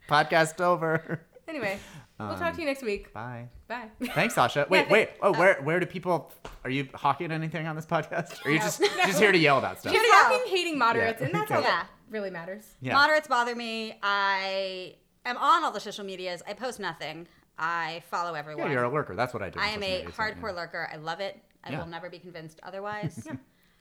Podcast 0.10 0.60
over. 0.62 1.22
anyway, 1.48 1.80
we'll 2.28 2.38
talk 2.38 2.50
Um, 2.50 2.56
to 2.56 2.62
you 2.62 2.68
next 2.68 2.84
week. 2.84 3.14
Bye. 3.14 3.48
Bye. 3.68 3.90
Thanks, 4.14 4.36
Sasha. 4.36 4.66
Wait, 4.70 4.80
thank- 4.82 4.92
wait. 4.92 5.10
Oh, 5.22 5.32
where 5.34 5.62
where 5.62 5.80
do 5.80 5.86
people? 5.86 6.32
Are 6.64 6.70
you 6.70 6.88
hawking 6.94 7.32
anything 7.32 7.66
on 7.68 7.76
this 7.76 7.86
podcast? 7.86 8.44
Or 8.46 8.50
are 8.50 8.52
you 8.52 8.60
just 8.60 8.82
just 9.06 9.20
here 9.20 9.32
to 9.32 9.38
yell 9.38 9.58
about 9.58 9.80
stuff? 9.80 9.94
You're 9.94 10.04
fucking 10.04 10.48
hating 10.48 10.78
moderates, 10.78 11.20
Yeah. 11.22 11.26
and 11.28 11.36
that's 11.36 11.52
all 11.52 11.62
Yeah. 11.62 11.68
that 11.68 11.88
really 12.10 12.30
matters. 12.30 12.66
Yeah. 12.82 12.94
Moderates 12.94 13.28
bother 13.28 13.56
me. 13.56 13.98
I 14.04 14.96
am 15.26 15.38
on 15.38 15.64
all 15.64 15.72
the 15.72 15.80
social 15.80 16.04
medias. 16.06 16.42
I 16.48 16.54
post 16.54 16.80
nothing. 16.80 17.28
I 17.58 18.04
follow 18.10 18.34
Yeah, 18.34 18.40
everyone. 18.40 18.72
you're 18.72 18.84
a 18.84 18.90
lurker. 18.90 19.16
That's 19.16 19.34
what 19.34 19.44
I 19.44 19.50
do. 19.50 19.60
I 19.60 19.68
am 19.68 19.84
a 19.84 19.98
media, 19.98 20.12
so, 20.14 20.22
hardcore 20.24 20.44
yeah. 20.50 20.52
lurker. 20.62 20.90
I 20.92 20.96
love 20.98 21.20
it. 21.20 21.38
I 21.64 21.72
Yeah. 21.72 21.80
will 21.80 21.88
never 21.88 22.10
be 22.10 22.18
convinced 22.20 22.60
otherwise. 22.64 23.22
Yeah. 23.26 23.34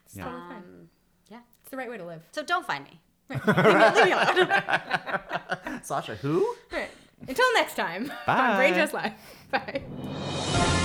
It's 0.05 0.16
Yeah. 0.16 0.24
totally 0.24 0.43
fine. 0.43 0.57
Um, 0.57 0.89
yeah. 1.28 1.39
It's 1.61 1.70
the 1.70 1.76
right 1.76 1.89
way 1.89 1.97
to 1.99 2.05
live. 2.05 2.22
So 2.32 2.43
don't 2.43 2.66
find 2.66 2.84
me. 2.84 3.01
Right. 3.28 3.47
Leave 3.95 4.07
me 4.07 4.12
alone. 4.12 5.80
Sasha, 5.82 6.16
who? 6.16 6.45
All 6.72 6.78
right. 6.78 6.91
Until 7.27 7.47
next 7.55 7.75
time. 7.75 8.12
Bye. 8.27 8.39
on 8.39 8.57
Brain 8.57 8.75
Trust 8.75 8.95
Live. 8.95 9.12
Bye. 9.51 10.85